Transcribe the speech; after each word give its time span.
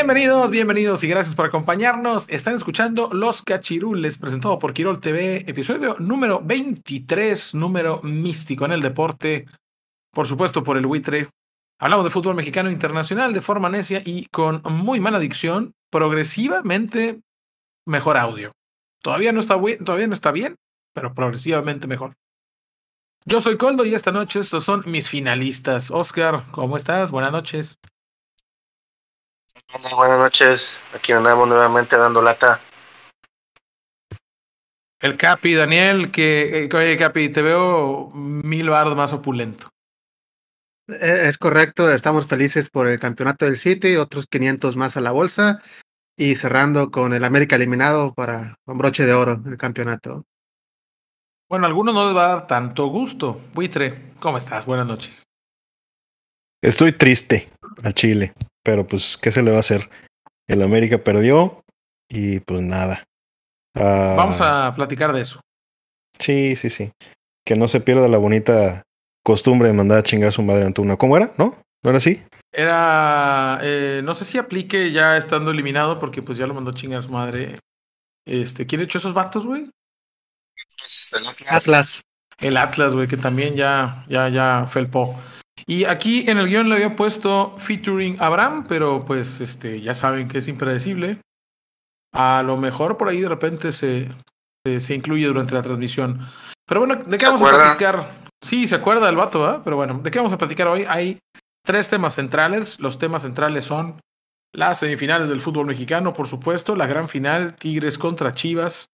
Bienvenidos, 0.00 0.50
bienvenidos 0.50 1.04
y 1.04 1.08
gracias 1.08 1.34
por 1.34 1.44
acompañarnos. 1.44 2.26
Están 2.30 2.54
escuchando 2.54 3.10
Los 3.12 3.42
Cachirules, 3.42 4.16
presentado 4.16 4.58
por 4.58 4.72
Quirol 4.72 4.98
TV, 4.98 5.44
episodio 5.46 5.94
número 5.98 6.40
23, 6.42 7.54
número 7.54 8.00
místico 8.02 8.64
en 8.64 8.72
el 8.72 8.80
deporte, 8.80 9.44
por 10.10 10.26
supuesto 10.26 10.62
por 10.62 10.78
el 10.78 10.86
buitre. 10.86 11.28
Hablamos 11.78 12.04
de 12.04 12.10
fútbol 12.10 12.34
mexicano 12.34 12.70
internacional 12.70 13.34
de 13.34 13.42
forma 13.42 13.68
necia 13.68 14.00
y 14.02 14.24
con 14.32 14.62
muy 14.64 15.00
mala 15.00 15.18
dicción, 15.18 15.74
progresivamente 15.90 17.20
mejor 17.86 18.16
audio. 18.16 18.52
Todavía 19.02 19.32
no 19.32 19.40
está, 19.40 19.60
todavía 19.84 20.06
no 20.06 20.14
está 20.14 20.32
bien, 20.32 20.56
pero 20.94 21.12
progresivamente 21.12 21.86
mejor. 21.86 22.14
Yo 23.26 23.42
soy 23.42 23.58
Coldo 23.58 23.84
y 23.84 23.92
esta 23.92 24.12
noche 24.12 24.40
estos 24.40 24.64
son 24.64 24.82
mis 24.86 25.10
finalistas. 25.10 25.90
Oscar, 25.90 26.44
¿cómo 26.52 26.78
estás? 26.78 27.10
Buenas 27.10 27.32
noches. 27.32 27.76
Buenas 29.96 30.18
noches, 30.18 30.84
aquí 30.94 31.12
andamos 31.12 31.48
nuevamente 31.48 31.96
dando 31.96 32.22
lata. 32.22 32.60
El 35.00 35.16
Capi, 35.16 35.54
Daniel, 35.54 36.10
que, 36.10 36.64
eh, 36.64 36.68
oye 36.74 36.96
Capi, 36.98 37.30
te 37.30 37.40
veo 37.40 38.10
mil 38.12 38.68
baros 38.68 38.94
más 38.94 39.12
opulento. 39.12 39.68
Eh, 40.88 41.28
es 41.28 41.38
correcto, 41.38 41.90
estamos 41.90 42.26
felices 42.26 42.68
por 42.68 42.86
el 42.86 43.00
campeonato 43.00 43.44
del 43.44 43.56
City, 43.56 43.96
otros 43.96 44.26
500 44.26 44.76
más 44.76 44.96
a 44.96 45.00
la 45.00 45.10
bolsa 45.10 45.62
y 46.16 46.34
cerrando 46.34 46.90
con 46.90 47.14
el 47.14 47.24
América 47.24 47.56
eliminado 47.56 48.12
para 48.12 48.56
un 48.66 48.78
broche 48.78 49.06
de 49.06 49.14
oro 49.14 49.42
el 49.46 49.56
campeonato. 49.56 50.24
Bueno, 51.48 51.64
a 51.64 51.68
algunos 51.68 51.94
no 51.94 52.06
les 52.06 52.16
va 52.16 52.24
a 52.24 52.28
dar 52.28 52.46
tanto 52.46 52.86
gusto. 52.86 53.40
Buitre, 53.54 54.12
¿cómo 54.20 54.36
estás? 54.36 54.66
Buenas 54.66 54.86
noches. 54.86 55.24
Estoy 56.62 56.92
triste 56.92 57.48
a 57.82 57.92
Chile. 57.92 58.34
Pero 58.62 58.86
pues, 58.86 59.16
¿qué 59.16 59.32
se 59.32 59.42
le 59.42 59.50
va 59.50 59.58
a 59.58 59.60
hacer? 59.60 59.88
El 60.46 60.62
América 60.62 60.98
perdió 60.98 61.62
y 62.08 62.40
pues 62.40 62.62
nada. 62.62 63.04
Vamos 63.74 64.40
ah, 64.40 64.68
a 64.68 64.74
platicar 64.74 65.12
de 65.12 65.22
eso. 65.22 65.40
Sí, 66.18 66.56
sí, 66.56 66.70
sí. 66.70 66.92
Que 67.46 67.56
no 67.56 67.68
se 67.68 67.80
pierda 67.80 68.08
la 68.08 68.18
bonita 68.18 68.82
costumbre 69.24 69.68
de 69.68 69.74
mandar 69.74 69.98
a 69.98 70.02
chingar 70.02 70.28
a 70.28 70.32
su 70.32 70.42
madre 70.42 70.64
ante 70.64 70.80
una. 70.80 70.96
¿Cómo 70.96 71.16
era? 71.16 71.32
¿No? 71.38 71.56
¿No 71.82 71.90
era 71.90 71.98
así? 71.98 72.22
Era, 72.52 73.60
eh, 73.62 74.02
no 74.04 74.12
sé 74.14 74.24
si 74.24 74.38
aplique 74.38 74.92
ya 74.92 75.16
estando 75.16 75.50
eliminado 75.50 75.98
porque 75.98 76.20
pues 76.20 76.36
ya 76.36 76.46
lo 76.46 76.54
mandó 76.54 76.72
a 76.72 76.74
chingar 76.74 77.00
a 77.00 77.02
su 77.02 77.10
madre. 77.10 77.54
Este, 78.26 78.66
¿quién 78.66 78.82
echó 78.82 78.98
esos 78.98 79.14
vatos, 79.14 79.46
güey? 79.46 79.62
El 79.62 81.26
Atlas. 81.48 82.02
El 82.38 82.56
Atlas, 82.56 82.94
güey, 82.94 83.06
que 83.06 83.16
también 83.16 83.54
ya, 83.54 84.04
ya, 84.08 84.28
ya 84.28 84.66
felpó. 84.66 85.18
Y 85.66 85.84
aquí 85.84 86.28
en 86.28 86.38
el 86.38 86.48
guion 86.48 86.68
le 86.68 86.76
había 86.76 86.96
puesto 86.96 87.54
featuring 87.58 88.16
Abraham, 88.20 88.64
pero 88.68 89.04
pues 89.04 89.40
este, 89.40 89.80
ya 89.80 89.94
saben 89.94 90.28
que 90.28 90.38
es 90.38 90.48
impredecible. 90.48 91.20
A 92.12 92.42
lo 92.42 92.56
mejor 92.56 92.96
por 92.96 93.08
ahí 93.08 93.20
de 93.20 93.28
repente 93.28 93.72
se, 93.72 94.08
se, 94.64 94.94
incluye 94.94 95.26
durante 95.26 95.54
la 95.54 95.62
transmisión. 95.62 96.26
Pero 96.66 96.80
bueno, 96.80 96.96
¿de 96.96 97.18
qué 97.18 97.26
vamos 97.26 97.42
a 97.42 97.50
platicar? 97.50 98.28
Sí, 98.42 98.66
se 98.66 98.76
acuerda 98.76 99.08
el 99.08 99.16
vato, 99.16 99.48
¿eh? 99.48 99.60
Pero 99.62 99.76
bueno, 99.76 100.00
¿de 100.02 100.10
qué 100.10 100.18
vamos 100.18 100.32
a 100.32 100.38
platicar 100.38 100.66
hoy? 100.66 100.84
Hay 100.88 101.18
tres 101.64 101.88
temas 101.88 102.14
centrales. 102.14 102.80
Los 102.80 102.98
temas 102.98 103.22
centrales 103.22 103.64
son 103.64 104.00
las 104.52 104.80
semifinales 104.80 105.28
del 105.28 105.40
fútbol 105.40 105.66
mexicano, 105.66 106.12
por 106.12 106.26
supuesto, 106.26 106.74
la 106.74 106.86
gran 106.86 107.08
final, 107.08 107.54
Tigres 107.54 107.98
contra 107.98 108.32
Chivas, 108.32 108.86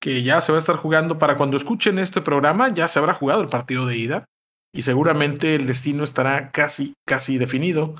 que 0.00 0.22
ya 0.22 0.42
se 0.42 0.52
va 0.52 0.58
a 0.58 0.60
estar 0.60 0.76
jugando 0.76 1.16
para 1.16 1.36
cuando 1.36 1.56
escuchen 1.56 1.98
este 1.98 2.20
programa, 2.20 2.68
ya 2.68 2.88
se 2.88 2.98
habrá 2.98 3.14
jugado 3.14 3.40
el 3.40 3.48
partido 3.48 3.86
de 3.86 3.96
ida 3.96 4.24
y 4.74 4.82
seguramente 4.82 5.54
el 5.54 5.66
destino 5.66 6.02
estará 6.02 6.50
casi, 6.50 6.94
casi 7.06 7.38
definido. 7.38 7.94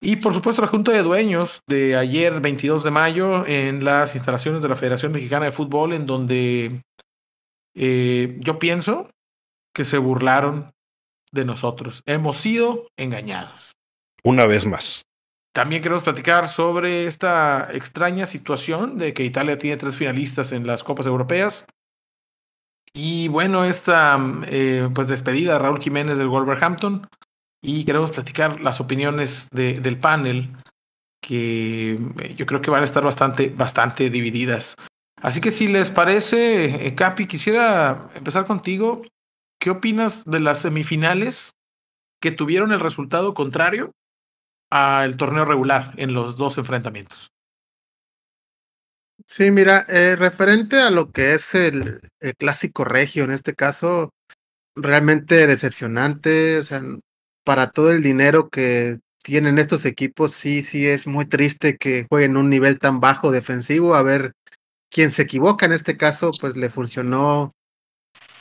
Y 0.00 0.16
por 0.16 0.34
supuesto 0.34 0.62
la 0.62 0.68
Junta 0.68 0.90
de 0.90 1.02
Dueños 1.02 1.60
de 1.68 1.96
ayer, 1.96 2.40
22 2.40 2.82
de 2.82 2.90
mayo, 2.90 3.46
en 3.46 3.84
las 3.84 4.16
instalaciones 4.16 4.62
de 4.62 4.68
la 4.68 4.74
Federación 4.74 5.12
Mexicana 5.12 5.44
de 5.44 5.52
Fútbol, 5.52 5.92
en 5.92 6.06
donde 6.06 6.82
eh, 7.76 8.36
yo 8.40 8.58
pienso 8.58 9.10
que 9.74 9.84
se 9.84 9.98
burlaron 9.98 10.72
de 11.30 11.44
nosotros. 11.44 12.02
Hemos 12.06 12.38
sido 12.38 12.88
engañados. 12.96 13.72
Una 14.24 14.46
vez 14.46 14.66
más. 14.66 15.02
También 15.54 15.82
queremos 15.82 16.02
platicar 16.02 16.48
sobre 16.48 17.06
esta 17.06 17.68
extraña 17.72 18.26
situación 18.26 18.96
de 18.96 19.12
que 19.12 19.24
Italia 19.24 19.58
tiene 19.58 19.76
tres 19.76 19.96
finalistas 19.96 20.52
en 20.52 20.66
las 20.66 20.82
Copas 20.82 21.06
Europeas 21.06 21.66
y 22.94 23.28
bueno, 23.28 23.64
esta 23.64 24.18
eh, 24.46 24.88
pues 24.94 25.08
despedida 25.08 25.54
de 25.54 25.58
Raúl 25.58 25.80
Jiménez 25.80 26.18
del 26.18 26.28
Wolverhampton. 26.28 27.08
Y 27.64 27.84
queremos 27.84 28.10
platicar 28.10 28.60
las 28.60 28.80
opiniones 28.80 29.48
de, 29.52 29.74
del 29.74 29.98
panel, 29.98 30.50
que 31.22 31.92
eh, 31.92 32.34
yo 32.34 32.44
creo 32.44 32.60
que 32.60 32.72
van 32.72 32.82
a 32.82 32.84
estar 32.84 33.04
bastante, 33.04 33.50
bastante 33.50 34.10
divididas. 34.10 34.76
Así 35.20 35.40
que 35.40 35.52
si 35.52 35.68
les 35.68 35.88
parece, 35.88 36.86
eh, 36.86 36.94
Capi, 36.96 37.26
quisiera 37.26 38.10
empezar 38.14 38.44
contigo. 38.44 39.02
¿Qué 39.60 39.70
opinas 39.70 40.24
de 40.24 40.40
las 40.40 40.58
semifinales 40.58 41.52
que 42.20 42.32
tuvieron 42.32 42.72
el 42.72 42.80
resultado 42.80 43.32
contrario 43.32 43.92
al 44.70 45.16
torneo 45.16 45.44
regular 45.44 45.92
en 45.96 46.12
los 46.14 46.36
dos 46.36 46.58
enfrentamientos? 46.58 47.31
Sí, 49.26 49.50
mira, 49.50 49.86
eh, 49.88 50.16
referente 50.16 50.80
a 50.80 50.90
lo 50.90 51.12
que 51.12 51.34
es 51.34 51.54
el, 51.54 52.00
clásico 52.38 52.84
regio, 52.84 53.24
en 53.24 53.32
este 53.32 53.54
caso, 53.54 54.10
realmente 54.76 55.46
decepcionante, 55.46 56.58
o 56.58 56.64
sea, 56.64 56.82
para 57.44 57.70
todo 57.70 57.92
el 57.92 58.02
dinero 58.02 58.48
que 58.50 59.00
tienen 59.22 59.58
estos 59.58 59.84
equipos, 59.84 60.32
sí, 60.32 60.62
sí 60.62 60.86
es 60.86 61.06
muy 61.06 61.26
triste 61.26 61.76
que 61.78 62.06
jueguen 62.08 62.36
un 62.36 62.50
nivel 62.50 62.78
tan 62.78 63.00
bajo 63.00 63.30
defensivo, 63.30 63.94
a 63.94 64.02
ver 64.02 64.32
quién 64.90 65.12
se 65.12 65.22
equivoca, 65.22 65.66
en 65.66 65.72
este 65.72 65.96
caso, 65.96 66.32
pues 66.40 66.56
le 66.56 66.70
funcionó 66.70 67.52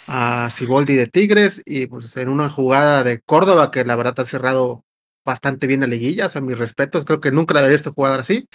a 0.07 0.49
Siboldi 0.51 0.95
de 0.95 1.07
Tigres 1.07 1.61
y 1.65 1.87
pues 1.87 2.15
en 2.17 2.29
una 2.29 2.49
jugada 2.49 3.03
de 3.03 3.21
Córdoba 3.21 3.71
que 3.71 3.85
la 3.85 3.95
verdad 3.95 4.19
ha 4.19 4.25
cerrado 4.25 4.83
bastante 5.25 5.67
bien 5.67 5.81
la 5.81 5.87
liguilla, 5.87 6.27
o 6.27 6.29
sea, 6.29 6.41
mis 6.41 6.57
respetos, 6.57 7.05
creo 7.05 7.21
que 7.21 7.31
nunca 7.31 7.53
la 7.53 7.61
había 7.61 7.73
visto 7.73 7.93
jugar 7.93 8.19
así 8.19 8.47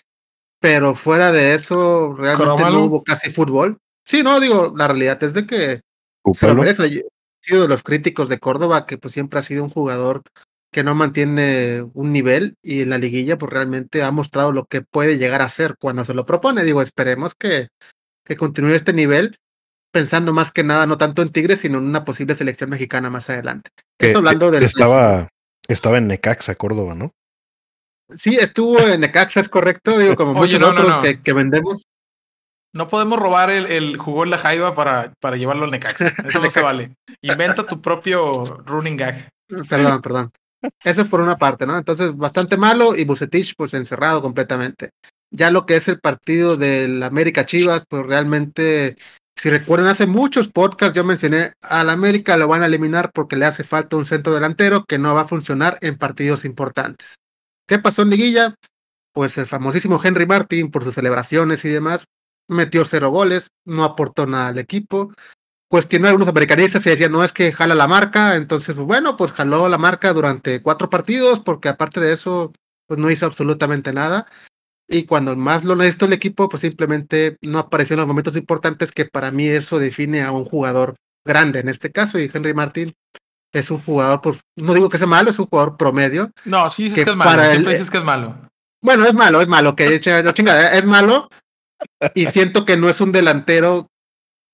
pero 0.60 0.94
fuera 0.94 1.32
de 1.32 1.54
eso, 1.54 2.14
realmente 2.14 2.62
no 2.62 2.84
hubo 2.84 3.04
casi 3.04 3.30
fútbol. 3.30 3.78
Sí, 4.04 4.22
no, 4.22 4.40
digo, 4.40 4.72
la 4.76 4.88
realidad 4.88 5.22
es 5.22 5.34
de 5.34 5.46
que 5.46 5.80
se 6.32 6.46
lo 6.46 6.54
merece. 6.54 6.86
he 6.86 7.02
sido 7.40 7.62
de 7.62 7.68
los 7.68 7.82
críticos 7.82 8.28
de 8.28 8.38
Córdoba, 8.38 8.86
que 8.86 8.98
pues 8.98 9.14
siempre 9.14 9.38
ha 9.38 9.42
sido 9.42 9.64
un 9.64 9.70
jugador 9.70 10.22
que 10.72 10.84
no 10.84 10.94
mantiene 10.94 11.86
un 11.94 12.12
nivel 12.12 12.56
y 12.62 12.82
en 12.82 12.90
la 12.90 12.98
liguilla 12.98 13.38
pues 13.38 13.52
realmente 13.52 14.02
ha 14.02 14.10
mostrado 14.10 14.52
lo 14.52 14.64
que 14.66 14.82
puede 14.82 15.16
llegar 15.16 15.42
a 15.42 15.48
ser 15.48 15.76
cuando 15.78 16.04
se 16.04 16.14
lo 16.14 16.26
propone. 16.26 16.64
Digo, 16.64 16.82
esperemos 16.82 17.34
que, 17.34 17.68
que 18.24 18.36
continúe 18.36 18.74
este 18.74 18.92
nivel, 18.92 19.38
pensando 19.90 20.32
más 20.32 20.50
que 20.50 20.64
nada 20.64 20.86
no 20.86 20.98
tanto 20.98 21.22
en 21.22 21.30
Tigres, 21.30 21.60
sino 21.60 21.78
en 21.78 21.84
una 21.84 22.04
posible 22.04 22.34
selección 22.34 22.70
mexicana 22.70 23.10
más 23.10 23.30
adelante. 23.30 23.70
Eso 23.98 24.18
hablando 24.18 24.50
del... 24.50 24.64
Estaba, 24.64 25.28
estaba 25.68 25.98
en 25.98 26.08
Necaxa, 26.08 26.54
Córdoba, 26.54 26.94
¿no? 26.94 27.12
Sí, 28.08 28.36
estuvo 28.36 28.78
en 28.78 29.00
Necaxa, 29.00 29.40
es 29.40 29.48
correcto, 29.48 29.98
digo, 29.98 30.14
como 30.14 30.34
muchos 30.34 30.62
otros 30.62 30.98
Que, 31.22 31.32
vendemos. 31.32 31.86
No 32.72 32.88
podemos 32.88 33.18
robar 33.18 33.50
el, 33.50 33.66
el 33.66 33.96
jugó 33.96 34.24
en 34.24 34.30
la 34.30 34.38
Jaiba 34.38 34.74
para, 34.74 35.12
para 35.20 35.36
llevarlo 35.36 35.64
al 35.64 35.70
Necaxa. 35.70 36.08
Eso 36.26 36.40
no 36.40 36.50
se 36.50 36.60
vale. 36.60 36.94
Inventa 37.22 37.66
tu 37.66 37.80
propio 37.80 38.44
running 38.66 38.96
gag. 38.96 39.28
Perdón, 39.68 40.02
perdón. 40.02 40.30
Eso 40.84 41.08
por 41.08 41.20
una 41.20 41.36
parte, 41.36 41.66
¿no? 41.66 41.76
Entonces, 41.76 42.16
bastante 42.16 42.56
malo 42.56 42.94
y 42.96 43.04
Bucetich, 43.04 43.54
pues 43.56 43.74
encerrado 43.74 44.22
completamente. 44.22 44.90
Ya 45.30 45.50
lo 45.50 45.66
que 45.66 45.76
es 45.76 45.88
el 45.88 46.00
partido 46.00 46.56
del 46.56 47.02
América 47.02 47.46
Chivas, 47.46 47.84
pues 47.88 48.06
realmente, 48.06 48.96
si 49.36 49.50
recuerdan, 49.50 49.88
hace 49.88 50.06
muchos 50.06 50.48
podcasts 50.48 50.94
yo 50.94 51.04
mencioné 51.04 51.52
al 51.62 51.90
América 51.90 52.36
lo 52.36 52.48
van 52.48 52.62
a 52.62 52.66
eliminar 52.66 53.10
porque 53.12 53.36
le 53.36 53.44
hace 53.44 53.64
falta 53.64 53.96
un 53.96 54.06
centro 54.06 54.32
delantero 54.34 54.84
que 54.84 54.98
no 54.98 55.14
va 55.14 55.22
a 55.22 55.28
funcionar 55.28 55.78
en 55.80 55.96
partidos 55.96 56.44
importantes. 56.44 57.16
¿Qué 57.66 57.78
pasó 57.78 58.02
en 58.02 58.10
Liguilla? 58.10 58.54
Pues 59.12 59.38
el 59.38 59.46
famosísimo 59.46 60.00
Henry 60.02 60.26
Martin, 60.26 60.70
por 60.70 60.84
sus 60.84 60.94
celebraciones 60.94 61.64
y 61.64 61.68
demás, 61.68 62.04
metió 62.48 62.84
cero 62.84 63.10
goles, 63.10 63.48
no 63.64 63.84
aportó 63.84 64.26
nada 64.26 64.48
al 64.48 64.58
equipo. 64.58 65.12
Cuestionó 65.68 66.06
a 66.06 66.10
algunos 66.10 66.28
americanistas 66.28 66.86
y 66.86 66.90
decían, 66.90 67.10
no 67.10 67.24
es 67.24 67.32
que 67.32 67.52
jala 67.52 67.74
la 67.74 67.88
marca, 67.88 68.36
entonces, 68.36 68.76
pues, 68.76 68.86
bueno, 68.86 69.16
pues 69.16 69.32
jaló 69.32 69.68
la 69.68 69.78
marca 69.78 70.12
durante 70.12 70.62
cuatro 70.62 70.90
partidos, 70.90 71.40
porque 71.40 71.68
aparte 71.68 71.98
de 71.98 72.12
eso, 72.12 72.52
pues 72.86 73.00
no 73.00 73.10
hizo 73.10 73.26
absolutamente 73.26 73.92
nada. 73.92 74.28
Y 74.88 75.04
cuando 75.04 75.34
más 75.34 75.64
lo 75.64 75.74
necesitó 75.74 76.04
el 76.04 76.12
equipo, 76.12 76.48
pues 76.48 76.60
simplemente 76.60 77.36
no 77.42 77.58
apareció 77.58 77.94
en 77.94 77.98
los 77.98 78.06
momentos 78.06 78.36
importantes 78.36 78.92
que 78.92 79.06
para 79.06 79.32
mí 79.32 79.48
eso 79.48 79.80
define 79.80 80.22
a 80.22 80.30
un 80.30 80.44
jugador 80.44 80.94
grande 81.24 81.58
en 81.58 81.68
este 81.68 81.90
caso. 81.90 82.20
Y 82.20 82.30
Henry 82.32 82.54
Martin 82.54 82.94
es 83.58 83.70
un 83.70 83.78
jugador, 83.80 84.20
pues 84.20 84.40
no 84.56 84.74
digo 84.74 84.88
que 84.88 84.98
sea 84.98 85.06
malo, 85.06 85.30
es 85.30 85.38
un 85.38 85.46
jugador 85.46 85.76
promedio. 85.76 86.30
No, 86.44 86.68
sí 86.68 86.84
dices 86.84 87.04
que, 87.04 87.10
es 87.10 87.16
malo, 87.16 87.42
dices 87.70 87.90
que 87.90 87.98
es 87.98 88.04
malo. 88.04 88.36
Bueno, 88.82 89.06
es 89.06 89.14
malo, 89.14 89.40
es 89.40 89.48
malo, 89.48 89.74
que 89.74 90.00
no 90.24 90.32
chingada, 90.32 90.76
es 90.76 90.84
malo. 90.84 91.28
Y 92.14 92.26
siento 92.26 92.64
que 92.64 92.76
no 92.76 92.88
es 92.88 93.00
un 93.00 93.12
delantero 93.12 93.88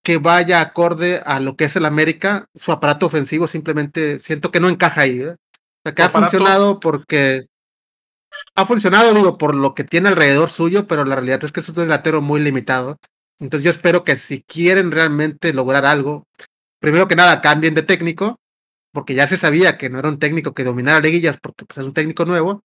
que 0.04 0.18
vaya 0.18 0.60
acorde 0.60 1.22
a 1.24 1.40
lo 1.40 1.56
que 1.56 1.64
es 1.64 1.76
el 1.76 1.84
América. 1.84 2.46
Su 2.54 2.72
aparato 2.72 3.06
ofensivo 3.06 3.48
simplemente 3.48 4.18
siento 4.18 4.50
que 4.50 4.60
no 4.60 4.68
encaja 4.68 5.02
ahí. 5.02 5.20
¿eh? 5.20 5.30
O 5.30 5.82
sea, 5.84 5.94
que 5.94 6.02
ha 6.02 6.08
funcionado 6.08 6.80
porque 6.80 7.46
ha 8.54 8.66
funcionado, 8.66 9.14
digo, 9.14 9.38
por 9.38 9.54
lo 9.54 9.74
que 9.74 9.84
tiene 9.84 10.08
alrededor 10.08 10.50
suyo, 10.50 10.86
pero 10.86 11.04
la 11.04 11.16
realidad 11.16 11.44
es 11.44 11.52
que 11.52 11.60
es 11.60 11.68
un 11.68 11.74
delantero 11.76 12.20
muy 12.20 12.40
limitado. 12.40 12.98
Entonces 13.40 13.64
yo 13.64 13.70
espero 13.70 14.04
que 14.04 14.16
si 14.16 14.42
quieren 14.42 14.90
realmente 14.90 15.52
lograr 15.52 15.84
algo, 15.84 16.24
primero 16.80 17.08
que 17.08 17.16
nada 17.16 17.40
cambien 17.40 17.74
de 17.74 17.82
técnico, 17.82 18.38
porque 18.92 19.14
ya 19.14 19.26
se 19.26 19.36
sabía 19.36 19.78
que 19.78 19.90
no 19.90 19.98
era 19.98 20.08
un 20.08 20.18
técnico 20.18 20.54
que 20.54 20.64
dominara 20.64 21.00
liguillas, 21.00 21.38
porque 21.40 21.64
pues, 21.64 21.78
es 21.78 21.84
un 21.84 21.94
técnico 21.94 22.24
nuevo, 22.24 22.62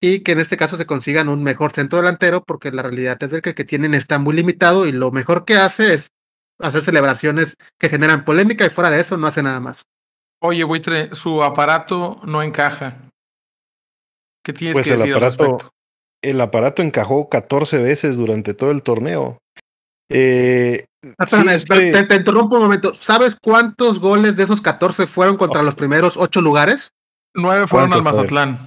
y 0.00 0.20
que 0.20 0.32
en 0.32 0.40
este 0.40 0.56
caso 0.56 0.76
se 0.76 0.86
consigan 0.86 1.28
un 1.28 1.44
mejor 1.44 1.72
centro 1.72 1.98
delantero, 1.98 2.42
porque 2.42 2.72
la 2.72 2.82
realidad 2.82 3.22
es 3.22 3.42
que 3.42 3.50
el 3.50 3.54
que 3.54 3.64
tienen 3.64 3.94
está 3.94 4.18
muy 4.18 4.34
limitado 4.34 4.86
y 4.86 4.92
lo 4.92 5.10
mejor 5.10 5.44
que 5.44 5.56
hace 5.56 5.94
es 5.94 6.10
hacer 6.58 6.82
celebraciones 6.82 7.56
que 7.78 7.88
generan 7.88 8.24
polémica 8.24 8.64
y 8.66 8.70
fuera 8.70 8.90
de 8.90 9.00
eso 9.00 9.16
no 9.16 9.26
hace 9.26 9.42
nada 9.42 9.60
más. 9.60 9.84
Oye, 10.42 10.64
Buitre, 10.64 11.14
su 11.14 11.42
aparato 11.42 12.20
no 12.24 12.42
encaja. 12.42 12.96
¿Qué 14.42 14.54
tienes 14.54 14.74
pues 14.74 14.86
que 14.86 14.92
decir 14.94 15.10
el 15.10 15.16
aparato, 15.16 15.72
El 16.22 16.40
aparato 16.40 16.82
encajó 16.82 17.28
14 17.28 17.78
veces 17.78 18.16
durante 18.16 18.54
todo 18.54 18.70
el 18.70 18.82
torneo. 18.82 19.38
Eh, 20.10 20.86
ah, 21.18 21.26
te, 21.26 22.14
interrumpo 22.16 22.56
un 22.56 22.62
momento. 22.62 22.94
¿Sabes 22.94 23.36
cuántos 23.40 23.98
goles 23.98 24.36
de 24.36 24.44
esos 24.44 24.60
14 24.60 25.06
fueron 25.06 25.36
contra 25.36 25.62
los 25.62 25.74
primeros 25.74 26.16
8 26.16 26.40
lugares? 26.40 26.92
Nueve 27.34 27.66
fueron 27.66 27.92
al 27.92 28.02
Mazatlán. 28.02 28.58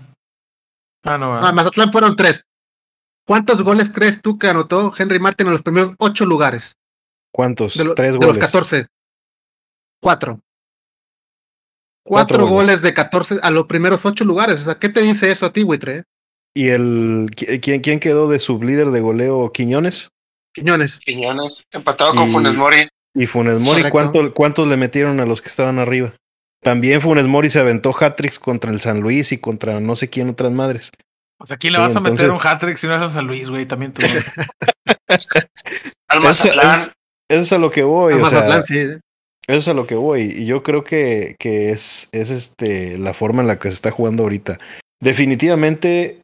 Ah, 1.04 1.18
no. 1.18 1.36
Al 1.36 1.54
Mazatlán 1.54 1.92
fueron 1.92 2.16
3. 2.16 2.44
¿Cuántos 3.26 3.62
goles 3.62 3.90
crees 3.94 4.22
tú 4.22 4.38
que 4.38 4.48
anotó 4.48 4.94
Henry 4.98 5.20
Martin 5.20 5.48
en 5.48 5.54
los 5.54 5.62
primeros 5.62 5.94
8 5.98 6.26
lugares? 6.26 6.76
¿Cuántos? 7.34 7.76
De, 7.76 7.94
Tres 7.96 8.14
de 8.14 8.18
goles. 8.20 8.38
los 8.38 8.46
14. 8.46 8.88
Cuatro. 10.02 10.40
Cuatro, 12.06 12.48
goles. 12.48 12.82
de 12.82 12.94
14 12.94 13.40
a 13.42 13.50
los 13.50 13.66
primeros 13.66 14.06
ocho 14.06 14.26
lugares. 14.26 14.62
O 14.62 14.66
sea, 14.66 14.76
¿qué 14.76 14.90
te 14.90 15.02
dice 15.02 15.32
eso 15.32 15.46
a 15.46 15.54
ti, 15.54 15.64
Buitre? 15.64 16.04
¿Y 16.54 16.68
el 16.68 17.32
quién, 17.62 17.82
quién 17.82 18.00
quedó 18.00 18.28
de 18.28 18.40
sublíder 18.40 18.92
de 18.92 19.00
goleo? 19.00 19.52
¿Quiñones? 19.52 20.10
Quiñones. 20.54 21.00
Quiñones, 21.00 21.68
empatado 21.72 22.16
con 22.16 22.30
Funes 22.30 22.56
Mori. 22.56 22.88
Y 23.16 23.26
Funes 23.26 23.60
Mori, 23.60 23.84
¿cuánto, 23.90 24.34
¿cuántos 24.34 24.68
le 24.68 24.78
metieron 24.78 25.20
a 25.20 25.26
los 25.26 25.42
que 25.42 25.50
estaban 25.50 25.80
arriba? 25.80 26.14
También 26.62 27.02
Funes 27.02 27.28
Mori 27.28 27.50
se 27.50 27.60
aventó 27.60 27.94
hat 28.00 28.20
contra 28.40 28.72
el 28.72 28.80
San 28.80 29.02
Luis 29.02 29.32
y 29.32 29.38
contra 29.38 29.80
no 29.80 29.96
sé 29.96 30.10
quién 30.10 30.30
otras 30.30 30.52
madres. 30.52 30.92
O 31.40 31.46
sea, 31.46 31.58
¿quién 31.58 31.74
le 31.74 31.80
vas 31.80 31.96
a 31.96 32.00
meter 32.00 32.32
un 32.32 32.40
hat-trick 32.42 32.78
si 32.78 32.88
no 32.88 32.96
es 32.96 33.02
a 33.02 33.10
San 33.10 33.28
Luis, 33.28 33.50
güey? 33.50 33.66
También 33.66 33.92
tú. 33.92 34.02
Al 36.08 36.22
Mazatlán. 36.22 36.80
Eso 37.28 37.42
es 37.42 37.52
a 37.52 37.58
lo 37.58 37.70
que 37.70 37.84
voy. 37.84 38.14
Al 38.14 38.22
o 38.22 38.28
sea, 38.28 38.40
Mazatlán, 38.40 38.64
sí. 38.64 38.80
Eso 39.46 39.60
es 39.60 39.68
a 39.68 39.74
lo 39.74 39.86
que 39.86 39.96
voy. 39.96 40.22
Y 40.22 40.46
yo 40.46 40.64
creo 40.64 40.86
que, 40.86 41.36
que 41.38 41.72
es, 41.72 42.08
es 42.14 42.30
este, 42.30 42.98
la 42.98 43.14
forma 43.14 43.42
en 43.42 43.48
la 43.48 43.60
que 43.60 43.68
se 43.68 43.74
está 43.74 43.92
jugando 43.92 44.24
ahorita. 44.24 44.58
Definitivamente, 45.02 46.22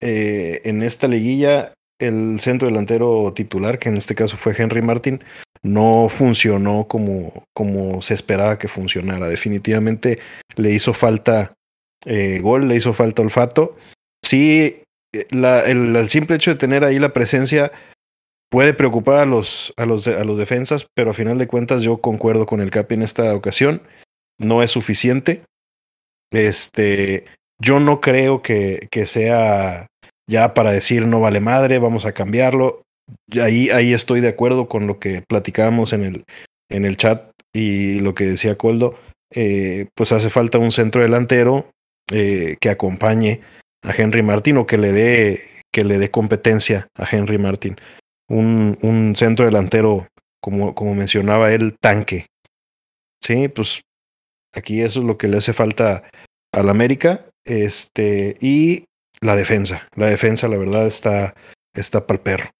eh, 0.00 0.62
en 0.64 0.82
esta 0.82 1.06
liguilla, 1.06 1.74
el 2.06 2.40
centro 2.40 2.68
delantero 2.68 3.32
titular, 3.34 3.78
que 3.78 3.88
en 3.88 3.96
este 3.96 4.14
caso 4.14 4.36
fue 4.36 4.54
Henry 4.56 4.82
Martin, 4.82 5.22
no 5.62 6.08
funcionó 6.08 6.86
como, 6.88 7.46
como 7.54 8.02
se 8.02 8.14
esperaba 8.14 8.58
que 8.58 8.68
funcionara. 8.68 9.28
Definitivamente 9.28 10.18
le 10.56 10.70
hizo 10.72 10.92
falta 10.92 11.54
eh, 12.04 12.40
gol, 12.40 12.68
le 12.68 12.76
hizo 12.76 12.92
falta 12.92 13.22
olfato. 13.22 13.76
Sí, 14.24 14.82
el 15.12 16.08
simple 16.08 16.36
hecho 16.36 16.52
de 16.52 16.58
tener 16.58 16.84
ahí 16.84 16.98
la 16.98 17.12
presencia 17.12 17.72
puede 18.50 18.74
preocupar 18.74 19.20
a 19.20 19.26
los, 19.26 19.72
a 19.76 19.86
los, 19.86 20.06
a 20.06 20.24
los 20.24 20.36
defensas, 20.36 20.86
pero 20.94 21.10
a 21.10 21.14
final 21.14 21.38
de 21.38 21.46
cuentas 21.46 21.82
yo 21.82 21.98
concuerdo 21.98 22.44
con 22.44 22.60
el 22.60 22.70
Capi 22.70 22.94
en 22.94 23.02
esta 23.02 23.34
ocasión. 23.34 23.82
No 24.38 24.62
es 24.62 24.70
suficiente. 24.70 25.42
Este, 26.30 27.24
yo 27.60 27.80
no 27.80 28.00
creo 28.00 28.42
que, 28.42 28.88
que 28.90 29.06
sea 29.06 29.86
ya 30.28 30.54
para 30.54 30.72
decir 30.72 31.06
no 31.06 31.20
vale 31.20 31.40
madre, 31.40 31.78
vamos 31.78 32.06
a 32.06 32.12
cambiarlo. 32.12 32.82
Ahí, 33.40 33.70
ahí 33.70 33.92
estoy 33.92 34.20
de 34.20 34.28
acuerdo 34.28 34.68
con 34.68 34.86
lo 34.86 34.98
que 34.98 35.22
platicábamos 35.22 35.92
en 35.92 36.04
el, 36.04 36.24
en 36.70 36.84
el 36.84 36.96
chat 36.96 37.30
y 37.52 38.00
lo 38.00 38.14
que 38.14 38.24
decía 38.24 38.56
Coldo. 38.56 38.94
Eh, 39.34 39.86
pues 39.94 40.12
hace 40.12 40.30
falta 40.30 40.58
un 40.58 40.72
centro 40.72 41.02
delantero 41.02 41.70
eh, 42.10 42.56
que 42.60 42.68
acompañe 42.68 43.40
a 43.82 43.92
Henry 43.96 44.22
Martin 44.22 44.58
o 44.58 44.66
que 44.66 44.78
le 44.78 44.92
dé 44.92 45.40
que 45.72 45.84
le 45.84 45.98
dé 45.98 46.10
competencia 46.10 46.88
a 46.94 47.08
Henry 47.10 47.38
Martin 47.38 47.76
un, 48.32 48.78
un 48.82 49.14
centro 49.14 49.44
delantero, 49.44 50.08
como, 50.40 50.74
como 50.74 50.94
mencionaba 50.94 51.52
él, 51.52 51.76
tanque. 51.80 52.26
Sí, 53.22 53.48
pues 53.48 53.82
aquí 54.54 54.80
eso 54.80 55.00
es 55.00 55.06
lo 55.06 55.18
que 55.18 55.28
le 55.28 55.36
hace 55.36 55.52
falta 55.52 56.04
al 56.52 56.70
América. 56.70 57.26
Este, 57.44 58.36
y 58.40 58.84
la 59.22 59.36
defensa. 59.36 59.88
La 59.94 60.06
defensa, 60.06 60.48
la 60.48 60.58
verdad, 60.58 60.86
está, 60.86 61.34
está 61.74 62.06
para 62.06 62.16
el 62.18 62.22
perro. 62.22 62.50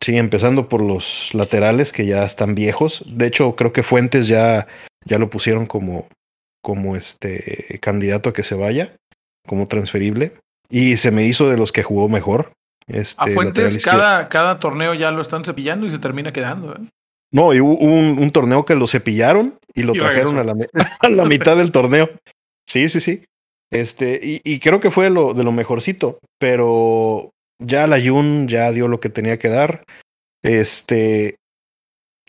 Sí, 0.00 0.16
empezando 0.16 0.68
por 0.68 0.80
los 0.80 1.30
laterales 1.34 1.92
que 1.92 2.06
ya 2.06 2.24
están 2.24 2.54
viejos. 2.54 3.04
De 3.06 3.26
hecho, 3.26 3.56
creo 3.56 3.72
que 3.72 3.82
Fuentes 3.82 4.28
ya, 4.28 4.66
ya 5.04 5.18
lo 5.18 5.28
pusieron 5.30 5.66
como, 5.66 6.06
como 6.62 6.96
este 6.96 7.78
candidato 7.80 8.30
a 8.30 8.32
que 8.32 8.42
se 8.42 8.54
vaya, 8.54 8.94
como 9.46 9.68
transferible. 9.68 10.32
Y 10.68 10.96
se 10.96 11.10
me 11.10 11.24
hizo 11.24 11.48
de 11.48 11.56
los 11.56 11.72
que 11.72 11.82
jugó 11.82 12.08
mejor. 12.08 12.52
Este, 12.86 13.30
a 13.30 13.32
Fuentes 13.32 13.84
cada, 13.84 14.28
cada 14.28 14.60
torneo 14.60 14.94
ya 14.94 15.10
lo 15.10 15.20
están 15.20 15.44
cepillando 15.44 15.86
y 15.86 15.90
se 15.90 15.98
termina 15.98 16.32
quedando. 16.32 16.74
¿eh? 16.74 16.88
No, 17.32 17.52
y 17.52 17.60
hubo 17.60 17.76
un, 17.78 18.18
un, 18.18 18.30
torneo 18.30 18.64
que 18.64 18.76
lo 18.76 18.86
cepillaron 18.86 19.58
y 19.74 19.82
lo 19.82 19.94
y 19.94 19.98
trajeron 19.98 20.38
a 20.38 20.44
la, 20.44 20.54
a 21.00 21.08
la, 21.08 21.24
mitad 21.24 21.56
del 21.56 21.72
torneo. 21.72 22.10
Sí, 22.64 22.88
sí, 22.88 23.00
sí. 23.00 23.24
Este, 23.70 24.20
y, 24.22 24.60
creo 24.60 24.80
que 24.80 24.90
fue 24.90 25.10
lo, 25.10 25.34
de 25.34 25.42
lo 25.42 25.52
mejorcito, 25.52 26.20
pero 26.38 27.30
ya 27.58 27.86
la 27.86 28.00
Jun 28.00 28.46
ya 28.48 28.70
dio 28.70 28.88
lo 28.88 29.00
que 29.00 29.08
tenía 29.08 29.38
que 29.38 29.48
dar. 29.48 29.84
Este, 30.42 31.36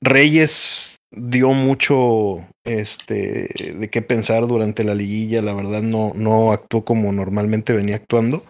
Reyes 0.02 0.98
dio 1.12 1.54
mucho 1.54 2.48
este, 2.66 3.50
de 3.76 3.90
qué 3.90 4.02
pensar 4.02 4.48
durante 4.48 4.84
la 4.84 4.96
liguilla, 4.96 5.42
la 5.42 5.54
verdad 5.54 5.82
no, 5.82 6.12
no 6.16 6.52
actuó 6.52 6.84
como 6.84 7.12
normalmente 7.12 7.74
venía 7.74 7.98
actuando. 7.98 8.44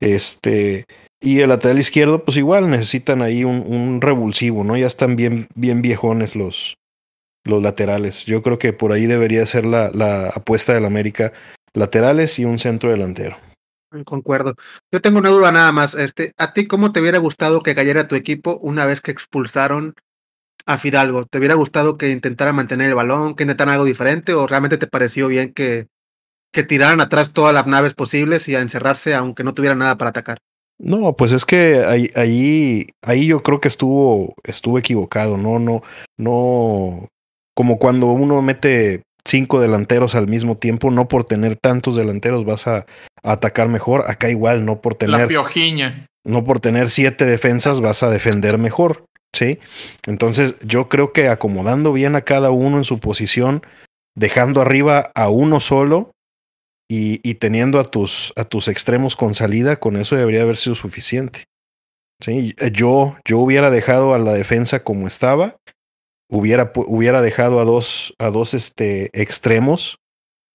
Este, 0.00 0.84
y 1.20 1.40
el 1.40 1.48
lateral 1.48 1.78
izquierdo, 1.78 2.24
pues 2.24 2.36
igual 2.36 2.70
necesitan 2.70 3.22
ahí 3.22 3.44
un, 3.44 3.64
un 3.66 4.00
revulsivo, 4.00 4.64
¿no? 4.64 4.76
Ya 4.76 4.86
están 4.86 5.16
bien, 5.16 5.48
bien 5.54 5.82
viejones 5.82 6.36
los, 6.36 6.76
los 7.44 7.62
laterales. 7.62 8.24
Yo 8.26 8.42
creo 8.42 8.58
que 8.58 8.72
por 8.72 8.92
ahí 8.92 9.06
debería 9.06 9.44
ser 9.46 9.66
la, 9.66 9.90
la 9.92 10.28
apuesta 10.28 10.74
del 10.74 10.84
América. 10.84 11.32
Laterales 11.74 12.38
y 12.38 12.44
un 12.44 12.58
centro 12.58 12.90
delantero. 12.90 13.36
Concuerdo. 14.04 14.54
Yo 14.92 15.00
tengo 15.00 15.18
una 15.18 15.30
duda 15.30 15.50
nada 15.50 15.72
más. 15.72 15.94
Este, 15.94 16.32
¿A 16.36 16.52
ti 16.52 16.66
cómo 16.66 16.92
te 16.92 17.00
hubiera 17.00 17.18
gustado 17.18 17.62
que 17.62 17.74
cayera 17.74 18.08
tu 18.08 18.16
equipo 18.16 18.58
una 18.58 18.84
vez 18.84 19.00
que 19.00 19.10
expulsaron 19.10 19.94
a 20.66 20.76
Fidalgo? 20.76 21.24
¿Te 21.24 21.38
hubiera 21.38 21.54
gustado 21.54 21.96
que 21.96 22.10
intentara 22.10 22.52
mantener 22.52 22.90
el 22.90 22.94
balón, 22.94 23.34
que 23.34 23.44
intentaran 23.44 23.72
algo 23.72 23.86
diferente 23.86 24.34
o 24.34 24.46
realmente 24.46 24.76
te 24.76 24.86
pareció 24.86 25.28
bien 25.28 25.54
que, 25.54 25.86
que 26.52 26.64
tiraran 26.64 27.00
atrás 27.00 27.32
todas 27.32 27.54
las 27.54 27.66
naves 27.66 27.94
posibles 27.94 28.46
y 28.48 28.56
a 28.56 28.60
encerrarse 28.60 29.14
aunque 29.14 29.44
no 29.44 29.54
tuvieran 29.54 29.78
nada 29.78 29.96
para 29.96 30.10
atacar? 30.10 30.38
No, 30.78 31.16
pues 31.16 31.32
es 31.32 31.44
que 31.44 31.84
ahí, 31.84 32.10
ahí, 32.14 32.86
ahí 33.02 33.26
yo 33.26 33.42
creo 33.42 33.60
que 33.60 33.66
estuvo, 33.68 34.34
estuvo 34.44 34.78
equivocado, 34.78 35.36
no, 35.36 35.58
no, 35.58 35.82
no, 36.16 37.08
como 37.54 37.80
cuando 37.80 38.06
uno 38.06 38.40
mete 38.42 39.02
cinco 39.28 39.60
delanteros 39.60 40.14
al 40.14 40.26
mismo 40.26 40.56
tiempo, 40.56 40.90
no 40.90 41.06
por 41.08 41.24
tener 41.24 41.56
tantos 41.56 41.96
delanteros 41.96 42.44
vas 42.44 42.66
a, 42.66 42.86
a 43.22 43.32
atacar 43.32 43.68
mejor, 43.68 44.04
acá 44.08 44.30
igual, 44.30 44.64
no 44.64 44.80
por 44.80 44.94
tener. 44.94 45.20
La 45.20 45.28
piojiña. 45.28 46.06
No 46.24 46.44
por 46.44 46.60
tener 46.60 46.90
siete 46.90 47.24
defensas 47.24 47.80
vas 47.80 48.02
a 48.02 48.10
defender 48.10 48.58
mejor, 48.58 49.04
¿sí? 49.34 49.58
Entonces 50.06 50.56
yo 50.60 50.88
creo 50.88 51.12
que 51.12 51.28
acomodando 51.28 51.92
bien 51.92 52.16
a 52.16 52.22
cada 52.22 52.50
uno 52.50 52.78
en 52.78 52.84
su 52.84 52.98
posición, 52.98 53.62
dejando 54.16 54.60
arriba 54.60 55.10
a 55.14 55.28
uno 55.28 55.60
solo, 55.60 56.10
y, 56.90 57.20
y, 57.22 57.34
teniendo 57.34 57.80
a 57.80 57.84
tus, 57.84 58.32
a 58.34 58.46
tus 58.46 58.66
extremos 58.66 59.14
con 59.14 59.34
salida, 59.34 59.76
con 59.76 59.96
eso 59.96 60.16
debería 60.16 60.40
haber 60.40 60.56
sido 60.56 60.74
suficiente. 60.74 61.44
Sí, 62.24 62.54
yo, 62.72 63.16
yo 63.26 63.38
hubiera 63.38 63.70
dejado 63.70 64.14
a 64.14 64.18
la 64.18 64.32
defensa 64.32 64.82
como 64.82 65.06
estaba, 65.06 65.56
hubiera, 66.28 66.72
hubiera 66.74 67.22
dejado 67.22 67.60
a 67.60 67.64
dos, 67.64 68.14
a 68.18 68.30
dos 68.30 68.54
este, 68.54 69.10
extremos. 69.20 69.98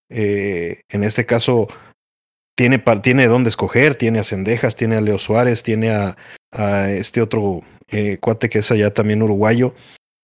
Eh, 0.09 0.81
en 0.89 1.03
este 1.03 1.25
caso, 1.25 1.67
tiene, 2.55 2.83
tiene 3.01 3.27
dónde 3.27 3.49
escoger, 3.49 3.95
tiene 3.95 4.19
a 4.19 4.23
Cendejas, 4.23 4.75
tiene 4.75 4.95
a 4.95 5.01
Leo 5.01 5.17
Suárez, 5.17 5.63
tiene 5.63 5.91
a, 5.91 6.15
este 6.87 7.19
otro 7.19 7.61
eh, 7.89 8.19
cuate 8.21 8.47
que 8.47 8.59
es 8.59 8.69
allá 8.69 8.93
también 8.93 9.23
uruguayo, 9.23 9.73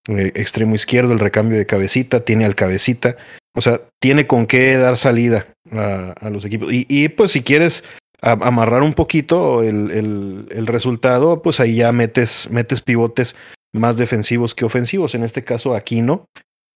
eh, 0.08 0.32
extremo 0.36 0.76
izquierdo, 0.76 1.12
el 1.12 1.20
recambio 1.20 1.58
de 1.58 1.66
cabecita, 1.66 2.20
tiene 2.20 2.46
al 2.46 2.54
cabecita, 2.54 3.18
o 3.56 3.62
sea, 3.62 3.82
tiene 4.00 4.28
con 4.28 4.46
qué 4.46 4.78
dar 4.78 4.96
salida 4.96 5.48
a, 5.72 6.30
los 6.30 6.46
equipos. 6.46 6.72
Y, 6.72 6.86
y, 6.88 7.10
pues 7.10 7.32
si 7.32 7.42
quieres 7.42 7.84
amarrar 8.22 8.84
un 8.84 8.94
poquito 8.94 9.64
el, 9.64 9.90
el, 9.90 10.46
el, 10.52 10.68
resultado, 10.68 11.42
pues 11.42 11.60
ahí 11.60 11.78
ya 11.78 11.92
metes, 11.92 12.48
metes 12.52 12.82
pivotes 12.82 13.36
más 13.74 13.98
defensivos 13.98 14.56
que 14.56 14.66
ofensivos. 14.66 15.16
En 15.16 15.24
este 15.24 15.44
caso, 15.44 15.76
Aquino 15.76 16.26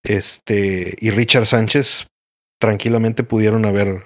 este, 0.04 0.94
y 0.98 1.10
Richard 1.10 1.46
Sánchez 1.46 2.06
tranquilamente 2.60 3.24
pudieron 3.24 3.64
haber, 3.64 4.04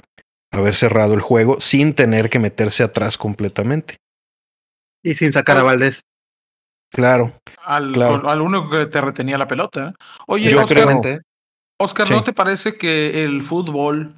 haber 0.53 0.75
cerrado 0.75 1.15
el 1.15 1.21
juego 1.21 1.61
sin 1.61 1.95
tener 1.95 2.31
que 2.31 2.39
meterse 2.39 2.83
atrás 2.83 3.19
completamente. 3.19 3.97
Y 5.03 5.15
sin 5.15 5.33
sacar 5.33 5.59
a 5.59 5.63
Valdés. 5.63 6.03
Claro. 6.91 7.39
Al, 7.65 7.93
claro. 7.93 8.29
al 8.29 8.41
único 8.41 8.71
que 8.71 8.87
te 8.87 9.01
retenía 9.01 9.37
la 9.39 9.47
pelota. 9.47 9.95
Oye, 10.27 10.51
Yo 10.51 10.63
Oscar, 10.63 10.87
creo- 10.87 11.21
Oscar, 11.81 12.07
Sí. 12.09 12.15
¿no 12.15 12.25
te 12.25 12.33
parece 12.33 12.77
que 12.79 13.25
el 13.25 13.43
fútbol 13.43 14.15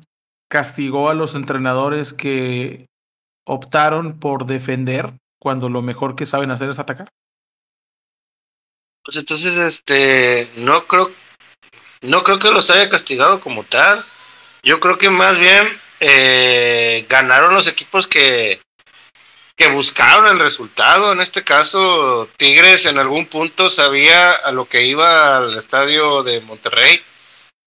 castigó 0.51 1.11
a 1.11 1.15
los 1.15 1.35
entrenadores 1.35 2.13
que 2.13 2.87
optaron 3.47 4.19
por 4.19 4.47
defender 4.47 5.15
cuando 5.41 5.69
lo 5.69 5.83
mejor 5.83 6.15
que 6.15 6.27
saben 6.27 6.51
hacer 6.51 6.71
es 6.71 6.79
atacar? 6.79 7.09
Pues 9.05 9.17
entonces, 9.17 9.55
este, 9.55 10.49
no 10.57 10.87
creo, 10.87 11.11
no 12.03 12.23
creo 12.23 12.39
que 12.39 12.51
los 12.51 12.71
haya 12.71 12.91
castigado 12.91 13.41
como 13.41 13.65
tal. 13.65 14.05
Yo 14.63 14.79
creo 14.79 14.99
que 14.99 15.09
más 15.09 15.39
bien 15.39 15.81
eh, 16.01 17.07
ganaron 17.09 17.55
los 17.55 17.67
equipos 17.67 18.07
que, 18.07 18.61
que 19.57 19.69
buscaron 19.69 20.27
el 20.27 20.39
resultado. 20.39 21.13
En 21.13 21.21
este 21.21 21.43
caso, 21.43 22.29
Tigres 22.37 22.85
en 22.85 22.99
algún 22.99 23.27
punto 23.27 23.71
sabía 23.71 24.33
a 24.33 24.53
lo 24.53 24.67
que 24.67 24.85
iba 24.85 25.39
al 25.39 25.57
estadio 25.57 26.23
de 26.23 26.41
Monterrey. 26.43 27.03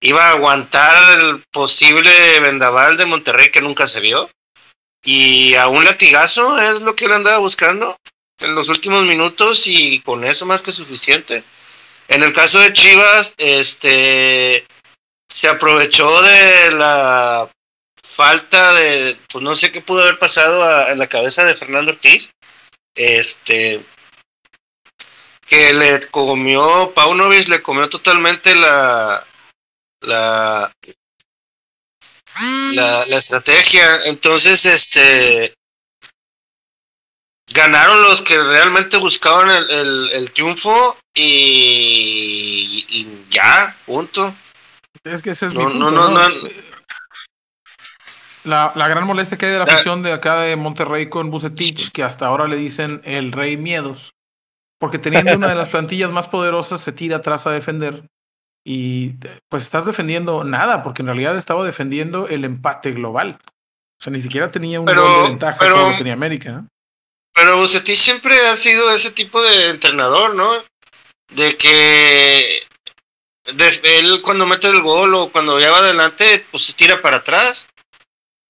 Iba 0.01 0.27
a 0.27 0.31
aguantar 0.31 1.19
el 1.19 1.43
posible 1.51 2.39
vendaval 2.41 2.97
de 2.97 3.05
Monterrey 3.05 3.49
que 3.49 3.61
nunca 3.61 3.87
se 3.87 4.01
vio. 4.01 4.29
Y 5.03 5.55
a 5.55 5.67
un 5.67 5.83
latigazo 5.83 6.57
es 6.59 6.83
lo 6.83 6.95
que 6.95 7.05
él 7.05 7.13
andaba 7.13 7.39
buscando 7.39 7.97
en 8.39 8.55
los 8.55 8.69
últimos 8.69 9.03
minutos 9.03 9.67
y 9.67 9.99
con 10.01 10.23
eso 10.23 10.45
más 10.45 10.61
que 10.61 10.71
suficiente. 10.71 11.43
En 12.07 12.23
el 12.23 12.33
caso 12.33 12.59
de 12.59 12.73
Chivas, 12.73 13.33
este 13.37 14.65
se 15.29 15.47
aprovechó 15.47 16.21
de 16.21 16.71
la 16.71 17.49
falta 18.03 18.73
de, 18.75 19.17
pues 19.31 19.43
no 19.43 19.55
sé 19.55 19.71
qué 19.71 19.81
pudo 19.81 20.03
haber 20.03 20.19
pasado 20.19 20.89
en 20.89 20.99
la 20.99 21.07
cabeza 21.07 21.43
de 21.45 21.55
Fernando 21.55 21.91
Ortiz, 21.91 22.29
este 22.95 23.83
que 25.47 25.73
le 25.73 25.99
comió, 26.11 26.93
Paunovic 26.93 27.47
le 27.47 27.61
comió 27.61 27.89
totalmente 27.89 28.55
la 28.55 29.25
la 30.01 30.71
la, 32.73 33.05
la 33.05 33.17
estrategia. 33.17 34.03
Entonces, 34.05 34.65
este 34.65 35.53
ganaron 37.53 38.01
los 38.03 38.21
que 38.21 38.37
realmente 38.37 38.97
buscaban 38.97 39.49
el, 39.51 39.69
el, 39.69 40.09
el 40.11 40.31
triunfo 40.31 40.97
y, 41.13 42.85
y 42.89 43.25
ya, 43.29 43.75
punto. 43.85 44.33
Es 45.03 45.21
que 45.21 45.31
ese 45.31 45.47
es 45.47 45.53
No, 45.53 45.69
mi 45.69 45.79
no, 45.79 45.85
punto, 45.87 45.91
no, 45.91 46.09
¿no? 46.09 46.29
no. 46.29 46.49
La, 48.43 48.73
la 48.75 48.87
gran 48.89 49.05
molestia 49.05 49.37
que 49.37 49.45
hay 49.45 49.51
de 49.53 49.57
la 49.59 49.63
afición 49.63 50.03
de 50.03 50.11
acá 50.11 50.35
de 50.35 50.55
Monterrey 50.57 51.09
con 51.09 51.31
Bucetich, 51.31 51.91
que 51.91 52.03
hasta 52.03 52.27
ahora 52.27 52.45
le 52.47 52.57
dicen 52.57 53.01
el 53.05 53.31
rey 53.31 53.55
miedos, 53.55 54.11
porque 54.79 54.99
teniendo 54.99 55.35
una 55.35 55.47
de 55.47 55.55
las 55.55 55.69
plantillas 55.71 56.11
más 56.11 56.27
poderosas 56.27 56.81
se 56.81 56.91
tira 56.91 57.17
atrás 57.17 57.47
a 57.47 57.51
defender 57.51 58.03
y 58.65 59.11
pues 59.49 59.63
estás 59.63 59.85
defendiendo 59.85 60.43
nada, 60.43 60.83
porque 60.83 61.01
en 61.01 61.07
realidad 61.07 61.37
estaba 61.37 61.63
defendiendo 61.65 62.27
el 62.27 62.43
empate 62.43 62.91
global. 62.91 63.37
O 63.45 64.03
sea, 64.03 64.11
ni 64.11 64.19
siquiera 64.19 64.51
tenía 64.51 64.79
un 64.81 64.85
Pero- 64.85 65.03
gol 65.03 65.23
de 65.23 65.29
ventaja 65.29 65.57
pero- 65.59 65.95
tenía 65.95 66.13
América. 66.13 66.65
Pero 67.33 67.57
Bucetich 67.57 67.97
siempre 67.97 68.39
ha 68.47 68.55
sido 68.55 68.91
ese 68.91 69.11
tipo 69.11 69.41
de 69.41 69.69
entrenador, 69.69 70.35
¿no? 70.35 70.63
De 71.29 71.57
que 71.57 72.61
de- 73.45 73.81
él 73.99 74.21
cuando 74.21 74.45
mete 74.45 74.67
el 74.67 74.81
gol 74.81 75.13
o 75.15 75.29
cuando 75.31 75.59
ya 75.59 75.71
va 75.71 75.79
adelante, 75.79 76.45
pues 76.51 76.63
se 76.65 76.73
tira 76.73 77.01
para 77.01 77.17
atrás. 77.17 77.67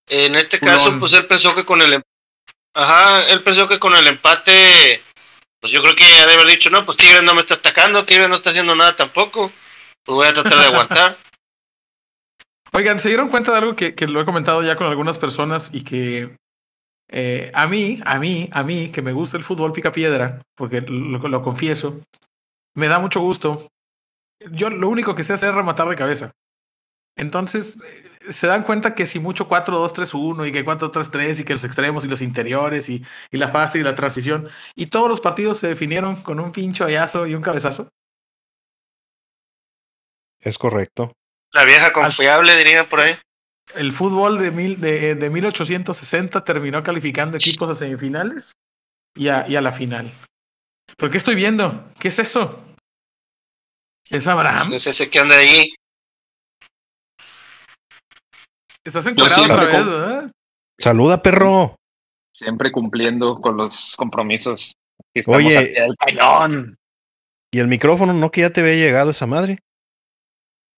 En 0.09 0.35
este 0.35 0.59
caso, 0.59 0.89
pues 0.99 1.13
él 1.13 1.25
pensó 1.25 1.55
que 1.55 1.63
con 1.65 1.81
el 1.81 1.93
em- 1.93 2.03
ajá, 2.75 3.25
él 3.27 3.41
pensó 3.41 3.67
que 3.69 3.79
con 3.79 3.95
el 3.95 4.05
empate, 4.05 5.01
pues 5.61 5.71
yo 5.71 5.81
creo 5.81 5.95
que 5.95 6.03
ha 6.05 6.25
de 6.25 6.33
haber 6.33 6.47
dicho, 6.47 6.69
no, 6.69 6.83
pues 6.85 6.97
Tigres 6.97 7.23
no 7.23 7.33
me 7.33 7.39
está 7.39 7.53
atacando, 7.55 8.03
Tigres 8.05 8.27
no 8.27 8.35
está 8.35 8.49
haciendo 8.49 8.75
nada 8.75 8.95
tampoco, 8.95 9.51
pues 10.03 10.13
voy 10.15 10.27
a 10.27 10.33
tratar 10.33 10.59
de 10.59 10.65
aguantar. 10.65 11.17
Oigan, 12.73 12.99
¿se 12.99 13.07
dieron 13.07 13.29
cuenta 13.29 13.51
de 13.51 13.59
algo 13.59 13.75
que, 13.75 13.95
que 13.95 14.07
lo 14.07 14.19
he 14.19 14.25
comentado 14.25 14.61
ya 14.63 14.75
con 14.75 14.87
algunas 14.87 15.17
personas 15.19 15.69
y 15.73 15.83
que 15.83 16.35
eh, 17.09 17.51
a 17.53 17.67
mí, 17.67 17.99
a 18.05 18.19
mí, 18.19 18.49
a 18.51 18.63
mí, 18.63 18.91
que 18.91 19.01
me 19.01 19.13
gusta 19.13 19.37
el 19.37 19.43
fútbol 19.43 19.71
pica 19.71 19.91
piedra, 19.91 20.41
porque 20.55 20.81
lo, 20.81 21.19
lo 21.19 21.41
confieso, 21.41 22.01
me 22.75 22.87
da 22.87 22.99
mucho 22.99 23.21
gusto. 23.21 23.67
Yo 24.51 24.69
lo 24.69 24.89
único 24.89 25.15
que 25.15 25.23
sé 25.23 25.33
hacer 25.33 25.49
es 25.49 25.55
rematar 25.55 25.87
de 25.87 25.95
cabeza. 25.95 26.31
Entonces, 27.15 27.77
eh, 27.85 28.31
se 28.31 28.47
dan 28.47 28.63
cuenta 28.63 28.95
que 28.95 29.05
si 29.05 29.19
mucho 29.19 29.47
4-2-3-1 29.47 30.47
y 30.47 30.51
que 30.51 30.65
4-3-3 30.65 31.41
y 31.41 31.45
que 31.45 31.53
los 31.53 31.63
extremos 31.63 32.05
y 32.05 32.07
los 32.07 32.21
interiores 32.21 32.89
y, 32.89 33.03
y 33.31 33.37
la 33.37 33.49
fase 33.49 33.79
y 33.79 33.83
la 33.83 33.95
transición 33.95 34.49
y 34.75 34.87
todos 34.87 35.09
los 35.09 35.21
partidos 35.21 35.59
se 35.59 35.67
definieron 35.67 36.21
con 36.21 36.39
un 36.39 36.51
pincho 36.51 36.85
ayazo 36.85 37.27
y 37.27 37.35
un 37.35 37.41
cabezazo. 37.41 37.89
Es 40.39 40.57
correcto. 40.57 41.13
La 41.51 41.65
vieja 41.65 41.93
confiable, 41.93 42.55
diría 42.57 42.89
por 42.89 43.01
ahí. 43.01 43.13
El 43.75 43.91
fútbol 43.91 44.39
de, 44.39 44.51
mil, 44.51 44.79
de, 44.79 45.15
de 45.15 45.29
1860 45.29 46.43
terminó 46.43 46.83
calificando 46.83 47.37
equipos 47.37 47.69
a 47.69 47.73
semifinales 47.73 48.51
y 49.15 49.29
a, 49.29 49.47
y 49.47 49.55
a 49.55 49.61
la 49.61 49.71
final. 49.71 50.11
¿Pero 50.97 51.11
qué 51.11 51.17
estoy 51.17 51.35
viendo? 51.35 51.89
¿Qué 51.99 52.09
es 52.09 52.19
eso? 52.19 52.63
¿Es 54.11 54.27
Abraham? 54.27 54.69
Es 54.71 54.85
ese 54.85 55.09
que 55.09 55.19
anda 55.19 55.35
ahí. 55.35 55.73
Estás 58.83 59.05
Yo 59.05 59.11
encuadrado 59.11 59.43
otra 59.43 59.65
vez, 59.65 59.87
¿verdad? 59.87 60.31
Saluda, 60.79 61.21
perro. 61.21 61.75
Siempre 62.35 62.71
cumpliendo 62.71 63.39
con 63.39 63.57
los 63.57 63.95
compromisos. 63.95 64.73
Estamos 65.13 65.39
Oye. 65.39 65.73
del 65.73 65.95
cañón. 65.97 66.77
¿Y 67.51 67.59
el 67.59 67.67
micrófono 67.67 68.13
no 68.13 68.31
que 68.31 68.41
ya 68.41 68.49
te 68.49 68.61
había 68.61 68.75
llegado 68.75 69.11
esa 69.11 69.27
madre? 69.27 69.59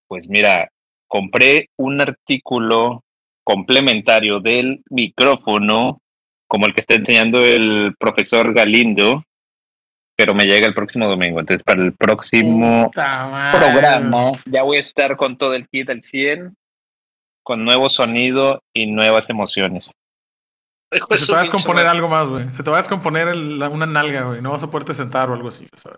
Pues 0.07 0.27
mira, 0.27 0.69
compré 1.15 1.69
un 1.77 2.01
artículo 2.01 3.03
complementario 3.45 4.41
del 4.41 4.83
micrófono, 4.89 5.99
como 6.49 6.65
el 6.65 6.73
que 6.73 6.81
está 6.81 6.95
enseñando 6.95 7.39
el 7.45 7.95
profesor 7.97 8.53
Galindo, 8.53 9.23
pero 10.17 10.33
me 10.33 10.45
llega 10.45 10.67
el 10.67 10.73
próximo 10.73 11.07
domingo. 11.07 11.39
Entonces, 11.39 11.63
para 11.63 11.81
el 11.81 11.93
próximo 11.93 12.91
programa 13.53 14.31
ya 14.45 14.63
voy 14.63 14.75
a 14.77 14.81
estar 14.81 15.15
con 15.15 15.37
todo 15.37 15.53
el 15.53 15.67
kit 15.69 15.89
al 15.89 16.03
100, 16.03 16.53
con 17.43 17.63
nuevo 17.63 17.87
sonido 17.87 18.61
y 18.73 18.87
nuevas 18.87 19.29
emociones. 19.29 19.89
Se 20.91 21.27
te 21.27 21.31
va 21.33 21.39
a 21.39 21.41
descomponer 21.43 21.87
algo 21.87 22.09
más, 22.09 22.27
güey. 22.27 22.51
Se 22.51 22.61
te 22.61 22.69
va 22.69 22.77
a 22.77 22.79
descomponer 22.79 23.27
el- 23.29 23.57
la- 23.59 23.69
una 23.69 23.85
nalga, 23.85 24.23
güey. 24.23 24.41
No 24.41 24.51
vas 24.51 24.63
a 24.63 24.69
poderte 24.71 24.93
sentar 24.93 25.29
o 25.29 25.33
algo 25.33 25.47
así. 25.47 25.65
¿sabes? 25.75 25.97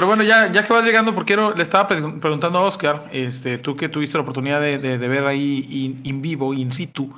Pero 0.00 0.08
bueno, 0.08 0.22
ya, 0.22 0.50
ya 0.50 0.66
que 0.66 0.72
vas 0.72 0.82
llegando, 0.82 1.14
porque 1.14 1.36
le 1.36 1.62
estaba 1.62 1.86
pre- 1.86 2.00
preguntando 2.22 2.58
a 2.58 2.62
Oscar, 2.62 3.10
este, 3.12 3.58
tú 3.58 3.76
que 3.76 3.90
tuviste 3.90 4.16
la 4.16 4.22
oportunidad 4.22 4.58
de, 4.58 4.78
ver 4.78 5.26
ahí 5.26 6.00
in, 6.04 6.22
vivo, 6.22 6.54
in 6.54 6.72
situ. 6.72 7.14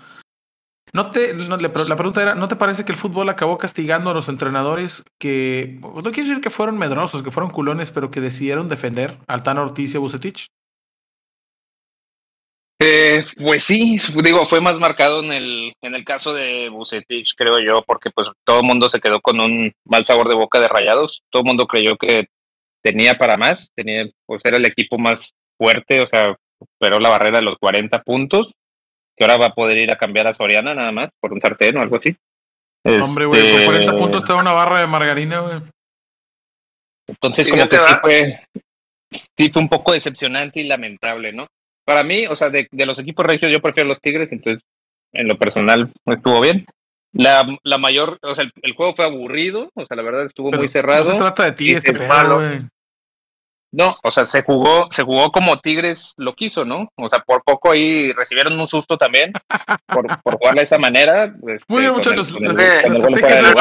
¿No 0.92 1.12
te, 1.12 1.32
no, 1.48 1.58
le- 1.58 1.70
la 1.88 1.94
pregunta 1.96 2.20
era, 2.20 2.34
¿no 2.34 2.48
te 2.48 2.56
parece 2.56 2.84
que 2.84 2.90
el 2.90 2.98
fútbol 2.98 3.28
acabó 3.28 3.56
castigando 3.56 4.10
a 4.10 4.14
los 4.14 4.28
entrenadores 4.28 5.04
que, 5.20 5.78
no 5.80 6.02
quiero 6.02 6.28
decir 6.28 6.40
que 6.40 6.50
fueron 6.50 6.76
medrosos, 6.76 7.22
que 7.22 7.30
fueron 7.30 7.52
culones, 7.52 7.92
pero 7.92 8.10
que 8.10 8.20
decidieron 8.20 8.68
defender 8.68 9.16
al 9.28 9.44
Tano 9.44 9.62
Ortiz 9.62 9.94
y 9.94 9.98
a 9.98 10.00
Bucetich? 10.00 10.46
Eh, 12.80 13.24
pues 13.36 13.62
sí, 13.62 13.96
digo, 14.24 14.44
fue 14.44 14.60
más 14.60 14.76
marcado 14.80 15.22
en 15.22 15.30
el, 15.32 15.72
en 15.82 15.94
el 15.94 16.04
caso 16.04 16.34
de 16.34 16.68
Bucetich, 16.68 17.34
creo 17.36 17.60
yo, 17.60 17.84
porque 17.86 18.10
pues 18.10 18.26
todo 18.42 18.58
el 18.58 18.66
mundo 18.66 18.90
se 18.90 19.00
quedó 19.00 19.20
con 19.20 19.38
un 19.38 19.72
mal 19.84 20.04
sabor 20.04 20.28
de 20.28 20.34
boca 20.34 20.58
de 20.58 20.66
rayados, 20.66 21.22
todo 21.30 21.42
el 21.42 21.46
mundo 21.46 21.68
creyó 21.68 21.96
que 21.96 22.26
tenía 22.82 23.14
para 23.14 23.36
más, 23.36 23.70
tenía, 23.74 24.06
pues 24.26 24.42
era 24.44 24.56
el 24.56 24.64
equipo 24.64 24.98
más 24.98 25.32
fuerte, 25.56 26.00
o 26.00 26.08
sea, 26.08 26.36
superó 26.58 26.98
la 27.00 27.08
barrera 27.08 27.38
de 27.38 27.44
los 27.44 27.56
40 27.58 28.02
puntos, 28.02 28.52
que 29.16 29.24
ahora 29.24 29.36
va 29.36 29.46
a 29.46 29.54
poder 29.54 29.78
ir 29.78 29.90
a 29.90 29.98
cambiar 29.98 30.26
a 30.26 30.34
Soriana 30.34 30.74
nada 30.74 30.92
más 30.92 31.10
por 31.20 31.32
un 31.32 31.40
sartén 31.40 31.76
o 31.76 31.82
algo 31.82 31.96
así. 31.96 32.16
Hombre, 32.84 33.26
güey, 33.26 33.40
con 33.40 33.50
Este, 33.50 33.64
40 33.66 33.96
puntos 33.96 34.24
te 34.24 34.32
da 34.32 34.40
una 34.40 34.52
barra 34.52 34.80
de 34.80 34.86
margarina, 34.86 35.40
güey. 35.40 35.54
Entonces, 37.06 37.44
Sí, 37.44 37.50
como 37.50 37.68
que 37.68 37.78
sí 37.78 37.94
fue, 38.00 38.40
sí 39.12 39.50
fue 39.50 39.62
un 39.62 39.68
poco 39.68 39.92
decepcionante 39.92 40.60
y 40.60 40.64
lamentable, 40.64 41.32
¿no? 41.32 41.46
Para 41.84 42.02
mí, 42.02 42.26
o 42.26 42.36
sea, 42.36 42.48
de, 42.48 42.68
de 42.70 42.86
los 42.86 42.98
equipos 42.98 43.26
regios, 43.26 43.52
yo 43.52 43.60
prefiero 43.60 43.88
los 43.88 44.00
Tigres, 44.00 44.32
entonces, 44.32 44.62
en 45.12 45.28
lo 45.28 45.36
personal, 45.36 45.92
estuvo 46.06 46.40
bien. 46.40 46.64
La, 47.12 47.46
la 47.62 47.78
mayor, 47.78 48.18
o 48.22 48.34
sea, 48.34 48.44
el, 48.44 48.52
el 48.62 48.74
juego 48.74 48.94
fue 48.96 49.04
aburrido, 49.04 49.70
o 49.74 49.86
sea, 49.86 49.96
la 49.96 50.02
verdad 50.02 50.24
estuvo 50.26 50.50
Pero 50.50 50.62
muy 50.62 50.68
cerrado. 50.68 51.04
No 51.04 51.10
se 51.10 51.16
trata 51.16 51.44
de 51.44 51.52
ti 51.52 51.70
este 51.72 51.92
es 51.92 51.98
pedo, 51.98 52.08
malo. 52.08 52.40
No, 53.74 53.96
o 54.02 54.10
sea, 54.10 54.26
se 54.26 54.42
jugó, 54.42 54.88
se 54.90 55.02
jugó 55.02 55.32
como 55.32 55.58
Tigres 55.60 56.12
lo 56.18 56.34
quiso, 56.34 56.66
¿no? 56.66 56.90
O 56.94 57.08
sea, 57.08 57.20
por 57.20 57.42
poco 57.42 57.70
ahí 57.70 58.12
recibieron 58.12 58.60
un 58.60 58.68
susto 58.68 58.98
también 58.98 59.32
por, 59.86 60.20
por 60.22 60.36
jugar 60.36 60.56
de 60.56 60.62
esa 60.62 60.76
manera. 60.76 61.24
este, 61.24 61.64
Muy 61.68 61.80
bien, 61.80 61.84
el- 61.86 61.92
muchachos. 61.92 62.34
el- 62.38 63.54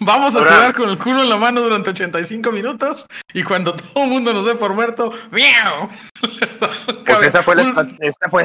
Vamos 0.00 0.34
a 0.34 0.40
jugar 0.40 0.74
con 0.74 0.88
el 0.88 0.98
culo 0.98 1.22
en 1.22 1.28
la 1.28 1.36
mano 1.36 1.60
durante 1.60 1.90
85 1.90 2.50
minutos 2.50 3.06
y 3.32 3.44
cuando 3.44 3.74
todo 3.74 4.04
el 4.04 4.10
mundo 4.10 4.32
nos 4.34 4.44
dé 4.44 4.56
por 4.56 4.74
muerto, 4.74 5.12
¡miau! 5.30 5.88
Pues 7.06 7.22
esa 7.22 7.42
fue 7.42 7.54
la, 7.56 7.86
esta 8.00 8.28
fue, 8.28 8.44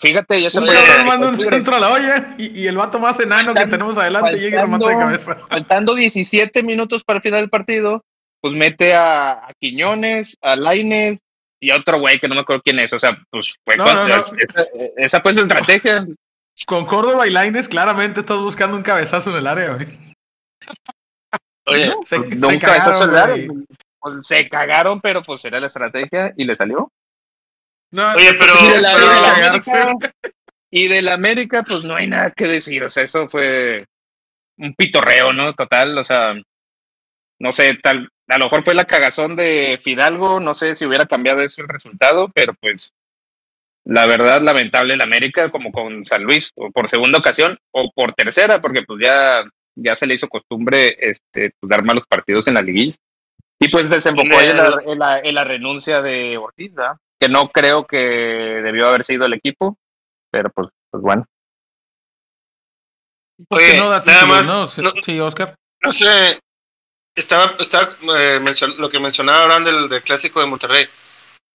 fíjate, 0.00 0.40
ya 0.42 0.50
se 0.50 0.60
manda 0.60 1.28
un 1.28 1.36
centro 1.36 1.76
a 1.76 1.80
la 1.80 1.92
olla 1.92 2.34
y, 2.38 2.60
y 2.62 2.66
el 2.66 2.76
vato 2.76 2.98
más 3.00 3.18
enano 3.20 3.54
que 3.54 3.66
tenemos 3.66 3.98
adelante 3.98 4.38
llega 4.38 4.58
y 4.58 4.62
remata 4.62 4.88
de 4.88 4.96
cabeza. 4.96 5.34
faltando 5.48 5.94
17 5.94 6.62
minutos 6.62 7.02
para 7.04 7.18
el 7.18 7.22
final 7.22 7.40
del 7.40 7.50
partido, 7.50 8.04
pues 8.40 8.54
mete 8.54 8.94
a, 8.94 9.32
a 9.32 9.52
Quiñones, 9.60 10.36
a 10.40 10.54
Laines 10.56 11.18
y 11.60 11.70
a 11.72 11.76
otro 11.76 11.98
güey 11.98 12.20
que 12.20 12.28
no 12.28 12.36
me 12.36 12.42
acuerdo 12.42 12.62
quién 12.64 12.78
es. 12.78 12.92
O 12.92 12.98
sea, 13.00 13.18
pues 13.30 13.54
fue 13.64 13.76
No, 13.76 13.84
con- 13.84 13.94
no, 13.94 14.06
no. 14.06 14.14
Esa, 14.16 14.66
esa 14.96 15.20
fue 15.20 15.34
su 15.34 15.40
estrategia. 15.40 16.06
Con 16.66 16.86
Córdoba 16.86 17.26
y 17.26 17.30
Laines, 17.30 17.68
claramente 17.68 18.20
estás 18.20 18.38
buscando 18.38 18.76
un 18.76 18.82
cabezazo 18.82 19.30
en 19.30 19.36
el 19.36 19.46
área, 19.46 19.74
güey. 19.74 19.88
oye, 21.66 21.92
Se, 22.04 22.18
Pues, 22.20 22.40
se 22.40 22.58
cagaron. 22.58 23.66
Pues, 24.00 24.26
se 24.26 24.48
cagaron, 24.48 25.00
pero 25.00 25.22
pues 25.22 25.44
era 25.44 25.58
la 25.60 25.66
estrategia 25.66 26.32
y 26.36 26.44
le 26.44 26.54
salió. 26.56 26.90
No, 27.90 28.12
Oye, 28.12 28.34
pero- 28.38 28.52
y, 28.62 28.72
de 28.72 28.80
la, 28.80 28.94
pero- 28.94 29.06
y 29.06 29.08
de 29.08 29.20
la 29.20 29.34
cagarse. 29.34 29.76
América, 29.78 30.12
y 30.70 30.88
de 30.88 31.02
la 31.02 31.14
América, 31.14 31.62
pues 31.62 31.84
no 31.84 31.96
hay 31.96 32.06
nada 32.06 32.30
que 32.32 32.46
decir. 32.46 32.84
O 32.84 32.90
sea, 32.90 33.04
eso 33.04 33.28
fue 33.28 33.84
un 34.58 34.74
pitorreo, 34.74 35.32
¿no? 35.32 35.54
Total, 35.54 35.96
o 35.96 36.04
sea, 36.04 36.34
no 37.40 37.52
sé, 37.52 37.74
tal, 37.82 38.08
a 38.28 38.38
lo 38.38 38.46
mejor 38.46 38.64
fue 38.64 38.74
la 38.74 38.84
cagazón 38.84 39.36
de 39.36 39.78
Fidalgo, 39.82 40.40
no 40.40 40.54
sé 40.54 40.76
si 40.76 40.84
hubiera 40.84 41.06
cambiado 41.06 41.40
eso 41.40 41.62
el 41.62 41.68
resultado, 41.68 42.30
pero 42.34 42.52
pues 42.60 42.90
la 43.84 44.06
verdad, 44.06 44.42
lamentable 44.42 44.92
el 44.94 45.00
América, 45.00 45.50
como 45.50 45.72
con 45.72 46.04
San 46.04 46.22
Luis, 46.24 46.50
o 46.56 46.70
por 46.70 46.90
segunda 46.90 47.18
ocasión, 47.20 47.56
o 47.70 47.90
por 47.94 48.12
tercera, 48.12 48.60
porque 48.60 48.82
pues 48.82 49.00
ya, 49.02 49.44
ya 49.76 49.96
se 49.96 50.06
le 50.06 50.14
hizo 50.14 50.28
costumbre 50.28 50.94
este, 51.00 51.52
pues, 51.58 51.70
dar 51.70 51.82
malos 51.84 52.04
partidos 52.06 52.46
en 52.48 52.54
la 52.54 52.60
liguilla. 52.62 52.94
Y 53.60 53.68
pues 53.70 53.88
desembocó 53.88 54.36
ahí 54.38 54.48
en 54.50 54.56
la, 54.58 54.80
en 54.84 54.98
la- 54.98 55.20
en 55.20 55.34
la 55.34 55.44
renuncia 55.44 56.02
de 56.02 56.36
Ortiz, 56.36 56.74
¿verdad? 56.74 56.96
Que 57.20 57.28
no 57.28 57.48
creo 57.50 57.86
que 57.86 57.96
debió 57.98 58.88
haber 58.88 59.04
sido 59.04 59.26
el 59.26 59.34
equipo, 59.34 59.76
pero 60.30 60.50
pues, 60.50 60.68
pues 60.90 61.02
bueno. 61.02 61.24
Oye, 63.50 63.78
no 63.78 63.88
da 63.88 64.02
nada 64.04 64.26
más, 64.26 64.46
¿no? 64.46 64.66
Sí, 64.66 64.82
no- 64.82 64.92
Sí, 65.02 65.18
Oscar. 65.20 65.54
no 65.82 65.92
sé, 65.92 66.40
estaba, 67.16 67.54
estaba 67.60 67.96
eh, 68.18 68.40
lo 68.78 68.88
que 68.88 68.98
mencionaba 69.00 69.42
Abraham 69.44 69.64
del, 69.64 69.88
del 69.88 70.02
clásico 70.02 70.40
de 70.40 70.46
Monterrey. 70.46 70.84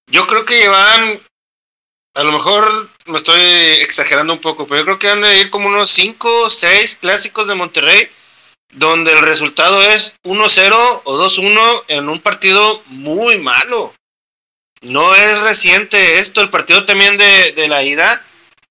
Yo 0.10 0.26
creo 0.28 0.46
que 0.46 0.60
llevan, 0.60 1.20
a 2.16 2.24
lo 2.24 2.32
mejor 2.32 2.90
me 3.06 3.18
estoy 3.18 3.42
exagerando 3.82 4.34
un 4.34 4.40
poco, 4.40 4.66
pero 4.66 4.80
yo 4.80 4.86
creo 4.86 5.00
que 5.00 5.10
han 5.10 5.22
de 5.22 5.40
ir 5.40 5.50
como 5.50 5.68
unos 5.68 5.90
5 5.90 6.44
o 6.44 6.50
6 6.50 6.98
clásicos 7.02 7.48
de 7.48 7.56
Monterrey, 7.56 8.08
donde 8.72 9.12
el 9.12 9.20
resultado 9.22 9.82
es 9.84 10.16
1-0 10.24 11.02
o 11.04 11.18
2-1 11.18 11.84
en 11.90 12.10
un 12.10 12.20
partido 12.22 12.82
muy 12.88 13.40
malo. 13.40 13.94
No 14.84 15.16
es 15.16 15.42
reciente 15.42 16.20
esto, 16.20 16.42
el 16.42 16.50
partido 16.50 16.86
también 16.86 17.18
de, 17.18 17.54
de 17.54 17.68
la 17.68 17.84
ida, 17.84 18.22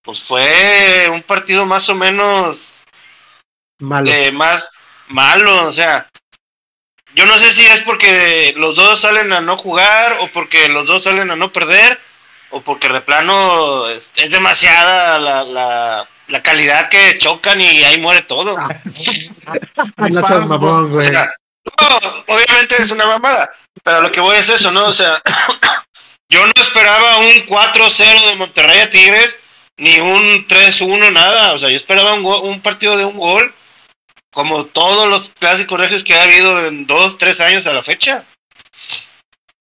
pues 0.03 0.22
fue 0.22 1.09
un 1.11 1.22
partido 1.22 1.64
más 1.66 1.88
o 1.88 1.94
menos 1.94 2.85
Malo. 3.79 4.11
de 4.11 4.31
más 4.33 4.70
malo, 5.09 5.66
o 5.66 5.72
sea, 5.72 6.09
yo 7.14 7.27
no 7.27 7.38
sé 7.38 7.51
si 7.51 7.66
es 7.66 7.83
porque 7.83 8.55
los 8.57 8.77
dos 8.77 9.01
salen 9.01 9.33
a 9.33 9.40
no 9.40 9.57
jugar 9.57 10.18
o 10.20 10.31
porque 10.33 10.68
los 10.68 10.87
dos 10.87 11.03
salen 11.03 11.31
a 11.31 11.37
no 11.37 11.53
perder 11.53 12.01
o 12.51 12.61
porque 12.61 12.88
de 12.88 13.01
plano 13.01 13.88
es, 13.88 14.12
es 14.16 14.31
demasiada 14.31 15.18
la, 15.18 15.44
la, 15.44 16.09
la 16.29 16.42
calidad 16.42 16.88
que 16.88 17.18
chocan 17.18 17.61
y 17.61 17.85
ahí 17.85 18.01
muere 18.01 18.22
todo. 18.22 18.57
O 20.96 21.03
sea, 21.03 21.35
no, 21.81 21.98
obviamente 22.27 22.77
es 22.77 22.90
una 22.90 23.07
mamada, 23.07 23.51
pero 23.83 24.01
lo 24.01 24.11
que 24.11 24.20
voy 24.20 24.37
es 24.37 24.48
eso, 24.48 24.70
¿no? 24.70 24.87
O 24.87 24.92
sea, 24.92 25.20
yo 26.33 26.45
no 26.47 26.53
esperaba 26.57 27.18
un 27.18 27.47
4-0 27.47 28.31
de 28.31 28.37
Monterrey 28.37 28.81
a 28.81 28.90
Tigres, 28.90 29.38
ni 29.77 29.99
un 30.01 30.47
3-1, 30.47 31.12
nada. 31.12 31.53
O 31.53 31.59
sea, 31.59 31.68
yo 31.68 31.77
esperaba 31.77 32.14
un, 32.14 32.23
go- 32.23 32.40
un 32.40 32.61
partido 32.61 32.97
de 32.97 33.05
un 33.05 33.18
gol, 33.18 33.55
como 34.33 34.64
todos 34.64 35.09
los 35.09 35.31
clásicos 35.31 35.79
regios 35.79 36.05
que 36.05 36.14
ha 36.14 36.23
habido 36.23 36.66
en 36.66 36.87
2, 36.87 37.18
3 37.18 37.40
años 37.42 37.66
a 37.66 37.75
la 37.75 37.83
fecha. 37.83 38.25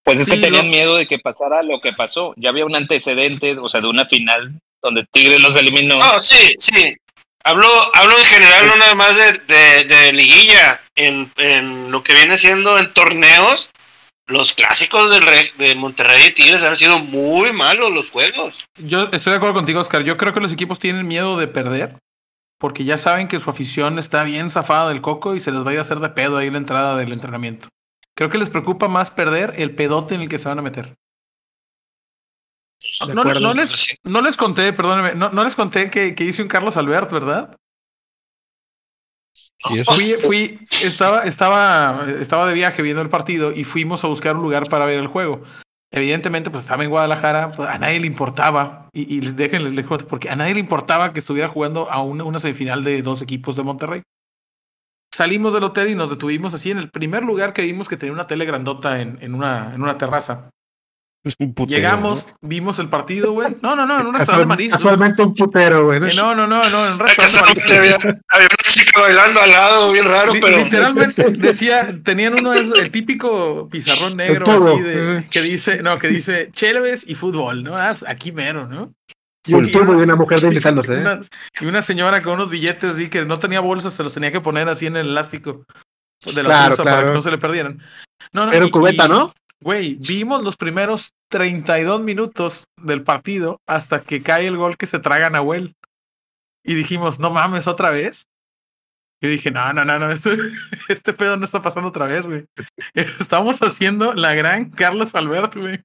Pues 0.03 0.19
es 0.21 0.25
Sí, 0.25 0.31
que 0.31 0.37
tenían 0.41 0.65
lo- 0.65 0.71
miedo 0.71 0.95
de 0.95 1.07
que 1.07 1.19
pasara 1.19 1.61
lo 1.61 1.79
que 1.79 1.93
pasó. 1.93 2.33
Ya 2.37 2.49
había 2.49 2.65
un 2.65 2.75
antecedente, 2.75 3.57
o 3.59 3.69
sea, 3.69 3.81
de 3.81 3.87
una 3.87 4.05
final 4.05 4.53
donde 4.81 5.05
Tigres 5.11 5.41
los 5.41 5.55
eliminó. 5.55 5.99
No, 5.99 6.19
sí, 6.19 6.55
sí. 6.57 6.95
Hablo, 7.43 7.67
hablo 7.95 8.17
en 8.17 8.25
general, 8.25 8.67
no 8.67 8.75
nada 8.75 8.95
más 8.95 9.15
de, 9.17 9.33
de, 9.47 9.83
de 9.85 10.13
liguilla. 10.13 10.81
En, 10.95 11.31
en 11.37 11.91
lo 11.91 12.03
que 12.03 12.13
viene 12.13 12.37
siendo 12.37 12.77
en 12.77 12.91
torneos, 12.93 13.71
los 14.31 14.53
clásicos 14.53 15.11
del 15.11 15.23
Reg- 15.23 15.53
de 15.57 15.75
Monterrey 15.75 16.27
y 16.27 16.31
Tigres 16.33 16.63
han 16.63 16.75
sido 16.75 16.99
muy 16.99 17.53
malos 17.53 17.91
los 17.91 18.09
juegos. 18.09 18.63
Yo 18.77 19.09
estoy 19.11 19.31
de 19.31 19.37
acuerdo 19.37 19.55
contigo, 19.55 19.79
Oscar. 19.79 20.03
Yo 20.03 20.17
creo 20.17 20.33
que 20.33 20.39
los 20.41 20.53
equipos 20.53 20.79
tienen 20.79 21.07
miedo 21.07 21.37
de 21.37 21.47
perder 21.47 21.97
porque 22.59 22.83
ya 22.85 22.97
saben 22.97 23.27
que 23.27 23.39
su 23.39 23.49
afición 23.49 23.97
está 23.99 24.23
bien 24.23 24.49
zafada 24.49 24.89
del 24.89 25.01
coco 25.01 25.35
y 25.35 25.39
se 25.39 25.51
les 25.51 25.65
va 25.65 25.71
a 25.71 25.73
ir 25.73 25.79
a 25.79 25.81
hacer 25.81 25.99
de 25.99 26.09
pedo 26.09 26.37
ahí 26.37 26.49
la 26.49 26.57
entrada 26.59 26.95
del 26.95 27.11
entrenamiento. 27.11 27.67
Creo 28.15 28.29
que 28.29 28.37
les 28.37 28.49
preocupa 28.49 28.87
más 28.87 29.09
perder 29.09 29.53
el 29.57 29.73
pedote 29.73 30.15
en 30.15 30.21
el 30.21 30.29
que 30.29 30.37
se 30.37 30.47
van 30.47 30.59
a 30.59 30.61
meter. 30.61 30.93
No, 33.13 33.23
no 33.23 33.53
les, 33.53 33.97
no 34.03 34.21
les 34.21 34.37
conté, 34.37 34.73
perdónenme, 34.73 35.13
no, 35.15 35.29
no 35.29 35.43
les 35.43 35.55
conté 35.55 35.91
que, 35.91 36.15
que 36.15 36.23
hice 36.23 36.41
un 36.41 36.47
Carlos 36.47 36.77
Albert, 36.77 37.11
¿verdad? 37.11 37.55
Fui, 39.85 40.13
fui, 40.13 40.59
estaba, 40.83 41.23
estaba, 41.23 42.05
estaba 42.19 42.47
de 42.47 42.53
viaje 42.53 42.81
viendo 42.81 43.01
el 43.01 43.09
partido 43.09 43.51
y 43.51 43.63
fuimos 43.63 44.03
a 44.03 44.07
buscar 44.07 44.35
un 44.35 44.41
lugar 44.41 44.67
para 44.67 44.85
ver 44.85 44.97
el 44.97 45.07
juego. 45.07 45.43
Evidentemente, 45.93 46.49
pues 46.49 46.63
estaba 46.63 46.83
en 46.83 46.89
Guadalajara, 46.89 47.51
pues, 47.51 47.69
a 47.69 47.77
nadie 47.77 47.99
le 47.99 48.07
importaba, 48.07 48.89
y, 48.93 49.17
y 49.17 49.19
déjenle 49.19 49.71
les 49.71 49.85
cuento, 49.85 50.07
porque 50.07 50.29
a 50.29 50.35
nadie 50.35 50.53
le 50.53 50.61
importaba 50.61 51.11
que 51.11 51.19
estuviera 51.19 51.49
jugando 51.49 51.91
a 51.91 52.01
una, 52.01 52.23
una 52.23 52.39
semifinal 52.39 52.83
de 52.83 53.01
dos 53.01 53.21
equipos 53.21 53.55
de 53.55 53.63
Monterrey. 53.63 54.01
Salimos 55.13 55.53
del 55.53 55.65
hotel 55.65 55.89
y 55.89 55.95
nos 55.95 56.09
detuvimos 56.09 56.53
así 56.53 56.71
en 56.71 56.77
el 56.77 56.89
primer 56.89 57.23
lugar 57.25 57.51
que 57.51 57.63
vimos 57.63 57.89
que 57.89 57.97
tenía 57.97 58.13
una 58.13 58.27
tele 58.27 58.45
grandota 58.45 59.01
en, 59.01 59.17
en, 59.21 59.35
una, 59.35 59.75
en 59.75 59.83
una 59.83 59.97
terraza. 59.97 60.49
Es 61.23 61.35
un 61.39 61.53
putero, 61.53 61.75
Llegamos, 61.77 62.25
¿no? 62.41 62.49
vimos 62.49 62.79
el 62.79 62.89
partido, 62.89 63.31
güey. 63.33 63.55
No, 63.61 63.75
no, 63.75 63.85
no, 63.85 63.99
en 64.01 64.07
un 64.07 64.13
restaurante 64.17 64.47
marisco. 64.47 64.77
Casualmente 64.77 65.21
un 65.21 65.35
putero, 65.35 65.85
güey. 65.85 65.99
Eh, 65.99 66.11
No, 66.17 66.33
no, 66.33 66.47
no, 66.47 66.61
no, 66.63 66.85
en 66.87 66.93
un 66.93 66.99
restaurante 66.99 67.77
había, 67.77 67.95
había 68.29 68.47
una 68.47 68.69
chica 68.73 69.01
bailando 69.01 69.39
al 69.41 69.49
lado, 69.51 69.91
bien 69.91 70.05
raro, 70.05 70.33
pero 70.41 70.57
Literalmente 70.63 71.25
decía, 71.37 71.89
tenían 72.03 72.33
uno 72.33 72.51
de 72.51 72.61
esos, 72.61 72.79
el 72.79 72.89
típico 72.91 73.69
pizarrón 73.69 74.17
negro 74.17 74.51
así 74.51 74.81
de 74.81 75.27
que 75.29 75.41
dice, 75.41 75.83
no, 75.83 75.99
que 75.99 76.07
dice 76.07 76.49
Chéves 76.51 77.05
y 77.07 77.15
fútbol, 77.15 77.63
¿no? 77.63 77.77
Ah, 77.77 77.95
aquí 78.07 78.31
mero, 78.31 78.67
¿no? 78.67 78.93
Y 79.47 79.53
un 79.55 79.61
una- 79.65 79.71
y 79.99 80.01
una 80.03 80.15
mujer 80.15 80.39
deslizándose, 80.39 80.93
¿eh? 81.03 81.19
Y 81.61 81.65
una 81.65 81.81
señora 81.81 82.21
con 82.21 82.33
unos 82.33 82.49
billetes 82.49 82.91
así 82.91 83.09
que 83.09 83.25
no 83.25 83.39
tenía 83.39 83.59
bolsas, 83.59 83.93
se 83.93 84.03
los 84.03 84.13
tenía 84.13 84.31
que 84.31 84.41
poner 84.41 84.69
así 84.69 84.85
en 84.87 84.97
el 84.97 85.07
elástico 85.09 85.65
de 86.25 86.43
la 86.43 86.49
Claro, 86.49 86.67
bolsa 86.69 86.83
para 86.83 86.95
claro. 86.97 87.07
que 87.09 87.13
no 87.15 87.21
se 87.23 87.31
le 87.31 87.37
perdieran. 87.39 87.79
No, 88.33 88.45
no, 88.45 88.51
Era 88.53 88.65
un 88.65 88.71
cubeta, 88.71 89.05
y- 89.05 89.09
¿no? 89.09 89.33
Güey, 89.61 89.95
vimos 89.95 90.43
los 90.43 90.57
primeros 90.57 91.13
32 91.29 92.01
minutos 92.01 92.65
del 92.77 93.03
partido 93.03 93.61
hasta 93.67 94.01
que 94.01 94.23
cae 94.23 94.47
el 94.47 94.57
gol 94.57 94.75
que 94.75 94.87
se 94.87 94.99
traga 94.99 95.29
Nahuel. 95.29 95.75
Y 96.63 96.73
dijimos, 96.73 97.19
no 97.19 97.29
mames, 97.29 97.67
otra 97.67 97.91
vez. 97.91 98.27
Y 99.21 99.27
dije, 99.27 99.51
no, 99.51 99.71
no, 99.71 99.85
no, 99.85 99.99
no, 99.99 100.11
este, 100.11 100.31
este 100.89 101.13
pedo 101.13 101.37
no 101.37 101.45
está 101.45 101.61
pasando 101.61 101.89
otra 101.89 102.07
vez, 102.07 102.25
güey. 102.25 102.45
Estamos 102.95 103.61
haciendo 103.61 104.13
la 104.13 104.33
gran 104.33 104.71
Carlos 104.71 105.13
Alberto, 105.13 105.59
güey. 105.61 105.81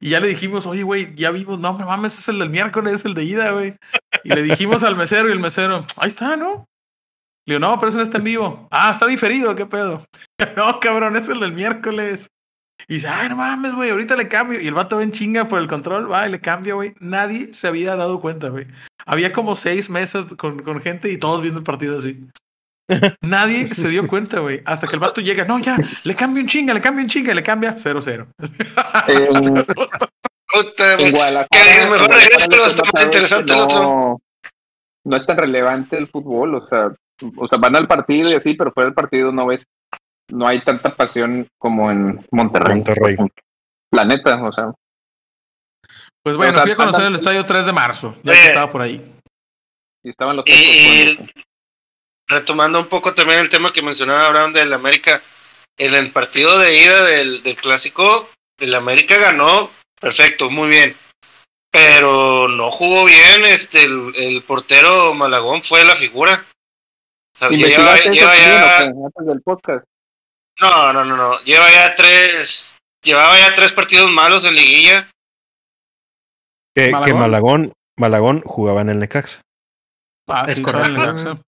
Y 0.00 0.10
ya 0.10 0.20
le 0.20 0.28
dijimos, 0.28 0.66
oye, 0.66 0.84
güey, 0.84 1.14
ya 1.14 1.30
vimos, 1.30 1.58
no 1.58 1.76
me 1.76 1.84
mames, 1.84 2.18
es 2.18 2.28
el 2.28 2.38
del 2.38 2.50
miércoles, 2.50 2.94
es 2.94 3.04
el 3.04 3.14
de 3.14 3.24
ida, 3.24 3.50
güey. 3.50 3.76
Y 4.24 4.30
le 4.30 4.42
dijimos 4.42 4.82
al 4.84 4.96
mesero 4.96 5.28
y 5.28 5.32
el 5.32 5.40
mesero, 5.40 5.84
ahí 5.96 6.08
está, 6.08 6.36
¿no? 6.36 6.66
Le 7.46 7.56
digo, 7.56 7.60
no, 7.60 7.78
pero 7.78 7.88
ese 7.88 7.98
no 7.98 8.04
está 8.04 8.18
en 8.18 8.24
vivo. 8.24 8.68
Ah, 8.70 8.90
está 8.90 9.06
diferido, 9.06 9.54
¿qué 9.54 9.66
pedo? 9.66 10.04
no, 10.56 10.80
cabrón, 10.80 11.16
es 11.16 11.28
el 11.28 11.40
del 11.40 11.52
miércoles. 11.52 12.30
Y 12.88 12.94
dice, 12.94 13.08
ay, 13.08 13.28
no 13.28 13.36
mames, 13.36 13.74
güey, 13.74 13.90
ahorita 13.90 14.16
le 14.16 14.28
cambio. 14.28 14.60
Y 14.60 14.66
el 14.66 14.74
vato 14.74 14.96
va 14.96 15.02
en 15.02 15.12
chinga 15.12 15.44
por 15.44 15.60
el 15.60 15.68
control, 15.68 16.10
va 16.10 16.26
y 16.26 16.30
le 16.30 16.40
cambia, 16.40 16.74
güey. 16.74 16.94
Nadie 17.00 17.54
se 17.54 17.68
había 17.68 17.96
dado 17.96 18.20
cuenta, 18.20 18.48
güey. 18.48 18.66
Había 19.06 19.32
como 19.32 19.56
seis 19.56 19.88
mesas 19.88 20.26
con, 20.36 20.62
con 20.62 20.80
gente 20.80 21.10
y 21.10 21.18
todos 21.18 21.42
viendo 21.42 21.58
el 21.58 21.64
partido 21.64 21.98
así. 21.98 22.26
Nadie 23.20 23.68
se 23.74 23.88
dio 23.88 24.06
cuenta, 24.08 24.40
güey. 24.40 24.62
Hasta 24.64 24.86
que 24.86 24.96
el 24.96 25.00
vato 25.00 25.20
llega, 25.20 25.44
no, 25.44 25.58
ya, 25.58 25.76
le 26.02 26.14
cambio 26.14 26.42
un 26.42 26.48
chinga, 26.48 26.74
le 26.74 26.80
cambio 26.80 27.04
un 27.04 27.08
chinga, 27.08 27.34
le 27.34 27.42
cambia 27.42 27.76
0-0. 27.76 28.26
En, 29.08 29.64
Puta, 30.52 30.92
en 30.92 30.98
güey. 30.98 31.12
Guadalajara. 31.12 31.48
Que 31.50 31.58
digas, 31.58 31.90
mejor 31.90 32.10
regreso, 32.10 32.46
pero 32.50 32.66
está 32.66 32.82
más 32.92 33.04
interesante 33.04 33.52
el 33.52 33.58
otro. 33.60 33.82
no, 33.82 34.20
no 35.04 35.16
es 35.16 35.26
tan 35.26 35.36
relevante 35.36 35.96
el 35.96 36.08
fútbol, 36.08 36.54
o 36.56 36.66
sea, 36.66 36.92
o 37.36 37.48
sea, 37.48 37.58
van 37.58 37.76
al 37.76 37.88
partido 37.88 38.30
y 38.30 38.34
así, 38.34 38.54
pero 38.54 38.72
fuera 38.72 38.86
del 38.86 38.94
partido 38.94 39.32
no 39.32 39.46
ves, 39.46 39.64
no 40.32 40.46
hay 40.46 40.62
tanta 40.62 40.94
pasión 40.94 41.46
como 41.58 41.90
en 41.90 42.26
Monterrey. 42.30 42.76
Monterrey. 42.76 43.16
La 43.92 44.04
neta, 44.04 44.42
o 44.42 44.52
sea, 44.52 44.72
Pues 46.24 46.36
bueno, 46.36 46.50
O 46.50 46.54
sea, 46.54 46.62
fui 46.62 46.72
a 46.72 46.76
conocer 46.76 47.06
el 47.06 47.14
estadio 47.14 47.44
3 47.44 47.66
de 47.66 47.72
marzo, 47.72 48.14
ya 48.22 48.32
que 48.32 48.46
estaba 48.46 48.72
por 48.72 48.82
ahí. 48.82 49.00
y 50.02 50.08
estaban 50.08 50.36
los 50.36 50.44
pues, 50.44 51.18
retomando 52.28 52.80
un 52.80 52.86
poco 52.86 53.12
también 53.12 53.40
el 53.40 53.50
tema 53.50 53.70
que 53.70 53.82
mencionaba 53.82 54.26
Abraham 54.26 54.52
del 54.52 54.72
América, 54.72 55.22
en 55.76 55.94
el 55.94 56.10
partido 56.10 56.58
de 56.58 56.82
ida 56.82 57.04
del, 57.04 57.42
del 57.42 57.56
clásico, 57.56 58.30
el 58.58 58.74
América 58.74 59.18
ganó, 59.18 59.70
perfecto, 60.00 60.50
muy 60.50 60.70
bien. 60.70 60.96
Pero 61.70 62.48
no 62.48 62.70
jugó 62.70 63.04
bien, 63.04 63.44
este 63.44 63.84
el, 63.84 64.12
el 64.16 64.42
portero 64.42 65.14
Malagón 65.14 65.62
fue 65.62 65.84
la 65.84 65.94
figura. 65.94 66.46
Antes 67.40 67.60
del 69.26 69.42
podcast? 69.42 69.86
No, 70.60 70.92
no, 70.92 71.04
no, 71.04 71.16
no, 71.16 71.40
lleva 71.44 71.70
ya 71.70 71.94
tres, 71.94 72.78
llevaba 73.02 73.38
ya 73.38 73.54
tres 73.54 73.72
partidos 73.72 74.10
malos 74.10 74.44
en 74.44 74.54
liguilla. 74.54 75.08
Que, 76.74 76.92
que 77.04 77.14
¿Malagón? 77.14 77.72
Malagón, 77.98 78.40
jugaba 78.44 78.80
en 78.80 78.90
el 78.90 78.98
Necaxa. 78.98 79.40
Ah, 80.28 80.44
Es 80.46 80.54
sí, 80.54 80.60
estaba 80.60 80.86
en 80.86 80.94
el 80.94 80.96
correcto. 80.96 81.42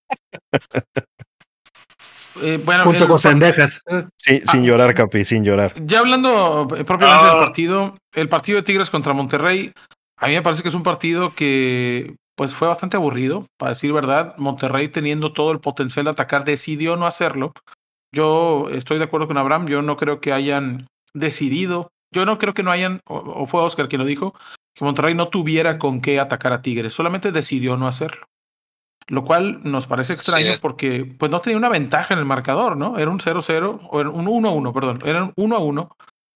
Necaxa. 0.52 1.02
Eh, 2.42 2.60
bueno, 2.64 2.82
Junto 2.82 3.04
el- 3.04 3.08
con 3.10 3.18
Sendejas. 3.20 3.80
Sí, 4.16 4.42
Ah. 4.44 4.50
sin 4.50 4.64
llorar, 4.64 4.92
Capi, 4.92 5.24
sin 5.24 5.44
llorar. 5.44 5.72
Ya 5.86 6.00
hablando 6.00 6.62
eh, 6.76 6.82
propiamente 6.84 7.26
Ah. 7.26 7.30
del 7.30 7.38
partido, 7.38 7.96
el 8.12 8.28
partido 8.28 8.56
de 8.56 8.64
Tigres 8.64 8.90
contra 8.90 9.12
Monterrey, 9.12 9.72
a 10.18 10.26
mí 10.26 10.34
me 10.34 10.42
parece 10.42 10.62
que 10.62 10.68
es 10.68 10.74
un 10.74 10.82
partido 10.82 11.32
que 11.34 12.16
pues 12.36 12.52
fue 12.52 12.66
bastante 12.66 12.96
aburrido, 12.96 13.46
para 13.56 13.70
decir 13.70 13.92
verdad. 13.92 14.34
Monterrey 14.38 14.88
teniendo 14.88 15.32
todo 15.32 15.52
el 15.52 15.60
potencial 15.60 16.06
de 16.06 16.10
atacar 16.10 16.44
decidió 16.44 16.96
no 16.96 17.06
hacerlo. 17.06 17.52
Yo 18.14 18.68
estoy 18.70 18.98
de 18.98 19.04
acuerdo 19.04 19.26
con 19.26 19.36
Abraham, 19.38 19.66
yo 19.66 19.82
no 19.82 19.96
creo 19.96 20.20
que 20.20 20.32
hayan 20.32 20.86
decidido, 21.12 21.88
yo 22.14 22.24
no 22.24 22.38
creo 22.38 22.54
que 22.54 22.62
no 22.62 22.70
hayan, 22.70 23.00
o, 23.06 23.16
o 23.16 23.46
fue 23.46 23.60
Oscar 23.60 23.88
quien 23.88 24.00
lo 24.00 24.06
dijo, 24.06 24.34
que 24.74 24.84
Monterrey 24.84 25.14
no 25.14 25.28
tuviera 25.28 25.78
con 25.78 26.00
qué 26.00 26.20
atacar 26.20 26.52
a 26.52 26.62
Tigres, 26.62 26.94
solamente 26.94 27.32
decidió 27.32 27.76
no 27.76 27.86
hacerlo. 27.88 28.24
Lo 29.08 29.22
cual 29.24 29.60
nos 29.64 29.86
parece 29.86 30.14
extraño 30.14 30.54
Sí. 30.54 30.58
porque 30.62 31.04
pues 31.18 31.30
no 31.30 31.40
tenía 31.40 31.58
una 31.58 31.68
ventaja 31.68 32.14
en 32.14 32.20
el 32.20 32.24
marcador, 32.24 32.76
¿no? 32.76 32.98
Era 32.98 33.10
un 33.10 33.18
0-0, 33.20 33.80
o 33.90 34.00
era 34.00 34.08
un 34.10 34.26
1-1, 34.26 34.72
perdón, 34.72 35.00
era 35.04 35.24
un 35.24 35.32
1-1 35.36 35.90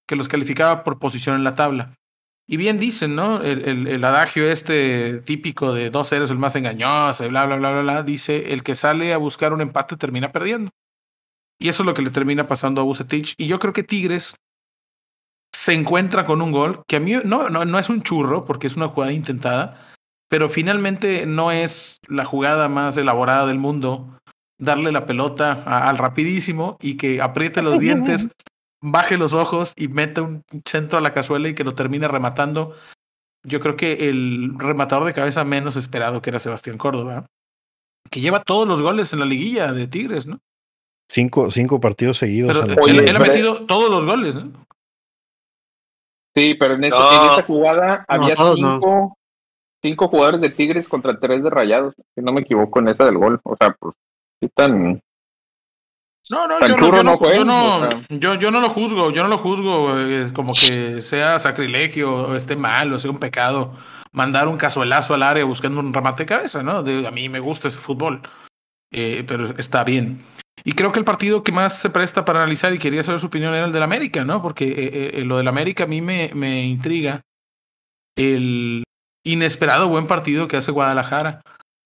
que 0.07 0.17
los 0.17 0.29
calificaba 0.29 0.85
por 0.85 0.99
posición 0.99 1.35
en 1.37 1.45
la 1.45 1.55
tabla. 1.55 1.95
Y 2.47 2.57
bien 2.57 2.79
dicen, 2.79 3.15
¿no? 3.15 3.43
El, 3.43 3.67
el- 3.69 3.87
el 3.89 4.05
adagio 4.05 4.51
este 4.51 5.21
típico 5.21 5.73
de 5.73 5.91
2-0 5.91 6.25
es 6.25 6.31
el 6.31 6.39
más 6.39 6.57
engañoso, 6.57 7.25
y 7.25 7.29
bla, 7.29 7.47
bla, 7.47 7.57
bla, 7.57 7.71
bla, 7.73 7.81
bla, 7.83 8.03
dice, 8.03 8.53
el 8.53 8.63
que 8.63 8.75
sale 8.75 9.13
a 9.15 9.19
buscar 9.19 9.53
un 9.53 9.61
empate 9.61 9.97
termina 9.97 10.29
perdiendo. 10.29 10.71
Y 11.61 11.69
eso 11.69 11.83
es 11.83 11.87
lo 11.87 11.95
que 11.95 12.03
le 12.03 12.11
termina 12.11 12.47
pasando 12.47 12.81
a 12.81 12.85
Bucetich. 12.85 13.35
Y 13.37 13.47
yo 13.47 13.59
creo 13.59 13.73
que 13.73 13.83
Tigres 13.83 14.37
se 15.55 15.73
encuentra 15.73 16.25
con 16.25 16.41
un 16.43 16.53
gol 16.53 16.83
que 16.87 16.97
a 16.97 17.01
mí 17.01 17.15
no, 17.25 17.49
no, 17.51 17.65
no 17.65 17.79
es 17.79 17.91
un 17.91 18.03
churro, 18.03 18.45
porque 18.45 18.67
es 18.67 18.77
una 18.77 18.89
jugada 18.89 19.13
intentada, 19.13 19.81
pero 20.29 20.49
finalmente 20.49 21.27
no 21.27 21.51
es 21.51 21.99
la 22.07 22.25
jugada 22.25 22.69
más 22.69 22.97
elaborada 22.97 23.47
del 23.47 23.59
mundo. 23.59 24.19
Darle 24.61 24.93
la 24.93 25.07
pelota 25.07 25.63
a- 25.67 25.89
al 25.89 25.99
rapidísimo 25.99 26.77
y 26.81 26.97
que 26.97 27.21
apriete 27.21 27.63
los 27.63 27.79
dientes, 27.81 28.29
baje 28.83 29.17
los 29.19 29.35
ojos 29.35 29.73
y 29.77 29.89
meta 29.89 30.23
un 30.23 30.43
centro 30.65 30.99
a 30.99 31.03
la 31.03 31.13
cazuela 31.15 31.49
y 31.49 31.55
que 31.55 31.65
lo 31.65 31.75
termine 31.75 32.07
rematando. 32.09 32.77
Yo 33.45 33.61
creo 33.61 33.77
que 33.77 34.09
el 34.09 34.53
rematador 34.59 35.05
de 35.07 35.15
cabeza 35.15 35.45
menos 35.45 35.77
esperado 35.77 36.21
que 36.23 36.31
era 36.31 36.39
Sebastián 36.39 36.77
Córdoba, 36.79 37.27
que 38.11 38.21
lleva 38.21 38.43
todos 38.43 38.67
los 38.67 38.83
goles 38.83 39.13
en 39.13 39.19
la 39.21 39.25
liguilla 39.27 39.73
de 39.73 39.87
Tigres, 39.87 40.27
¿no? 40.27 40.39
Cinco, 41.11 41.51
cinco 41.51 41.81
partidos 41.81 42.19
seguidos. 42.19 42.59
Pero 42.59 42.73
él, 42.73 42.79
Oye, 42.81 42.93
él 43.11 43.17
ha 43.17 43.19
pero- 43.19 43.33
metido 43.33 43.67
todos 43.67 43.91
los 43.91 44.05
goles, 44.05 44.35
¿no? 44.35 44.53
Sí, 46.37 46.55
pero 46.55 46.75
en, 46.75 46.85
ese- 46.85 46.91
No. 46.97 47.25
en 47.25 47.31
esa 47.33 47.43
jugada 47.43 48.05
había 48.07 48.35
no. 48.35 48.55
cinco, 48.55 49.19
cinco 49.83 50.09
jugadores 50.09 50.41
de 50.41 50.51
Tigres 50.51 50.89
contra 50.89 51.19
tres 51.19 51.43
de 51.43 51.51
Rayados, 51.51 51.95
si 52.15 52.21
no 52.23 52.33
me 52.33 52.43
equivoco 52.43 52.79
en 52.79 52.89
esa 52.89 53.05
del 53.07 53.19
gol. 53.19 53.41
O 53.43 53.57
sea, 53.57 53.75
pues, 53.79 53.95
sí 54.41 54.49
tan... 54.55 55.01
No, 56.31 56.47
no, 56.47 56.59
Tan 56.59 56.69
yo 56.73 56.77
no, 56.77 56.85
yo 56.93 57.03
no, 57.03 57.33
yo 57.33 57.45
no, 57.45 57.89
yo, 58.11 58.35
yo 58.35 58.51
no 58.51 58.61
lo 58.61 58.69
juzgo, 58.69 59.11
yo 59.13 59.23
no 59.23 59.31
lo 59.31 59.39
juzgo 59.39 59.99
eh, 59.99 60.31
como 60.35 60.53
que 60.53 61.01
sea 61.01 61.39
sacrilegio 61.39 62.13
o 62.13 62.35
esté 62.37 62.55
mal 62.55 62.93
o 62.93 62.99
sea 62.99 63.11
un 63.11 63.19
pecado 63.19 63.75
mandar 64.13 64.47
un 64.47 64.59
cazuelazo 64.59 65.15
al 65.15 65.23
área 65.23 65.47
buscando 65.47 65.81
un 65.81 65.95
remate 65.95 66.25
de 66.25 66.27
cabeza, 66.27 66.63
¿no? 66.63 66.83
De- 66.83 67.07
a 67.07 67.11
mí 67.11 67.31
me 67.31 67.41
gusta 67.41 67.69
ese 67.69 67.79
fútbol, 67.79 68.21
eh, 68.93 69.25
pero 69.27 69.47
está 69.59 69.85
bien. 69.85 70.21
Y 70.69 70.73
creo 70.75 70.93
que 70.93 70.99
el 70.99 71.05
partido 71.07 71.43
que 71.43 71.51
más 71.51 71.79
se 71.81 71.89
presta 71.89 72.27
para 72.27 72.41
analizar 72.41 72.75
y 72.75 72.79
quería 72.79 73.03
saber 73.03 73.19
su 73.21 73.29
opinión 73.29 73.55
era 73.55 73.65
el 73.65 73.73
del 73.73 73.83
América, 73.83 74.23
¿no? 74.27 74.43
Porque 74.43 74.67
eh, 74.69 75.11
eh, 75.15 75.25
lo 75.25 75.39
del 75.39 75.49
América 75.49 75.85
a 75.85 75.87
mí 75.87 76.03
me, 76.03 76.31
me 76.35 76.63
intriga 76.67 77.23
el 78.19 78.85
inesperado 79.25 79.89
buen 79.89 80.07
partido 80.07 80.47
que 80.47 80.59
hace 80.59 80.71
Guadalajara. 80.71 81.41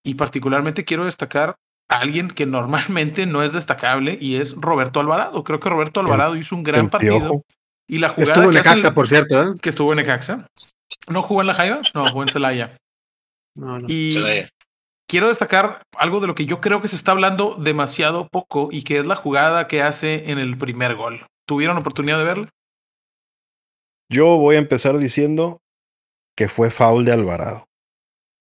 Y 0.05 0.15
particularmente 0.17 0.85
quiero 0.85 1.05
destacar 1.05 1.55
a 1.89 2.01
alguien 2.01 2.27
que 2.27 2.45
normalmente 2.45 3.25
no 3.25 3.45
es 3.45 3.53
destacable 3.53 4.19
y 4.21 4.35
es 4.35 4.57
Roberto 4.59 4.99
Alvarado. 4.99 5.45
Creo 5.45 5.61
que 5.61 5.69
Roberto 5.69 6.01
Alvarado 6.01 6.35
hizo 6.35 6.57
un 6.57 6.65
gran 6.65 6.91
partido. 6.91 7.19
Piojo. 7.21 7.45
Y 7.89 7.99
la 8.01 8.09
jugada 8.09 8.33
Estuvo 8.33 8.49
en 8.51 8.57
Necaxa, 8.57 8.89
el- 8.89 8.95
por 8.95 9.07
cierto. 9.07 9.43
¿eh? 9.43 9.55
que 9.61 9.69
estuvo 9.69 9.93
en 9.93 9.99
Necaxa. 9.99 10.49
¿No 11.09 11.23
jugó 11.23 11.43
en 11.43 11.47
la 11.47 11.55
Jaiba? 11.55 11.83
No, 11.95 12.05
jugó 12.07 12.23
en 12.25 12.31
Celaya. 12.31 12.77
No, 13.55 13.79
no. 13.79 13.87
Y 13.89 14.11
Celaya. 14.11 14.49
Quiero 15.13 15.29
destacar 15.29 15.83
algo 15.99 16.21
de 16.21 16.27
lo 16.27 16.35
que 16.35 16.47
yo 16.47 16.63
creo 16.63 16.81
que 16.81 16.89
se 16.89 16.97
está 16.97 17.13
hablando 17.13 17.55
demasiado 17.57 18.29
poco 18.29 18.71
y 18.73 18.83
que 18.83 18.97
es 18.97 19.07
la 19.07 19.15
jugada 19.15 19.69
que 19.69 19.83
hace 19.83 20.31
en 20.31 20.39
el 20.39 20.57
primer 20.57 20.95
gol. 20.95 21.27
¿Tuvieron 21.47 21.77
oportunidad 21.77 22.17
de 22.17 22.25
verla? 22.25 22.49
Yo 24.11 24.39
voy 24.39 24.57
a 24.57 24.59
empezar 24.59 24.97
diciendo 24.97 25.59
que 26.35 26.49
fue 26.49 26.71
foul 26.71 27.05
de 27.05 27.13
Alvarado 27.13 27.67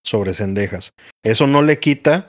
sobre 0.05 0.33
Cendejas. 0.33 0.91
Eso 1.25 1.45
no 1.45 1.61
le 1.61 1.77
quita 1.79 2.25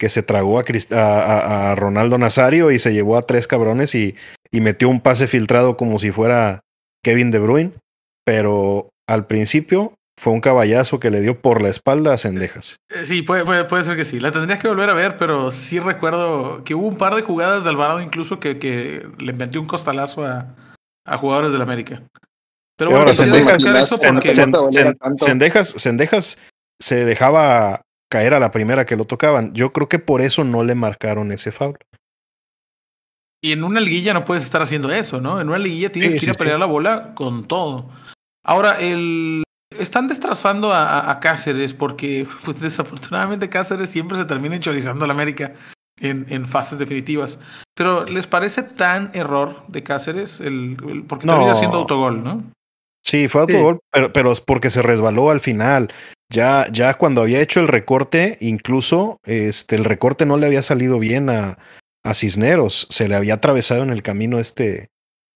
que 0.00 0.08
se 0.08 0.24
tragó 0.24 0.58
a, 0.58 0.64
Crist- 0.64 0.92
a- 0.92 1.74
Ronaldo 1.76 2.18
Nazario 2.18 2.72
y 2.72 2.80
se 2.80 2.92
llevó 2.92 3.16
a 3.16 3.22
tres 3.22 3.46
cabrones 3.46 3.94
y, 3.94 4.16
y 4.50 4.60
metió 4.60 4.88
un 4.88 5.00
pase 5.00 5.28
filtrado 5.28 5.76
como 5.76 6.00
si 6.00 6.10
fuera 6.10 6.58
Kevin 7.04 7.30
De 7.30 7.38
Bruyne. 7.38 7.72
Pero 8.24 8.88
al 9.08 9.28
principio 9.28 9.94
fue 10.20 10.34
un 10.34 10.42
caballazo 10.42 11.00
que 11.00 11.10
le 11.10 11.22
dio 11.22 11.40
por 11.40 11.62
la 11.62 11.70
espalda 11.70 12.12
a 12.12 12.18
Cendejas. 12.18 12.76
Eh, 12.90 13.06
Sí, 13.06 13.22
puede, 13.22 13.46
puede, 13.46 13.64
puede 13.64 13.84
ser 13.84 13.96
que 13.96 14.04
sí. 14.04 14.20
La 14.20 14.30
tendrías 14.30 14.60
que 14.60 14.68
volver 14.68 14.90
a 14.90 14.94
ver, 14.94 15.16
pero 15.16 15.50
sí 15.50 15.80
recuerdo 15.80 16.62
que 16.62 16.74
hubo 16.74 16.86
un 16.88 16.98
par 16.98 17.14
de 17.14 17.22
jugadas 17.22 17.64
de 17.64 17.70
Alvarado 17.70 18.02
incluso 18.02 18.38
que, 18.38 18.58
que 18.58 19.08
le 19.18 19.32
metió 19.32 19.62
un 19.62 19.66
costalazo 19.66 20.26
a, 20.26 20.54
a 21.06 21.16
jugadores 21.16 21.54
del 21.54 21.62
América. 21.62 22.02
Pero 22.76 22.90
bueno, 22.90 23.14
Cendejas-. 23.14 23.62
Cendejas, 25.16 25.74
Cendejas 25.78 26.38
se 26.78 27.04
dejaba 27.06 27.80
caer 28.10 28.34
a 28.34 28.40
la 28.40 28.50
primera 28.50 28.84
que 28.84 28.96
lo 28.96 29.06
tocaban. 29.06 29.54
Yo 29.54 29.72
creo 29.72 29.88
que 29.88 29.98
por 29.98 30.20
eso 30.20 30.44
no 30.44 30.64
le 30.64 30.74
marcaron 30.74 31.32
ese 31.32 31.50
foul. 31.50 31.78
Y 33.42 33.52
en 33.52 33.64
una 33.64 33.80
liguilla 33.80 34.12
no 34.12 34.26
puedes 34.26 34.42
estar 34.42 34.60
haciendo 34.60 34.92
eso, 34.92 35.18
¿no? 35.18 35.40
En 35.40 35.48
una 35.48 35.56
liguilla 35.58 35.90
tienes 35.90 36.12
Sí, 36.12 36.18
que 36.18 36.26
ir 36.26 36.32
sí, 36.34 36.36
a 36.36 36.38
pelear 36.38 36.56
sí. 36.58 36.60
la 36.60 36.66
bola 36.66 37.14
con 37.14 37.48
todo. 37.48 37.88
Ahora, 38.44 38.78
el... 38.80 39.44
están 39.70 40.08
destrozando 40.08 40.72
a, 40.72 40.84
a- 41.00 41.10
a 41.10 41.20
Cáceres 41.20 41.74
porque 41.74 42.26
pues, 42.44 42.60
desafortunadamente 42.60 43.48
Cáceres 43.48 43.90
siempre 43.90 44.16
se 44.18 44.24
termina 44.24 44.58
chorizando 44.58 45.04
a 45.04 45.08
la 45.08 45.14
América 45.14 45.52
en, 46.00 46.26
en 46.28 46.46
fases 46.48 46.78
definitivas. 46.78 47.38
Pero 47.76 48.04
¿les 48.04 48.26
parece 48.26 48.62
tan 48.62 49.10
error 49.14 49.64
de 49.68 49.82
Cáceres? 49.82 50.40
El, 50.40 50.76
el- 50.88 51.04
porque 51.04 51.26
No. 51.26 51.34
termina 51.34 51.54
siendo 51.54 51.78
autogol, 51.78 52.22
¿no? 52.24 52.42
Sí, 53.04 53.28
fue 53.28 53.44
Sí. 53.46 53.52
autogol, 53.52 53.78
pero, 53.92 54.12
pero 54.12 54.32
es 54.32 54.40
porque 54.40 54.70
se 54.70 54.82
resbaló 54.82 55.30
al 55.30 55.40
final. 55.40 55.92
Ya, 56.32 56.66
ya 56.70 56.94
cuando 56.94 57.22
había 57.22 57.40
hecho 57.40 57.58
el 57.60 57.66
recorte, 57.68 58.36
incluso 58.40 59.18
este, 59.24 59.74
el 59.76 59.84
recorte 59.84 60.26
no 60.26 60.36
le 60.36 60.46
había 60.46 60.62
salido 60.62 60.98
bien 60.98 61.28
a, 61.30 61.58
a 62.04 62.14
Cisneros. 62.14 62.86
Se 62.90 63.08
le 63.08 63.16
había 63.16 63.34
atravesado 63.34 63.82
en 63.82 63.90
el 63.90 64.02
camino 64.02 64.38
este 64.38 64.88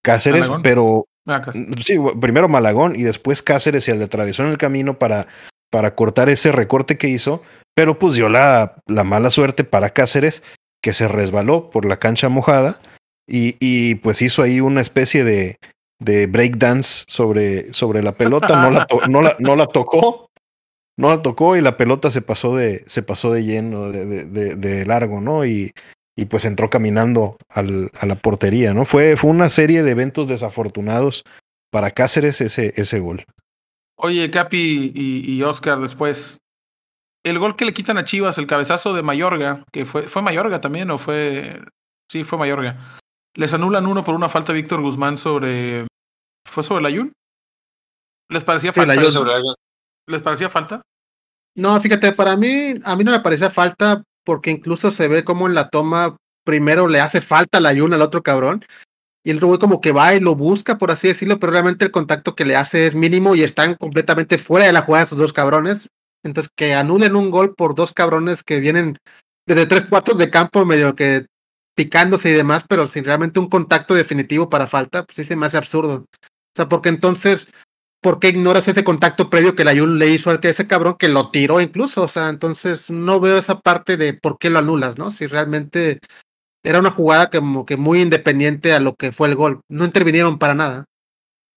Cáceres, 0.05 0.51
pero 0.63 1.07
Ah, 1.27 1.41
casi. 1.41 1.65
sí, 1.83 1.97
primero 2.21 2.49
Malagón 2.49 2.95
y 2.97 3.03
después 3.03 3.43
Cáceres 3.43 3.85
se 3.85 3.95
le 3.97 4.05
atravesó 4.05 4.43
en 4.45 4.51
el 4.51 4.59
camino 4.59 4.99
para, 4.99 5.27
para 5.71 5.95
cortar 5.95 6.29
ese 6.29 6.53
recorte 6.53 6.99
que 6.99 7.09
hizo, 7.09 7.43
pero 7.75 7.99
pues 7.99 8.15
dio 8.15 8.29
la, 8.29 8.77
la 8.87 9.05
mala 9.05 9.31
suerte 9.31 9.65
para 9.65 9.91
Cáceres 9.91 10.43
que 10.83 10.93
se 10.93 11.09
resbaló 11.09 11.71
por 11.71 11.87
la 11.87 11.99
cancha 11.99 12.29
mojada 12.29 12.81
y, 13.27 13.57
y 13.59 13.95
pues 13.97 14.21
hizo 14.23 14.43
ahí 14.43 14.61
una 14.61 14.83
especie 14.83 15.25
de, 15.25 15.57
de 15.99 16.27
breakdance 16.27 17.05
sobre, 17.07 17.73
sobre 17.73 18.03
la 18.03 18.13
pelota, 18.13 18.61
no 18.61 18.71
la, 18.71 18.87
no, 19.09 19.23
la, 19.23 19.35
no 19.39 19.57
la 19.57 19.67
tocó. 19.67 20.29
No 20.97 21.09
la 21.09 21.23
tocó 21.23 21.57
y 21.57 21.61
la 21.61 21.77
pelota 21.77 22.09
se 22.13 22.23
pasó 22.23 22.55
de, 22.55 22.85
se 22.87 23.03
pasó 23.03 23.33
de 23.33 23.43
lleno, 23.43 23.91
de, 23.91 24.07
de, 24.07 24.25
de- 24.27 24.55
de 24.55 24.87
largo, 24.87 25.21
¿no? 25.21 25.45
Y, 25.45 25.73
y 26.17 26.27
pues 26.27 26.45
entró 26.45 26.71
caminando 26.71 27.37
al, 27.49 27.91
a 28.01 28.07
la 28.07 28.17
portería, 28.17 28.73
¿no? 28.73 28.85
Fue, 28.85 29.17
fue 29.17 29.31
una 29.31 29.49
serie 29.51 29.83
de 29.83 29.91
eventos 29.91 30.29
desafortunados 30.29 31.25
para 31.71 31.91
Cáceres 31.91 32.41
ese, 32.41 32.73
ese 32.77 33.01
gol. 33.01 33.25
Oye, 33.97 34.31
Capi 34.31 34.93
y, 34.95 35.33
y 35.33 35.43
Oscar, 35.43 35.81
después, 35.81 36.39
el 37.25 37.39
gol 37.39 37.57
que 37.57 37.65
le 37.65 37.73
quitan 37.73 37.99
a 37.99 38.05
Chivas, 38.05 38.39
el 38.39 38.47
cabezazo 38.47 38.93
de 38.95 39.03
Mayorga, 39.03 39.65
que 39.73 39.87
fue, 39.87 40.09
fue 40.09 40.23
Mayorga 40.23 40.61
también, 40.61 40.91
o 40.91 40.99
fue. 40.99 41.61
Sí, 42.11 42.23
fue 42.23 42.39
Mayorga. 42.39 42.99
Les 43.35 43.53
anulan 43.55 43.87
uno 43.87 44.05
por 44.05 44.15
una 44.15 44.29
falta 44.29 44.53
de 44.53 44.61
Víctor 44.61 44.81
Guzmán 44.83 45.19
sobre. 45.19 45.87
¿Fue 46.47 46.63
sobre 46.63 46.81
el 46.81 46.87
Ayun? 46.87 47.13
¿Les 48.31 48.45
parecía 48.45 48.73
Sí, 48.73 48.81
falta? 48.81 48.93
el 48.93 48.99
Ayun. 49.01 49.13
Sobre 49.13 49.35
algo. 49.35 49.55
¿Les 50.07 50.23
parecía 50.23 50.49
falta? 50.49 50.83
No, 51.57 51.81
fíjate, 51.81 52.13
para 52.13 52.37
mí, 52.37 52.75
a 52.85 52.95
mí 52.97 53.05
no 53.05 53.13
me 53.13 53.21
parecía 53.21 53.51
falta 53.51 54.03
porque 54.25 54.51
incluso 54.51 54.91
se 54.91 55.09
ve 55.09 55.25
como 55.25 55.47
en 55.47 55.55
la 55.55 55.69
toma 55.69 56.17
primero 56.45 56.89
le 56.89 57.01
hace 57.01 57.21
falta 57.21 57.61
la 57.61 57.71
ayuna 57.71 57.97
al 57.97 58.03
otro 58.03 58.23
cabrón 58.23 58.65
y 59.25 59.31
el 59.31 59.39
otro 59.39 59.49
güey 59.49 59.59
como 59.59 59.81
que 59.81 59.93
va 59.93 60.15
y 60.15 60.21
lo 60.21 60.35
busca, 60.35 60.77
por 60.77 60.91
así 60.91 61.09
decirlo, 61.09 61.41
pero 61.41 61.53
realmente 61.53 61.85
el 61.85 61.91
contacto 61.91 62.35
que 62.35 62.45
le 62.45 62.57
hace 62.57 62.87
es 62.87 62.95
mínimo 62.95 63.35
y 63.35 63.43
están 63.43 63.75
completamente 63.75 64.37
fuera 64.37 64.67
de 64.67 64.73
la 64.73 64.83
jugada 64.83 65.05
esos 65.05 65.19
dos 65.19 65.33
cabrones. 65.33 65.89
Entonces, 66.23 66.51
que 66.55 66.75
anulen 66.75 67.17
un 67.17 67.31
gol 67.31 67.55
por 67.55 67.75
dos 67.75 67.95
cabrones 67.95 68.43
que 68.43 68.61
vienen 68.61 68.99
desde 69.47 69.67
tres 69.67 69.89
cuartos 69.89 70.19
de 70.19 70.31
campo 70.31 70.65
medio 70.67 70.95
que 70.95 71.27
picándose 71.75 72.31
y 72.31 72.33
demás, 72.35 72.65
pero 72.69 72.87
sin 72.87 73.05
realmente 73.05 73.41
un 73.41 73.49
contacto 73.49 73.95
definitivo 73.95 74.51
para 74.51 74.67
falta, 74.67 75.05
pues 75.05 75.17
sí 75.17 75.25
se 75.25 75.37
me 75.37 75.47
hace 75.47 75.57
absurdo. 75.57 76.05
O 76.05 76.55
sea, 76.55 76.69
porque 76.69 76.91
entonces, 76.91 77.49
¿por 78.05 78.21
qué 78.21 78.29
ignoras 78.29 78.69
ese 78.69 78.85
contacto 78.85 79.31
previo 79.31 79.57
que 79.57 79.65
la 79.65 79.71
Ayun 79.71 79.99
le 79.99 80.09
hizo 80.09 80.29
al 80.29 80.39
que 80.39 80.51
ese 80.51 80.67
cabrón 80.67 80.97
que 80.99 81.09
lo 81.09 81.31
tiró 81.31 81.63
incluso? 81.63 82.03
O 82.03 82.09
sea, 82.09 82.29
entonces 82.29 82.91
no 82.91 83.19
veo 83.19 83.39
esa 83.39 83.61
parte 83.61 83.97
de 83.97 84.13
por 84.13 84.39
qué 84.39 84.51
lo 84.51 84.59
anulas, 84.59 84.99
¿no? 84.99 85.11
Si 85.11 85.27
realmente 85.27 86.01
era 86.63 86.81
una 86.81 86.91
jugada 86.91 87.31
como 87.31 87.65
que 87.65 87.79
muy 87.79 88.03
independiente 88.03 88.75
a 88.75 88.81
lo 88.81 88.95
que 88.95 89.11
fue 89.11 89.29
el 89.29 89.37
gol. 89.37 89.63
No 89.71 89.87
intervinieron 89.87 90.39
para 90.39 90.55
nada. 90.55 90.85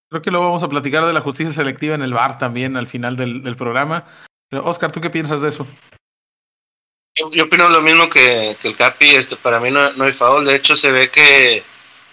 Creo 0.10 0.22
que 0.22 0.32
luego 0.32 0.46
vamos 0.46 0.64
a 0.64 0.70
platicar 0.70 1.04
de 1.04 1.12
la 1.12 1.20
justicia 1.20 1.52
selectiva 1.52 1.96
en 1.96 2.02
el 2.02 2.14
bar 2.14 2.38
también 2.38 2.78
al 2.78 2.88
final 2.88 3.18
del, 3.18 3.44
del 3.44 3.58
programa. 3.58 4.06
Pero, 4.50 4.64
Oscar, 4.64 4.94
¿tú 4.94 5.02
qué 5.02 5.10
piensas 5.10 5.42
de 5.42 5.50
eso? 5.50 5.68
Yo, 7.14 7.30
yo 7.32 7.44
opino 7.44 7.68
lo 7.68 7.82
mismo 7.82 8.10
que, 8.10 8.56
que 8.58 8.70
el 8.70 8.78
Capi, 8.78 9.10
este, 9.10 9.36
para 9.36 9.60
mí 9.60 9.70
no, 9.70 9.92
no 9.94 10.06
hay 10.06 10.14
foul, 10.14 10.46
de 10.46 10.56
hecho 10.56 10.78
se 10.78 10.94
ve 10.94 11.12
que 11.12 11.62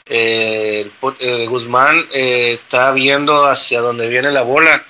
eh, 0.07 0.81
el 0.83 1.15
eh, 1.21 1.47
Guzmán 1.47 2.07
eh, 2.13 2.53
está 2.53 2.93
viendo 2.93 3.47
hacia 3.47 3.81
donde 3.81 4.09
viene 4.09 4.33
la 4.33 4.43
bola 4.43 4.85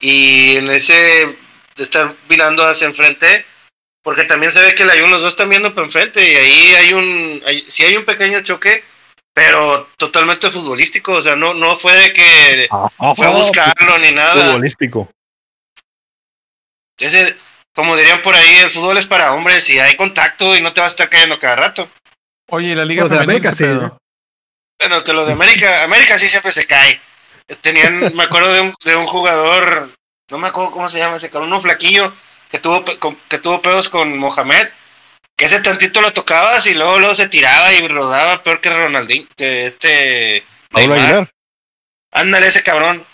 y 0.00 0.56
en 0.56 0.70
ese 0.70 1.36
de 1.76 1.82
estar 1.82 2.14
mirando 2.28 2.64
hacia 2.64 2.86
enfrente, 2.86 3.44
porque 4.02 4.24
también 4.24 4.52
se 4.52 4.62
ve 4.62 4.74
que 4.74 4.84
la 4.84 4.94
los 4.94 5.22
dos 5.22 5.32
están 5.32 5.48
viendo 5.48 5.74
para 5.74 5.86
enfrente 5.86 6.30
y 6.30 6.36
ahí 6.36 6.74
hay 6.76 6.92
un, 6.92 7.42
hay, 7.46 7.64
sí 7.66 7.84
hay 7.84 7.96
un 7.96 8.04
pequeño 8.04 8.42
choque, 8.42 8.84
pero 9.32 9.88
totalmente 9.96 10.50
futbolístico, 10.50 11.14
o 11.14 11.22
sea, 11.22 11.34
no, 11.34 11.54
no 11.54 11.76
fue 11.76 11.94
de 11.94 12.12
que 12.12 12.68
fue 13.16 13.26
a 13.26 13.30
buscarlo 13.30 13.98
ni 13.98 14.12
nada. 14.12 14.46
Futbolístico. 14.52 15.10
Entonces, 16.96 17.52
como 17.74 17.96
dirían 17.96 18.22
por 18.22 18.36
ahí, 18.36 18.56
el 18.58 18.70
fútbol 18.70 18.98
es 18.98 19.06
para 19.06 19.34
hombres 19.34 19.68
y 19.68 19.80
hay 19.80 19.96
contacto 19.96 20.54
y 20.54 20.60
no 20.60 20.72
te 20.72 20.80
vas 20.80 20.90
a 20.90 20.94
estar 20.94 21.08
cayendo 21.08 21.40
cada 21.40 21.56
rato. 21.56 21.88
Oye, 22.50 22.68
¿y 22.68 22.74
la 22.76 22.84
Liga 22.84 23.02
Los 23.02 23.10
de 23.10 23.16
Femenil, 23.16 23.46
América 23.46 23.52
sí. 23.52 23.64
Pero 24.78 25.04
que 25.04 25.12
los 25.12 25.26
de 25.26 25.32
América, 25.32 25.84
América 25.84 26.18
sí 26.18 26.28
siempre 26.28 26.52
se 26.52 26.66
cae. 26.66 27.00
Tenían, 27.60 28.14
me 28.14 28.24
acuerdo 28.24 28.52
de 28.52 28.60
un, 28.60 28.74
de 28.84 28.96
un 28.96 29.06
jugador, 29.06 29.90
no 30.30 30.38
me 30.38 30.48
acuerdo 30.48 30.70
cómo 30.70 30.88
se 30.88 30.98
llama 30.98 31.16
ese 31.16 31.30
cabrón, 31.30 31.50
uno 31.50 31.60
flaquillo, 31.60 32.12
que 32.50 32.58
tuvo, 32.58 32.84
que 32.84 33.38
tuvo 33.38 33.60
pedos 33.60 33.88
con 33.88 34.16
Mohamed, 34.18 34.68
que 35.36 35.44
ese 35.44 35.60
tantito 35.60 36.00
lo 36.00 36.12
tocabas 36.12 36.66
y 36.66 36.74
luego, 36.74 36.98
luego 36.98 37.14
se 37.14 37.28
tiraba 37.28 37.72
y 37.72 37.86
rodaba 37.88 38.42
peor 38.42 38.60
que 38.60 38.70
Ronaldinho, 38.70 39.26
que 39.36 39.66
este... 39.66 40.44
Pablo 40.70 40.94
Neymar. 40.94 41.06
Aguilar. 41.06 41.30
Ándale 42.12 42.46
ese 42.46 42.62
cabrón. 42.62 43.04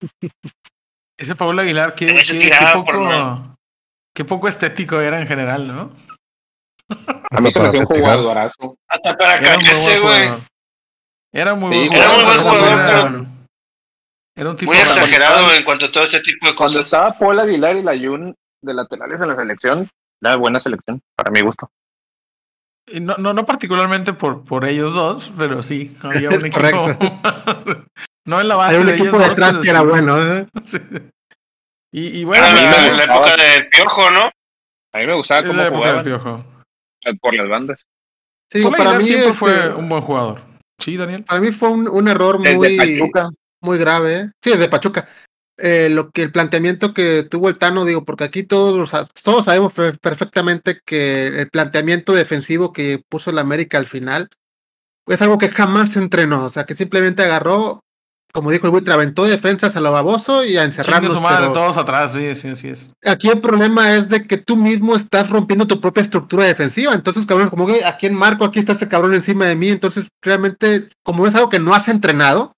Ese 1.18 1.36
Paul 1.36 1.56
Aguilar, 1.60 1.94
por 1.94 2.84
poco, 2.84 3.56
qué 4.12 4.24
poco 4.24 4.48
estético 4.48 5.00
era 5.00 5.20
en 5.20 5.28
general, 5.28 5.68
¿no? 5.68 5.94
A 7.30 7.40
mí 7.40 7.52
se 7.52 7.60
me 7.60 7.68
hacía 7.68 7.80
un 7.80 7.86
jugadorazo. 7.86 8.76
Hasta 8.88 9.16
para 9.16 9.36
un 9.36 9.60
caerse, 9.60 10.00
güey. 10.00 10.42
Jugador. 11.32 11.48
Era 11.48 11.54
muy 11.54 11.72
Sí, 11.74 11.88
buen 11.88 11.92
era 12.00 12.08
muy 12.14 12.24
buen 12.24 12.38
jugador, 12.38 12.72
Era, 12.72 12.86
pero- 13.08 13.26
era 14.36 14.50
un 14.50 14.56
tipo 14.56 14.72
Muy 14.72 14.80
exagerado 14.80 15.52
en 15.54 15.64
cuanto 15.64 15.86
a 15.86 15.90
todo 15.90 16.04
ese 16.04 16.20
tipo 16.20 16.46
de 16.46 16.54
Cuando 16.54 16.74
cosas. 16.74 16.84
estaba 16.86 17.12
Paul 17.18 17.38
Aguilar 17.40 17.76
y 17.76 17.82
la 17.82 17.92
Jun 17.98 18.34
de 18.62 18.74
laterales 18.74 19.20
en 19.20 19.28
la 19.28 19.36
selección, 19.36 19.88
era 20.22 20.36
buena 20.36 20.60
selección, 20.60 21.00
para 21.16 21.30
mi 21.30 21.40
gusto. 21.42 21.68
Y 22.86 23.00
No, 23.00 23.16
no, 23.18 23.32
no 23.32 23.44
particularmente 23.44 24.12
por, 24.12 24.44
por 24.44 24.64
ellos 24.64 24.94
dos, 24.94 25.32
pero 25.36 25.62
sí, 25.62 25.96
había 26.02 26.28
un 26.30 26.34
equipo. 26.46 26.56
correcto. 26.56 26.98
no 28.26 28.40
en 28.40 28.48
la 28.48 28.54
base 28.56 28.74
Hay 28.76 28.80
un 28.80 28.86
de 28.86 28.94
equipo 28.94 29.18
detrás 29.18 29.58
que 29.58 29.70
era 29.70 29.80
sí. 29.80 29.86
bueno. 29.86 30.22
¿eh? 30.38 30.46
Sí. 30.64 30.78
Y, 31.94 32.20
y 32.20 32.24
bueno, 32.24 32.46
Era 32.46 32.54
me 32.54 32.62
la, 32.62 33.04
época 33.04 33.36
del 33.36 33.68
piojo, 33.68 34.10
¿no? 34.12 34.30
A 34.94 34.98
mí 34.98 35.06
me 35.06 35.12
gustaba 35.14 35.42
cómo 35.46 36.02
piojo. 36.02 36.44
por 37.20 37.34
las 37.34 37.48
bandas. 37.50 37.82
Sí, 38.50 38.62
Paul 38.62 38.76
para 38.76 38.90
Aguilar 38.92 38.98
mí, 39.02 39.04
siempre 39.08 39.28
este, 39.28 39.38
fue 39.38 39.74
un 39.74 39.88
buen 39.90 40.00
jugador. 40.02 40.40
Sí, 40.82 40.96
Daniel. 40.96 41.24
para 41.24 41.40
mí 41.40 41.52
fue 41.52 41.68
un, 41.70 41.88
un 41.88 42.08
error 42.08 42.40
Desde 42.42 42.56
muy, 42.56 43.10
muy 43.60 43.78
grave. 43.78 44.14
¿eh? 44.16 44.30
Sí, 44.42 44.50
desde 44.50 44.68
Pachuca. 44.68 45.06
Eh, 45.58 45.88
lo 45.90 46.10
que 46.10 46.22
el 46.22 46.32
planteamiento 46.32 46.94
que 46.94 47.26
tuvo 47.30 47.48
el 47.48 47.58
Tano, 47.58 47.84
digo, 47.84 48.04
porque 48.04 48.24
aquí 48.24 48.42
todos 48.42 48.90
todos 49.22 49.44
sabemos 49.44 49.72
per- 49.72 49.98
perfectamente 50.00 50.80
que 50.84 51.26
el 51.26 51.50
planteamiento 51.50 52.12
defensivo 52.14 52.72
que 52.72 53.02
puso 53.08 53.30
el 53.30 53.38
América 53.38 53.78
al 53.78 53.86
final 53.86 54.28
es 55.06 55.20
algo 55.20 55.36
que 55.38 55.50
jamás 55.50 55.90
se 55.90 55.98
entrenó, 55.98 56.46
o 56.46 56.50
sea, 56.50 56.64
que 56.64 56.74
simplemente 56.74 57.22
agarró, 57.22 57.81
como 58.32 58.50
dijo 58.50 58.66
el 58.66 58.72
buitre, 58.72 58.94
aventó 58.94 59.24
defensas 59.24 59.76
a 59.76 59.80
lo 59.80 59.92
baboso 59.92 60.44
y 60.44 60.56
a 60.56 60.64
encerrarlos. 60.64 61.12
su 61.12 61.20
madre, 61.20 61.40
pero 61.40 61.52
todos 61.52 61.76
atrás, 61.76 62.12
sí, 62.12 62.34
sí, 62.34 62.48
así 62.48 62.68
es. 62.68 62.90
aquí 63.04 63.28
el 63.28 63.40
problema 63.42 63.94
es 63.94 64.08
de 64.08 64.26
que 64.26 64.38
tú 64.38 64.56
mismo 64.56 64.96
estás 64.96 65.28
rompiendo 65.28 65.66
tu 65.66 65.80
propia 65.80 66.02
estructura 66.02 66.46
defensiva. 66.46 66.94
Entonces, 66.94 67.26
cabrón, 67.26 67.50
como 67.50 67.66
que 67.66 67.84
aquí 67.84 68.06
en 68.06 68.14
marco, 68.14 68.44
aquí 68.44 68.58
está 68.58 68.72
este 68.72 68.88
cabrón 68.88 69.12
encima 69.12 69.44
de 69.44 69.54
mí. 69.54 69.68
Entonces, 69.68 70.08
realmente, 70.22 70.88
como 71.04 71.26
es 71.26 71.34
algo 71.34 71.50
que 71.50 71.58
no 71.58 71.74
has 71.74 71.88
entrenado, 71.88 72.56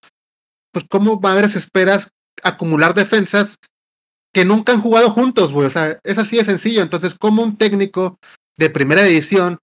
pues, 0.72 0.86
¿cómo 0.88 1.18
madres 1.18 1.56
esperas 1.56 2.08
acumular 2.44 2.94
defensas 2.94 3.58
que 4.32 4.44
nunca 4.44 4.72
han 4.72 4.80
jugado 4.80 5.10
juntos, 5.10 5.52
güey? 5.52 5.66
O 5.66 5.70
sea, 5.70 5.98
es 6.04 6.18
así 6.18 6.36
de 6.36 6.44
sencillo. 6.44 6.82
Entonces, 6.82 7.14
como 7.14 7.42
un 7.42 7.56
técnico 7.56 8.18
de 8.56 8.70
primera 8.70 9.02
edición 9.02 9.58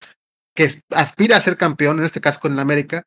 que 0.53 0.69
aspira 0.93 1.37
a 1.37 1.41
ser 1.41 1.55
campeón, 1.55 1.99
en 1.99 2.05
este 2.05 2.19
caso 2.19 2.41
con 2.41 2.51
el 2.51 2.59
América, 2.59 3.03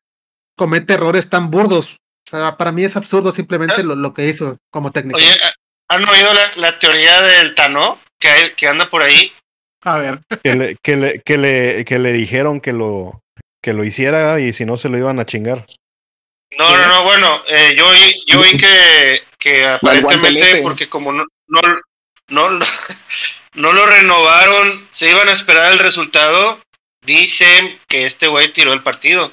comete 0.57 0.95
errores 0.95 1.29
tan 1.29 1.51
burdos? 1.51 1.97
Sea, 2.27 2.57
para 2.57 2.71
mí 2.71 2.83
es 2.83 2.95
absurdo 2.95 3.31
simplemente 3.31 3.83
lo, 3.83 3.95
lo 3.95 4.13
que 4.13 4.27
hizo 4.27 4.57
como 4.71 4.91
técnico. 4.91 5.17
Oye, 5.17 5.29
¿han 5.89 6.07
oído 6.07 6.33
la, 6.33 6.55
la 6.55 6.79
teoría 6.79 7.21
del 7.21 7.53
Tano 7.55 7.99
que, 8.19 8.29
hay- 8.29 8.51
que 8.51 8.67
anda 8.67 8.89
por 8.89 9.01
ahí? 9.03 9.31
A 9.83 9.97
ver. 9.99 10.19
Que 10.43 10.55
le, 10.55 10.77
que 10.81 10.95
le, 10.97 11.21
que 11.21 11.37
le, 11.37 11.85
que 11.85 11.99
le 11.99 12.11
dijeron 12.11 12.59
que 12.61 12.73
lo, 12.73 13.21
que 13.61 13.73
lo 13.73 13.83
hiciera 13.83 14.39
y 14.39 14.53
si 14.53 14.65
no 14.65 14.77
se 14.77 14.89
lo 14.89 14.97
iban 14.97 15.19
a 15.19 15.25
chingar. 15.25 15.65
No, 16.57 16.77
no, 16.77 16.87
no, 16.87 17.03
bueno, 17.03 17.41
eh, 17.47 17.75
yo 17.77 17.87
oí, 17.89 18.15
yo 18.27 18.39
oí 18.39 18.55
que, 18.57 19.23
que 19.37 19.65
aparentemente, 19.67 20.61
porque 20.63 20.87
como 20.89 21.11
no, 21.11 21.25
no, 21.47 21.61
no, 22.29 22.59
no 23.53 23.73
lo 23.73 23.85
renovaron, 23.85 24.87
se 24.89 25.11
iban 25.11 25.27
a 25.29 25.33
esperar 25.33 25.71
el 25.73 25.79
resultado, 25.79 26.59
dicen 27.05 27.77
que 27.87 28.05
este 28.05 28.27
güey 28.27 28.51
tiró 28.51 28.73
el 28.73 28.81
partido. 28.81 29.31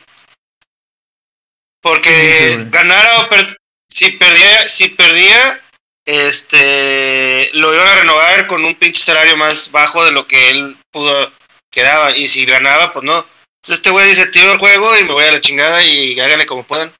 Porque 1.82 2.52
Sí, 2.54 2.66
ganara 2.70 3.20
o 3.20 3.28
per- 3.28 3.56
si 3.90 4.12
perdía, 4.12 4.68
si 4.68 4.88
perdía, 4.88 5.60
este 6.06 7.50
lo 7.54 7.74
iban 7.74 7.86
a 7.86 7.96
renovar 7.96 8.46
con 8.46 8.64
un 8.64 8.74
pinche 8.74 9.02
salario 9.02 9.36
más 9.36 9.70
bajo 9.70 10.04
de 10.04 10.12
lo 10.12 10.26
que 10.26 10.50
él 10.50 10.76
pudo 10.90 11.30
quedaba. 11.70 12.16
Y 12.16 12.26
si 12.28 12.44
ganaba, 12.46 12.92
pues 12.92 13.04
no. 13.04 13.18
Entonces 13.64 13.78
este 13.78 13.90
güey 13.90 14.08
dice, 14.08 14.26
tiro 14.26 14.52
el 14.52 14.58
juego 14.58 14.96
y 14.98 15.04
me 15.04 15.12
voy 15.12 15.24
a 15.24 15.32
la 15.32 15.40
chingada 15.40 15.82
y 15.84 16.18
háganle 16.18 16.46
como 16.46 16.62
puedan. 16.64 16.92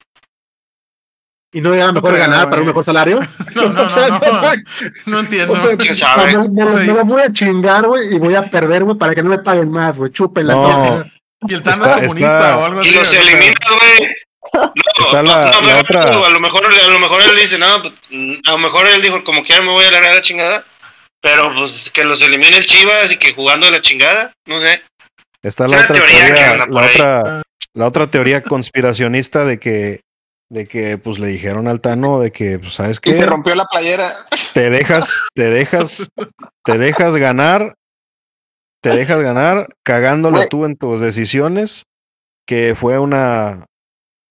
¿Y 1.55 1.61
no 1.61 1.71
era 1.73 1.91
mejor 1.91 2.13
creo, 2.13 2.21
ganar 2.23 2.49
para 2.49 2.61
un 2.61 2.67
mejor 2.67 2.83
salario? 2.83 3.19
No, 3.55 3.69
no, 3.69 3.83
O 3.83 3.89
sea, 3.89 4.07
no, 4.07 4.19
no. 4.19 4.53
No 5.05 5.19
entiendo. 5.19 5.53
O 5.53 5.61
sea, 5.61 5.77
¿Quién 5.77 5.93
sabe? 5.93 6.37
Me, 6.49 6.65
me- 6.65 6.71
Sí. 6.71 6.77
me 6.77 6.85
lo 6.93 7.05
voy 7.05 7.21
a 7.21 7.31
chingar, 7.31 7.85
güey, 7.85 8.15
y 8.15 8.17
voy 8.19 8.33
a 8.35 8.43
perder, 8.49 8.83
güey, 8.83 8.97
para 8.97 9.13
que 9.13 9.21
no 9.21 9.29
me 9.29 9.37
paguen 9.39 9.69
más, 9.69 9.97
güey. 9.97 10.11
Chúpenla. 10.11 10.53
No. 10.53 11.05
Y 11.47 11.53
el 11.53 11.61
Tano 11.61 11.75
Está- 11.75 11.99
es 11.99 12.07
comunista 12.07 12.39
está- 12.39 12.57
o 12.57 12.65
algo 12.65 12.83
Y 12.83 12.91
los 12.91 13.13
eliminas, 13.13 13.55
güey. 13.69 14.09
No, 14.53 14.71
Está 15.05 15.23
la- 15.23 15.51
no, 15.51 15.61
no, 15.61 15.67
la 15.67 15.73
no, 15.73 15.79
otra- 15.79 16.03
A 16.03 16.29
lo 16.29 16.39
mejor, 16.39 16.65
a 16.65 16.87
lo 16.87 16.99
mejor 16.99 17.21
él 17.23 17.35
dice, 17.35 17.57
no, 17.57 17.81
pues, 17.81 17.93
mm, 18.09 18.33
a 18.47 18.51
lo 18.51 18.57
mejor 18.59 18.87
él 18.87 19.01
dijo, 19.01 19.23
como 19.23 19.41
quiera 19.43 19.61
me 19.61 19.69
voy 19.69 19.85
a 19.85 19.91
largar 19.91 20.11
a 20.11 20.15
la 20.15 20.21
chingada. 20.21 20.65
Pero 21.21 21.53
pues 21.55 21.89
que 21.89 22.03
los 22.03 22.21
elimine 22.21 22.57
el 22.57 22.65
Chivas 22.65 23.11
y 23.11 23.17
que 23.17 23.33
jugando 23.33 23.65
a 23.65 23.71
la 23.71 23.79
chingada, 23.79 24.33
no 24.45 24.59
sé. 24.59 24.81
Está 25.41 25.63
Es 25.65 25.71
la 25.71 25.77
otra 25.81 25.93
teoría 25.93 26.19
que 26.27 26.33
teoría, 26.33 26.57
la 26.67 26.85
otra, 26.85 27.41
la 27.73 27.87
otra 27.87 28.07
teoría 28.11 28.43
conspiracionista 28.43 29.45
de 29.45 29.57
que, 29.57 30.01
de 30.49 30.67
que 30.67 30.97
pues 30.97 31.19
le 31.19 31.27
dijeron 31.27 31.69
al 31.69 31.79
Tano 31.79 32.19
de 32.19 32.33
que, 32.33 32.59
pues, 32.59 32.73
¿sabes 32.73 32.99
qué? 32.99 33.11
Y 33.11 33.13
se 33.13 33.25
rompió 33.25 33.55
la 33.55 33.65
playera. 33.65 34.13
Te 34.53 34.69
dejas, 34.69 35.23
te 35.33 35.49
dejas, 35.49 36.07
te 36.65 36.77
dejas 36.77 37.15
ganar 37.15 37.73
te 38.81 38.89
dejas 38.89 39.21
ganar 39.21 39.69
cagándolo 39.83 40.45
tú 40.49 40.65
en 40.65 40.75
tus 40.75 40.99
decisiones, 40.99 41.83
que 42.45 42.75
fue 42.75 42.99
una, 42.99 43.65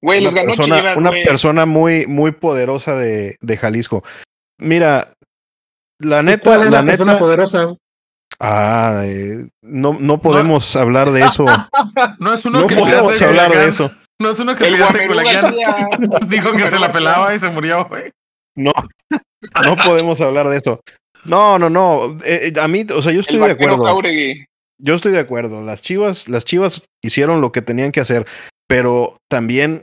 Güey, 0.03 0.21
les 0.21 0.33
una 0.33 0.43
ganó 0.43 0.55
persona, 0.55 0.79
Chivas, 0.79 0.97
una 0.97 1.11
güey. 1.11 1.25
persona 1.25 1.67
muy, 1.67 2.07
muy 2.07 2.33
poderosa 2.33 2.97
de, 2.97 3.37
de 3.41 3.57
Jalisco. 3.57 4.03
Mira, 4.59 5.07
la 6.01 6.23
neta, 6.23 6.43
¿Cuál 6.51 6.65
es 6.65 6.71
la 6.73 6.81
la 6.81 6.87
persona 6.87 7.13
neta, 7.13 7.25
poderosa? 7.25 7.75
ah, 8.41 9.03
eh, 9.05 9.47
no, 9.63 9.97
no 10.01 10.19
podemos 10.21 10.75
hablar 10.77 11.13
de 11.13 11.25
eso. 11.25 11.47
No 12.19 12.33
es 12.35 12.45
uno 12.45 12.61
No 12.63 12.67
que 12.67 12.75
podemos 12.77 13.19
de 13.19 13.25
hablar 13.27 13.53
de 13.53 13.67
eso. 13.69 13.91
No 14.21 14.31
es 14.31 14.39
uno 14.41 14.55
que 14.57 14.67
El 14.67 14.77
dijo 16.29 16.53
que 16.53 16.69
se 16.69 16.79
la 16.79 16.93
pelaba 16.93 17.35
y 17.35 17.39
se 17.39 17.49
murió, 17.51 17.85
güey. 17.87 18.11
No, 18.57 18.73
no 19.65 19.77
podemos 19.77 20.21
hablar 20.21 20.49
de 20.49 20.59
eso. 20.59 20.81
No, 21.25 21.59
no, 21.59 21.71
no. 21.71 22.19
eh, 22.25 22.53
eh, 22.55 22.61
a 22.61 22.69
mí, 22.69 22.85
o 22.95 23.01
sea, 23.03 23.13
yo 23.13 23.21
estoy 23.21 23.37
El 23.37 23.43
de 23.47 23.51
acuerdo. 23.53 23.85
Jauregui. 23.85 24.45
Yo 24.79 24.95
estoy 24.95 25.13
de 25.13 25.21
acuerdo. 25.21 25.63
Las 25.63 25.83
Chivas, 25.83 26.29
las 26.29 26.45
Chivas 26.45 26.85
hicieron 27.03 27.41
lo 27.41 27.53
que 27.53 27.63
tenían 27.63 27.93
que 27.93 28.01
hacer, 28.01 28.27
pero 28.69 29.17
también 29.31 29.83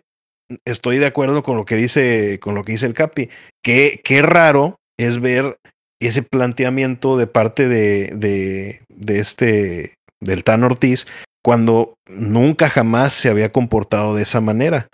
estoy 0.65 0.97
de 0.97 1.05
acuerdo 1.05 1.43
con 1.43 1.57
lo 1.57 1.65
que 1.65 1.75
dice, 1.75 2.39
con 2.39 2.55
lo 2.55 2.63
que 2.63 2.73
dice 2.73 2.85
el 2.85 2.93
Capi. 2.93 3.29
Que 3.63 4.01
qué 4.03 4.21
raro 4.21 4.79
es 4.97 5.19
ver 5.19 5.57
ese 6.01 6.23
planteamiento 6.23 7.17
de 7.17 7.27
parte 7.27 7.67
de, 7.67 8.11
de, 8.15 8.81
de 8.89 9.19
este 9.19 9.93
del 10.21 10.43
Tan 10.43 10.63
Ortiz 10.63 11.07
cuando 11.43 11.95
nunca 12.07 12.69
jamás 12.69 13.13
se 13.13 13.29
había 13.29 13.49
comportado 13.49 14.15
de 14.15 14.23
esa 14.23 14.41
manera. 14.41 14.87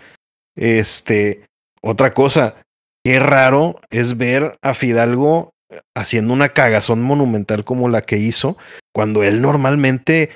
Este, 0.56 1.44
otra 1.82 2.14
cosa, 2.14 2.62
qué 3.04 3.18
raro 3.18 3.76
es 3.90 4.16
ver 4.16 4.56
a 4.62 4.74
Fidalgo 4.74 5.50
haciendo 5.94 6.32
una 6.32 6.50
cagazón 6.50 7.02
monumental 7.02 7.64
como 7.64 7.88
la 7.88 8.02
que 8.02 8.18
hizo, 8.18 8.56
cuando 8.94 9.24
él 9.24 9.42
normalmente 9.42 10.30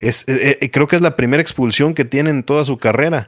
es, 0.00 0.28
eh, 0.28 0.58
eh, 0.60 0.70
creo 0.70 0.86
que 0.86 0.96
es 0.96 1.02
la 1.02 1.16
primera 1.16 1.42
expulsión 1.42 1.94
que 1.94 2.04
tiene 2.04 2.30
en 2.30 2.42
toda 2.42 2.64
su 2.64 2.78
carrera. 2.78 3.26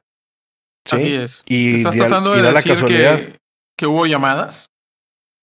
¿Sí? 0.84 0.96
Así 0.96 1.14
es. 1.14 1.42
Y, 1.46 1.76
¿Estás 1.78 1.94
tratando 1.96 2.32
de 2.34 2.42
decir 2.42 2.84
que, 2.84 3.38
que 3.76 3.86
hubo 3.86 4.06
llamadas? 4.06 4.66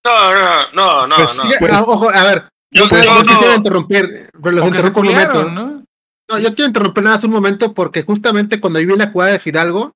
No, 0.06 0.32
no, 0.34 0.72
no, 0.74 1.08
no, 1.08 1.16
Pues, 1.16 1.38
no. 1.44 1.50
Pues- 1.60 1.72
ah, 1.72 1.82
ojo, 1.86 2.10
a 2.12 2.24
ver, 2.24 2.50
Yo, 2.72 2.88
pues, 2.88 3.08
no 3.10 3.22
quisiera 3.22 3.52
no- 3.54 3.58
interrumpir, 3.58 4.30
pero 4.42 4.52
los 4.52 4.64
Aunque 4.64 4.82
se 4.82 4.88
interrumpo 4.88 5.00
un 5.00 5.06
momento. 5.08 5.32
culiaron, 5.34 5.56
¿no? 5.56 5.84
No, 6.30 6.40
yo 6.40 6.56
quiero 6.56 6.68
interrumpir 6.68 7.04
nada 7.04 7.16
más 7.16 7.24
un 7.24 7.32
momento 7.32 7.74
porque 7.74 8.04
justamente 8.04 8.60
cuando 8.60 8.80
yo 8.80 8.88
vi 8.88 8.98
la 8.98 9.10
jugada 9.12 9.32
de 9.32 9.40
Fidalgo, 9.40 9.94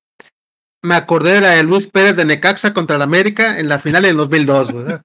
me 0.82 0.94
acordé 0.94 1.32
de 1.34 1.40
la 1.42 1.48
de 1.50 1.62
Luis 1.62 1.86
Pérez 1.86 2.16
de 2.16 2.24
Necaxa 2.24 2.72
contra 2.72 2.96
el 2.96 3.02
América 3.02 3.58
en 3.58 3.68
la 3.68 3.78
final 3.78 4.04
en 4.04 4.16
2002. 4.16 4.72
güey. 4.72 4.84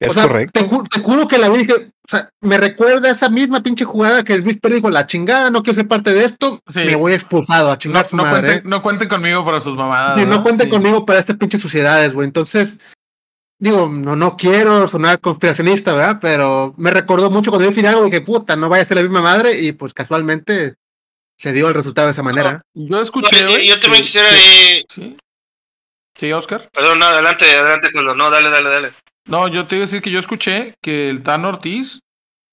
Es 0.00 0.10
o 0.10 0.14
sea, 0.14 0.24
correcto. 0.24 0.60
Te, 0.60 0.68
ju- 0.68 0.86
te 0.88 1.00
juro 1.00 1.26
que 1.28 1.38
la 1.38 1.48
vi 1.48 1.66
o 1.70 2.08
sea, 2.08 2.28
me 2.42 2.58
recuerda 2.58 3.08
a 3.08 3.12
esa 3.12 3.28
misma 3.28 3.62
pinche 3.62 3.84
jugada 3.84 4.22
que 4.24 4.34
el 4.34 4.42
Luis 4.42 4.58
Pérez 4.60 4.76
dijo, 4.76 4.90
la 4.90 5.06
chingada, 5.06 5.50
no 5.50 5.62
quiero 5.62 5.74
ser 5.74 5.88
parte 5.88 6.12
de 6.12 6.24
esto, 6.24 6.58
Sí. 6.68 6.80
me 6.80 6.94
voy 6.96 7.12
expulsado 7.14 7.68
a 7.68 7.72
No, 7.72 7.76
chingar 7.78 8.06
su 8.06 8.16
no 8.16 8.22
madre. 8.24 8.46
cuenten, 8.48 8.70
no 8.70 8.82
cuenten 8.82 9.08
conmigo 9.08 9.44
para 9.44 9.58
sus 9.60 9.74
mamadas. 9.76 10.14
Sí, 10.16 10.22
no 10.22 10.28
¿verdad? 10.28 10.42
cuenten 10.42 10.66
Sí. 10.66 10.70
conmigo 10.70 11.06
para 11.06 11.18
estas 11.20 11.36
pinches 11.36 11.60
suciedades, 11.60 12.12
güey. 12.14 12.26
Entonces, 12.26 12.78
digo, 13.58 13.88
no, 13.88 14.14
no 14.16 14.36
quiero 14.36 14.86
sonar 14.86 15.18
conspiracionista, 15.20 15.94
¿verdad? 15.94 16.18
Pero 16.20 16.74
me 16.76 16.90
recordó 16.90 17.30
mucho 17.30 17.50
cuando 17.50 17.68
vi 17.68 17.74
Fidalgo 17.74 18.06
y 18.06 18.10
que 18.10 18.20
puta, 18.20 18.54
no 18.54 18.68
vaya 18.68 18.82
a 18.82 18.86
ser 18.86 18.98
la 18.98 19.02
misma 19.02 19.22
madre 19.22 19.58
y 19.60 19.72
pues 19.72 19.94
casualmente 19.94 20.74
se 21.38 21.52
dio 21.52 21.68
el 21.68 21.74
resultado 21.74 22.06
de 22.08 22.12
esa 22.12 22.22
manera. 22.22 22.62
Yo 22.74 22.86
no, 22.88 23.00
escuché. 23.00 23.64
yo, 23.66 23.78
también 23.80 24.02
que- 24.02 24.02
quisiera 24.02 24.28
que- 24.30 24.76
ir. 24.78 24.84
Sí. 24.88 25.16
Sí, 26.16 26.32
Oscar. 26.32 26.68
Perdón, 26.72 26.98
no, 26.98 27.04
adelante, 27.06 27.44
adelante, 27.44 27.90
Carlos. 27.92 28.16
No, 28.16 28.30
dale, 28.30 28.48
dale, 28.48 28.70
dale. 28.70 28.92
No, 29.26 29.48
yo 29.48 29.66
te 29.66 29.76
iba 29.76 29.82
a 29.82 29.86
decir 29.86 30.00
que 30.00 30.10
yo 30.10 30.18
escuché 30.18 30.74
que 30.82 31.10
el 31.10 31.22
Tan 31.22 31.44
Ortiz 31.44 32.00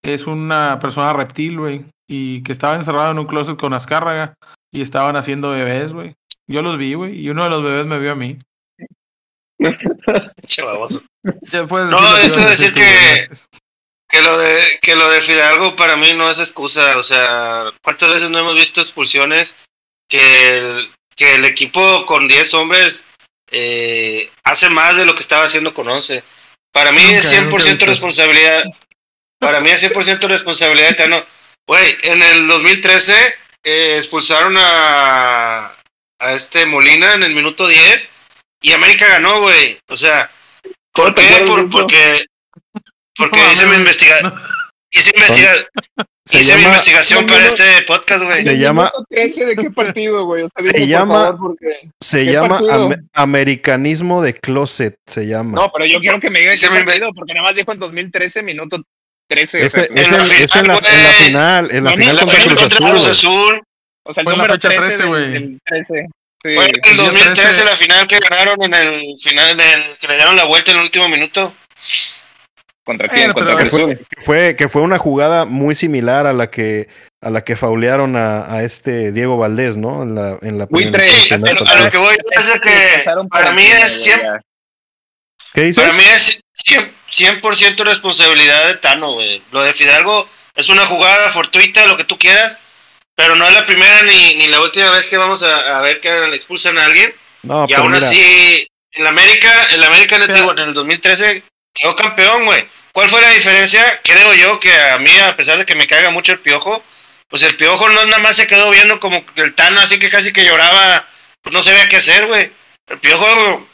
es 0.03 0.27
una 0.27 0.79
persona 0.79 1.13
reptil, 1.13 1.59
güey. 1.59 1.85
Y 2.09 2.43
que 2.43 2.51
estaba 2.51 2.75
encerrado 2.75 3.11
en 3.11 3.19
un 3.19 3.25
closet 3.25 3.57
con 3.57 3.73
Azcárraga. 3.73 4.33
Y 4.73 4.81
estaban 4.81 5.15
haciendo 5.15 5.51
bebés, 5.51 5.93
güey. 5.93 6.15
Yo 6.47 6.61
los 6.61 6.77
vi, 6.77 6.93
güey. 6.95 7.17
Y 7.21 7.29
uno 7.29 7.45
de 7.45 7.49
los 7.51 7.63
bebés 7.63 7.85
me 7.85 7.99
vio 7.99 8.11
a 8.11 8.15
mí. 8.15 8.37
Che, 10.45 10.61
No, 10.61 10.85
a 11.97 12.15
a 12.15 12.49
decir 12.49 12.73
que-. 12.73 13.29
Que 14.13 14.21
lo 14.21 14.37
de 14.37 14.61
que 14.79 14.95
lo 14.95 15.09
de 15.09 15.21
Fidalgo 15.21 15.75
para 15.75 15.95
mí 15.95 16.13
no 16.13 16.29
es 16.29 16.37
excusa, 16.37 16.99
o 16.99 17.03
sea, 17.03 17.71
¿cuántas 17.81 18.09
veces 18.11 18.29
no 18.29 18.37
hemos 18.37 18.53
visto 18.53 18.79
expulsiones 18.79 19.55
que 20.07 20.57
el, 20.59 20.91
que 21.15 21.33
el 21.33 21.45
equipo 21.45 22.05
con 22.05 22.27
10 22.27 22.53
hombres 22.53 23.05
eh, 23.49 24.29
hace 24.43 24.69
más 24.69 24.97
de 24.97 25.05
lo 25.05 25.15
que 25.15 25.21
estaba 25.21 25.45
haciendo 25.45 25.73
con 25.73 25.87
11? 25.87 26.23
Para 26.71 26.91
mí 26.91 27.01
es 27.01 27.25
nunca 27.25 27.37
he 27.37 27.41
100% 27.41 27.53
visto 27.55 27.69
eso. 27.73 27.85
responsabilidad. 27.87 28.63
Para 29.39 29.61
mí 29.61 29.71
es 29.71 29.83
100% 29.83 30.27
responsabilidad 30.27 30.89
de 30.89 30.93
Tano. 30.93 31.25
Güey, 31.67 31.97
en 32.03 32.21
el 32.21 32.47
2013 32.47 33.15
eh, 33.63 33.95
expulsaron 33.97 34.55
a 34.59 35.75
a 36.19 36.33
este 36.33 36.67
Molina 36.67 37.15
en 37.15 37.23
el 37.23 37.33
minuto 37.33 37.67
10 37.67 38.09
y 38.61 38.73
América 38.73 39.07
ganó, 39.07 39.41
güey. 39.41 39.79
O 39.87 39.97
sea, 39.97 40.29
¿por 40.93 41.15
¿Cómo 41.15 41.15
te 41.15 41.27
qué? 41.27 41.43
Por- 41.45 41.69
porque 41.71 42.25
porque 43.17 43.39
No, 43.39 43.51
hice 43.51 43.67
mi 43.67 43.75
investigación. 43.75 44.33
no. 44.33 44.41
Hice, 44.95 45.11
investiga 45.15 45.51
Se 46.25 46.37
hice 46.39 46.53
mi 46.55 46.61
llama- 46.61 46.73
investigación 46.75 47.25
no, 47.25 47.33
para 47.33 47.45
este 47.47 47.81
podcast, 47.87 48.23
güey. 48.23 48.37
Se 48.43 48.57
llama- 48.57 48.83
Minuto 48.93 49.05
13 49.09 49.45
de 49.45 49.55
qué 49.55 49.71
partido, 49.71 50.25
güey? 50.25 50.43
O 50.43 50.47
sea, 50.55 50.71
Se 50.71 50.87
llama- 50.87 51.23
favor, 51.23 51.37
porque- 51.39 51.89
Se 51.99 52.23
¿Qué 52.25 52.31
llama 52.31 52.59
ame- 52.69 52.97
americanismo 53.13 54.21
de 54.21 54.33
closet, 54.35 54.95
se 55.07 55.25
llama. 55.25 55.59
No, 55.59 55.71
pero 55.71 55.85
yo 55.87 55.99
quiero 55.99 56.19
que 56.19 56.29
me 56.29 56.39
digan 56.39 56.55
Se 56.57 56.67
qué 56.67 56.73
me- 56.75 56.83
partido, 56.83 57.09
porque 57.15 57.33
nada 57.33 57.47
más 57.47 57.55
dijo 57.55 57.71
en 57.71 57.79
2013, 57.79 58.43
minuto 58.43 58.81
13. 59.27 59.65
Ese- 59.65 59.65
o 59.65 59.69
sea, 59.69 59.83
es, 59.83 59.89
en 59.89 59.97
en, 59.97 60.17
la 60.17 60.25
final, 60.25 60.43
es 60.43 60.55
en 60.55 60.67
la, 60.67 60.73
en 60.77 61.03
la 61.03 61.11
final, 61.13 61.71
en 61.71 61.83
la 61.83 61.89
No, 61.89 61.97
final 61.97 62.09
En 62.09 62.15
la 62.15 62.21
contra 62.21 62.37
final 62.37 62.51
Cruz 62.55 62.73
Azul. 62.77 62.89
Cruz 62.91 63.07
Azul. 63.07 63.61
o 64.05 64.13
sea, 64.13 64.21
el 64.21 64.23
Fue 64.25 64.33
en 64.33 64.37
la 64.39 64.43
número 64.43 64.53
fecha 64.53 64.67
13, 64.69 64.81
13, 64.85 64.97
del- 65.03 65.07
güey. 65.09 65.31
del 65.31 65.59
13. 65.65 66.07
Sí. 66.43 66.53
Fue 66.53 66.53
en 66.53 66.59
el 66.59 66.65
el 66.75 66.81
día 66.81 67.03
2013 67.03 67.41
13. 67.41 67.65
la 67.65 67.75
final 67.75 68.07
que 68.07 68.19
ganaron 68.19 68.55
en 68.63 68.73
el 68.75 69.01
final 69.23 69.49
en 69.51 69.59
el 69.61 69.97
que 69.97 70.07
le 70.07 70.15
dieron 70.15 70.35
la 70.35 70.43
vuelta 70.43 70.71
en 70.71 70.77
el 70.77 70.83
último 70.83 71.07
minuto. 71.09 71.53
¿Contra 72.85 73.07
quién? 73.07 73.31
Bueno, 73.31 73.49
Contra 73.49 73.65
Azul. 73.67 73.97
Que 73.97 74.21
fue, 74.21 74.55
que 74.57 74.67
fue 74.67 74.81
una 74.81 74.97
jugada 74.97 75.45
muy 75.45 75.73
similar 75.75 76.27
a 76.27 76.33
la 76.33 76.49
que 76.49 76.89
a 77.21 77.29
la 77.29 77.43
que 77.45 77.55
faulearon 77.55 78.17
a, 78.17 78.53
a 78.53 78.63
este 78.63 79.13
Diego 79.13 79.37
Valdés, 79.37 79.77
¿no? 79.77 80.03
En 80.03 80.15
la, 80.15 80.37
en 80.41 80.57
la 80.59 80.67
el 80.69 80.95
a 81.67 81.83
lo- 81.85 81.91
que 81.91 81.97
voy 81.97 82.15
es 82.31 82.59
que 82.59 83.27
para 83.29 83.53
mí 83.53 83.63
es 83.65 83.77
güey, 83.79 83.89
100 83.89 84.21
ya. 84.21 84.41
¿Qué 85.53 85.61
dices? 85.63 85.83
Para 85.83 85.95
mí 85.95 86.03
es 86.03 86.39
100%, 86.65 87.55
100 87.55 87.77
responsabilidad 87.85 88.67
de 88.67 88.75
Tano, 88.77 89.13
güey. 89.13 89.41
Lo 89.51 89.63
de 89.63 89.73
Fidalgo 89.73 90.27
es 90.55 90.67
una 90.69 90.85
jugada 90.85 91.29
fortuita, 91.29 91.85
lo 91.85 91.95
que 91.95 92.03
tú 92.03 92.17
quieras, 92.17 92.59
pero 93.15 93.35
no 93.35 93.47
es 93.47 93.53
la 93.53 93.65
primera 93.65 94.01
ni, 94.03 94.35
ni 94.35 94.47
la 94.47 94.59
última 94.59 94.91
vez 94.91 95.07
que 95.07 95.17
vamos 95.17 95.43
a, 95.43 95.77
a 95.77 95.81
ver 95.81 95.99
que 96.01 96.09
le 96.09 96.35
expulsan 96.35 96.77
a 96.77 96.85
alguien. 96.85 97.13
no, 97.43 97.65
y 97.69 97.73
aún 97.73 97.91
mira, 97.93 98.05
así, 98.05 98.67
en 98.91 99.03
la 99.03 99.09
América, 99.11 99.49
en 99.73 99.79
la 99.79 99.87
América 99.87 100.15
en 100.17 100.21
el, 100.23 100.27
Pero- 100.27 100.51
en 100.51 100.59
el 100.59 100.73
2013 100.73 101.43
quedó 101.73 101.95
campeón, 101.95 102.45
güey. 102.45 102.65
¿Cuál 102.91 103.09
fue 103.09 103.21
la 103.21 103.29
diferencia? 103.31 103.83
Creo 104.03 104.33
yo 104.35 104.59
que 104.59 104.71
a 104.73 104.99
mí, 104.99 105.17
a 105.19 105.35
pesar 105.35 105.57
de 105.57 105.65
que 105.65 105.75
me 105.75 105.87
caiga 105.87 106.11
mucho 106.11 106.31
el 106.31 106.39
piojo, 106.39 106.83
pues 107.27 107.41
el 107.43 107.55
piojo 107.55 107.89
no 107.89 108.05
nada 108.05 108.19
más 108.19 108.35
se 108.35 108.45
quedó 108.47 108.69
viendo 108.69 108.99
como 108.99 109.23
el 109.35 109.55
Tano, 109.55 109.79
así 109.79 109.97
que 109.97 110.09
casi 110.09 110.31
que 110.31 110.45
lloraba, 110.45 111.03
pues 111.41 111.53
no 111.53 111.61
sabía 111.63 111.87
qué 111.89 111.97
hacer, 111.97 112.27
güey. 112.27 112.51
El 112.87 112.99
piojo, 112.99 113.65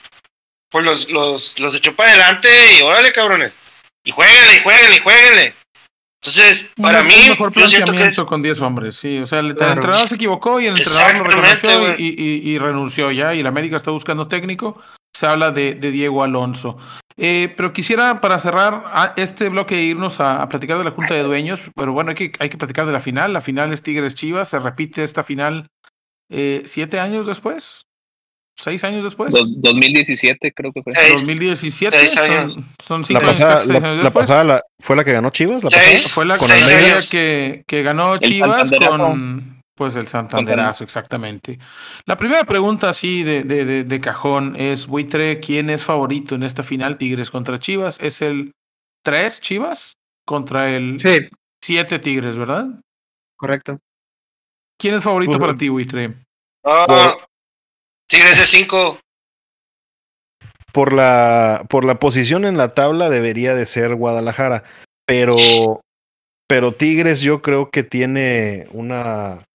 pues 0.69 0.85
los, 0.85 1.09
los, 1.09 1.59
los 1.59 1.75
echó 1.75 1.93
para 1.95 2.09
adelante 2.11 2.49
y 2.77 2.81
órale, 2.81 3.11
cabrones. 3.11 3.53
Y 4.05 4.11
jueguenle, 4.11 4.55
y 4.55 4.59
jueguenle, 4.63 4.95
y 4.95 4.99
jueguenle. 4.99 5.53
Entonces, 6.21 6.71
para 6.81 7.01
un, 7.01 7.07
mí, 7.07 7.29
mejor 7.29 7.53
yo 7.53 7.67
siento 7.67 7.91
que 7.91 8.03
es, 8.05 8.19
con 8.21 8.41
10 8.41 8.61
hombres, 8.61 8.95
sí. 8.95 9.19
O 9.19 9.27
sea, 9.27 9.39
el, 9.39 9.55
Claro. 9.55 9.73
entrenador 9.73 10.07
se 10.07 10.15
equivocó 10.15 10.59
y 10.61 10.67
el 10.67 10.77
entrenador 10.77 11.15
lo 11.35 11.41
reconoció 11.41 11.95
y, 11.97 12.07
y- 12.17 12.49
y 12.51 12.57
renunció 12.57 13.11
ya. 13.11 13.33
Y 13.33 13.39
el 13.41 13.47
América 13.47 13.75
está 13.77 13.91
buscando 13.91 14.27
técnico. 14.27 14.81
Se 15.17 15.27
habla 15.27 15.51
de, 15.51 15.73
de 15.75 15.91
Diego 15.91 16.23
Alonso. 16.23 16.77
Eh, 17.21 17.53
pero 17.57 17.73
quisiera, 17.73 18.21
para 18.21 18.39
cerrar 18.39 18.83
a 18.85 19.13
este 19.17 19.49
bloque, 19.49 19.81
irnos 19.81 20.19
a, 20.21 20.41
a 20.41 20.47
platicar 20.49 20.77
de 20.77 20.85
la 20.85 20.91
Junta 20.91 21.13
de 21.15 21.23
Dueños. 21.23 21.59
Pero 21.75 21.91
bueno, 21.91 22.11
hay 22.11 22.15
que, 22.15 22.31
hay 22.39 22.49
que 22.49 22.57
platicar 22.57 22.85
de 22.85 22.93
la 22.93 23.01
final. 23.01 23.33
La 23.33 23.41
final 23.41 23.73
es 23.73 23.83
Tigres 23.83 24.15
Chivas. 24.15 24.47
Se 24.47 24.59
repite 24.59 25.03
esta 25.03 25.23
final 25.23 25.67
eh, 26.31 26.63
siete 26.65 26.99
años 26.99 27.27
después. 27.27 27.81
¿Seis 28.57 28.83
años 28.83 29.03
después? 29.03 29.31
Dos- 29.31 29.49
2017 29.61 30.51
creo 30.53 30.71
que 30.73 30.81
fue. 30.81 30.93
Seis. 30.93 31.11
2017. 31.27 31.97
seis 31.99 32.17
años. 32.17 32.53
Son, 32.55 32.63
son 32.85 33.01
la 33.01 33.07
cinco 33.07 33.19
pasada, 33.21 33.51
años, 33.53 33.67
seis 33.67 33.81
la, 33.81 33.89
años 33.89 34.03
la 34.03 34.09
pasada 34.11 34.43
la- 34.43 34.61
fue 34.79 34.95
la 34.95 35.03
que 35.03 35.13
ganó 35.13 35.29
Chivas, 35.29 35.63
la 35.63 35.69
pasada. 35.69 35.97
Fue 36.13 36.25
la 36.25 36.35
que, 37.09 37.63
que 37.67 37.83
ganó 37.83 38.17
Chivas 38.17 38.69
con 38.97 39.58
pues 39.79 39.95
el 39.95 40.07
Santanderazo, 40.09 40.83
exactamente. 40.83 41.57
La 42.05 42.17
primera 42.17 42.43
pregunta 42.43 42.89
así 42.89 43.23
de, 43.23 43.43
de, 43.45 43.63
de, 43.63 43.83
de 43.85 43.99
cajón 44.01 44.57
es, 44.57 44.87
Buitre, 44.87 45.39
¿quién 45.39 45.69
es 45.69 45.85
favorito 45.85 46.35
en 46.35 46.43
esta 46.43 46.63
final 46.63 46.97
Tigres 46.97 47.31
contra 47.31 47.59
Chivas? 47.59 47.97
¿Es 48.01 48.21
el 48.21 48.51
3 49.05 49.39
Chivas 49.39 49.93
contra 50.27 50.69
el 50.69 50.99
Sí, 50.99 51.29
7 51.63 51.97
Tigres, 51.99 52.37
verdad? 52.37 52.67
correcto. 53.37 53.79
¿Quién 54.77 54.95
es 54.95 55.03
favorito 55.05 55.39
para 55.39 55.55
ti, 55.55 55.69
Buitre? 55.69 56.13
Por- 56.61 57.25
Tigres 58.09 58.37
de 58.37 58.45
5. 58.45 58.99
Por 60.73 60.91
la, 60.91 61.65
por 61.69 61.85
la 61.85 61.99
posición 61.99 62.43
en 62.43 62.57
la 62.57 62.73
tabla 62.73 63.09
debería 63.09 63.55
de 63.55 63.65
ser 63.65 63.95
Guadalajara, 63.95 64.65
pero 65.05 65.37
pero 66.47 66.73
Tigres 66.73 67.21
yo 67.21 67.41
creo 67.41 67.69
que 67.69 67.83
tiene 67.83 68.67
una 68.71 69.45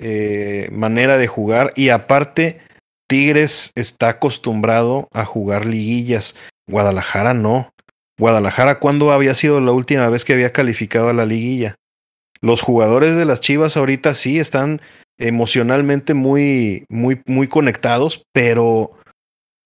eh, 0.00 0.68
manera 0.72 1.18
de 1.18 1.26
jugar 1.26 1.72
y 1.76 1.90
aparte 1.90 2.60
Tigres 3.06 3.72
está 3.74 4.08
acostumbrado 4.08 5.08
a 5.12 5.26
jugar 5.26 5.66
liguillas. 5.66 6.36
Guadalajara 6.66 7.34
no. 7.34 7.70
Guadalajara, 8.18 8.78
¿cuándo 8.78 9.12
había 9.12 9.34
sido 9.34 9.60
la 9.60 9.72
última 9.72 10.08
vez 10.08 10.24
que 10.24 10.32
había 10.32 10.52
calificado 10.52 11.08
a 11.08 11.12
la 11.12 11.26
liguilla? 11.26 11.74
Los 12.40 12.62
jugadores 12.62 13.16
de 13.16 13.26
las 13.26 13.40
Chivas 13.40 13.76
ahorita 13.76 14.14
sí 14.14 14.38
están 14.38 14.80
emocionalmente 15.18 16.14
muy, 16.14 16.86
muy, 16.88 17.20
muy 17.26 17.46
conectados, 17.46 18.22
pero, 18.32 18.92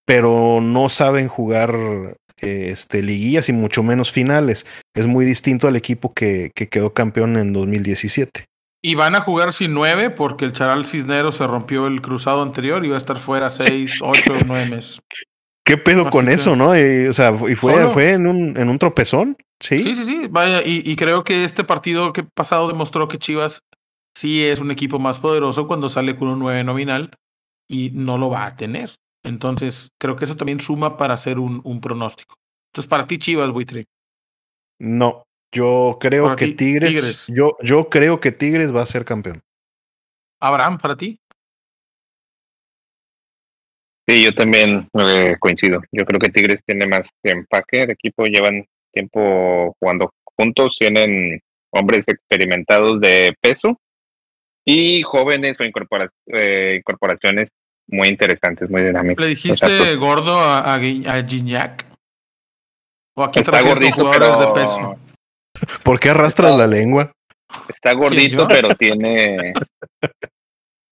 pero 0.05 0.61
no 0.61 0.89
saben 0.89 1.29
jugar 1.29 2.17
este, 2.39 3.03
liguillas 3.03 3.49
y 3.49 3.53
mucho 3.53 3.85
menos 3.85 4.11
finales. 4.11 4.67
Es 4.95 5.07
muy 5.07 5.25
distinto 5.25 5.69
al 5.69 5.77
equipo 5.77 6.13
que, 6.13 6.51
que 6.55 6.69
quedó 6.69 6.93
campeón 6.93 7.37
en 7.37 7.53
2017. 7.53 8.47
Y 8.87 8.97
van 8.97 9.15
a 9.15 9.23
jugar 9.23 9.55
sin 9.55 9.73
nueve 9.73 10.11
porque 10.11 10.45
el 10.45 10.53
Charal 10.53 10.85
Cisnero 10.85 11.33
se 11.33 11.47
rompió 11.47 11.87
el 11.87 12.03
cruzado 12.03 12.43
anterior 12.43 12.85
y 12.85 12.91
va 12.91 12.97
a 12.97 12.99
estar 12.99 13.17
fuera 13.17 13.49
seis, 13.49 13.99
ocho, 14.03 14.35
nueve 14.47 14.67
meses. 14.67 15.01
¿Qué 15.65 15.79
pedo 15.79 16.11
con 16.11 16.29
eso, 16.29 16.55
no? 16.55 16.77
Y, 16.77 17.07
o 17.07 17.15
sea, 17.15 17.33
y 17.49 17.55
fue, 17.55 17.89
fue 17.89 18.13
en 18.13 18.27
un, 18.27 18.55
en 18.59 18.69
un 18.69 18.79
tropezón. 18.79 19.39
Sí, 19.59 19.79
sí, 19.79 19.95
sí. 19.95 20.05
sí. 20.05 20.27
Vaya, 20.29 20.63
y, 20.63 20.83
y, 20.85 20.97
creo 20.97 21.25
que 21.25 21.45
este 21.45 21.65
partido 21.65 22.13
que 22.13 22.25
pasado 22.25 22.69
demostró 22.69 23.09
que 23.09 23.17
Chivas 23.17 23.63
sí 24.15 24.45
es 24.45 24.61
un 24.61 24.71
equipo 24.71 24.99
más 24.99 25.19
poderoso 25.19 25.67
cuando 25.67 25.89
sale 25.89 26.15
con 26.17 26.29
un 26.29 26.41
9 26.41 26.63
nominal 26.65 27.11
y 27.67 27.89
no 27.95 28.19
lo 28.19 28.29
va 28.29 28.45
a 28.45 28.55
tener. 28.55 28.91
Entonces, 29.23 29.89
creo 29.99 30.17
que 30.17 30.27
eso 30.27 30.37
también 30.37 30.61
suma 30.61 30.99
para 30.99 31.15
hacer 31.15 31.39
un, 31.39 31.63
un 31.65 31.81
pronóstico. 31.81 32.35
Entonces, 32.71 32.91
para 32.91 33.07
ti, 33.07 33.17
Chivas, 33.17 33.51
Buitre. 33.51 33.87
No, 34.79 35.23
yo 35.55 35.97
creo 36.01 36.25
para 36.25 36.37
que 36.37 36.47
ti, 36.49 36.55
Tigres, 36.55 36.89
Tigres, 36.91 37.27
Yo, 37.29 37.57
yo 37.63 37.89
creo 37.89 38.21
que 38.21 38.33
Tigres 38.33 38.75
va 38.75 38.83
a 38.83 38.87
ser 38.87 39.05
campeón. 39.05 39.41
Abraham, 40.41 40.79
para 40.79 40.97
ti. 40.97 41.19
Sí, 44.07 44.25
yo 44.25 44.35
también 44.35 44.89
eh, 44.99 45.37
coincido. 45.41 45.81
Yo 45.91 46.05
creo 46.05 46.19
que 46.19 46.29
Tigres 46.29 46.61
tiene 46.67 46.87
más 46.87 47.09
empaque. 47.23 47.85
El 47.85 47.93
equipo 47.93 48.25
llevan 48.27 48.67
tiempo 48.93 49.75
jugando 49.81 50.13
juntos, 50.37 50.77
tienen 50.79 51.41
hombres 51.71 52.05
experimentados 52.07 53.01
de 53.01 53.35
peso 53.41 53.81
y 54.65 55.03
jóvenes 55.03 55.57
o 55.59 55.65
incorpora 55.65 56.11
eh, 56.27 56.77
incorporaciones 56.79 57.49
muy 57.87 58.09
interesantes, 58.09 58.69
muy 58.69 58.83
dinámicas. 58.83 59.23
¿Le 59.23 59.31
dijiste 59.31 59.67
o 59.67 59.69
sea, 59.69 59.95
gordo 59.95 60.39
a, 60.39 60.59
a, 60.59 60.75
a 60.75 61.23
Gignac? 61.23 61.87
¿O 63.17 63.23
aquí 63.23 63.41
está 63.41 63.63
gordito, 63.63 64.11
pero... 64.11 64.39
de 64.41 64.47
peso? 64.49 64.99
¿Por 65.83 66.01
qué 66.01 66.11
arrastras 66.11 66.53
está, 66.53 66.59
la 66.59 66.67
lengua? 66.67 67.13
Está 67.69 67.93
gordito, 67.93 68.47
pero 68.49 68.69
tiene 68.75 69.53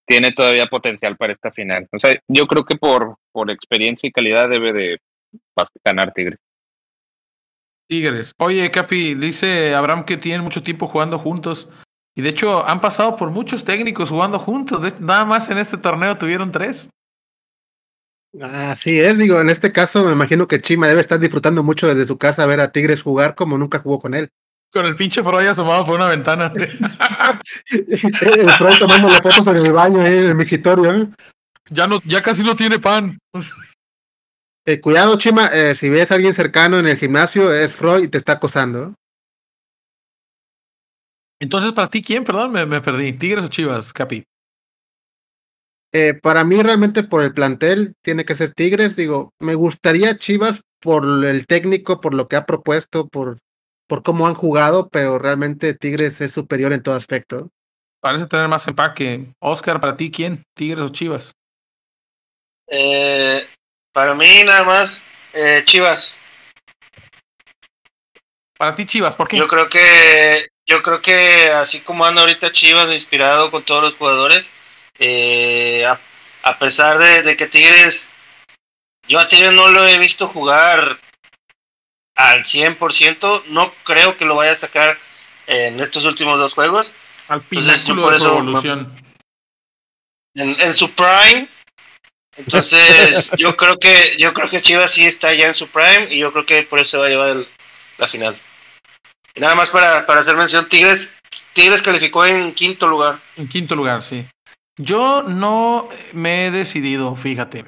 tiene 0.06 0.32
todavía 0.32 0.66
potencial 0.66 1.16
para 1.16 1.32
esta 1.32 1.50
final. 1.50 1.88
O 1.92 1.98
sea, 1.98 2.18
yo 2.28 2.46
creo 2.46 2.64
que 2.64 2.76
por, 2.76 3.16
por 3.32 3.50
experiencia 3.50 4.06
y 4.06 4.12
calidad 4.12 4.48
debe 4.48 4.72
de 4.72 4.98
ganar 5.84 6.12
Tigres. 6.12 6.38
Tigres. 7.88 8.32
Oye, 8.38 8.70
Capi, 8.70 9.14
dice 9.14 9.74
Abraham 9.74 10.04
que 10.04 10.16
tienen 10.16 10.42
mucho 10.42 10.62
tiempo 10.62 10.86
jugando 10.86 11.18
juntos. 11.18 11.68
Y 12.14 12.22
de 12.22 12.28
hecho, 12.28 12.66
han 12.66 12.80
pasado 12.80 13.16
por 13.16 13.30
muchos 13.30 13.64
técnicos 13.64 14.10
jugando 14.10 14.38
juntos. 14.38 14.82
De, 14.82 14.92
nada 15.00 15.24
más 15.24 15.48
en 15.48 15.58
este 15.58 15.78
torneo 15.78 16.18
tuvieron 16.18 16.52
tres. 16.52 16.90
Así 18.40 18.98
es, 18.98 19.18
digo, 19.18 19.40
en 19.40 19.50
este 19.50 19.72
caso 19.72 20.06
me 20.06 20.12
imagino 20.12 20.48
que 20.48 20.60
Chima 20.60 20.88
debe 20.88 21.02
estar 21.02 21.18
disfrutando 21.18 21.62
mucho 21.62 21.86
desde 21.86 22.06
su 22.06 22.16
casa 22.16 22.46
ver 22.46 22.60
a 22.60 22.72
Tigres 22.72 23.02
jugar 23.02 23.34
como 23.34 23.58
nunca 23.58 23.78
jugó 23.78 23.98
con 23.98 24.14
él. 24.14 24.30
Con 24.72 24.86
el 24.86 24.96
pinche 24.96 25.22
Freud 25.22 25.46
asomado 25.46 25.84
por 25.84 25.96
una 25.96 26.08
ventana. 26.08 26.50
el 27.70 28.50
Freud 28.50 28.78
tomando 28.78 29.08
las 29.08 29.20
fotos 29.20 29.46
en 29.48 29.56
el 29.56 29.72
baño, 29.72 30.00
ahí, 30.00 30.14
en 30.14 30.24
el 30.24 30.34
migitorio. 30.34 30.94
¿eh? 30.94 31.08
Ya, 31.70 31.86
no, 31.86 32.00
ya 32.04 32.22
casi 32.22 32.42
no 32.42 32.56
tiene 32.56 32.78
pan. 32.78 33.18
Eh, 34.64 34.80
cuidado, 34.80 35.18
Chima, 35.18 35.48
eh, 35.48 35.74
si 35.74 35.90
ves 35.90 36.12
a 36.12 36.14
alguien 36.14 36.34
cercano 36.34 36.78
en 36.78 36.86
el 36.86 36.96
gimnasio, 36.96 37.52
es 37.52 37.74
Freud 37.74 38.04
y 38.04 38.08
te 38.08 38.18
está 38.18 38.34
acosando. 38.34 38.94
Entonces, 41.40 41.72
¿para 41.72 41.90
ti 41.90 42.00
quién? 42.00 42.22
Perdón, 42.22 42.52
me, 42.52 42.64
me 42.64 42.80
perdí. 42.80 43.12
¿Tigres 43.12 43.44
o 43.44 43.48
Chivas, 43.48 43.92
Capi? 43.92 44.22
Eh, 45.92 46.14
para 46.14 46.44
mí, 46.44 46.62
realmente, 46.62 47.02
por 47.02 47.24
el 47.24 47.34
plantel, 47.34 47.94
tiene 48.02 48.24
que 48.24 48.36
ser 48.36 48.54
Tigres. 48.54 48.94
Digo, 48.94 49.32
me 49.40 49.56
gustaría 49.56 50.16
Chivas 50.16 50.60
por 50.80 51.04
el 51.24 51.44
técnico, 51.46 52.00
por 52.00 52.14
lo 52.14 52.28
que 52.28 52.36
ha 52.36 52.46
propuesto, 52.46 53.08
por 53.08 53.38
por 53.92 54.02
cómo 54.02 54.26
han 54.26 54.32
jugado, 54.32 54.88
pero 54.88 55.18
realmente 55.18 55.74
Tigres 55.74 56.22
es 56.22 56.32
superior 56.32 56.72
en 56.72 56.82
todo 56.82 56.94
aspecto. 56.94 57.50
Parece 58.00 58.26
tener 58.26 58.48
más 58.48 58.66
empaque. 58.66 59.26
Oscar, 59.38 59.80
para 59.80 59.96
ti, 59.96 60.10
¿quién? 60.10 60.46
¿Tigres 60.54 60.82
o 60.82 60.88
Chivas? 60.88 61.34
Eh, 62.68 63.46
para 63.92 64.14
mí, 64.14 64.44
nada 64.46 64.64
más, 64.64 65.04
eh, 65.34 65.60
Chivas. 65.66 66.22
Para 68.56 68.74
ti, 68.74 68.86
Chivas, 68.86 69.14
¿por 69.14 69.28
qué? 69.28 69.36
Yo 69.36 69.46
creo 69.46 69.68
que, 69.68 70.46
yo 70.66 70.82
creo 70.82 71.02
que 71.02 71.50
así 71.50 71.82
como 71.82 72.06
anda 72.06 72.22
ahorita 72.22 72.50
Chivas, 72.50 72.90
inspirado 72.94 73.50
con 73.50 73.62
todos 73.62 73.82
los 73.82 73.96
jugadores, 73.96 74.52
eh, 75.00 75.84
a, 75.84 76.00
a, 76.44 76.58
pesar 76.58 76.96
de, 76.96 77.20
de 77.20 77.36
que 77.36 77.46
Tigres, 77.46 78.14
yo 79.06 79.20
a 79.20 79.28
Tigres 79.28 79.52
no 79.52 79.68
lo 79.68 79.86
he 79.86 79.98
visto 79.98 80.28
jugar 80.28 80.98
al 82.14 82.44
100%. 82.44 83.44
No 83.46 83.72
creo 83.84 84.16
que 84.16 84.24
lo 84.24 84.36
vaya 84.36 84.52
a 84.52 84.56
sacar 84.56 84.98
en 85.46 85.80
estos 85.80 86.04
últimos 86.04 86.38
dos 86.38 86.54
juegos. 86.54 86.94
Al 87.28 87.42
por 87.42 87.62
de 87.62 87.76
su 87.76 88.10
eso, 88.10 88.38
evolución. 88.38 88.96
En, 90.34 90.56
en, 90.60 90.74
su 90.74 90.90
prime. 90.92 91.48
Entonces, 92.36 93.30
yo 93.36 93.56
creo 93.56 93.78
que 93.78 94.16
yo 94.18 94.32
creo 94.32 94.48
que 94.48 94.60
Chivas 94.60 94.90
sí 94.90 95.04
está 95.04 95.32
ya 95.32 95.48
en 95.48 95.54
su 95.54 95.68
prime 95.68 96.08
y 96.10 96.18
yo 96.18 96.32
creo 96.32 96.46
que 96.46 96.62
por 96.62 96.78
eso 96.80 96.90
se 96.90 96.98
va 96.98 97.06
a 97.06 97.10
llevar 97.10 97.28
el, 97.30 97.46
la 97.98 98.08
final. 98.08 98.36
Y 99.34 99.40
nada 99.40 99.54
más 99.54 99.70
para, 99.70 100.06
para 100.06 100.20
hacer 100.20 100.36
mención, 100.36 100.68
Tigres, 100.68 101.12
Tigres 101.52 101.82
calificó 101.82 102.24
en 102.26 102.52
quinto 102.52 102.86
lugar. 102.86 103.20
En 103.36 103.48
quinto 103.48 103.74
lugar, 103.74 104.02
sí. 104.02 104.26
Yo 104.78 105.22
no 105.22 105.88
me 106.12 106.46
he 106.46 106.50
decidido, 106.50 107.14
fíjate. 107.14 107.64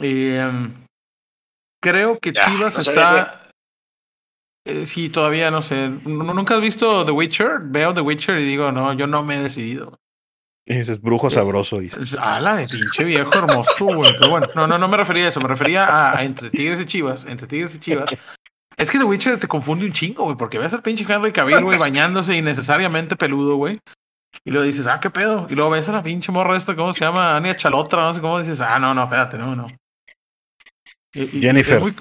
Eh, 0.00 0.50
creo 1.80 2.18
que 2.18 2.32
ya, 2.32 2.46
Chivas 2.46 2.74
no 2.74 2.80
está. 2.80 3.43
Eh, 4.64 4.86
sí, 4.86 5.10
todavía 5.10 5.50
no 5.50 5.62
sé. 5.62 5.88
¿Nunca 6.04 6.54
has 6.54 6.60
visto 6.60 7.04
The 7.04 7.12
Witcher? 7.12 7.60
Veo 7.62 7.92
The 7.92 8.00
Witcher 8.00 8.38
y 8.38 8.44
digo, 8.44 8.72
no, 8.72 8.92
yo 8.94 9.06
no 9.06 9.22
me 9.22 9.36
he 9.36 9.42
decidido. 9.42 10.00
Ese 10.66 10.92
es 10.92 11.00
brujo 11.00 11.28
sabroso, 11.28 11.78
dices. 11.78 12.16
Ala 12.18 12.56
de 12.56 12.66
pinche 12.66 13.04
viejo 13.04 13.30
hermoso, 13.34 13.84
güey. 13.84 14.12
Pero 14.18 14.30
bueno, 14.30 14.46
no, 14.54 14.66
no, 14.66 14.78
no 14.78 14.88
me 14.88 14.96
refería 14.96 15.26
a 15.26 15.28
eso. 15.28 15.40
Me 15.40 15.48
refería 15.48 15.84
a, 15.84 16.18
a, 16.18 16.24
entre 16.24 16.48
Tigres 16.48 16.80
y 16.80 16.86
Chivas. 16.86 17.26
Entre 17.26 17.46
Tigres 17.46 17.74
y 17.74 17.80
Chivas. 17.80 18.08
Es 18.76 18.90
que 18.90 18.98
The 18.98 19.04
Witcher 19.04 19.38
te 19.38 19.46
confunde 19.46 19.84
un 19.84 19.92
chingo, 19.92 20.24
güey. 20.24 20.36
Porque 20.36 20.58
ves 20.58 20.72
al 20.72 20.82
pinche 20.82 21.04
Henry 21.06 21.32
Cavill, 21.32 21.62
güey, 21.62 21.78
bañándose 21.78 22.34
innecesariamente 22.34 23.14
peludo, 23.16 23.56
güey. 23.56 23.78
Y 24.42 24.50
luego 24.50 24.66
dices, 24.66 24.86
ah, 24.86 25.00
qué 25.00 25.10
pedo. 25.10 25.46
Y 25.50 25.54
luego 25.54 25.70
ves 25.70 25.88
a 25.88 25.92
la 25.92 26.02
pinche 26.02 26.32
morra 26.32 26.56
esta, 26.56 26.74
¿cómo 26.74 26.92
se 26.92 27.04
llama? 27.04 27.36
Ania 27.36 27.56
Chalotra, 27.56 28.02
no 28.02 28.14
sé 28.14 28.20
cómo 28.20 28.38
dices. 28.38 28.60
Ah, 28.62 28.78
no, 28.78 28.94
no, 28.94 29.04
espérate, 29.04 29.36
no, 29.36 29.54
no. 29.54 29.68
Y, 31.12 31.40
Jennifer. 31.40 31.80
Muy, 31.80 31.94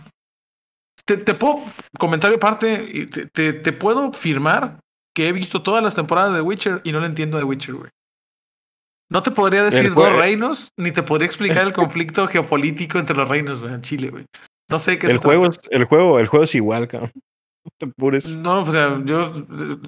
te, 1.05 1.17
te, 1.17 1.33
puedo, 1.33 1.61
comentario 1.97 2.37
aparte, 2.37 3.07
te, 3.11 3.25
te, 3.27 3.53
te, 3.53 3.73
puedo 3.73 4.13
firmar 4.13 4.79
que 5.15 5.27
he 5.27 5.33
visto 5.33 5.61
todas 5.61 5.83
las 5.83 5.95
temporadas 5.95 6.33
de 6.33 6.41
Witcher 6.41 6.81
y 6.83 6.91
no 6.91 6.99
le 6.99 7.07
entiendo 7.07 7.37
de 7.37 7.43
Witcher, 7.43 7.75
güey. 7.75 7.89
No 9.09 9.21
te 9.21 9.31
podría 9.31 9.63
decir 9.63 9.93
dos 9.93 10.11
reinos, 10.11 10.69
ni 10.77 10.91
te 10.91 11.03
podría 11.03 11.27
explicar 11.27 11.67
el 11.67 11.73
conflicto 11.73 12.27
geopolítico 12.29 12.97
entre 12.97 13.15
los 13.15 13.27
reinos, 13.27 13.61
güey, 13.61 13.73
en 13.73 13.81
Chile, 13.81 14.09
güey. 14.09 14.25
No 14.69 14.79
sé 14.79 14.97
qué 14.97 15.07
el 15.07 15.17
juego 15.17 15.45
es, 15.45 15.59
el 15.69 15.83
juego, 15.83 16.19
el 16.19 16.27
juego 16.27 16.45
es 16.45 16.55
igual, 16.55 16.87
cabrón. 16.87 17.11
No 17.63 17.71
te. 18.11 18.35
No, 18.37 18.61
o 18.61 18.71
sea, 18.71 19.01
yo 19.05 19.31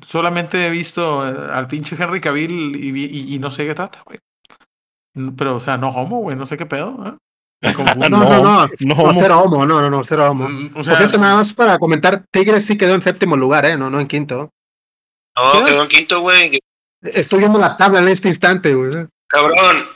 solamente 0.06 0.68
he 0.68 0.70
visto 0.70 1.22
al 1.22 1.68
pinche 1.68 1.96
Henry 1.98 2.22
Cavill 2.22 2.76
y, 2.76 2.90
y, 2.90 3.36
y 3.36 3.40
no 3.40 3.52
sé 3.52 3.66
qué 3.66 3.74
trata, 3.74 4.04
güey. 4.06 4.20
Pero, 5.38 5.56
o 5.56 5.60
sea, 5.60 5.78
no 5.78 5.90
homo, 5.90 6.20
güey, 6.20 6.36
no 6.36 6.46
sé 6.46 6.58
qué 6.58 6.66
pedo, 6.66 7.04
¿eh? 7.08 7.18
No, 8.10 8.10
no, 8.10 8.20
no, 8.20 8.44
no, 8.44 8.70
no, 8.80 9.14
cero 9.14 9.42
homo, 9.42 9.66
no, 9.66 9.82
no, 9.82 9.90
no, 9.90 10.04
cero 10.04 10.30
homo. 10.30 10.46
O 10.76 10.84
sea, 10.84 10.94
Por 10.94 11.08
cierto, 11.08 11.18
nada 11.18 11.38
más 11.38 11.54
para 11.54 11.80
comentar, 11.80 12.24
Tigres 12.32 12.66
sí 12.66 12.78
quedó 12.78 12.94
en 12.94 13.02
séptimo 13.02 13.36
lugar, 13.36 13.66
¿eh? 13.66 13.78
No, 13.78 13.90
no 13.90 14.00
en 14.00 14.08
quinto. 14.08 14.52
No, 15.36 15.64
quedó 15.64 15.82
en 15.82 15.88
quinto, 15.88 16.22
güey. 16.22 16.60
Estoy 17.02 17.40
viendo 17.40 17.60
la 17.60 17.76
tabla 17.76 18.02
en 18.02 18.08
este 18.10 18.30
instante, 18.30 18.74
güey. 18.74 19.08
Cabrón. 19.28 19.88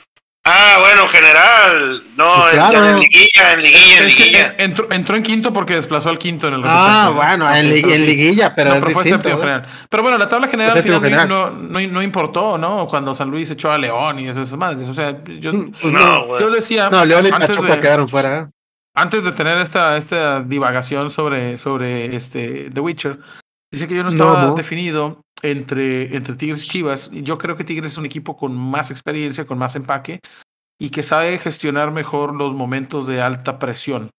Ah, 0.45 0.77
bueno, 0.79 1.07
general. 1.07 2.03
No, 2.15 2.33
Pues 2.41 2.53
claro. 2.53 2.79
en, 2.85 2.93
en 2.95 2.99
liguilla, 3.01 3.53
en 3.53 3.61
liguilla, 3.61 3.97
en 3.99 4.07
liguilla. 4.07 4.55
entró, 4.57 4.87
entró 4.91 5.15
en 5.15 5.23
quinto 5.23 5.53
porque 5.53 5.75
desplazó 5.75 6.09
al 6.09 6.17
quinto 6.17 6.47
en 6.47 6.55
el 6.55 6.61
Ah, 6.63 7.11
bueno, 7.13 7.53
en, 7.53 7.69
li- 7.69 7.93
en 7.93 8.05
liguilla, 8.05 8.55
pero 8.55 8.69
No, 8.69 8.75
es 8.77 8.81
pero 8.81 8.93
fue 8.93 9.03
distinto, 9.03 9.23
séptimo 9.29 9.43
¿eh? 9.43 9.45
general. 9.53 9.67
Pero 9.89 10.03
bueno, 10.03 10.17
la 10.17 10.27
tabla 10.27 10.47
general 10.47 10.81
finalmente 10.81 11.09
general. 11.19 11.29
no, 11.29 11.49
no, 11.51 11.79
no 11.87 12.01
importó, 12.01 12.57
¿no? 12.57 12.87
Cuando 12.87 13.13
San 13.13 13.29
Luis 13.29 13.51
echó 13.51 13.71
a 13.71 13.77
León 13.77 14.19
y 14.19 14.27
esas 14.27 14.51
madres. 14.57 14.87
O 14.89 14.93
sea, 14.93 15.23
yo, 15.25 15.51
Pues 15.81 15.93
No, 15.93 16.25
güey. 16.27 16.39
yo 16.41 16.49
decía. 16.49 16.89
No, 16.89 17.05
León 17.05 17.25
y 17.27 17.29
antes 17.31 17.49
Pachuca 17.51 17.75
de- 17.75 17.81
quedaron 17.81 18.07
fuera. 18.09 18.37
¿eh? 18.39 18.47
antes 18.95 19.23
de 19.23 19.31
tener 19.31 19.57
esta, 19.59 19.95
esta 19.97 20.41
divagación 20.41 21.09
sobre, 21.11 21.57
sobre 21.57 22.15
este 22.15 22.69
The 22.73 22.81
Witcher, 22.81 23.17
dice 23.71 23.87
que 23.87 23.95
yo 23.95 24.03
no 24.03 24.09
No, 24.09 24.15
estaba 24.15 24.45
no. 24.47 24.55
definido 24.55 25.21
entre, 25.41 26.15
entre 26.15 26.35
Tigres 26.35 26.65
y 26.65 26.69
Chivas. 26.69 27.09
Yo 27.11 27.37
creo 27.37 27.55
que 27.55 27.63
Tigres 27.63 27.93
es 27.93 27.97
un 27.97 28.05
equipo 28.05 28.35
con 28.35 28.55
más 28.55 28.91
experiencia, 28.91 29.45
con 29.45 29.57
más 29.57 29.75
empaque 29.75 30.19
y 30.79 30.89
que 30.91 31.03
sabe 31.03 31.37
gestionar 31.37 31.91
mejor 31.91 32.35
los 32.35 32.53
momentos 32.53 33.07
de 33.07 33.21
alta 33.21 33.59
presión. 33.59 34.09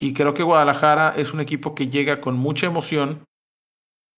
Y 0.00 0.14
creo 0.14 0.34
que 0.34 0.42
Guadalajara 0.42 1.14
es 1.16 1.32
un 1.32 1.40
equipo 1.40 1.74
que 1.74 1.88
llega 1.88 2.20
con 2.20 2.36
mucha 2.36 2.66
emoción, 2.66 3.24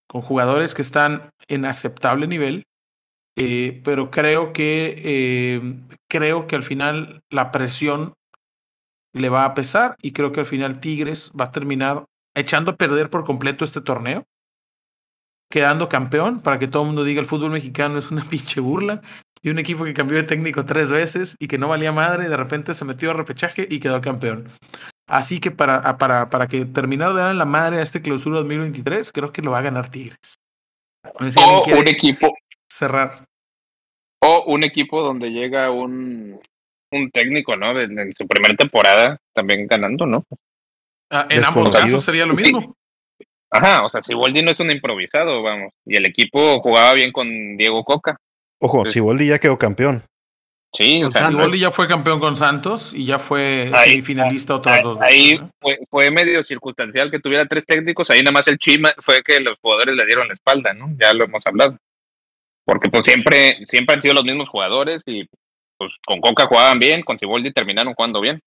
con 0.07 0.21
jugadores 0.21 0.73
que 0.73 0.81
están 0.81 1.29
en 1.47 1.65
aceptable 1.65 2.27
nivel, 2.27 2.63
eh, 3.37 3.81
pero 3.83 4.09
creo 4.09 4.53
que 4.53 4.95
eh, 4.97 5.61
creo 6.09 6.47
que 6.47 6.55
al 6.55 6.63
final 6.63 7.21
la 7.29 7.51
presión 7.51 8.13
le 9.13 9.29
va 9.29 9.45
a 9.45 9.53
pesar 9.53 9.95
y 10.01 10.11
creo 10.11 10.31
que 10.31 10.39
al 10.41 10.45
final 10.45 10.79
Tigres 10.79 11.31
va 11.39 11.45
a 11.45 11.51
terminar 11.51 12.05
echando 12.35 12.71
a 12.71 12.75
perder 12.77 13.09
por 13.09 13.25
completo 13.25 13.63
este 13.65 13.81
torneo, 13.81 14.23
quedando 15.55 15.87
campeón 15.87 16.41
para 16.41 16.59
que 16.59 16.67
todo 16.67 16.83
el 16.83 16.87
mundo 16.87 17.05
diga 17.05 17.21
el 17.21 17.27
fútbol 17.27 17.51
mexicano 17.51 17.97
es 17.97 18.11
una 18.11 18.25
pinche 18.29 18.59
burla 18.59 19.01
y 19.41 19.49
un 19.49 19.57
equipo 19.57 19.85
que 19.85 19.93
cambió 19.93 20.17
de 20.17 20.23
técnico 20.23 20.65
tres 20.65 20.91
veces 20.91 21.37
y 21.39 21.47
que 21.47 21.57
no 21.57 21.69
valía 21.69 21.93
madre 21.93 22.25
y 22.25 22.27
de 22.27 22.35
repente 22.35 22.73
se 22.73 22.83
metió 22.83 23.11
a 23.11 23.13
repechaje 23.13 23.65
y 23.69 23.79
quedó 23.79 24.01
campeón. 24.01 24.49
Así 25.07 25.39
que 25.39 25.51
para, 25.51 25.97
para, 25.97 26.29
para 26.29 26.47
que 26.47 26.65
terminar 26.65 27.13
de 27.13 27.21
dar 27.21 27.35
la 27.35 27.45
madre 27.45 27.77
a 27.77 27.83
este 27.83 28.01
clausura 28.01 28.39
2023, 28.39 29.13
creo 29.13 29.31
que 29.31 29.41
lo 29.41 29.51
va 29.51 29.59
a 29.59 29.61
ganar 29.61 29.87
Tigres. 29.87 30.35
o 31.13 31.77
un 31.79 31.87
equipo 31.87 32.33
cerrar. 32.69 33.23
O 34.21 34.43
un 34.47 34.61
equipo 34.65 35.03
donde 35.03 35.29
llega 35.29 35.71
un, 35.71 36.37
un 36.91 37.11
técnico, 37.11 37.55
¿no? 37.55 37.79
En, 37.79 38.13
su 38.13 38.27
primera 38.27 38.57
temporada 38.57 39.21
también 39.33 39.67
ganando, 39.67 40.05
¿no? 40.05 40.25
Ah, 41.09 41.27
en 41.29 41.45
ambos 41.45 41.71
casos 41.71 42.03
sería 42.03 42.25
lo 42.25 42.33
mismo. 42.33 42.75
Ajá, 43.57 43.85
o 43.85 43.89
sea, 43.89 44.01
Siboldi 44.01 44.41
no 44.41 44.51
es 44.51 44.59
un 44.59 44.71
improvisado, 44.71 45.41
vamos. 45.41 45.73
Y 45.85 45.95
el 45.95 46.05
equipo 46.05 46.59
jugaba 46.61 46.93
bien 46.93 47.11
con 47.11 47.57
Diego 47.57 47.83
Coca. 47.83 48.17
Ojo, 48.59 48.85
si 48.85 48.93
Siboldi 48.93 49.27
ya 49.27 49.39
quedó 49.39 49.57
campeón. 49.57 50.03
Sí, 50.73 51.03
o 51.03 51.11
sea, 51.11 51.27
Siboldi 51.27 51.59
ya 51.59 51.71
fue 51.71 51.87
campeón 51.87 52.19
con 52.19 52.35
Santos 52.35 52.93
y 52.93 53.05
ya 53.05 53.17
fue 53.17 53.71
semifinalista 53.85 54.55
otras 54.55 54.83
dos 54.83 54.99
veces. 54.99 55.13
Ahí 55.13 55.39
fue, 55.61 55.79
fue, 55.89 56.11
medio 56.11 56.43
circunstancial 56.43 57.09
que 57.09 57.19
tuviera 57.19 57.45
tres 57.45 57.65
técnicos, 57.65 58.09
ahí 58.09 58.19
nada 58.19 58.33
más 58.33 58.47
el 58.47 58.57
Chima 58.57 58.93
fue 58.99 59.21
que 59.23 59.39
los 59.39 59.57
jugadores 59.61 59.95
le 59.95 60.05
dieron 60.05 60.27
la 60.27 60.33
espalda, 60.33 60.73
¿no? 60.73 60.89
Ya 60.99 61.13
lo 61.13 61.23
hemos 61.23 61.45
hablado. 61.45 61.77
Porque 62.65 62.89
pues 62.89 63.05
siempre, 63.05 63.59
siempre 63.65 63.95
han 63.95 64.01
sido 64.01 64.15
los 64.15 64.25
mismos 64.25 64.49
jugadores 64.49 65.01
y 65.05 65.25
pues 65.77 65.91
con 66.05 66.19
Coca 66.19 66.47
jugaban 66.47 66.79
bien, 66.79 67.03
con 67.03 67.17
Siboldi 67.17 67.53
terminaron 67.53 67.93
jugando 67.93 68.19
bien. 68.19 68.41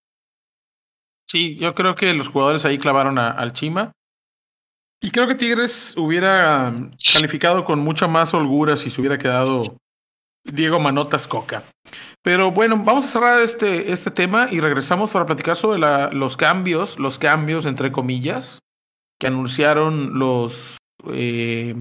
Sí, 1.26 1.56
yo 1.56 1.74
creo 1.74 1.94
que 1.94 2.12
los 2.14 2.28
jugadores 2.28 2.64
ahí 2.64 2.78
clavaron 2.78 3.18
al 3.18 3.52
Chima. 3.52 3.92
Y 5.00 5.10
creo 5.10 5.28
que 5.28 5.34
Tigres 5.34 5.94
hubiera 5.96 6.72
calificado 7.14 7.64
con 7.64 7.78
mucha 7.80 8.08
más 8.08 8.34
holgura 8.34 8.76
si 8.76 8.90
se 8.90 9.00
hubiera 9.00 9.18
quedado 9.18 9.76
Diego 10.44 10.80
Manotas 10.80 11.28
Coca. 11.28 11.64
Pero 12.22 12.50
bueno, 12.50 12.82
vamos 12.84 13.04
a 13.04 13.08
cerrar 13.08 13.42
este, 13.42 13.92
este 13.92 14.10
tema 14.10 14.48
y 14.50 14.60
regresamos 14.60 15.10
para 15.10 15.26
platicar 15.26 15.56
sobre 15.56 15.78
la, 15.78 16.10
los 16.10 16.36
cambios, 16.36 16.98
los 16.98 17.18
cambios 17.18 17.64
entre 17.64 17.92
comillas, 17.92 18.58
que 19.20 19.28
anunciaron 19.28 20.18
los, 20.18 20.78
eh, 21.12 21.74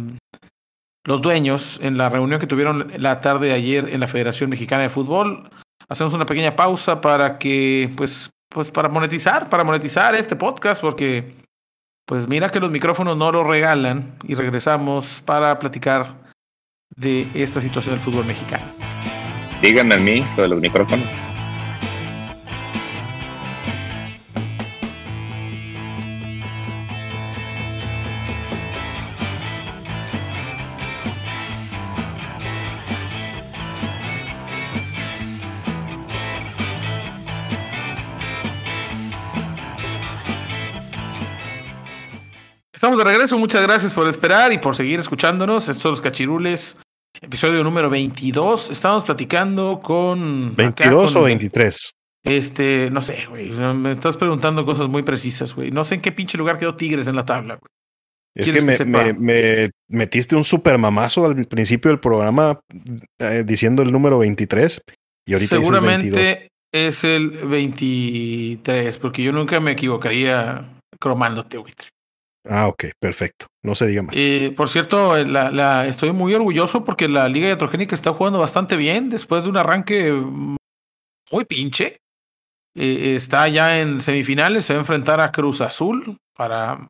los 1.05 1.22
dueños 1.22 1.80
en 1.82 1.97
la 1.97 2.09
reunión 2.09 2.39
que 2.39 2.47
tuvieron 2.47 2.91
la 2.97 3.20
tarde 3.20 3.47
de 3.47 3.53
ayer 3.53 3.89
en 3.89 3.99
la 3.99 4.07
Federación 4.07 4.49
Mexicana 4.49 4.84
de 4.84 4.89
Fútbol. 4.89 5.49
Hacemos 5.89 6.13
una 6.13 6.26
pequeña 6.26 6.55
pausa 6.55 7.01
para 7.01 7.38
que, 7.39 7.91
pues, 7.95 8.30
pues 8.49 8.70
para 8.70 8.89
monetizar, 8.89 9.49
para 9.49 9.63
monetizar 9.63 10.13
este 10.15 10.36
podcast, 10.36 10.82
porque 10.82 11.36
pues 12.08 12.26
mira 12.30 12.49
que 12.49 12.62
los 12.62 12.72
micrófonos 12.72 13.18
no 13.18 13.34
lo 13.34 13.43
regalan 13.43 14.16
y 14.24 14.34
regresamos 14.34 15.22
para 15.26 15.60
platicar 15.60 16.16
de 16.95 17.28
esta 17.34 17.60
situación 17.60 17.95
del 17.95 18.01
fútbol 18.01 18.26
mexicano. 18.26 18.64
Díganme 19.62 19.95
a 19.95 19.97
mí 19.97 20.26
lo 20.38 20.43
de 20.43 20.49
los 20.49 20.62
micrófonos. 20.62 21.05
Estamos 42.88 43.04
de 43.04 43.12
regreso, 43.12 43.38
muchas 43.38 43.64
gracias 43.64 43.94
por 43.94 44.08
esperar 44.08 44.54
y 44.54 44.60
por 44.60 44.74
seguir 44.74 44.98
escuchándonos. 44.98 45.68
Estos 45.68 45.92
Los 45.92 46.00
Cachirules, 46.00 46.78
episodio 47.20 47.62
número 47.62 47.90
22. 47.90 48.72
Estamos 48.72 49.04
platicando 49.04 49.82
con... 49.84 50.56
¿22 50.56 51.18
o 51.18 51.24
23? 51.24 51.92
Este, 52.24 52.90
no 52.90 53.02
sé, 53.02 53.26
güey. 53.28 53.50
Me 53.50 53.92
estás 53.92 54.16
preguntando 54.16 54.66
cosas 54.66 54.88
muy 54.88 55.04
precisas, 55.04 55.54
güey. 55.54 55.70
No 55.70 55.84
sé 55.84 55.96
en 55.96 56.02
qué 56.02 56.14
pinche 56.14 56.38
lugar 56.38 56.58
quedó 56.58 56.76
Tigres 56.76 57.08
en 57.08 57.18
la 57.18 57.26
tabla, 57.26 57.56
güey. 57.56 57.70
Es 58.34 58.54
que, 58.54 58.62
me, 58.62 59.12
me, 59.12 59.70
metiste 59.90 60.38
un 60.38 60.46
super 60.46 60.78
mamazo 60.78 61.26
al 61.26 61.44
principio 61.44 61.92
del 61.92 62.00
programa 62.00 62.58
eh, 63.20 63.44
diciendo 63.46 63.82
el 63.82 63.92
número 63.92 64.18
23 64.20 64.82
y 65.26 65.34
ahorita 65.34 65.58
Seguramente 65.58 66.48
es 66.72 67.04
el 67.04 67.32
23, 67.32 68.98
porque 69.00 69.24
yo 69.24 69.34
nunca 69.34 69.60
me 69.60 69.72
equivocaría 69.72 70.70
cromándote, 70.98 71.58
güey. 71.58 71.74
Ah, 72.50 72.68
ok, 72.68 72.86
perfecto. 73.00 73.48
No 73.64 73.76
se 73.76 73.88
diga 73.88 74.04
más. 74.04 74.16
Eh, 74.18 74.54
por 74.56 74.70
cierto, 74.70 75.18
la, 75.18 75.52
la, 75.52 75.88
estoy 75.88 76.12
muy 76.12 76.34
orgulloso 76.34 76.86
porque 76.86 77.08
la 77.08 77.28
Liga 77.28 77.48
Iatrogénica 77.48 77.95
está 77.95 78.14
jugando 78.14 78.39
bastante 78.39 78.78
bien 78.78 79.10
después 79.10 79.43
de 79.43 79.50
un 79.50 79.58
arranque 79.58 80.12
muy 81.32 81.45
pinche. 81.45 81.98
Eh, 82.76 83.16
está 83.16 83.48
ya 83.48 83.80
en 83.80 84.02
semifinales, 84.02 84.66
se 84.66 84.74
va 84.74 84.80
a 84.80 84.82
enfrentar 84.82 85.20
a 85.20 85.32
Cruz 85.32 85.62
Azul. 85.62 86.18
Para 86.36 86.88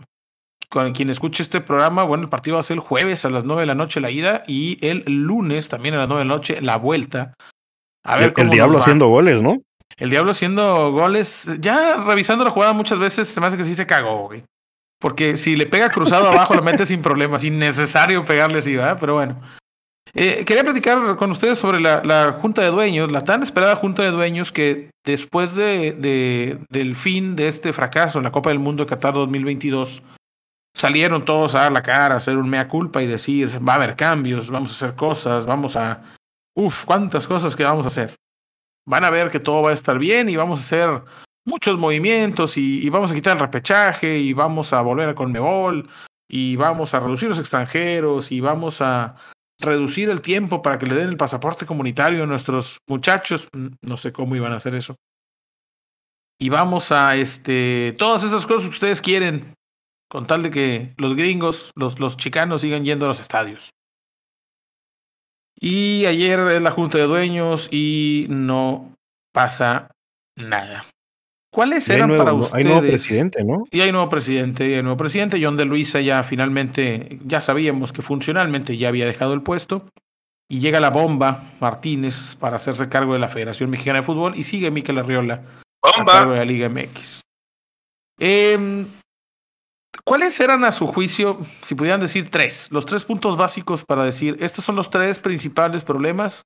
con 0.69 0.91
quien 0.91 1.09
escuche 1.09 1.43
este 1.43 1.61
programa, 1.61 2.03
bueno, 2.03 2.25
el 2.25 2.29
partido 2.29 2.55
va 2.55 2.59
a 2.59 2.63
ser 2.63 2.75
el 2.75 2.81
jueves 2.81 3.23
a 3.23 3.29
las 3.29 3.45
nueve 3.45 3.61
de 3.61 3.67
la 3.67 3.75
noche 3.75 4.01
la 4.01 4.11
ida 4.11 4.43
y 4.47 4.77
el 4.85 5.03
lunes 5.07 5.69
también 5.69 5.95
a 5.95 5.99
las 5.99 6.09
nueve 6.09 6.23
de 6.23 6.29
la 6.29 6.35
noche 6.35 6.61
la 6.61 6.75
vuelta. 6.75 7.33
A 8.03 8.17
ver 8.17 8.33
el, 8.35 8.43
el 8.43 8.49
Diablo 8.49 8.79
haciendo 8.79 9.07
goles, 9.07 9.41
¿no? 9.41 9.61
El 9.95 10.09
Diablo 10.09 10.31
haciendo 10.31 10.91
goles. 10.91 11.55
Ya 11.59 11.95
revisando 11.95 12.43
la 12.43 12.51
jugada 12.51 12.73
muchas 12.73 12.99
veces 12.99 13.27
se 13.27 13.39
me 13.39 13.47
hace 13.47 13.57
que 13.57 13.63
sí 13.63 13.75
se 13.75 13.87
cagó, 13.87 14.27
güey. 14.27 14.43
Porque 14.99 15.37
si 15.37 15.55
le 15.55 15.65
pega 15.65 15.89
cruzado 15.89 16.29
abajo, 16.29 16.55
lo 16.55 16.63
mete 16.63 16.85
sin 16.85 17.01
problemas. 17.01 17.43
Innecesario 17.43 18.25
pegarle 18.25 18.59
así, 18.59 18.75
¿verdad? 18.75 18.97
Pero 18.99 19.13
bueno. 19.13 19.39
Eh, 20.13 20.45
quería 20.45 20.63
platicar 20.63 21.15
con 21.15 21.29
ustedes 21.29 21.59
sobre 21.59 21.79
la, 21.79 22.01
la, 22.03 22.31
junta 22.41 22.63
de 22.63 22.71
dueños, 22.71 23.11
la 23.11 23.23
tan 23.23 23.43
esperada 23.43 23.75
junta 23.75 24.01
de 24.01 24.09
dueños 24.09 24.51
que 24.51 24.89
después 25.05 25.55
de, 25.55 25.91
de, 25.91 26.59
del 26.69 26.95
fin 26.95 27.35
de 27.35 27.49
este 27.49 27.71
fracaso 27.71 28.17
en 28.17 28.23
la 28.23 28.31
Copa 28.31 28.49
del 28.49 28.57
Mundo 28.57 28.83
de 28.83 28.89
Qatar 28.89 29.13
2022, 29.13 30.01
salieron 30.75 31.23
todos 31.23 31.53
a 31.53 31.61
dar 31.61 31.71
la 31.71 31.83
cara, 31.83 32.15
a 32.15 32.17
hacer 32.17 32.37
un 32.37 32.49
mea 32.49 32.67
culpa 32.67 33.03
y 33.03 33.05
decir, 33.07 33.59
va 33.67 33.73
a 33.73 33.75
haber 33.75 33.95
cambios, 33.95 34.49
vamos 34.49 34.71
a 34.71 34.75
hacer 34.85 34.95
cosas, 34.95 35.45
vamos 35.45 35.75
a... 35.75 36.01
Uf, 36.55 36.85
cuántas 36.85 37.27
cosas 37.27 37.55
que 37.55 37.63
vamos 37.63 37.85
a 37.85 37.87
hacer. 37.87 38.15
Van 38.87 39.03
a 39.03 39.11
ver 39.11 39.29
que 39.29 39.39
todo 39.39 39.61
va 39.61 39.69
a 39.69 39.73
estar 39.73 39.99
bien 39.99 40.29
y 40.29 40.35
vamos 40.35 40.59
a 40.59 40.63
hacer 40.63 41.03
muchos 41.47 41.79
movimientos 41.79 42.57
y, 42.57 42.89
vamos 42.89 43.11
a 43.11 43.15
quitar 43.15 43.33
el 43.33 43.39
repechaje 43.39 44.19
y 44.19 44.33
vamos 44.33 44.73
a 44.73 44.81
volver 44.81 45.09
a 45.09 45.15
Conmebol 45.15 45.89
y 46.29 46.57
vamos 46.57 46.93
a 46.93 46.99
reducir 46.99 47.29
los 47.29 47.39
extranjeros 47.39 48.31
y 48.31 48.41
vamos 48.41 48.81
a 48.81 49.15
reducir 49.59 50.09
el 50.09 50.21
tiempo 50.21 50.61
para 50.61 50.77
que 50.77 50.85
le 50.85 50.95
den 50.95 51.09
el 51.09 51.17
pasaporte 51.17 51.65
comunitario 51.65 52.23
a 52.23 52.27
nuestros 52.27 52.79
muchachos. 52.87 53.47
No 53.81 53.97
sé 53.97 54.11
cómo 54.11 54.35
iban 54.35 54.51
a 54.51 54.57
hacer 54.57 54.75
eso. 54.75 54.95
Y 56.39 56.49
vamos 56.49 56.91
a 56.91 57.15
este 57.15 57.95
todas 57.97 58.23
esas 58.23 58.45
cosas 58.45 58.63
que 58.63 58.75
ustedes 58.75 59.01
quieren 59.01 59.55
con 60.09 60.27
tal 60.27 60.43
de 60.43 60.51
que 60.51 60.93
los 60.97 61.15
gringos, 61.15 61.71
los, 61.75 61.99
los 61.99 62.17
chicanos 62.17 62.61
sigan 62.61 62.83
yendo 62.83 63.05
a 63.05 63.07
los 63.07 63.21
estadios. 63.21 63.71
Y 65.59 66.05
ayer 66.05 66.39
es 66.51 66.61
la 66.61 66.71
junta 66.71 66.97
de 66.97 67.05
dueños 67.05 67.69
y 67.71 68.27
no 68.29 68.93
pasa 69.33 69.91
nada. 70.35 70.85
¿Cuáles 71.51 71.89
eran 71.89 72.15
para 72.15 72.33
ustedes? 72.33 72.53
Hay 72.53 72.63
nuevo 72.63 72.81
presidente, 72.81 73.43
¿no? 73.43 73.63
Y 73.71 73.81
hay 73.81 73.91
nuevo 73.91 74.09
presidente, 74.09 74.69
y 74.69 74.73
hay 74.75 74.81
nuevo 74.81 74.97
presidente. 74.97 75.39
John 75.41 75.57
de 75.57 75.65
Luisa 75.65 76.01
ya 76.01 76.23
finalmente, 76.23 77.19
ya 77.25 77.41
sabíamos 77.41 77.93
que 77.93 78.01
funcionalmente 78.01 78.77
ya 78.77 78.89
había 78.89 79.05
dejado 79.05 79.33
el 79.33 79.41
puesto. 79.41 79.89
Y 80.49 80.59
llega 80.59 80.79
la 80.79 80.91
bomba 80.91 81.51
Martínez 81.59 82.35
para 82.35 82.55
hacerse 82.55 82.87
cargo 82.87 83.13
de 83.13 83.19
la 83.19 83.27
Federación 83.27 83.69
Mexicana 83.69 83.99
de 83.99 84.05
Fútbol 84.05 84.33
y 84.37 84.43
sigue 84.43 84.71
Miquel 84.71 84.97
Arriola 84.97 85.43
a 85.83 86.05
cargo 86.05 86.31
de 86.31 86.37
la 86.37 86.45
Liga 86.45 86.69
MX. 86.69 87.21
Eh, 88.19 88.85
¿Cuáles 90.03 90.39
eran 90.39 90.63
a 90.63 90.71
su 90.71 90.87
juicio, 90.87 91.37
si 91.61 91.75
pudieran 91.75 91.99
decir 91.99 92.29
tres, 92.29 92.69
los 92.71 92.85
tres 92.85 93.03
puntos 93.03 93.35
básicos 93.35 93.83
para 93.83 94.03
decir, 94.03 94.37
estos 94.39 94.63
son 94.63 94.77
los 94.77 94.89
tres 94.89 95.19
principales 95.19 95.83
problemas 95.83 96.43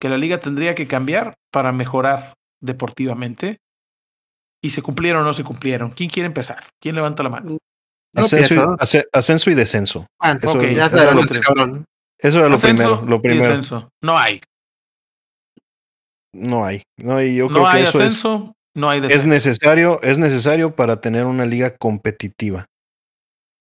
que 0.00 0.08
la 0.08 0.16
liga 0.16 0.38
tendría 0.38 0.76
que 0.76 0.86
cambiar 0.86 1.34
para 1.50 1.72
mejorar 1.72 2.34
deportivamente? 2.60 3.58
Y 4.62 4.70
se 4.70 4.82
cumplieron 4.82 5.22
o 5.22 5.24
no 5.24 5.34
se 5.34 5.44
cumplieron. 5.44 5.90
¿Quién 5.90 6.10
quiere 6.10 6.26
empezar? 6.26 6.64
¿Quién 6.80 6.94
levanta 6.94 7.22
la 7.22 7.30
mano? 7.30 7.58
ascenso, 8.14 8.54
y, 8.54 8.58
ascenso, 9.12 9.50
y, 9.50 9.54
descenso. 9.54 10.06
Ah, 10.20 10.36
okay, 10.42 10.74
ya 10.74 10.90
cabrón. 10.90 11.84
Eso 12.18 12.38
era 12.40 12.48
lo 12.48 12.56
Ascenso 12.56 12.82
primero. 12.84 13.06
Lo 13.08 13.16
y 13.16 13.20
primero. 13.20 13.46
descenso. 13.46 13.88
No 14.02 14.18
hay. 14.18 14.40
No 16.34 16.64
hay. 16.64 16.82
No 16.98 17.16
hay. 17.16 17.34
Yo 17.36 17.48
creo 17.48 17.60
No 17.64 17.70
que 17.70 17.76
hay 17.78 17.82
eso 17.84 17.98
es, 17.98 18.06
ascenso, 18.06 18.52
no 18.74 18.90
hay 18.90 18.98
es 18.98 19.02
descenso. 19.04 19.26
necesario, 19.28 20.02
es 20.02 20.18
necesario 20.18 20.74
para 20.76 21.00
tener 21.00 21.24
una 21.24 21.46
liga 21.46 21.76
competitiva. 21.76 22.66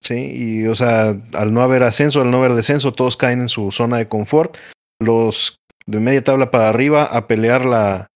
Sí, 0.02 0.32
y 0.64 0.68
o 0.68 0.76
sea, 0.76 1.16
al 1.34 1.54
no 1.54 1.62
haber 1.62 1.84
ascenso, 1.84 2.22
al 2.22 2.32
no 2.32 2.38
haber 2.39 2.54
descenso, 2.54 2.93
todos 2.93 3.18
caen 3.18 3.41
en 3.41 3.50
su 3.50 3.72
zona 3.72 3.97
de 3.97 4.08
confort. 4.08 4.58
Los 5.00 5.58
de 5.86 6.00
media 6.00 6.24
tabla 6.24 6.52
para 6.52 6.70
arriba 6.70 7.04
a 7.04 7.28
pelear 7.28 7.66
la, 7.66 8.08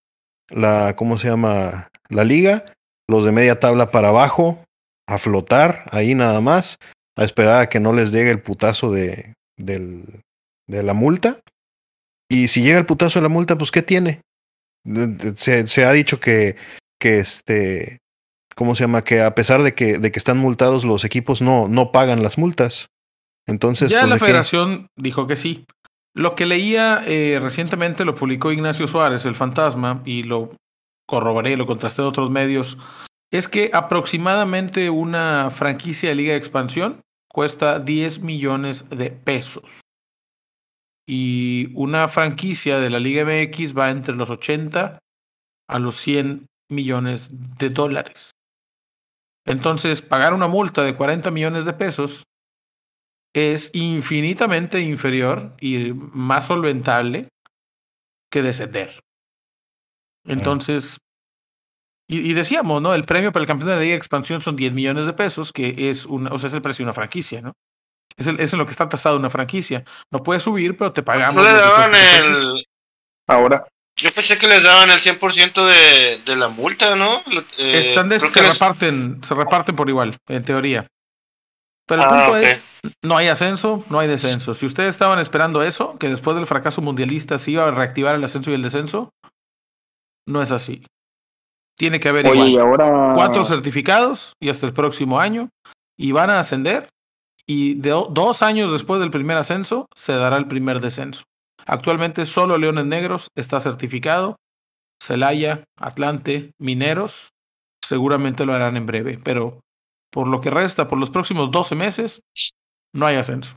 la, 0.49 0.95
¿cómo 0.95 1.17
se 1.17 1.27
llama? 1.29 1.87
La 2.09 2.23
liga. 2.23 2.65
Los 3.07 3.25
de 3.25 3.31
media 3.31 3.59
tabla 3.59 3.91
para 3.91 4.09
abajo 4.09 4.63
a 5.07 5.17
flotar 5.17 5.83
ahí 5.91 6.15
nada 6.15 6.39
más, 6.39 6.77
a 7.17 7.23
esperar 7.23 7.61
a 7.61 7.69
que 7.69 7.81
no 7.81 7.91
les 7.91 8.11
llegue 8.11 8.31
el 8.31 8.41
putazo 8.41 8.91
de, 8.91 9.33
del, 9.57 10.21
de 10.67 10.83
la 10.83 10.93
multa. 10.93 11.39
Y 12.29 12.47
si 12.47 12.61
llega 12.61 12.79
el 12.79 12.85
putazo 12.85 13.19
de 13.19 13.23
la 13.23 13.29
multa, 13.29 13.57
pues 13.57 13.71
¿qué 13.71 13.81
tiene? 13.81 14.21
Se, 15.35 15.67
se 15.67 15.85
ha 15.85 15.91
dicho 15.91 16.19
que, 16.19 16.55
que 16.99 17.19
este, 17.19 17.99
¿cómo 18.55 18.73
se 18.73 18.85
llama? 18.85 19.03
Que 19.03 19.21
a 19.21 19.35
pesar 19.35 19.61
de 19.61 19.75
que, 19.75 19.97
de 19.97 20.11
que 20.11 20.19
están 20.19 20.37
multados, 20.37 20.85
los 20.85 21.03
equipos 21.03 21.41
no, 21.41 21.67
no 21.67 21.91
pagan 21.91 22.23
las 22.23 22.37
multas. 22.37 22.87
Entonces, 23.45 23.91
ya 23.91 24.01
pues, 24.01 24.11
la 24.11 24.17
federación 24.17 24.87
dijo 24.97 25.27
que 25.27 25.35
sí. 25.35 25.65
Lo 26.15 26.35
que 26.35 26.45
leía 26.45 27.03
eh, 27.05 27.39
recientemente 27.41 28.05
lo 28.05 28.15
publicó 28.15 28.51
Ignacio 28.51 28.87
Suárez, 28.87 29.25
el 29.25 29.35
fantasma, 29.35 30.01
y 30.05 30.23
lo 30.23 30.55
corroboré, 31.07 31.57
lo 31.57 31.65
contrasté 31.65 32.01
en 32.01 32.07
otros 32.07 32.29
medios, 32.29 32.77
es 33.31 33.47
que 33.47 33.71
aproximadamente 33.73 34.89
una 34.89 35.49
franquicia 35.49 36.09
de 36.09 36.15
Liga 36.15 36.31
de 36.33 36.37
Expansión 36.37 37.01
cuesta 37.27 37.79
10 37.79 38.19
millones 38.19 38.85
de 38.89 39.09
pesos. 39.09 39.81
Y 41.07 41.69
una 41.73 42.07
franquicia 42.07 42.79
de 42.79 42.89
la 42.89 42.99
Liga 42.99 43.25
MX 43.25 43.77
va 43.77 43.89
entre 43.89 44.15
los 44.15 44.29
80 44.29 44.99
a 45.67 45.79
los 45.79 45.95
100 45.97 46.45
millones 46.69 47.29
de 47.57 47.69
dólares. 47.69 48.31
Entonces, 49.45 50.01
pagar 50.01 50.33
una 50.33 50.47
multa 50.47 50.83
de 50.83 50.95
40 50.95 51.31
millones 51.31 51.65
de 51.65 51.73
pesos 51.73 52.23
es 53.33 53.71
infinitamente 53.73 54.79
inferior 54.79 55.55
y 55.59 55.91
más 55.93 56.47
solventable 56.47 57.29
que 58.31 58.41
descender. 58.41 58.99
Entonces, 60.25 60.97
y, 62.09 62.19
y 62.29 62.33
decíamos, 62.33 62.81
¿no? 62.81 62.93
El 62.93 63.03
premio 63.05 63.31
para 63.31 63.41
el 63.41 63.47
campeón 63.47 63.69
de 63.69 63.75
la 63.75 63.81
Liga 63.81 63.91
de 63.91 63.97
Expansión 63.97 64.41
son 64.41 64.55
10 64.55 64.73
millones 64.73 65.05
de 65.05 65.13
pesos, 65.13 65.51
que 65.51 65.89
es 65.89 66.05
una, 66.05 66.31
o 66.31 66.39
sea, 66.39 66.47
es 66.47 66.53
el 66.53 66.61
precio 66.61 66.83
de 66.83 66.87
una 66.87 66.93
franquicia, 66.93 67.41
¿no? 67.41 67.53
Es, 68.15 68.27
el, 68.27 68.39
es 68.39 68.53
en 68.53 68.59
lo 68.59 68.65
que 68.65 68.71
está 68.71 68.87
tasado 68.87 69.17
una 69.17 69.29
franquicia. 69.29 69.83
No 70.11 70.21
puede 70.21 70.39
subir, 70.39 70.77
pero 70.77 70.91
te 70.93 71.01
pagamos. 71.01 71.35
No 71.43 71.43
le 71.51 71.57
daban 71.57 71.91
el. 71.95 72.65
Ahora, 73.27 73.65
Yo 73.97 74.11
pensé 74.11 74.37
que 74.37 74.47
les 74.47 74.63
daban 74.63 74.91
el 74.91 74.97
100% 74.99 75.65
de, 75.65 76.21
de 76.25 76.35
la 76.35 76.49
multa, 76.49 76.95
¿no? 76.95 77.21
Eh, 77.57 77.79
Están 77.79 78.09
de- 78.09 78.19
se 78.19 78.41
les- 78.41 78.53
reparten, 78.53 79.23
se 79.23 79.33
reparten 79.33 79.75
por 79.75 79.89
igual, 79.89 80.17
en 80.27 80.43
teoría. 80.43 80.87
Pero 81.87 82.01
el 82.03 82.07
Ah, 82.07 82.25
punto 82.25 82.37
es, 82.37 82.61
no 83.03 83.17
hay 83.17 83.27
ascenso, 83.27 83.83
no 83.89 83.99
hay 83.99 84.07
descenso. 84.07 84.53
Si 84.53 84.65
ustedes 84.65 84.89
estaban 84.89 85.19
esperando 85.19 85.63
eso, 85.63 85.95
que 85.99 86.09
después 86.09 86.35
del 86.35 86.45
fracaso 86.47 86.81
mundialista 86.81 87.37
se 87.37 87.51
iba 87.51 87.67
a 87.67 87.71
reactivar 87.71 88.15
el 88.15 88.23
ascenso 88.23 88.51
y 88.51 88.53
el 88.53 88.61
descenso, 88.61 89.09
no 90.27 90.41
es 90.41 90.51
así. 90.51 90.85
Tiene 91.77 91.99
que 91.99 92.09
haber 92.09 92.27
oye, 92.27 92.45
y 92.45 92.49
igual 92.53 92.81
ahora. 92.81 93.13
cuatro 93.15 93.43
certificados 93.43 94.33
y 94.41 94.49
hasta 94.49 94.65
el 94.67 94.73
próximo 94.73 95.19
año 95.19 95.49
y 95.97 96.11
van 96.11 96.29
a 96.29 96.39
ascender 96.39 96.87
y 97.47 97.73
de 97.75 97.89
do- 97.89 98.07
dos 98.11 98.41
años 98.41 98.71
después 98.71 98.99
del 99.01 99.11
primer 99.11 99.37
ascenso 99.37 99.87
se 99.95 100.13
dará 100.13 100.37
el 100.37 100.47
primer 100.47 100.79
descenso. 100.79 101.23
Actualmente 101.65 102.25
solo 102.25 102.57
Leones 102.57 102.85
Negros 102.85 103.27
está 103.35 103.59
certificado, 103.59 104.35
Celaya, 105.01 105.63
Atlante, 105.79 106.51
Mineros 106.59 107.29
seguramente 107.83 108.45
lo 108.45 108.53
harán 108.53 108.77
en 108.77 108.85
breve, 108.85 109.19
pero 109.23 109.59
por 110.11 110.27
lo 110.27 110.39
que 110.41 110.51
resta, 110.51 110.87
por 110.87 110.99
los 110.99 111.09
próximos 111.09 111.51
12 111.51 111.75
meses, 111.75 112.21
no 112.93 113.05
hay 113.07 113.15
ascenso. 113.17 113.55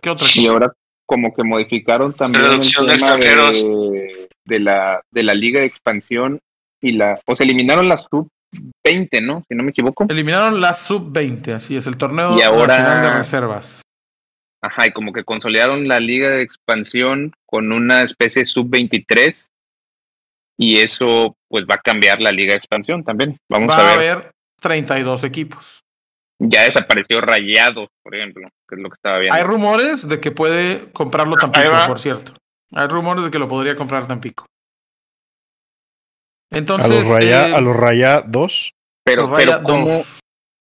¿Qué 0.00 0.08
otra 0.10 0.26
Y 0.26 0.38
cosa? 0.46 0.52
ahora 0.52 0.72
como 1.10 1.34
que 1.34 1.42
modificaron 1.42 2.12
también 2.12 2.44
Reducción 2.44 2.86
de 2.86 2.92
el 2.94 3.00
tema 3.00 3.16
extranjeros. 3.16 3.62
de, 3.64 4.28
de 4.44 4.60
la, 4.60 5.02
de 5.10 5.22
la 5.24 5.34
liga 5.34 5.58
de 5.58 5.66
expansión 5.66 6.38
y 6.80 6.92
la, 6.92 7.20
o 7.26 7.34
sea, 7.34 7.42
eliminaron 7.44 7.88
la 7.88 7.96
sub 7.96 8.28
20, 8.84 9.20
¿no? 9.20 9.42
Si 9.48 9.56
no 9.56 9.64
me 9.64 9.70
equivoco. 9.70 10.06
Eliminaron 10.08 10.60
la 10.60 10.72
sub-20, 10.72 11.54
así 11.54 11.74
es, 11.76 11.88
el 11.88 11.96
torneo 11.96 12.36
Y 12.38 12.42
ahora- 12.42 12.78
nacional 12.78 13.02
de 13.02 13.10
reservas. 13.18 13.82
Ajá, 14.62 14.86
y 14.86 14.92
como 14.92 15.12
que 15.12 15.24
consolidaron 15.24 15.88
la 15.88 15.98
liga 15.98 16.28
de 16.30 16.42
expansión 16.42 17.32
con 17.44 17.72
una 17.72 18.02
especie 18.02 18.42
de 18.42 18.46
sub 18.46 18.68
23 18.70 19.48
y 20.58 20.76
eso 20.78 21.34
pues 21.48 21.64
va 21.68 21.74
a 21.74 21.80
cambiar 21.80 22.20
la 22.22 22.30
liga 22.30 22.52
de 22.52 22.58
expansión 22.58 23.02
también. 23.02 23.36
Vamos 23.50 23.68
Va 23.70 23.76
a 23.78 23.94
a 23.94 23.96
ver. 23.96 24.10
haber 24.12 24.30
32 24.60 25.24
equipos. 25.24 25.80
Ya 26.42 26.62
desapareció 26.62 27.20
Rayados, 27.20 27.88
por 28.02 28.14
ejemplo, 28.14 28.48
que 28.66 28.74
es 28.74 28.80
lo 28.80 28.88
que 28.88 28.94
estaba 28.94 29.18
viendo. 29.18 29.36
Hay 29.36 29.42
rumores 29.42 30.08
de 30.08 30.20
que 30.20 30.30
puede 30.30 30.90
comprarlo 30.92 31.36
Tampico, 31.36 31.70
por 31.86 31.98
cierto. 31.98 32.32
Hay 32.72 32.88
rumores 32.88 33.26
de 33.26 33.30
que 33.30 33.38
lo 33.38 33.46
podría 33.46 33.76
comprar 33.76 34.06
Tampico. 34.06 34.46
A 36.50 36.56
Entonces, 36.56 36.90
los 36.90 37.08
Raya, 37.08 37.50
eh, 37.50 37.54
a 37.54 37.60
los 37.60 37.76
Raya 37.76 38.22
2. 38.22 38.72
pero, 39.04 39.22
los 39.22 39.30
Raya 39.32 39.44
pero 39.58 39.62
cómo, 39.64 40.02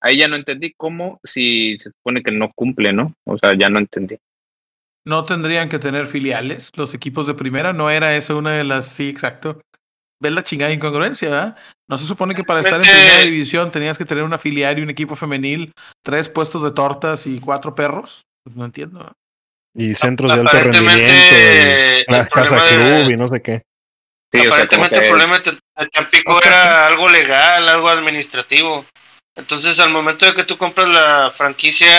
ahí 0.01 0.17
ya 0.17 0.27
no 0.27 0.35
entendí 0.35 0.73
cómo 0.75 1.19
si 1.23 1.77
se 1.79 1.91
supone 1.91 2.23
que 2.23 2.31
no 2.33 2.49
cumple, 2.53 2.91
¿no? 2.91 3.13
O 3.25 3.37
sea, 3.37 3.53
ya 3.57 3.69
no 3.69 3.79
entendí. 3.79 4.17
no 5.05 5.23
tendrían 5.23 5.69
que 5.69 5.79
tener 5.79 6.07
filiales 6.07 6.71
los 6.75 6.93
equipos 6.93 7.25
de 7.25 7.35
primera. 7.35 7.71
No 7.71 7.89
era 7.89 8.15
esa 8.15 8.35
una 8.35 8.51
de 8.51 8.65
las. 8.65 8.85
Sí, 8.85 9.07
exacto. 9.07 9.61
¿Ves 10.21 10.33
la 10.33 10.43
chingada 10.43 10.73
incongruencia? 10.73 11.29
¿verdad? 11.29 11.57
No 11.89 11.97
se 11.97 12.05
supone 12.05 12.35
que 12.35 12.43
para 12.43 12.59
estar 12.59 12.75
en 12.75 12.81
primera 12.87 13.19
división 13.21 13.71
tenías 13.71 13.97
que 13.97 14.05
tener 14.05 14.23
una 14.23 14.37
filial 14.37 14.77
y 14.77 14.83
un 14.83 14.91
equipo 14.91 15.15
femenil, 15.15 15.73
tres 16.03 16.29
puestos 16.29 16.61
de 16.63 16.71
tortas 16.71 17.25
y 17.25 17.39
cuatro 17.39 17.73
perros. 17.73 18.21
Pues 18.43 18.55
no 18.55 18.65
entiendo. 18.65 19.11
Y 19.73 19.95
centros 19.95 20.33
de 20.33 20.41
alto 20.41 20.59
rendimiento. 20.59 21.11
Y 21.11 22.11
la 22.11 22.19
el 22.19 22.29
casa 22.29 22.63
de- 22.63 23.01
club 23.01 23.09
y 23.11 23.17
no 23.17 23.27
sé 23.27 23.41
qué. 23.41 23.63
Sí, 24.31 24.41
o 24.41 24.41
sea, 24.41 24.67
como 24.67 24.85
Aparentemente 24.85 24.99
el 24.99 25.09
problema 25.09 25.39
de 25.39 25.51
de 25.51 25.87
Tampico 25.87 26.39
era 26.43 26.85
algo 26.85 27.09
legal, 27.09 27.67
algo 27.67 27.89
administrativo. 27.89 28.85
Entonces, 29.35 29.79
al 29.79 29.89
momento 29.89 30.27
de 30.27 30.33
que 30.35 30.43
tú 30.43 30.57
compras 30.57 30.89
la 30.89 31.31
franquicia, 31.33 31.89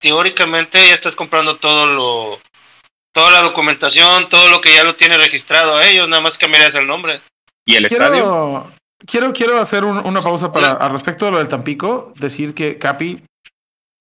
teóricamente 0.00 0.84
ya 0.88 0.94
estás 0.94 1.14
comprando 1.14 1.56
todo 1.58 1.86
lo, 1.86 2.40
toda 3.14 3.30
la 3.30 3.42
documentación, 3.42 4.28
todo 4.28 4.48
lo 4.50 4.60
que 4.60 4.74
ya 4.74 4.82
lo 4.82 4.96
tiene 4.96 5.16
registrado 5.16 5.76
a 5.76 5.86
ellos, 5.86 6.08
nada 6.08 6.22
más 6.22 6.38
cambiarías 6.38 6.74
el 6.74 6.86
nombre. 6.86 7.20
¿Y 7.66 7.76
el 7.76 7.86
estadio? 7.86 8.22
Quiero, 8.22 8.72
quiero, 9.06 9.32
quiero 9.32 9.58
hacer 9.58 9.84
un- 9.84 9.98
una 10.04 10.20
pausa 10.20 10.52
para, 10.52 10.72
al 10.72 10.92
respecto 10.92 11.24
de 11.26 11.32
lo 11.32 11.38
del 11.38 11.48
Tampico, 11.48 12.12
decir 12.16 12.54
que 12.54 12.78
Capi, 12.78 13.22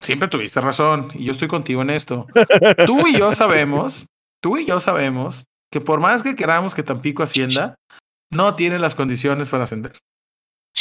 siempre 0.02 0.28
tuviste 0.28 0.60
razón, 0.62 1.12
y 1.14 1.26
yo 1.26 1.32
estoy 1.32 1.48
contigo 1.48 1.82
en 1.82 1.90
esto. 1.92 2.28
Tú 2.88 3.08
y 3.08 3.18
yo 3.18 3.32
sabemos, 3.34 4.06
tú 4.42 4.58
y 4.58 4.66
yo 4.66 4.80
sabemos 4.80 5.46
que 5.72 5.80
por 5.82 6.00
más 6.00 6.24
que 6.24 6.36
queramos 6.36 6.74
que 6.74 6.84
Tampico 6.84 7.24
ascienda, 7.24 7.76
no 8.32 8.56
tiene 8.56 8.80
las 8.80 8.96
condiciones 8.96 9.50
para 9.50 9.64
ascender. 9.66 9.94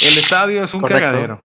El 0.00 0.16
estadio 0.18 0.62
es 0.62 0.72
un 0.72 0.80
Correcto. 0.82 1.02
cagadero. 1.04 1.40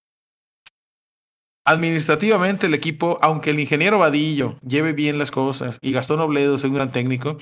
Administrativamente 1.68 2.68
el 2.68 2.76
equipo, 2.76 3.18
aunque 3.24 3.50
el 3.50 3.60
ingeniero 3.60 3.98
Vadillo 3.98 4.58
lleve 4.62 4.94
bien 4.94 5.18
las 5.18 5.32
cosas 5.32 5.80
y 5.82 5.92
Gastón 5.92 6.20
Obledo 6.20 6.56
es 6.56 6.64
un 6.64 6.76
gran 6.76 6.92
técnico, 6.92 7.38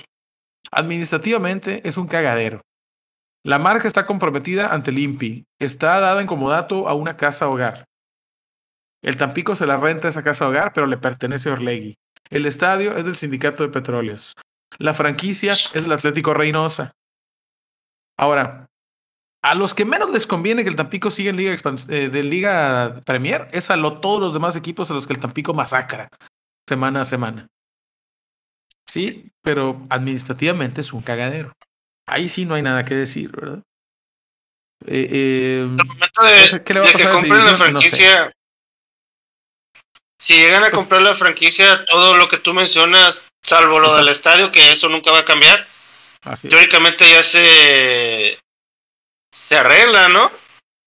administrativamente 0.70 1.86
es 1.86 1.98
un 1.98 2.06
cagadero. 2.08 2.60
La 3.44 3.58
marca 3.58 3.86
está 3.86 4.06
comprometida 4.06 4.68
ante 4.72 4.90
el 4.90 4.98
INPI. 4.98 5.44
Está 5.60 6.00
dada 6.00 6.20
en 6.20 6.26
comodato 6.26 6.88
a 6.88 6.94
una 6.94 7.16
casa 7.16 7.48
hogar. 7.48 7.84
El 9.02 9.16
Tampico 9.18 9.54
se 9.54 9.66
la 9.66 9.76
renta 9.76 10.08
a 10.08 10.10
esa 10.10 10.22
casa 10.24 10.48
hogar, 10.48 10.72
pero 10.72 10.86
le 10.86 10.96
pertenece 10.96 11.50
a 11.50 11.52
Orlegui. 11.52 11.94
El 12.30 12.46
estadio 12.46 12.96
es 12.96 13.04
del 13.04 13.16
Sindicato 13.16 13.62
de 13.62 13.68
Petróleos. 13.68 14.32
La 14.78 14.94
franquicia 14.94 15.52
es 15.52 15.74
del 15.74 15.92
Atlético 15.92 16.32
Reynosa. 16.32 16.92
Ahora, 18.18 18.66
a 19.42 19.54
los 19.54 19.74
que 19.74 19.84
menos 19.84 20.10
les 20.10 20.26
conviene 20.26 20.62
que 20.62 20.70
el 20.70 20.76
Tampico 20.76 21.10
siga 21.10 21.28
en 21.30 21.36
Liga, 21.36 21.54
eh, 21.90 22.08
de 22.08 22.22
Liga 22.22 23.00
Premier 23.04 23.46
es 23.52 23.70
a 23.70 23.76
lo- 23.76 24.00
todos 24.00 24.20
los 24.20 24.32
demás 24.32 24.56
equipos 24.56 24.90
a 24.90 24.94
los 24.94 25.06
que 25.06 25.12
el 25.12 25.20
Tampico 25.20 25.52
masacra 25.52 26.08
semana 26.66 27.02
a 27.02 27.04
semana. 27.04 27.46
Sí, 28.88 29.30
pero 29.42 29.84
administrativamente 29.90 30.80
es 30.80 30.92
un 30.94 31.02
cagadero. 31.02 31.52
Ahí 32.06 32.28
sí 32.28 32.44
no 32.44 32.54
hay 32.54 32.62
nada 32.62 32.84
que 32.84 32.94
decir, 32.94 33.30
¿verdad? 33.30 33.62
Eh, 34.86 35.08
eh, 35.10 35.60
Al 35.62 35.86
momento 35.86 36.22
de, 36.24 36.44
Ese- 36.44 36.62
¿qué 36.62 36.74
le 36.74 36.80
va 36.80 36.86
a 36.86 36.88
de 36.90 36.96
que 36.96 37.04
a 37.04 37.10
compren 37.10 37.38
la 37.38 37.44
división? 37.46 37.72
No 37.72 37.80
sé. 37.80 37.88
franquicia, 37.88 38.32
si 40.20 40.34
llegan 40.36 40.64
a 40.64 40.70
comprar 40.70 41.02
la 41.02 41.14
franquicia, 41.14 41.84
todo 41.86 42.14
lo 42.16 42.28
que 42.28 42.38
tú 42.38 42.52
mencionas, 42.54 43.28
salvo 43.42 43.78
lo 43.80 43.96
del 43.96 44.08
estadio, 44.08 44.50
que 44.52 44.72
eso 44.72 44.88
nunca 44.88 45.12
va 45.12 45.20
a 45.20 45.24
cambiar, 45.24 45.66
así 46.22 46.48
teóricamente 46.48 47.08
ya 47.10 47.22
se, 47.22 48.38
se 49.32 49.56
arregla, 49.56 50.08
¿no? 50.08 50.30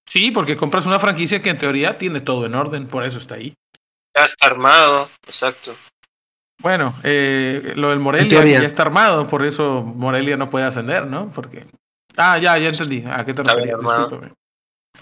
Sí, 0.07 0.31
porque 0.31 0.55
compras 0.55 0.85
una 0.85 0.99
franquicia 0.99 1.41
que 1.41 1.49
en 1.49 1.57
teoría 1.57 1.97
tiene 1.97 2.21
todo 2.21 2.45
en 2.45 2.55
orden, 2.55 2.87
por 2.87 3.03
eso 3.05 3.17
está 3.17 3.35
ahí. 3.35 3.53
Ya 4.15 4.25
está 4.25 4.47
armado, 4.47 5.09
exacto. 5.25 5.75
Bueno, 6.59 6.95
eh, 7.03 7.73
lo 7.75 7.89
del 7.89 7.99
Morelia 7.99 8.43
ya 8.43 8.65
está 8.65 8.83
armado, 8.83 9.27
por 9.27 9.45
eso 9.45 9.81
Morelia 9.81 10.37
no 10.37 10.49
puede 10.49 10.65
ascender, 10.65 11.05
¿no? 11.05 11.29
Porque. 11.29 11.65
Ah, 12.15 12.37
ya, 12.37 12.57
ya 12.57 12.69
entendí. 12.69 13.03
¿A 13.07 13.23
qué 13.25 13.33
te 13.33 13.43
referías? 13.43 13.79
Discúlpame. 13.79 14.33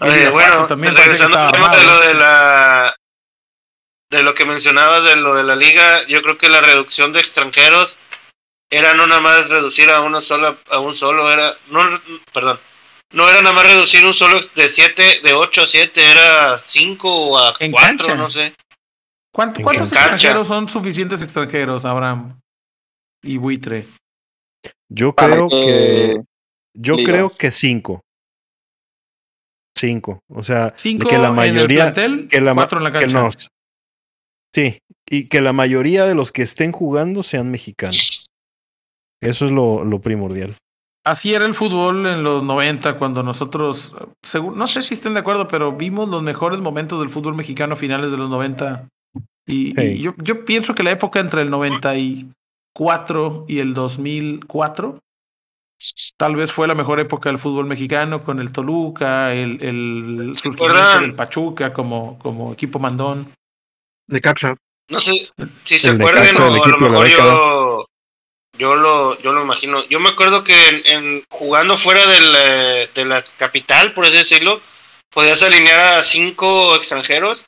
Oye, 0.00 0.28
bueno, 0.28 0.66
también 0.66 0.94
regresando 0.94 1.38
al 1.38 1.52
tema 1.52 1.74
de 1.74 1.84
lo 1.84 2.00
de 2.00 2.14
la 2.14 2.94
de 4.10 4.22
lo 4.22 4.34
que 4.34 4.44
mencionabas 4.44 5.02
de 5.04 5.16
lo 5.16 5.34
de 5.34 5.44
la 5.44 5.56
liga, 5.56 6.06
yo 6.06 6.22
creo 6.22 6.36
que 6.36 6.48
la 6.48 6.60
reducción 6.60 7.12
de 7.12 7.20
extranjeros 7.20 7.98
era 8.70 8.94
no 8.94 9.06
nada 9.06 9.20
más 9.20 9.48
reducir 9.48 9.88
a 9.90 10.02
uno 10.02 10.20
solo 10.20 10.58
a 10.70 10.78
un 10.78 10.94
solo 10.94 11.32
era 11.32 11.54
no 11.70 11.80
perdón, 12.32 12.60
no 13.12 13.28
era 13.28 13.40
nada 13.42 13.54
más 13.54 13.66
reducir 13.66 14.04
un 14.04 14.14
solo 14.14 14.38
de 14.54 14.68
siete, 14.68 15.20
de 15.22 15.32
8 15.32 15.62
a 15.62 15.66
7, 15.66 16.10
era 16.10 16.58
5 16.58 17.38
a 17.38 17.54
En 17.60 17.72
4, 17.72 17.86
cancha. 17.86 18.14
no 18.14 18.28
sé. 18.28 18.54
¿Cuánto- 19.36 19.60
En 19.60 19.64
¿Cuántos 19.64 19.90
cancha. 19.90 20.12
extranjeros 20.14 20.46
son 20.46 20.66
suficientes 20.66 21.20
extranjeros, 21.22 21.84
Abraham? 21.84 22.40
Y 23.22 23.36
Buitre. 23.36 23.86
Yo 24.88 25.14
creo 25.14 25.48
que- 25.50 25.56
que. 25.56 26.22
Yo 26.74 26.96
liga. 26.96 27.12
creo 27.12 27.28
que 27.30 27.50
cinco. 27.50 28.00
Cinco. 29.76 30.20
O 30.30 30.42
sea, 30.42 30.72
Cinco 30.76 31.06
que 31.08 31.18
la 31.18 31.24
en 31.24 31.30
el 31.30 31.36
mayoría. 31.36 31.92
plantel, 31.92 32.28
que 32.28 32.40
la 32.40 32.54
cuatro 32.54 32.78
en 32.78 32.84
la 32.84 32.92
que 32.92 33.00
cancha. 33.00 33.20
no. 33.20 33.30
Sí. 34.54 34.78
Y 35.08 35.28
que 35.28 35.40
la 35.42 35.52
mayoría 35.52 36.04
de 36.06 36.14
los 36.14 36.32
que 36.32 36.40
estén 36.42 36.72
jugando 36.72 37.22
sean 37.22 37.50
mexicanos. 37.50 38.26
Eso 39.22 39.44
es 39.44 39.50
lo, 39.50 39.84
lo 39.84 40.00
primordial. 40.00 40.56
Así 41.04 41.34
era 41.34 41.44
el 41.44 41.54
fútbol 41.54 42.06
en 42.06 42.24
los 42.24 42.42
90, 42.42 42.96
cuando 42.98 43.22
nosotros, 43.22 43.94
según, 44.24 44.58
no 44.58 44.66
sé 44.66 44.82
si 44.82 44.94
estén 44.94 45.14
de 45.14 45.20
acuerdo, 45.20 45.46
pero 45.46 45.72
vimos 45.72 46.08
los 46.08 46.22
mejores 46.22 46.58
momentos 46.58 46.98
del 46.98 47.10
fútbol 47.10 47.34
mexicano 47.36 47.74
a 47.74 47.76
finales 47.76 48.10
de 48.10 48.16
los 48.16 48.28
90. 48.28 48.88
Y, 49.46 50.00
yo, 50.00 50.14
yo 50.18 50.44
pienso 50.44 50.74
que 50.74 50.82
la 50.82 50.90
época 50.90 51.20
entre 51.20 51.42
el 51.42 51.50
94 51.50 53.44
y 53.48 53.58
el 53.60 53.74
2004 53.74 54.98
tal 56.16 56.36
vez 56.36 56.50
fue 56.52 56.66
la 56.66 56.74
mejor 56.74 57.00
época 57.00 57.28
del 57.28 57.38
fútbol 57.38 57.66
mexicano 57.66 58.24
con 58.24 58.40
el 58.40 58.50
Toluca, 58.50 59.32
el, 59.34 59.62
el 59.62 60.34
surgimiento 60.34 61.00
del 61.00 61.14
Pachuca 61.14 61.72
como, 61.72 62.18
como 62.18 62.52
equipo 62.52 62.78
mandón. 62.78 63.30
De 64.08 64.20
Caxa. 64.20 64.56
No 64.88 65.00
sé 65.00 65.12
si 65.64 65.78
se 65.78 65.90
El 65.90 65.96
acuerdan 65.96 66.28
o 66.40 66.46
a 66.46 66.50
lo 66.50 66.52
de 66.52 66.58
la 66.70 66.78
mejor 66.78 67.08
yo, 67.08 67.86
yo 68.58 68.76
lo 68.76 69.20
yo 69.20 69.32
lo 69.32 69.42
imagino. 69.42 69.84
Yo 69.88 70.00
me 70.00 70.08
acuerdo 70.10 70.44
que 70.44 70.68
en, 70.68 70.82
en- 70.86 71.24
jugando 71.28 71.76
fuera 71.76 72.06
del, 72.06 72.34
eh, 72.36 72.90
de 72.94 73.04
la 73.04 73.22
capital, 73.36 73.92
por 73.92 74.06
así 74.06 74.16
decirlo, 74.16 74.60
podías 75.10 75.42
alinear 75.42 75.98
a 75.98 76.02
cinco 76.02 76.76
extranjeros, 76.76 77.46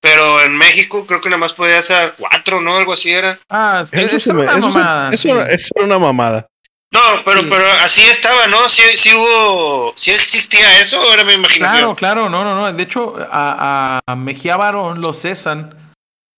pero 0.00 0.42
en 0.42 0.56
México 0.56 1.06
creo 1.06 1.20
que 1.20 1.28
nada 1.28 1.40
más 1.40 1.52
podías 1.54 1.90
a 1.90 2.14
cuatro, 2.14 2.60
¿no? 2.60 2.76
Algo 2.76 2.92
así 2.92 3.10
era. 3.12 3.38
Ah, 3.50 3.84
Eso, 3.90 4.16
es 4.16 4.26
una 4.28 4.44
eso 4.50 4.68
mamada, 4.68 5.08
eso 5.10 5.22
sí. 5.22 5.30
era- 5.30 5.46
eso 5.52 5.68
era 5.76 5.84
una 5.86 5.98
mamada. 5.98 6.46
No, 6.92 7.00
pero 7.24 7.42
Sí. 7.42 7.48
pero 7.50 7.64
así 7.82 8.02
estaba, 8.02 8.46
¿no? 8.46 8.68
Sí, 8.68 8.82
sí 8.94 9.12
hubo, 9.12 9.92
sí 9.96 10.12
existía 10.12 10.78
eso, 10.78 10.98
era 11.12 11.24
mi 11.24 11.32
imaginación. 11.32 11.94
Claro, 11.96 11.96
claro, 11.96 12.28
no, 12.30 12.44
no, 12.44 12.54
no. 12.54 12.72
De 12.72 12.82
hecho, 12.82 13.16
a, 13.18 13.98
a- 13.98 14.00
a 14.06 14.16
Mejía 14.16 14.56
Barón 14.56 15.00
lo 15.00 15.12
cesan 15.12 15.92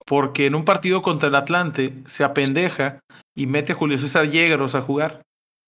porque 0.06 0.46
en 0.46 0.54
un 0.54 0.64
partido 0.64 1.02
contra 1.02 1.28
el 1.28 1.34
Atlante 1.34 1.92
se 2.06 2.24
apendeja 2.24 2.98
y 3.36 3.46
mete 3.46 3.72
a 3.74 3.76
Julio 3.76 3.98
César 4.00 4.30
Yegros 4.30 4.74
a 4.74 4.80
jugar. 4.80 5.20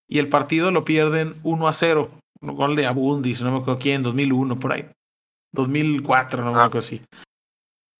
Y 0.09 0.19
el 0.19 0.29
partido 0.29 0.71
lo 0.73 0.85
pierden 0.85 1.37
1 1.45 1.69
a 1.69 1.73
0. 1.75 2.11
Un 2.41 2.57
gol 2.57 2.75
de 2.75 2.87
Abundis, 2.87 3.43
no 3.43 3.53
me 3.53 3.59
acuerdo 3.59 3.79
quién, 3.79 4.03
2001, 4.03 4.59
por 4.59 4.73
ahí. 4.73 4.89
2004, 5.53 6.43
no 6.43 6.53
me 6.53 6.59
Ah. 6.59 6.65
acuerdo 6.65 6.79
así. 6.87 7.03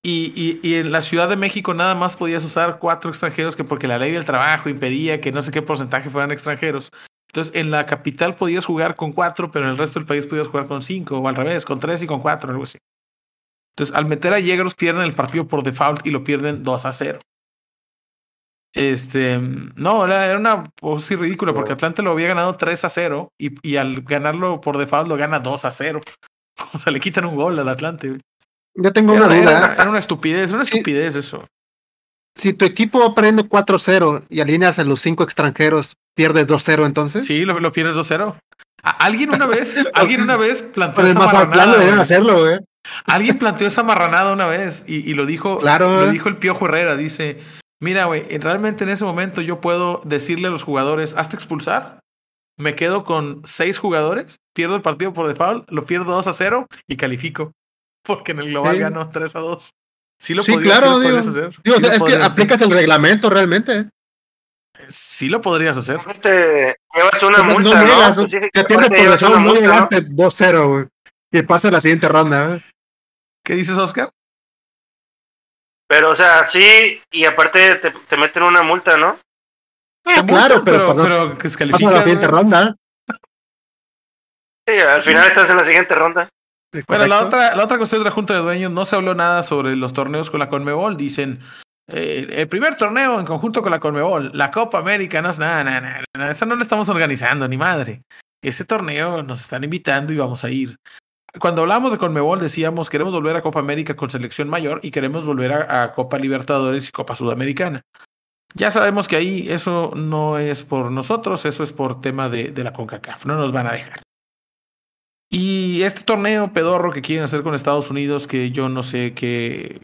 Y, 0.03 0.33
y, 0.35 0.67
y 0.67 0.75
en 0.75 0.91
la 0.91 1.01
Ciudad 1.01 1.29
de 1.29 1.35
México 1.35 1.73
nada 1.73 1.93
más 1.93 2.15
podías 2.15 2.43
usar 2.43 2.79
cuatro 2.79 3.09
extranjeros 3.11 3.55
que 3.55 3.63
porque 3.63 3.87
la 3.87 3.99
ley 3.99 4.11
del 4.11 4.25
trabajo 4.25 4.67
impedía 4.67 5.21
que 5.21 5.31
no 5.31 5.43
sé 5.43 5.51
qué 5.51 5.61
porcentaje 5.61 6.09
fueran 6.09 6.31
extranjeros. 6.31 6.91
Entonces, 7.27 7.55
en 7.55 7.71
la 7.71 7.85
capital 7.85 8.35
podías 8.35 8.65
jugar 8.65 8.95
con 8.95 9.13
cuatro, 9.13 9.51
pero 9.51 9.65
en 9.65 9.71
el 9.71 9.77
resto 9.77 9.99
del 9.99 10.07
país 10.07 10.25
podías 10.25 10.47
jugar 10.47 10.67
con 10.67 10.81
cinco, 10.81 11.17
o 11.17 11.27
al 11.27 11.35
revés, 11.35 11.65
con 11.65 11.79
tres 11.79 12.03
y 12.03 12.07
con 12.07 12.19
cuatro, 12.19 12.51
algo 12.51 12.63
así. 12.63 12.77
Entonces, 13.73 13.95
al 13.95 14.05
meter 14.05 14.33
a 14.33 14.39
Yegros, 14.39 14.75
pierden 14.75 15.03
el 15.03 15.13
partido 15.13 15.47
por 15.47 15.63
default 15.63 16.05
y 16.05 16.11
lo 16.11 16.23
pierden 16.23 16.63
2 16.63 16.85
a 16.85 16.91
0. 16.91 17.19
Este, 18.73 19.37
no, 19.75 20.05
era, 20.05 20.37
una 20.37 20.63
cosa 20.79 21.15
ridícula 21.15 21.53
porque 21.53 21.73
Atlante 21.73 22.01
lo 22.01 22.11
había 22.11 22.29
ganado 22.29 22.53
3 22.53 22.85
a 22.85 22.89
0 22.89 23.29
y, 23.37 23.67
y 23.67 23.75
al 23.75 24.01
ganarlo 24.01 24.61
por 24.61 24.77
default 24.77 25.09
lo 25.09 25.17
gana 25.17 25.39
2 25.39 25.65
a 25.65 25.71
0. 25.71 26.01
O 26.73 26.79
sea, 26.79 26.93
le 26.93 26.99
quitan 26.99 27.25
un 27.25 27.35
gol 27.35 27.57
al 27.57 27.69
Atlante. 27.69 28.17
Yo 28.75 28.93
tengo 28.93 29.13
Era, 29.13 29.25
una 29.25 29.35
duda. 29.35 29.73
era 29.75 29.89
una 29.89 29.99
estupidez, 29.99 30.51
una 30.51 30.63
estupidez 30.63 31.15
eso. 31.15 31.45
Si 32.37 32.53
tu 32.53 32.63
equipo 32.65 32.99
va 32.99 33.13
perdiendo 33.13 33.43
4-0 33.45 34.23
y 34.29 34.39
alineas 34.39 34.79
a 34.79 34.83
los 34.85 35.01
cinco 35.01 35.23
extranjeros, 35.23 35.95
¿pierdes 36.15 36.47
2-0 36.47 36.85
entonces? 36.85 37.25
Sí, 37.25 37.43
lo, 37.45 37.59
lo 37.59 37.71
pierdes 37.73 37.95
2-0. 37.95 38.35
A- 38.83 38.89
Alguien 39.05 39.33
una 39.33 39.45
vez, 39.45 39.75
alguien 39.93 40.21
una 40.21 40.37
vez 40.37 40.61
planteó 40.61 41.05
esa 41.05 41.19
marranada. 41.19 42.01
hacerlo, 42.01 42.39
güey. 42.39 42.59
Alguien 43.05 43.37
planteó 43.37 43.67
esa 43.67 43.83
marranada 43.83 44.31
una 44.33 44.47
vez 44.47 44.85
y, 44.87 44.95
y 45.09 45.13
lo 45.13 45.25
dijo, 45.25 45.59
Claro, 45.59 45.89
lo 45.89 46.07
eh. 46.07 46.11
dijo 46.11 46.29
el 46.29 46.37
Piojo 46.37 46.65
Herrera. 46.65 46.95
Dice: 46.95 47.39
Mira, 47.81 48.05
güey, 48.05 48.23
realmente 48.39 48.85
en 48.85 48.89
ese 48.89 49.03
momento 49.05 49.41
yo 49.41 49.59
puedo 49.61 50.01
decirle 50.05 50.47
a 50.47 50.51
los 50.51 50.63
jugadores, 50.63 51.15
hazte 51.15 51.35
expulsar. 51.35 51.99
Me 52.57 52.75
quedo 52.75 53.03
con 53.03 53.41
seis 53.43 53.77
jugadores, 53.77 54.37
pierdo 54.55 54.75
el 54.77 54.81
partido 54.81 55.13
por 55.13 55.27
default, 55.27 55.69
lo 55.69 55.85
pierdo 55.85 56.13
2 56.13 56.27
a 56.27 56.33
0 56.33 56.67
y 56.87 56.95
califico. 56.95 57.51
Porque 58.03 58.31
en 58.31 58.39
el 58.39 58.49
global 58.49 58.73
Sí. 58.75 58.79
gano 58.79 59.09
3 59.09 59.35
a 59.35 59.39
2. 59.39 59.69
Sí 60.19 60.33
lo 60.33 60.43
Sí, 60.43 60.53
podrías, 60.53 60.79
claro, 60.79 60.87
sí 60.87 60.93
lo 60.93 60.99
digo. 60.99 61.15
podrías 61.17 61.27
hacer. 61.27 61.63
Digo, 61.63 61.63
Sí 61.63 61.69
o 61.71 61.73
sea, 61.73 61.89
lo 61.89 61.95
es 61.95 62.03
que 62.11 62.15
hacer. 62.17 62.31
aplicas 62.31 62.61
el 62.61 62.71
reglamento 62.71 63.29
realmente. 63.29 63.89
Sí 64.89 65.29
lo 65.29 65.41
podrías 65.41 65.77
hacer. 65.77 65.99
Te 66.21 66.75
llevas 66.95 67.23
una 67.23 67.43
multa, 67.43 67.69
¿no? 67.81 67.85
niegas, 67.85 68.17
Específicamente 68.17 68.61
Te 68.61 68.65
pierdes 68.65 69.19
por 69.19 69.29
no 69.31 69.39
multa, 69.39 69.61
¿no? 69.61 69.89
llegaste 69.89 70.01
2-0, 70.09 70.67
güey. 70.67 70.85
Y 71.31 71.41
pasa 71.43 71.67
a 71.67 71.71
la 71.71 71.81
siguiente 71.81 72.07
ronda, 72.07 72.47
güey. 72.47 72.63
¿Qué 73.45 73.55
dices, 73.55 73.77
Oscar? 73.77 74.09
Pero, 75.87 76.11
o 76.11 76.15
sea, 76.15 76.43
sí, 76.45 77.01
y 77.11 77.25
aparte 77.25 77.75
te, 77.75 77.91
te 77.91 78.17
meten 78.17 78.43
una 78.43 78.63
multa, 78.63 78.97
¿no? 78.97 79.19
Ah, 80.05 80.15
Te 80.21 80.25
claro, 80.25 80.63
pero, 80.63 80.77
pero, 80.77 80.85
pues, 80.87 80.97
no- 80.97 81.03
pero 81.03 81.27
descalificas, 81.35 81.93
la 81.93 82.03
siguiente 82.03 82.27
ronda. 82.27 82.75
Sí, 84.67 84.77
al 84.79 85.01
final 85.01 85.27
estás 85.27 85.49
en 85.49 85.57
la 85.57 85.63
siguiente 85.63 85.95
ronda. 85.95 86.29
Bueno, 86.87 87.07
la 87.07 87.25
otra, 87.25 87.55
la 87.55 87.63
otra 87.63 87.77
cuestión 87.77 88.01
de 88.01 88.05
la 88.05 88.15
Junta 88.15 88.33
de 88.33 88.39
Dueños 88.39 88.71
no 88.71 88.85
se 88.85 88.95
habló 88.95 89.13
nada 89.13 89.41
sobre 89.41 89.75
los 89.75 89.93
torneos 89.93 90.29
con 90.29 90.39
la 90.39 90.47
Conmebol. 90.47 90.95
Dicen, 90.95 91.39
eh, 91.87 92.27
el 92.29 92.47
primer 92.47 92.75
torneo 92.75 93.19
en 93.19 93.25
conjunto 93.25 93.61
con 93.61 93.71
la 93.71 93.79
Conmebol, 93.79 94.31
la 94.33 94.51
Copa 94.51 94.79
América, 94.79 95.21
no 95.21 95.29
es 95.29 95.39
nada, 95.39 95.63
nada, 95.63 95.81
nada, 95.81 96.03
nada, 96.15 96.31
eso 96.31 96.45
no 96.45 96.55
lo 96.55 96.61
estamos 96.61 96.87
organizando, 96.89 97.47
ni 97.47 97.57
madre. 97.57 98.03
Ese 98.41 98.65
torneo 98.65 99.21
nos 99.21 99.41
están 99.41 99.63
invitando 99.63 100.13
y 100.13 100.17
vamos 100.17 100.43
a 100.43 100.49
ir. 100.49 100.77
Cuando 101.39 101.61
hablamos 101.61 101.91
de 101.91 101.97
Conmebol 101.97 102.39
decíamos, 102.39 102.89
queremos 102.89 103.13
volver 103.13 103.35
a 103.35 103.41
Copa 103.41 103.59
América 103.59 103.95
con 103.95 104.09
selección 104.09 104.49
mayor 104.49 104.79
y 104.83 104.91
queremos 104.91 105.25
volver 105.25 105.53
a, 105.53 105.83
a 105.83 105.93
Copa 105.93 106.17
Libertadores 106.17 106.89
y 106.89 106.91
Copa 106.91 107.15
Sudamericana. 107.15 107.81
Ya 108.53 108.69
sabemos 108.69 109.07
que 109.07 109.15
ahí 109.15 109.47
eso 109.49 109.91
no 109.95 110.37
es 110.37 110.63
por 110.63 110.91
nosotros, 110.91 111.45
eso 111.45 111.63
es 111.63 111.71
por 111.71 112.01
tema 112.01 112.27
de, 112.27 112.51
de 112.51 112.63
la 112.63 112.73
CONCACAF, 112.73 113.25
no 113.25 113.35
nos 113.35 113.51
van 113.51 113.67
a 113.67 113.73
dejar. 113.73 114.01
Y 115.33 115.81
este 115.83 116.01
torneo 116.03 116.51
pedorro 116.51 116.91
que 116.91 117.01
quieren 117.01 117.23
hacer 117.23 117.41
con 117.41 117.55
Estados 117.55 117.89
Unidos, 117.89 118.27
que 118.27 118.51
yo 118.51 118.67
no 118.69 118.83
sé 118.83 119.13
qué. 119.13 119.79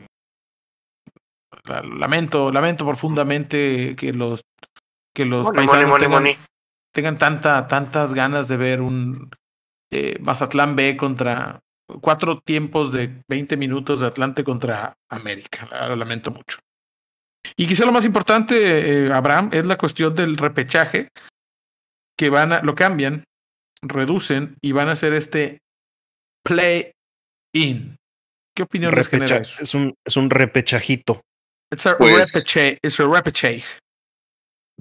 la- 1.64 1.82
Lamento, 1.82 2.52
lamento 2.52 2.86
profundamente 2.86 3.96
que 3.96 4.14
los 4.14 4.42
que 5.16 5.26
los 5.26 5.46
Money, 5.46 5.58
paisanos 5.66 5.90
money, 5.90 6.08
money, 6.08 6.08
tengan, 6.08 6.24
money. 6.24 6.38
tengan 6.94 7.18
tanta, 7.18 7.68
tantas 7.68 8.14
ganas 8.14 8.48
de 8.48 8.58
ver 8.58 8.82
un 8.82 9.32
eh, 9.92 10.18
Mazatlán 10.22 10.76
B 10.76 10.96
contra 10.96 11.60
cuatro 12.02 12.40
tiempos 12.46 12.92
de 12.92 13.22
20 13.30 13.58
minutos 13.58 14.02
de 14.02 14.08
Atlante 14.08 14.44
contra 14.44 14.94
América. 15.10 15.68
Lo 15.88 15.96
lamento 15.96 16.30
mucho. 16.32 16.60
Y 17.56 17.66
quizá 17.68 17.86
lo 17.86 17.92
más 17.94 18.06
importante, 18.06 19.06
eh, 19.08 19.12
Abraham, 19.14 19.50
es 19.54 19.66
la 19.66 19.78
cuestión 19.78 20.14
del 20.14 20.38
repechaje, 20.38 21.08
que 22.18 22.30
van 22.30 22.52
a, 22.54 22.62
lo 22.62 22.76
cambian, 22.76 23.24
reducen 23.82 24.56
y 24.62 24.72
van 24.72 24.90
a 24.90 24.94
hacer 24.94 25.14
este 25.14 25.60
play-in. 26.44 27.96
¿Qué 28.56 28.64
opinión 28.64 28.96
les 28.96 29.08
genera 29.08 29.38
eso? 29.38 29.62
es, 29.62 29.74
un, 29.76 29.94
es 30.06 30.18
un 30.18 30.30
repechajito. 30.30 31.22
It's 31.72 31.86
a 31.86 31.98
Pues- 31.98 32.36
a 32.36 33.04
repechage. 33.06 33.66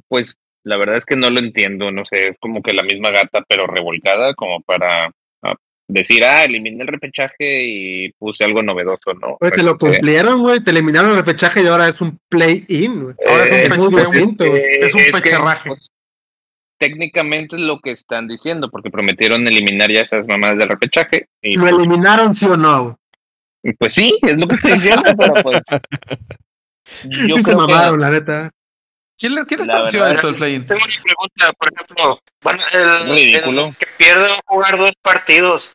Pues 0.09 0.36
la 0.64 0.76
verdad 0.76 0.97
es 0.97 1.05
que 1.05 1.16
no 1.16 1.30
lo 1.30 1.38
entiendo, 1.38 1.90
no 1.90 2.05
sé, 2.05 2.28
es 2.28 2.36
como 2.40 2.62
que 2.62 2.72
la 2.72 2.82
misma 2.82 3.11
gata 3.11 3.44
pero 3.49 3.66
revolcada 3.66 4.34
como 4.34 4.61
para 4.62 5.07
ah, 5.42 5.55
decir, 5.88 6.24
ah, 6.24 6.44
eliminé 6.44 6.82
el 6.82 6.88
repechaje 6.88 7.64
y 7.64 8.12
puse 8.18 8.44
algo 8.44 8.62
novedoso, 8.62 9.14
¿no? 9.20 9.36
Te 9.51 9.62
lo 9.62 9.78
cumplieron, 9.78 10.40
güey. 10.40 10.61
Te 10.62 10.70
eliminaron 10.70 11.11
el 11.12 11.16
repechaje 11.18 11.62
y 11.62 11.66
ahora 11.66 11.88
es 11.88 12.01
un 12.01 12.18
play-in, 12.30 13.03
güey. 13.05 13.14
Ahora 13.26 13.44
es 13.44 13.53
un 13.53 13.59
es 13.59 13.70
un- 13.88 13.99
es 13.99 14.94
un 14.94 15.01
que, 15.22 15.38
pues, 15.64 15.90
técnicamente 16.79 17.57
es 17.57 17.62
lo 17.62 17.81
que 17.81 17.91
están 17.93 18.29
diciendo, 18.29 18.70
porque 18.70 18.91
prometieron 18.91 19.47
eliminar 19.47 19.91
ya 19.91 20.01
esas 20.03 20.27
mamadas 20.27 20.59
del 20.59 20.68
repechaje. 20.68 21.29
Y 21.43 21.57
¿Lo 21.57 21.62
pues, 21.62 21.74
eliminaron, 21.74 22.35
sí 22.35 22.47
o 22.47 22.57
no? 22.57 22.99
pues 23.79 23.95
sí, 23.95 24.16
es 24.22 24.37
lo 24.37 24.47
que 24.47 24.55
estoy 24.55 24.72
diciendo, 24.72 25.03
pero 25.18 25.35
pues. 25.43 25.64
Yo 27.05 27.35
creo 27.35 27.45
que 27.45 27.57
mamaron, 27.57 28.01
la 28.01 28.11
neta. 28.11 28.51
¿Quién, 29.18 29.35
le- 29.35 29.47
quién 29.47 29.61
les 29.61 29.68
pareció 29.68 30.07
esto 30.07 30.29
el? 30.29 30.37
Tengo 30.37 30.55
una 30.85 31.03
pregunta, 31.03 31.53
por 31.59 31.72
ejemplo, 31.72 32.20
van- 32.43 32.59
el, 33.09 33.11
Ridículo. 33.16 33.66
el 33.68 33.77
que 33.77 33.87
pierde 33.97 34.29
va 34.29 34.35
a 34.35 34.41
jugar 34.47 34.79
dos 34.79 34.93
partidos. 35.03 35.74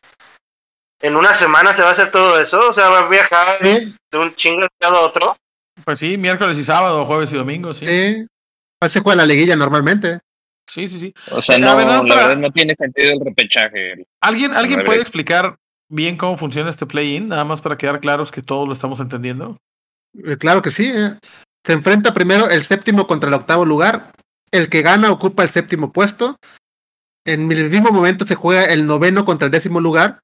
¿En 1.02 1.16
una 1.16 1.34
semana 1.34 1.72
se 1.72 1.82
va 1.82 1.88
a 1.88 1.92
hacer 1.92 2.10
todo 2.12 2.40
eso? 2.40 2.68
O 2.68 2.72
sea, 2.72 2.88
va 2.88 3.00
a 3.00 3.08
viajar 3.08 3.56
Sí, 3.60 3.94
de 4.12 4.18
un 4.18 4.32
chingo 4.36 4.64
a 4.80 5.00
otro. 5.00 5.36
Pues 5.84 5.98
sí, 5.98 6.16
miércoles 6.16 6.56
y 6.58 6.64
sábado, 6.64 7.04
jueves 7.04 7.32
y 7.32 7.36
domingo, 7.36 7.74
sí. 7.74 7.86
sí. 7.86 8.26
Así 8.80 8.94
se 8.94 9.00
juega 9.00 9.16
la 9.16 9.26
liguilla 9.26 9.56
normalmente. 9.56 10.20
Sí, 10.72 10.88
sí, 10.88 10.98
sí. 10.98 11.14
O 11.30 11.42
sea, 11.42 11.56
Eh, 11.56 11.58
no, 11.58 11.76
ver, 11.76 11.86
la 11.86 12.00
verdad 12.02 12.36
no 12.38 12.50
tiene 12.50 12.74
sentido 12.74 13.12
el 13.12 13.20
repechaje. 13.20 14.06
¿Alguien, 14.22 14.52
¿alguien 14.54 14.84
puede 14.84 15.00
explicar 15.00 15.56
bien 15.90 16.16
cómo 16.16 16.38
funciona 16.38 16.70
este 16.70 16.86
play-in? 16.86 17.28
Nada 17.28 17.44
más 17.44 17.60
para 17.60 17.76
quedar 17.76 18.00
claros 18.00 18.30
que 18.30 18.40
todos 18.40 18.66
lo 18.66 18.72
estamos 18.72 18.98
entendiendo. 19.00 19.58
Eh, 20.24 20.36
Claro 20.38 20.62
que 20.62 20.70
sí. 20.70 20.90
eh. 20.94 21.18
Se 21.64 21.74
enfrenta 21.74 22.14
primero 22.14 22.48
el 22.48 22.64
séptimo 22.64 23.06
contra 23.06 23.28
el 23.28 23.34
octavo 23.34 23.66
lugar. 23.66 24.12
El 24.50 24.68
que 24.68 24.82
gana 24.82 25.12
ocupa 25.12 25.42
el 25.42 25.50
séptimo 25.50 25.92
puesto. 25.92 26.36
En 27.26 27.52
el 27.52 27.70
mismo 27.70 27.90
momento 27.92 28.24
se 28.26 28.34
juega 28.34 28.64
el 28.64 28.86
noveno 28.86 29.24
contra 29.24 29.46
el 29.46 29.52
décimo 29.52 29.78
lugar. 29.80 30.20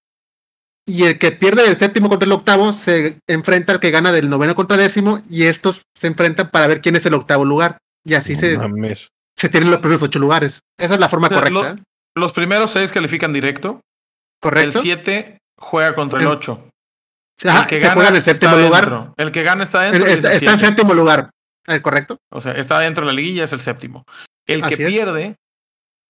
Y 0.86 1.04
el 1.04 1.18
que 1.18 1.30
pierde 1.30 1.62
del 1.64 1.76
séptimo 1.76 2.08
contra 2.08 2.26
el 2.26 2.32
octavo 2.32 2.72
se 2.72 3.18
enfrenta 3.26 3.74
al 3.74 3.80
que 3.80 3.90
gana 3.90 4.10
del 4.12 4.30
noveno 4.30 4.54
contra 4.54 4.76
el 4.76 4.82
décimo. 4.82 5.22
Y 5.28 5.44
estos 5.44 5.82
se 5.94 6.06
enfrentan 6.06 6.50
para 6.50 6.66
ver 6.66 6.80
quién 6.80 6.96
es 6.96 7.04
el 7.06 7.14
octavo 7.14 7.44
lugar. 7.44 7.76
Y 8.04 8.14
así 8.14 8.34
No 8.34 8.40
se, 8.40 8.58
mames. 8.58 9.08
Se 9.38 9.48
tienen 9.48 9.70
los 9.70 9.80
primeros 9.80 10.02
ocho 10.02 10.18
lugares. 10.18 10.60
Esa 10.78 10.94
es 10.94 11.00
la 11.00 11.08
forma 11.08 11.28
O 11.28 11.30
sea, 11.30 11.38
correcta. 11.38 11.74
lo-. 11.74 11.82
Los 12.22 12.32
primeros 12.32 12.70
seis 12.72 12.92
califican 12.92 13.32
directo. 13.32 13.80
¿Correcto? 14.42 14.78
El 14.78 14.82
7 14.82 15.38
juega 15.58 15.94
contra 15.94 16.18
el 16.20 16.26
El- 16.26 16.32
8. 16.32 16.68
Ajá, 17.46 17.60
el 17.62 17.66
que 17.68 17.76
se 17.80 17.82
gana 17.82 17.94
juega 17.94 18.08
en 18.10 18.16
el 18.16 18.22
séptimo 18.22 18.56
lugar. 18.56 18.80
dentro. 18.90 19.14
El 19.16 19.32
que 19.32 19.42
gana 19.44 19.62
está 19.62 19.82
dentro. 19.82 20.06
Está, 20.06 20.52
en 20.52 20.58
séptimo 20.58 20.92
lugar. 20.94 21.30
Eh, 21.68 21.80
¿Correcto? 21.80 22.18
O 22.32 22.40
sea, 22.40 22.52
está 22.52 22.78
dentro 22.80 23.04
de 23.04 23.12
la 23.12 23.16
liguilla, 23.16 23.44
es 23.44 23.52
el 23.52 23.60
séptimo. 23.60 24.04
El 24.46 24.62
que 24.62 24.74
es. 24.74 24.86
pierde, 24.88 25.36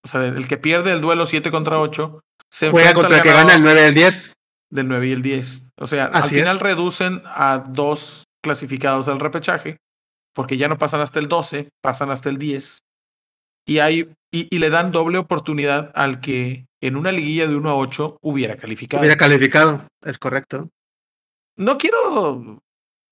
o 0.05 0.09
sea, 0.09 0.25
el 0.25 0.47
que 0.49 0.57
pierde 0.57 0.93
el 0.93 1.01
duelo 1.01 1.27
7 1.27 1.51
contra 1.51 1.79
8, 1.81 2.21
se 2.51 2.71
Juega 2.71 2.95
contra 2.95 3.17
el 3.19 3.23
que 3.23 3.29
gana 3.31 3.55
el 3.55 3.63
ganador 3.63 3.75
9 3.75 3.81
y 3.83 3.89
el 3.89 3.95
10. 3.95 4.33
del 4.71 4.89
9 4.89 5.09
y 5.09 5.13
el 5.13 5.23
10. 5.23 5.63
O 5.79 5.87
sea, 5.87 6.05
al 6.07 6.25
final 6.25 6.57
es. 6.57 6.63
reducen 6.63 7.23
a 7.27 7.59
dos 7.59 8.25
clasificados 8.43 9.09
al 9.09 9.21
repechaje, 9.21 9.77
porque 10.35 10.57
ya 10.57 10.69
no 10.69 10.79
pasan 10.79 11.01
hasta 11.01 11.19
el 11.19 11.29
12, 11.29 11.69
pasan 11.83 12.11
hasta 12.11 12.29
el 12.31 12.39
10. 12.39 12.79
Y, 13.69 13.81
hay, 13.81 14.11
y, 14.33 14.49
y 14.55 14.59
le 14.59 14.71
dan 14.71 14.93
doble 14.93 15.19
oportunidad 15.19 15.93
al 15.95 16.21
que 16.21 16.67
en 16.81 16.97
una 16.97 17.13
liguilla 17.13 17.47
de 17.47 17.55
1 17.57 17.69
a 17.71 17.75
8 17.77 18.19
hubiera 18.23 18.57
calificado. 18.57 19.01
Hubiera 19.01 19.17
calificado. 19.19 19.87
Es 20.03 20.19
correcto. 20.19 20.71
No 21.57 21.77
quiero 21.77 22.63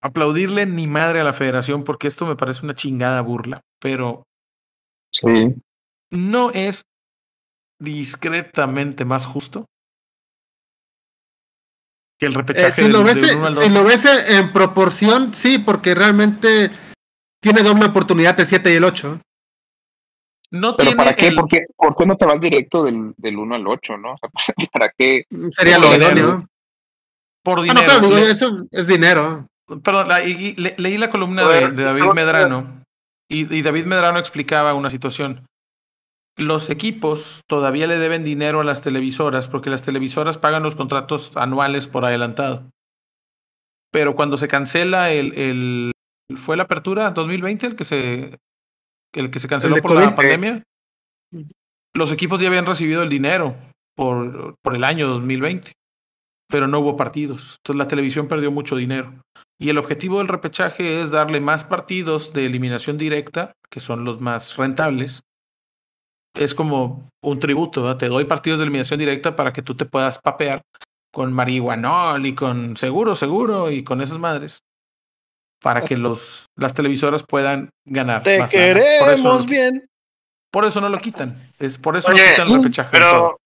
aplaudirle 0.01 0.67
ni 0.67 0.87
madre 0.87 1.21
a 1.21 1.25
la 1.25 1.33
federación 1.33 1.85
porque 1.85 2.07
esto 2.09 2.27
me 2.27 2.37
parece 2.37 2.65
una 2.65 2.75
chingada 2.75 3.21
burla, 3.21 3.61
pero 3.81 4.23
Sí. 5.13 5.55
no 6.11 6.51
es 6.53 6.83
discretamente 7.79 9.05
más 9.05 9.27
justo 9.27 9.67
que 12.19 12.27
el 12.27 12.33
Eh, 12.33 12.37
repechaje 12.37 12.83
si, 12.83 12.89
lo 12.89 13.03
ves, 13.05 13.19
si 13.19 13.37
12. 13.37 13.71
lo 13.71 13.85
ves 13.85 14.05
en 14.07 14.53
proporción, 14.53 15.35
sí, 15.35 15.59
porque 15.59 15.95
realmente 15.95 16.71
tiene 17.43 17.63
doble 17.63 17.87
oportunidad 17.87 18.39
el 18.41 18.47
7 18.47 18.73
y 18.73 18.77
el 18.77 18.85
8. 18.85 19.21
No 20.51 20.77
Pero 20.77 20.91
tiene 20.91 20.97
¿para 20.97 21.17
qué? 21.17 21.27
el- 21.29 21.35
¿Por 21.35 21.49
qué? 21.49 21.67
¿Por 21.77 21.97
qué 21.97 22.07
no 22.07 22.17
te 22.17 22.27
vas 22.27 22.41
directo 22.41 22.85
del, 22.85 23.13
del 23.17 23.37
1 23.39 23.55
al 23.57 23.67
8, 23.67 23.97
no? 23.97 24.13
O 24.23 24.39
sea, 24.39 24.55
¿para 24.73 24.91
qué? 24.97 25.25
Sería 25.51 25.77
Por 25.77 25.87
lo 25.87 25.93
dinero. 25.93 26.19
idóneo. 26.19 26.41
por 27.43 27.59
Ah, 27.59 27.63
dinero. 27.63 27.81
no, 27.81 27.85
claro, 27.87 28.01
digo, 28.07 28.17
Le- 28.17 28.31
eso 28.31 28.67
es 28.71 28.87
dinero. 28.87 29.47
Perdón, 29.83 30.09
la- 30.09 30.25
y- 30.25 30.31
y 30.31 30.55
le- 30.55 30.75
leí 30.79 30.97
la 30.99 31.11
columna 31.11 31.47
de, 31.49 31.71
de 31.73 31.83
David 31.85 32.13
Medrano 32.15 32.85
y, 33.29 33.53
y 33.57 33.63
David 33.63 33.87
Medrano 33.87 34.19
explicaba 34.19 34.75
una 34.75 34.91
situación. 34.91 35.47
Los 36.39 36.69
equipos 36.71 37.41
todavía 37.49 37.87
le 37.87 37.99
deben 37.99 38.23
dinero 38.23 38.61
a 38.61 38.65
las 38.65 38.83
televisoras 38.83 39.49
porque 39.49 39.71
las 39.71 39.83
televisoras 39.83 40.37
pagan 40.39 40.63
los 40.63 40.75
contratos 40.77 41.33
anuales 41.37 41.89
por 41.89 42.05
adelantado. 42.05 42.71
Pero 43.91 44.15
cuando 44.15 44.37
se 44.37 44.47
cancela 44.49 45.11
el, 45.11 45.33
el 45.39 45.93
fue 46.37 46.57
la 46.57 46.65
apertura 46.65 47.11
2020 47.13 47.67
el 47.67 47.77
que 47.77 47.85
se 47.85 48.39
el 49.17 49.31
que 49.31 49.41
se 49.41 49.49
canceló 49.49 49.77
por 49.83 49.95
la 49.95 50.05
COVID. 50.05 50.17
pandemia. 50.17 50.63
Los 51.95 52.13
equipos 52.13 52.41
ya 52.41 52.49
habían 52.49 52.67
recibido 52.67 53.03
el 53.03 53.09
dinero 53.09 53.57
por, 53.97 54.55
por 54.63 54.77
el 54.77 54.85
año 54.85 55.09
2020, 55.09 55.73
pero 56.49 56.69
no 56.69 56.81
hubo 56.81 56.97
partidos. 56.97 57.57
Entonces 57.59 57.79
la 57.79 57.89
televisión 57.89 58.29
perdió 58.29 58.51
mucho 58.51 58.77
dinero. 58.77 59.13
Y 59.59 59.71
el 59.71 59.79
objetivo 59.79 60.19
del 60.19 60.29
repechaje 60.29 61.01
es 61.01 61.11
darle 61.11 61.41
más 61.41 61.65
partidos 61.65 62.35
de 62.35 62.45
eliminación 62.45 62.99
directa, 62.99 63.53
que 63.71 63.81
son 63.81 64.05
los 64.05 64.21
más 64.21 64.57
rentables. 64.57 65.23
Es 66.35 66.55
como 66.55 67.09
un 67.23 67.39
tributo, 67.39 67.83
¿verdad? 67.83 67.97
te 67.97 68.09
doy 68.09 68.27
partidos 68.27 68.59
de 68.59 68.65
eliminación 68.65 68.99
directa 68.99 69.35
para 69.35 69.55
que 69.55 69.63
tú 69.63 69.75
te 69.75 69.87
puedas 69.87 70.19
papear 70.19 70.61
con 71.11 71.33
marihuanol 71.33 72.27
y 72.27 72.35
con 72.35 72.77
seguro, 72.77 73.15
seguro 73.15 73.71
y 73.71 73.83
con 73.83 74.03
esas 74.03 74.19
madres. 74.19 74.61
Para 75.63 75.81
que 75.83 75.97
los, 75.97 76.47
las 76.57 76.75
televisoras 76.75 77.23
puedan 77.27 77.71
ganar. 77.85 78.23
Te 78.23 78.39
más 78.39 78.53
lana. 78.53 78.75
Por 78.75 78.79
eso, 78.83 79.05
queremos 79.05 79.43
no- 79.45 79.51
bien. 79.51 79.87
por 80.53 80.65
eso 80.67 80.81
no 80.81 80.89
lo 80.89 80.99
quitan. 80.99 81.35
Es 81.59 81.79
por 81.79 81.97
eso 81.97 82.11
no 82.11 82.17
Oye, 82.17 82.31
quitan 82.31 82.49
el 82.49 82.55
repechaje. 82.57 82.91
Pero 82.93 83.39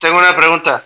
tengo 0.00 0.18
una 0.18 0.34
pregunta. 0.34 0.84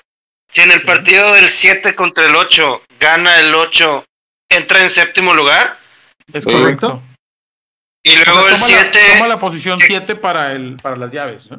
Si 0.50 0.60
en 0.62 0.70
el 0.72 0.80
Sí. 0.80 0.86
partido 0.86 1.32
del 1.34 1.46
7 1.48 1.94
contra 1.94 2.26
el 2.26 2.34
8 2.34 2.82
gana 2.98 3.38
el 3.40 3.54
8, 3.54 4.04
¿entra 4.50 4.82
en 4.82 4.90
séptimo 4.90 5.34
lugar? 5.34 5.76
es 6.32 6.44
correcto. 6.44 7.02
Y 8.02 8.10
O 8.10 8.16
sea, 8.16 8.24
luego 8.32 8.48
el 8.48 8.54
toma, 8.54 8.66
la, 8.70 8.82
7 8.82 8.98
toma 9.14 9.28
la 9.28 9.38
posición 9.38 9.80
7 9.80 10.14
para, 10.16 10.52
el, 10.52 10.76
para 10.76 10.96
las 10.96 11.10
llaves. 11.10 11.50
¿no? 11.50 11.58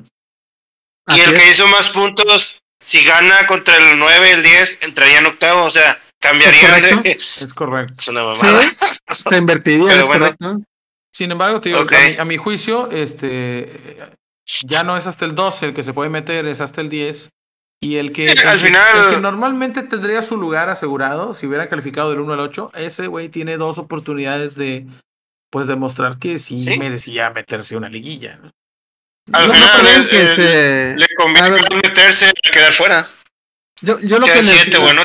y 1.08 1.12
Así 1.14 1.22
el 1.22 1.34
es. 1.36 1.40
que 1.42 1.50
hizo 1.52 1.68
más 1.68 1.90
puntos, 1.90 2.60
si 2.80 3.04
gana 3.04 3.46
contra 3.48 3.76
el 3.78 3.98
9 3.98 4.30
y 4.30 4.32
el 4.34 4.44
10, 4.44 4.80
entraría 4.88 5.20
en 5.20 5.26
octavo. 5.26 5.64
O 5.64 5.70
sea, 5.72 6.00
cambiarían 6.20 6.66
correcto. 6.82 7.02
de... 7.04 7.12
Es 7.44 7.54
correcto. 7.54 7.94
Es 7.98 8.08
una 8.08 8.24
mamada. 8.24 8.62
Sí, 8.62 8.86
se 9.30 9.38
invertiría, 9.38 9.88
Pero 9.88 10.02
es 10.02 10.08
bueno. 10.08 10.26
correcto. 10.26 10.62
Sin 11.14 11.32
embargo, 11.32 11.60
te 11.62 11.70
digo, 11.70 11.82
Ok. 11.82 11.94
a, 11.94 12.10
mi, 12.10 12.16
a 12.18 12.26
mi 12.26 12.38
juicio, 12.38 12.90
este 12.92 13.98
ya 14.64 14.84
no 14.84 14.98
es 14.98 15.06
hasta 15.06 15.26
el 15.26 15.36
12 15.36 15.68
el 15.68 15.74
que 15.74 15.84
se 15.84 15.94
puede 15.94 16.10
meter, 16.10 16.46
es 16.48 16.62
hasta 16.62 16.82
el 16.82 16.90
10. 16.90 17.30
Y 17.82 17.96
el 17.98 18.12
que, 18.12 18.26
el 18.32 18.48
al 18.48 18.60
final- 18.60 19.06
el 19.10 19.16
que 19.16 19.22
normalmente 19.22 19.84
tendría 19.84 20.22
su 20.22 20.38
lugar 20.38 20.70
asegurado, 20.70 21.34
si 21.34 21.46
hubiera 21.48 21.70
calificado 21.70 22.10
del 22.12 22.20
1 22.22 22.34
al 22.34 22.40
8, 22.42 22.72
ese 22.76 23.08
güey 23.08 23.30
tiene 23.30 23.58
dos 23.58 23.78
oportunidades 23.78 24.56
de 24.56 24.86
pues 25.52 25.66
demostrar 25.68 26.20
que 26.20 26.38
sí, 26.38 26.58
Sí. 26.58 26.78
merecía 26.78 27.30
meterse 27.32 27.76
una 27.76 27.90
liguilla. 27.90 28.38
¿no? 28.42 28.52
Al 29.34 29.48
Yo- 29.48 29.54
final, 29.54 29.88
el- 29.88 30.10
que 30.10 30.22
el- 30.22 30.28
se- 30.36 30.96
Le 30.98 31.08
conviene 31.18 31.48
a 31.48 31.52
ver. 31.52 31.62
más 31.62 31.70
meterse 31.76 32.26
a 32.30 32.50
quedar 32.52 32.72
fuera. 32.74 33.08
Yo, 33.82 34.00
yo 34.00 34.20
lo 34.20 34.26
que 34.26 34.44
siete, 34.44 34.78
bueno. 34.78 35.04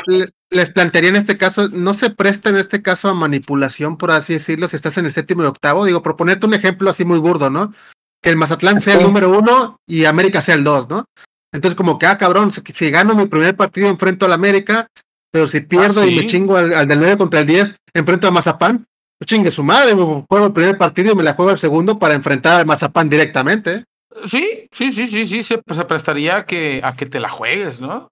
Le- 0.49 0.57
les 0.57 0.69
plantearía 0.71 1.09
en 1.09 1.15
este 1.15 1.37
caso, 1.37 1.69
no 1.69 1.93
se 1.93 2.09
presta 2.09 2.49
en 2.49 2.57
este 2.57 2.81
caso 2.81 3.09
a 3.09 3.13
manipulación, 3.13 3.97
por 3.97 4.11
así 4.11 4.33
decirlo, 4.33 4.67
si 4.67 4.75
estás 4.75 4.97
en 4.97 5.05
el 5.05 5.13
séptimo 5.13 5.43
y 5.43 5.47
octavo. 5.47 5.85
Digo, 5.85 6.01
proponerte 6.01 6.45
un 6.45 6.53
ejemplo 6.53 6.89
así 6.89 7.05
muy 7.05 7.19
burdo, 7.19 7.49
¿no? 7.49 7.73
Que 8.21 8.29
el 8.29 8.37
Mazatlán 8.37 8.81
sea 8.81 8.95
el 8.95 9.03
número 9.03 9.31
uno 9.37 9.77
y 9.87 10.05
América 10.05 10.41
sea 10.41 10.55
el 10.55 10.63
dos, 10.63 10.89
¿no? 10.89 11.05
Entonces, 11.53 11.75
como 11.75 11.97
que, 11.99 12.05
ah, 12.05 12.17
cabrón, 12.17 12.51
si, 12.51 12.61
si 12.73 12.91
gano 12.91 13.15
mi 13.15 13.27
primer 13.27 13.55
partido 13.55 13.87
enfrento 13.87 14.25
al 14.25 14.33
América, 14.33 14.87
pero 15.31 15.47
si 15.47 15.61
pierdo 15.61 16.03
y 16.05 16.09
sí. 16.09 16.15
me 16.15 16.25
chingo 16.25 16.57
al, 16.57 16.73
al 16.73 16.87
del 16.87 16.99
9 16.99 17.17
contra 17.17 17.39
el 17.41 17.47
10, 17.47 17.75
enfrento 17.93 18.27
a 18.27 18.31
Mazapán, 18.31 18.85
pues 19.17 19.27
chingue 19.29 19.51
su 19.51 19.63
madre, 19.63 19.95
me 19.95 20.03
juego 20.03 20.47
el 20.47 20.53
primer 20.53 20.77
partido 20.77 21.11
y 21.11 21.15
me 21.15 21.23
la 21.23 21.33
juego 21.35 21.51
el 21.51 21.57
segundo 21.59 21.97
para 21.99 22.13
enfrentar 22.13 22.59
al 22.59 22.65
Mazapán 22.65 23.07
directamente. 23.09 23.85
Sí, 24.25 24.67
sí, 24.71 24.91
sí, 24.91 25.07
sí, 25.07 25.25
sí, 25.25 25.43
se, 25.43 25.61
se 25.73 25.85
prestaría 25.85 26.37
a 26.37 26.45
que, 26.45 26.81
a 26.83 26.95
que 26.95 27.05
te 27.05 27.19
la 27.19 27.29
juegues, 27.29 27.79
¿no? 27.79 28.09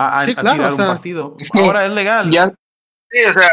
A, 0.00 0.18
a- 0.20 0.24
Sí, 0.24 0.32
a 0.32 0.34
claro, 0.36 0.56
tirar 0.56 0.72
o 0.72 0.76
sea, 0.76 0.84
un 0.86 0.90
partido. 0.92 1.36
es 1.38 1.50
que 1.50 1.58
Ahora 1.60 1.84
es 1.86 1.92
legal. 1.92 2.30
Ya, 2.30 2.48
Sí, 3.10 3.18
o 3.28 3.34
sea, 3.38 3.50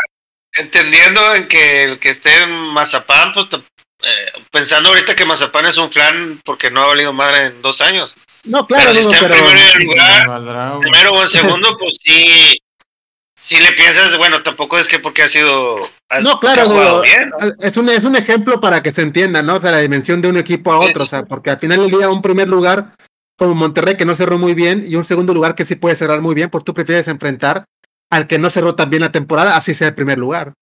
entendiendo 0.54 1.36
en 1.36 1.48
que 1.48 1.84
el 1.84 2.00
que 2.00 2.10
esté 2.12 2.30
en 2.43 2.52
Mazapán, 2.74 3.34
pues 3.34 3.48
eh, 3.54 4.32
pensando 4.52 4.89
ahorita 4.89 5.16
que 5.16 5.26
Mazapán 5.26 5.66
es 5.66 5.78
un 5.78 5.91
flan 5.91 6.39
porque 6.45 6.70
no 6.70 6.82
ha 6.84 6.88
valido 6.88 7.12
madre 7.12 7.48
en 7.48 7.62
dos 7.62 7.82
años. 7.82 8.16
No, 8.43 8.66
claro, 8.68 8.84
Pero 8.91 8.93
si 8.93 9.00
digo, 9.00 9.12
está 9.12 9.26
en 9.26 9.32
pero... 9.32 9.45
primer 9.45 9.84
lugar, 9.84 10.28
valdrá, 10.28 10.80
primero 10.80 11.14
o 11.14 11.22
en 11.22 11.28
segundo, 11.28 11.70
pues 11.80 11.98
sí, 12.02 12.58
sí 13.36 13.60
le 13.60 13.72
piensas, 13.74 14.16
bueno, 14.18 14.41
tampoco 14.43 14.78
es 14.78 14.88
que 14.88 15.00
porque 15.00 15.24
ha 15.24 15.28
sido, 15.28 15.80
No, 16.22 16.39
que 16.39 16.48
ha 16.48 16.54
claro, 16.54 16.70
jugado 16.70 17.02
bien. 17.02 17.30
¿no? 17.39 17.48
es 17.60 17.76
un, 17.78 17.89
es 17.89 18.04
un 18.06 18.16
ejemplo 18.16 18.62
para 18.62 18.82
que 18.84 18.91
se 18.91 19.02
entienda, 19.02 19.41
¿no? 19.41 19.56
O 19.56 19.60
sea, 19.60 19.72
la 19.72 19.80
dimensión 19.80 20.22
de 20.22 20.30
un 20.30 20.38
equipo 20.38 20.72
a 20.72 20.80
otro, 20.80 21.04
o 21.04 21.08
sea, 21.08 21.24
porque 21.26 21.50
al 21.50 21.60
final 21.60 21.80
del 21.80 21.89
día 21.91 22.10
un 22.10 22.22
primer 22.22 22.48
lugar 22.48 22.93
como 23.38 23.56
Monterrey 23.56 23.96
que 23.98 24.06
no 24.06 24.16
cerró 24.16 24.38
muy 24.38 24.54
bien 24.54 24.84
y 24.88 24.96
un 24.96 25.06
segundo 25.06 25.34
lugar 25.34 25.56
que 25.56 25.66
sí 25.66 25.76
puede 25.76 25.96
cerrar 25.96 26.22
muy 26.22 26.36
bien, 26.36 26.50
porque 26.50 26.66
tú 26.66 26.74
prefieres 26.74 27.08
enfrentar 27.08 27.66
al 28.10 28.28
que 28.28 28.40
no 28.40 28.50
cerró 28.50 28.76
tan 28.76 28.90
bien 28.90 29.02
la 29.02 29.12
temporada, 29.12 29.56
así 29.58 29.74
sea 29.74 29.90
el 29.90 29.96
primer 29.96 30.18
lugar. 30.18 30.54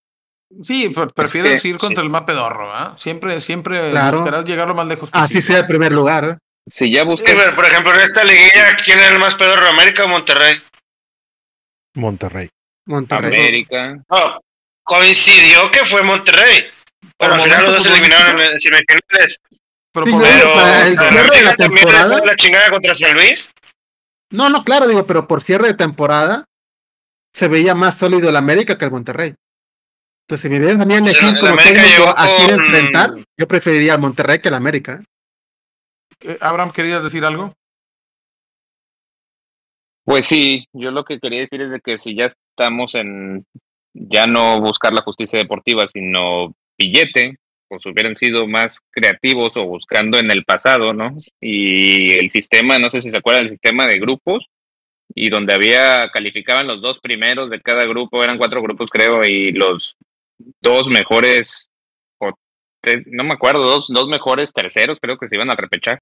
Sí, 0.61 0.89
pre- 0.89 1.07
prefieres 1.07 1.61
que- 1.61 1.69
ir 1.69 1.77
contra 1.77 2.01
sí. 2.01 2.05
el 2.05 2.09
más 2.11 2.23
pedorro, 2.23 2.71
¿ah? 2.73 2.95
Siempre, 2.97 3.39
siempre 3.41 3.89
Claro. 3.91 4.17
buscarás 4.19 4.45
llegar 4.45 4.67
lo 4.67 4.75
más 4.75 4.87
lejos 4.87 5.09
posible. 5.09 5.25
Así 5.25 5.41
sea 5.41 5.59
el 5.59 5.67
primer 5.67 5.91
lugar. 5.91 6.23
¿eh? 6.25 6.37
si 6.67 6.91
ya 6.91 7.01
Sí, 7.01 7.07
buscas 7.07 7.35
pero, 7.35 7.55
por 7.55 7.65
ejemplo, 7.65 7.93
en 7.93 7.99
esta 8.01 8.23
liguilla, 8.23 8.75
¿quién 8.83 8.97
era 8.97 9.09
el 9.09 9.19
más 9.19 9.35
pedorro, 9.35 9.67
América 9.67 10.05
o 10.05 10.07
Monterrey? 10.07 10.55
Monterrey. 11.95 12.49
Monterrey. 12.87 13.27
América, 13.39 13.95
No, 14.09 14.41
coincidió 14.83 15.69
que 15.71 15.79
fue 15.85 16.03
Monterrey. 16.03 16.63
Pero 17.17 17.33
al 17.35 17.39
final 17.39 17.63
los 17.63 17.73
dos 17.75 17.83
se 17.83 17.89
eliminaron 17.91 18.41
en, 18.41 18.51
en 18.53 18.59
semifinales. 18.59 19.39
Pero 19.95 20.05
Sí, 20.05 20.11
por 20.11 20.21
no, 20.21 20.27
Pero 20.27 20.49
o 20.49 20.53
sea, 20.53 20.87
el 20.87 20.95
pero 20.95 21.09
cierre 21.09 21.37
de 21.37 21.41
la 21.43 21.55
temporada- 21.55 22.21
la 22.23 22.35
chingada 22.35 22.69
contra 22.69 22.93
San 22.93 23.13
Luis. 23.15 23.51
No, 24.29 24.49
no, 24.49 24.63
claro, 24.63 24.87
digo, 24.87 25.07
pero 25.07 25.27
por 25.27 25.41
cierre 25.41 25.67
de 25.69 25.73
temporada 25.73 26.45
se 27.33 27.47
veía 27.47 27.73
más 27.73 27.97
sólido 27.97 28.29
el 28.29 28.35
América 28.35 28.77
que 28.77 28.85
el 28.85 28.91
Monterrey. 28.91 29.33
Entonces, 30.27 30.41
si 30.41 30.49
me 30.49 30.59
vieran 30.59 30.81
a 30.81 30.85
mí 30.85 30.93
O 30.95 30.97
sea, 30.97 31.05
elegir 31.29 31.39
como 31.39 31.55
técnico 31.57 31.87
llegó 31.87 32.09
a 32.09 32.25
quién 32.35 32.49
con- 32.51 32.59
enfrentar, 32.59 33.11
yo 33.39 33.47
preferiría 33.47 33.93
al 33.93 33.99
Monterrey 34.01 34.39
que 34.39 34.49
al 34.49 34.53
América. 34.55 35.01
Eh, 36.21 36.37
Abraham, 36.41 36.71
¿querías 36.71 37.03
decir 37.03 37.23
algo? 37.25 37.53
Pues 40.03 40.25
sí, 40.27 40.67
yo 40.73 40.91
lo 40.91 41.03
que 41.03 41.19
quería 41.19 41.39
decir 41.41 41.61
es 41.61 41.71
de 41.71 41.79
que 41.79 41.97
si 41.97 42.15
ya 42.15 42.25
estamos 42.27 42.93
en 42.95 43.45
ya 43.93 44.27
no 44.27 44.59
buscar 44.59 44.93
la 44.93 45.01
justicia 45.01 45.39
deportiva, 45.39 45.85
sino 45.87 46.53
billete, 46.77 47.37
pues 47.67 47.85
hubieran 47.85 48.15
sido 48.15 48.47
más 48.47 48.79
creativos 48.91 49.51
o 49.55 49.65
buscando 49.65 50.17
en 50.17 50.31
el 50.31 50.43
pasado, 50.43 50.93
¿no? 50.93 51.15
Y 51.39 52.13
el 52.13 52.29
sistema, 52.29 52.79
no 52.79 52.89
sé 52.89 53.01
si 53.01 53.09
se 53.09 53.17
acuerdan, 53.17 53.45
el 53.45 53.51
sistema 53.51 53.87
de 53.87 53.99
grupos, 53.99 54.45
y 55.13 55.29
donde 55.29 55.53
había, 55.53 56.09
calificaban 56.11 56.67
los 56.67 56.81
dos 56.81 56.99
primeros 56.99 57.49
de 57.49 57.61
cada 57.61 57.85
grupo, 57.85 58.23
eran 58.23 58.37
cuatro 58.37 58.61
grupos 58.61 58.89
creo, 58.91 59.23
y 59.23 59.51
los 59.51 59.95
dos 60.61 60.87
mejores, 60.87 61.69
o 62.19 62.31
tres, 62.81 63.03
no 63.07 63.23
me 63.23 63.33
acuerdo, 63.33 63.63
dos, 63.63 63.85
dos 63.89 64.07
mejores 64.07 64.51
terceros 64.51 64.97
creo 65.01 65.17
que 65.17 65.27
se 65.27 65.35
iban 65.35 65.49
a 65.49 65.55
repechar. 65.55 65.99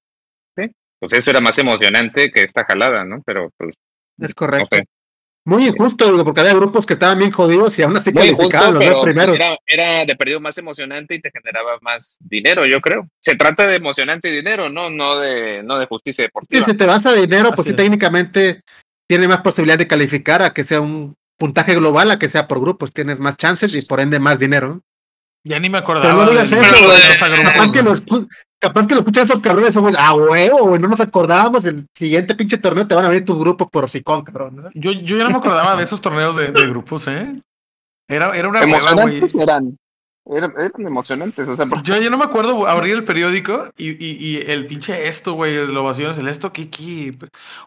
¿sí? 0.56 0.70
Pues 0.98 1.12
eso 1.12 1.30
era 1.30 1.40
más 1.40 1.58
emocionante 1.58 2.30
que 2.30 2.42
esta 2.42 2.64
jalada, 2.64 3.04
¿no? 3.04 3.22
Pero 3.24 3.50
pues 3.56 3.74
Es 4.18 4.30
no 4.30 4.34
correcto. 4.34 4.76
sé. 4.76 4.84
Muy 5.46 5.66
injusto, 5.66 6.10
digo, 6.10 6.24
porque 6.24 6.40
había 6.40 6.54
grupos 6.54 6.86
que 6.86 6.94
estaban 6.94 7.18
bien 7.18 7.30
jodidos 7.30 7.78
y 7.78 7.82
aún 7.82 7.96
así 7.96 8.10
Muy 8.12 8.22
calificaban 8.34 8.68
justo, 8.68 8.72
los 8.72 8.78
pero 8.82 8.94
dos 8.96 9.02
pues, 9.04 9.12
primeros. 9.14 9.36
era, 9.36 9.58
era 9.66 10.06
de 10.06 10.16
perdido 10.16 10.40
más 10.40 10.56
emocionante 10.56 11.14
y 11.14 11.20
te 11.20 11.30
generaba 11.30 11.78
más 11.82 12.16
dinero, 12.20 12.64
yo 12.64 12.80
creo. 12.80 13.06
Se 13.20 13.36
trata 13.36 13.66
de 13.66 13.76
emocionante 13.76 14.28
y 14.30 14.32
dinero, 14.32 14.70
no, 14.70 14.88
no 14.88 15.18
de, 15.18 15.62
no 15.62 15.78
de 15.78 15.86
justicia 15.86 16.22
Y 16.22 16.26
deportiva. 16.28 16.64
si 16.64 16.74
te 16.74 16.86
vas 16.86 17.04
a 17.04 17.12
dinero, 17.12 17.50
pues 17.54 17.68
sí, 17.68 17.74
técnicamente 17.74 18.62
tiene 19.06 19.28
más 19.28 19.42
posibilidad 19.42 19.76
de 19.78 19.86
calificar 19.86 20.40
a 20.40 20.54
que 20.54 20.64
sea 20.64 20.80
un 20.80 21.14
puntaje 21.36 21.74
global, 21.74 22.10
a 22.10 22.18
que 22.18 22.30
sea 22.30 22.48
por 22.48 22.60
grupos. 22.60 22.92
Tienes 22.92 23.20
más 23.20 23.36
chances 23.36 23.74
y 23.76 23.82
por 23.82 24.00
ende 24.00 24.18
más 24.20 24.38
dinero. 24.38 24.80
Ya 25.46 25.58
ni 25.58 25.68
me 25.68 25.82
Pero 25.82 25.98
acordaba. 25.98 26.24
no 26.24 26.30
digas 26.30 26.50
eso, 26.50 26.86
los 26.88 27.52
Capaz 27.52 27.70
que, 27.70 27.82
güey. 27.82 28.26
Lo 28.64 28.68
capaz 28.68 28.86
que 28.86 28.94
lo 28.94 29.00
escuchan 29.00 29.24
esos 29.24 29.40
cabrones, 29.40 29.76
güey. 29.76 29.94
Ah, 29.98 30.14
huevo, 30.14 30.68
güey, 30.68 30.80
no 30.80 30.88
nos 30.88 31.00
acordábamos. 31.00 31.64
El 31.64 31.86
siguiente 31.94 32.34
pinche 32.34 32.58
torneo 32.58 32.86
te 32.86 32.94
van 32.94 33.04
a 33.04 33.08
venir 33.08 33.24
tus 33.24 33.38
grupos 33.38 33.68
por 33.68 33.84
hocicón, 33.84 34.22
cabrón. 34.24 34.56
¿no? 34.56 34.70
Yo, 34.74 34.92
yo 34.92 35.16
ya 35.16 35.24
no 35.24 35.30
me 35.30 35.36
acordaba 35.38 35.76
de 35.76 35.84
esos 35.84 36.00
torneos 36.00 36.36
de, 36.36 36.52
de 36.52 36.66
grupos, 36.66 37.06
¿eh? 37.08 37.40
Era, 38.08 38.36
era 38.36 38.48
una. 38.48 38.62
Emocionantes 38.62 39.34
eran, 39.34 39.78
eran, 40.26 40.52
eran 40.58 40.86
emocionantes, 40.86 41.48
o 41.48 41.56
sea, 41.56 41.66
porque 41.66 41.88
Yo 41.88 41.96
ya 41.96 42.10
no 42.10 42.18
me 42.18 42.24
acuerdo 42.24 42.66
abrir 42.66 42.94
el 42.94 43.04
periódico 43.04 43.70
y, 43.76 43.90
y, 43.90 44.16
y 44.18 44.36
el 44.50 44.66
pinche 44.66 45.08
esto, 45.08 45.34
güey, 45.34 45.54
de 45.54 45.76
ovaciones, 45.76 46.18
el 46.18 46.28
esto, 46.28 46.52
¿qué, 46.52 46.68
qué? 46.68 47.16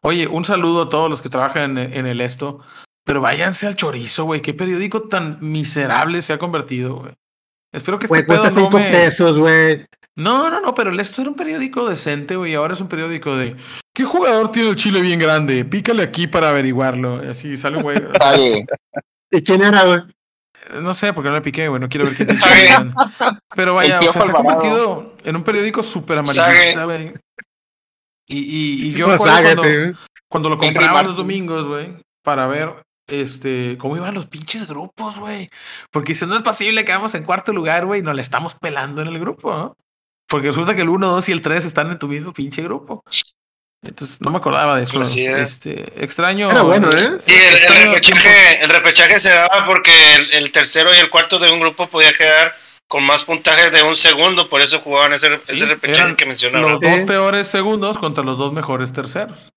Oye, 0.02 0.28
un 0.28 0.46
saludo 0.46 0.84
a 0.84 0.90
todos 0.90 1.10
los 1.10 1.22
que 1.22 1.30
trabajan 1.30 1.78
en, 1.78 1.94
en 1.94 2.06
el 2.06 2.22
esto, 2.22 2.60
pero 3.04 3.22
váyanse 3.22 3.68
al 3.68 3.76
chorizo, 3.76 4.26
güey, 4.26 4.42
qué 4.42 4.54
periódico 4.54 5.04
tan 5.04 5.38
miserable 5.42 6.22
se 6.22 6.34
ha 6.34 6.38
convertido, 6.38 6.98
güey. 6.98 7.14
Espero 7.72 8.00
que 8.00 8.06
este 8.06 8.16
Güey, 8.16 8.26
pedo 8.26 8.42
cuesta 8.42 8.60
no 8.60 8.66
cinco 8.68 8.80
me... 8.80 8.92
pesos, 8.92 9.38
güey. 9.38 9.86
No, 10.18 10.50
no, 10.50 10.60
no, 10.60 10.74
pero 10.74 10.90
el 10.90 11.00
esto 11.00 11.22
era 11.22 11.30
un 11.30 11.36
periódico 11.36 11.88
decente, 11.88 12.36
güey, 12.36 12.54
y 12.54 12.56
ahora 12.56 12.74
es 12.74 12.82
un 12.82 12.88
periódico 12.88 13.38
de... 13.38 13.56
¿Qué 13.94 14.04
jugador 14.04 14.52
tiene 14.52 14.70
el 14.70 14.76
chile 14.76 15.00
bien 15.00 15.20
grande? 15.20 15.64
Pícale 15.64 16.02
aquí 16.02 16.26
para 16.26 16.50
averiguarlo. 16.50 17.24
Y 17.24 17.28
así 17.28 17.56
sale 17.56 17.78
un 17.78 17.84
güey. 17.84 17.98
¿Y 19.32 19.44
quién 19.44 19.62
era, 19.62 19.86
güey? 19.86 20.02
No 20.82 20.96
sé, 20.96 21.14
porque 21.14 21.30
no 21.30 21.36
le 21.36 21.42
piqué, 21.42 21.68
güey. 21.68 21.80
No 21.80 21.88
quiero 21.88 22.08
ver 22.08 22.16
quién 22.16 22.30
es. 22.32 22.44
Pero 23.56 23.76
vaya, 23.76 24.00
o 24.00 24.12
sea, 24.12 24.22
se 24.24 24.32
ha 24.32 24.34
convertido 24.34 25.16
en 25.24 25.36
un 25.36 25.44
periódico 25.44 25.84
súper 25.84 26.18
amarillista, 26.18 26.84
güey. 26.86 27.14
Y, 28.28 28.40
y, 28.40 28.88
y 28.88 28.94
yo 28.94 29.08
No, 29.08 29.18
cuando, 29.18 29.64
sí, 29.64 29.70
cuando 30.28 30.50
lo 30.50 30.58
compraba 30.58 31.04
los 31.04 31.16
domingos, 31.16 31.68
güey, 31.68 31.96
para 32.24 32.48
ver 32.48 32.74
este 33.08 33.78
cómo 33.80 33.96
iban 33.96 34.16
los 34.16 34.26
pinches 34.26 34.68
grupos, 34.68 35.20
güey. 35.20 35.48
Porque 35.92 36.14
si 36.14 36.26
no 36.26 36.36
es 36.36 36.42
posible 36.42 36.84
que 36.84 36.92
vamos 36.92 37.14
en 37.16 37.24
cuarto 37.24 37.54
lugar, 37.54 37.86
güey, 37.86 38.02
nos 38.02 38.16
le 38.16 38.22
estamos 38.22 38.56
pelando 38.56 39.02
en 39.02 39.08
el 39.10 39.20
grupo, 39.20 39.54
¿no? 39.54 39.76
Porque 40.28 40.48
resulta 40.48 40.76
que 40.76 40.82
el 40.82 40.90
1, 40.90 41.08
2 41.08 41.30
y 41.30 41.32
el 41.32 41.42
3 41.42 41.66
están 41.66 41.92
en 41.92 42.00
tu 42.00 42.08
mismo 42.08 42.34
pinche 42.34 42.62
grupo. 42.62 43.04
Entonces, 43.84 44.20
no 44.22 44.32
me 44.32 44.38
acordaba 44.38 44.76
de 44.76 44.84
eso. 44.84 45.00
Así 45.00 45.26
es. 45.26 45.40
Este, 45.40 46.04
extraño. 46.04 46.50
Era 46.52 46.64
bueno, 46.64 46.90
¿eh? 46.90 47.22
Y 47.28 47.32
el, 47.32 47.84
repechaje, 47.86 48.64
el 48.64 48.70
repechaje 48.70 49.20
se 49.20 49.30
daba 49.30 49.66
porque 49.66 49.92
el, 50.16 50.34
el 50.34 50.52
tercero 50.52 50.94
y 50.94 50.98
el 50.98 51.10
cuarto 51.10 51.40
de 51.40 51.52
un 51.52 51.60
grupo 51.60 51.88
podía 51.88 52.12
quedar 52.12 52.54
con 52.88 53.04
más 53.04 53.26
puntajes 53.26 53.72
de 53.72 53.84
un 53.84 53.98
segundo, 53.98 54.48
por 54.50 54.62
eso 54.62 54.80
jugaban 54.80 55.14
ese, 55.14 55.30
Sí, 55.44 55.56
ese 55.56 55.66
repechaje 55.66 56.16
que 56.16 56.26
mencionaba. 56.26 56.70
los 56.72 56.80
dos 56.80 57.02
peores 57.02 57.48
segundos 57.48 57.98
contra 57.98 58.24
los 58.24 58.38
dos 58.38 58.54
mejores 58.54 58.94
terceros. 58.94 59.52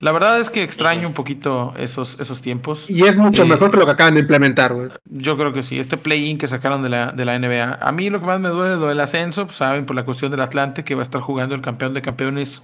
La 0.00 0.12
verdad 0.12 0.38
es 0.38 0.50
que 0.50 0.62
extraño 0.62 1.08
un 1.08 1.14
poquito 1.14 1.72
esos, 1.76 2.20
esos 2.20 2.42
tiempos. 2.42 2.90
Y 2.90 3.04
es 3.04 3.16
mucho 3.16 3.44
Eh, 3.44 3.46
mejor 3.46 3.70
que 3.70 3.78
lo 3.78 3.86
que 3.86 3.92
acaban 3.92 4.14
de 4.14 4.20
implementar, 4.20 4.74
güey. 4.74 4.90
Yo 5.04 5.36
creo 5.36 5.52
que 5.52 5.62
sí. 5.62 5.78
Este 5.78 5.96
play-in 5.96 6.38
que 6.38 6.46
sacaron 6.46 6.82
de 6.82 6.90
la, 6.90 7.12
de 7.12 7.24
la 7.24 7.38
NBA. 7.38 7.78
A 7.80 7.92
mí 7.92 8.10
lo 8.10 8.20
que 8.20 8.26
más 8.26 8.40
me 8.40 8.48
duele 8.50 8.74
es 8.74 8.80
lo 8.80 8.88
del 8.88 9.00
ascenso, 9.00 9.46
pues, 9.46 9.56
saben, 9.56 9.86
por 9.86 9.96
la 9.96 10.04
cuestión 10.04 10.30
del 10.30 10.40
Atlante, 10.40 10.84
que 10.84 10.94
va 10.94 11.00
a 11.00 11.02
estar 11.02 11.20
jugando 11.20 11.54
el 11.54 11.62
campeón 11.62 11.94
de 11.94 12.02
campeones 12.02 12.62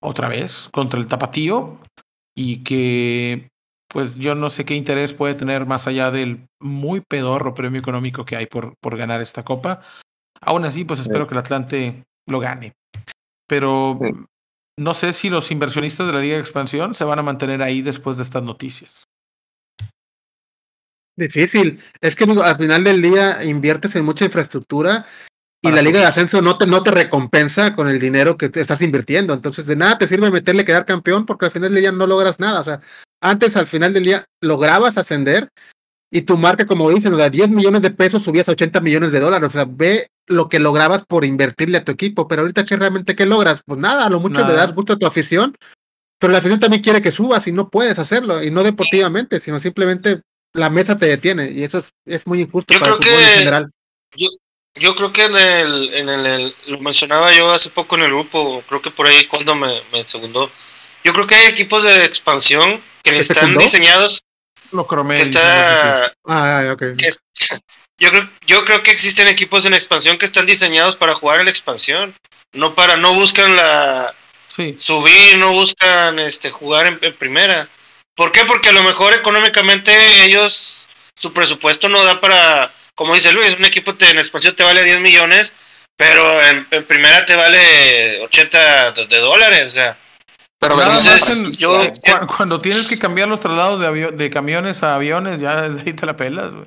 otra 0.00 0.28
vez 0.28 0.68
contra 0.72 1.00
el 1.00 1.06
Tapatío. 1.06 1.78
Y 2.36 2.62
que, 2.64 3.48
pues 3.88 4.16
yo 4.16 4.34
no 4.34 4.48
sé 4.48 4.64
qué 4.64 4.74
interés 4.74 5.12
puede 5.14 5.34
tener 5.34 5.66
más 5.66 5.86
allá 5.86 6.10
del 6.10 6.46
muy 6.60 7.00
pedorro 7.00 7.54
premio 7.54 7.80
económico 7.80 8.24
que 8.24 8.36
hay 8.36 8.46
por, 8.46 8.74
por 8.80 8.96
ganar 8.96 9.20
esta 9.20 9.42
copa. 9.44 9.80
Aún 10.40 10.64
así, 10.64 10.84
pues 10.84 11.00
espero 11.00 11.26
que 11.26 11.34
el 11.34 11.40
Atlante 11.40 12.02
lo 12.28 12.40
gane. 12.40 12.72
Pero 13.48 13.98
Sí. 14.00 14.08
No 14.82 14.94
sé 14.94 15.12
si 15.12 15.30
los 15.30 15.50
inversionistas 15.50 16.06
de 16.06 16.12
la 16.12 16.20
Liga 16.20 16.34
de 16.34 16.40
Expansión 16.40 16.94
se 16.94 17.04
van 17.04 17.18
a 17.18 17.22
mantener 17.22 17.62
ahí 17.62 17.82
después 17.82 18.16
de 18.16 18.22
estas 18.22 18.42
noticias. 18.42 19.04
Difícil. 21.16 21.78
Es 22.00 22.16
que 22.16 22.24
al 22.24 22.56
final 22.56 22.84
del 22.84 23.02
día 23.02 23.44
inviertes 23.44 23.94
en 23.96 24.04
mucha 24.04 24.24
infraestructura 24.24 25.06
y 25.62 25.68
Para 25.68 25.76
la 25.76 25.82
Liga 25.82 26.00
de. 26.00 26.06
Ascenso 26.06 26.42
no 26.42 26.58
te, 26.58 26.66
no 26.66 26.82
te 26.82 26.90
recompensa 26.90 27.76
con 27.76 27.88
el 27.88 28.00
dinero 28.00 28.36
que 28.36 28.48
te 28.48 28.60
estás 28.60 28.82
invirtiendo. 28.82 29.32
Entonces, 29.32 29.66
de 29.66 29.76
nada 29.76 29.98
te 29.98 30.08
sirve 30.08 30.30
meterle 30.30 30.64
quedar 30.64 30.86
campeón 30.86 31.24
porque 31.24 31.44
al 31.44 31.52
final 31.52 31.72
del 31.72 31.82
día 31.82 31.92
no 31.92 32.06
logras 32.06 32.40
nada. 32.40 32.60
O 32.60 32.64
sea, 32.64 32.80
antes 33.22 33.56
al 33.56 33.68
final 33.68 33.92
del 33.92 34.02
día 34.02 34.24
lograbas 34.40 34.98
ascender 34.98 35.48
y 36.14 36.22
tu 36.22 36.36
marca, 36.36 36.66
como 36.66 36.90
dicen, 36.90 37.14
o 37.14 37.16
sea, 37.16 37.30
10 37.30 37.48
millones 37.48 37.80
de 37.82 37.90
pesos 37.90 38.22
subías 38.22 38.48
a 38.48 38.52
80 38.52 38.80
millones 38.82 39.12
de 39.12 39.20
dólares. 39.20 39.48
O 39.48 39.50
sea, 39.52 39.64
ve 39.66 40.08
lo 40.28 40.48
que 40.50 40.58
lograbas 40.60 41.04
por 41.06 41.24
invertirle 41.24 41.78
a 41.78 41.84
tu 41.84 41.90
equipo. 41.92 42.28
Pero 42.28 42.42
ahorita, 42.42 42.64
¿qué 42.64 42.76
realmente 42.76 43.16
qué 43.16 43.24
logras? 43.26 43.62
Pues 43.66 43.80
nada, 43.80 44.04
a 44.06 44.10
lo 44.10 44.20
mucho 44.20 44.46
le 44.46 44.52
das 44.52 44.74
gusto 44.74 44.92
a 44.92 44.98
tu 44.98 45.06
afición. 45.06 45.56
Pero 46.20 46.30
la 46.32 46.38
afición 46.38 46.60
también 46.60 46.82
quiere 46.82 47.00
que 47.02 47.10
subas 47.10 47.46
y 47.46 47.52
no 47.52 47.70
puedes 47.70 47.98
hacerlo. 47.98 48.44
Y 48.44 48.50
no 48.50 48.62
deportivamente, 48.62 49.40
sino 49.40 49.58
simplemente 49.58 50.20
la 50.52 50.68
mesa 50.68 50.98
te 50.98 51.06
detiene. 51.06 51.50
Y 51.50 51.64
eso 51.64 51.78
es, 51.78 51.92
es 52.06 52.26
muy 52.26 52.42
injusto 52.42 52.74
Yo 52.74 52.78
para 52.80 52.92
el 52.92 52.98
creo 53.00 53.18
en 53.18 53.24
que- 53.26 53.38
general. 53.38 53.70
Yo 54.74 54.94
creo 54.94 55.12
que 55.12 55.24
en 55.24 55.34
el, 55.34 55.94
en 55.94 56.08
el, 56.08 56.26
el- 56.26 56.54
lo 56.68 56.80
mencionaba 56.80 57.30
yo 57.36 57.52
hace 57.52 57.68
poco 57.70 57.96
en 57.96 58.02
el 58.02 58.08
grupo, 58.10 58.62
creo 58.68 58.80
que 58.80 58.90
por 58.90 59.06
ahí 59.06 59.26
cuando 59.26 59.54
me, 59.54 59.80
me 59.92 60.02
segundó. 60.04 60.50
Yo 61.04 61.12
creo 61.12 61.26
que 61.26 61.34
hay 61.34 61.46
equipos 61.46 61.82
de 61.84 62.04
expansión 62.04 62.80
que 63.02 63.10
¿Te 63.12 63.18
están 63.18 63.36
secundó? 63.36 63.60
diseñados, 63.60 64.22
Lo 64.72 64.86
cromé. 64.86 65.14
que 65.16 65.22
está, 65.22 66.12
Ah, 66.26 66.74
que 66.78 66.94
yo 67.98 68.10
creo, 68.10 68.28
yo 68.46 68.64
creo 68.64 68.82
que 68.82 68.90
existen 68.90 69.28
equipos 69.28 69.64
en 69.66 69.74
expansión 69.74 70.18
que 70.18 70.24
están 70.24 70.46
diseñados 70.46 70.96
para 70.96 71.14
jugar 71.14 71.38
en 71.40 71.44
la 71.46 71.50
expansión, 71.50 72.14
no 72.52 72.74
para, 72.74 72.96
no 72.96 73.14
buscan 73.14 73.54
la 73.56 74.14
Sí. 74.48 74.76
subir, 74.78 75.38
no 75.38 75.52
buscan 75.52 76.18
este 76.18 76.50
jugar 76.50 76.86
en, 76.86 76.98
en 77.00 77.14
primera. 77.16 77.68
¿Por 78.14 78.32
qué? 78.32 78.44
Porque 78.44 78.68
a 78.68 78.72
lo 78.72 78.82
mejor 78.82 79.14
económicamente 79.14 80.24
ellos 80.24 80.88
su 81.18 81.32
presupuesto 81.32 81.88
no 81.88 82.02
da 82.04 82.20
para, 82.20 82.70
como 82.94 83.14
dice 83.14 83.32
Luis, 83.32 83.56
un 83.58 83.64
equipo 83.64 83.94
te- 83.94 84.10
en 84.10 84.18
expansión 84.18 84.54
te 84.54 84.62
vale 84.64 84.84
10 84.84 85.00
millones, 85.00 85.54
pero 85.96 86.42
en, 86.42 86.66
en 86.70 86.84
primera 86.84 87.24
te 87.24 87.34
vale 87.36 88.20
80 88.24 88.92
de, 88.92 89.06
de 89.06 89.18
dólares, 89.20 89.64
o 89.66 89.70
sea, 89.70 89.96
pero 90.62 90.76
Nada 90.76 90.88
venimos 90.90 91.04
más 91.04 91.22
entonces, 91.36 91.44
en- 91.44 91.52
yo- 91.52 91.80
cu- 92.26 92.34
cuando 92.36 92.58
tienes 92.60 92.86
que 92.86 92.96
cambiar 92.98 93.28
los 93.28 93.40
traslados 93.40 93.80
de, 93.80 94.12
de 94.12 94.30
camiones 94.30 94.82
a 94.84 94.94
aviones, 94.94 95.40
ya 95.40 95.60
desde 95.62 95.80
ahí 95.82 95.92
te 95.92 96.06
la 96.06 96.16
pelas, 96.16 96.52
güey. 96.52 96.66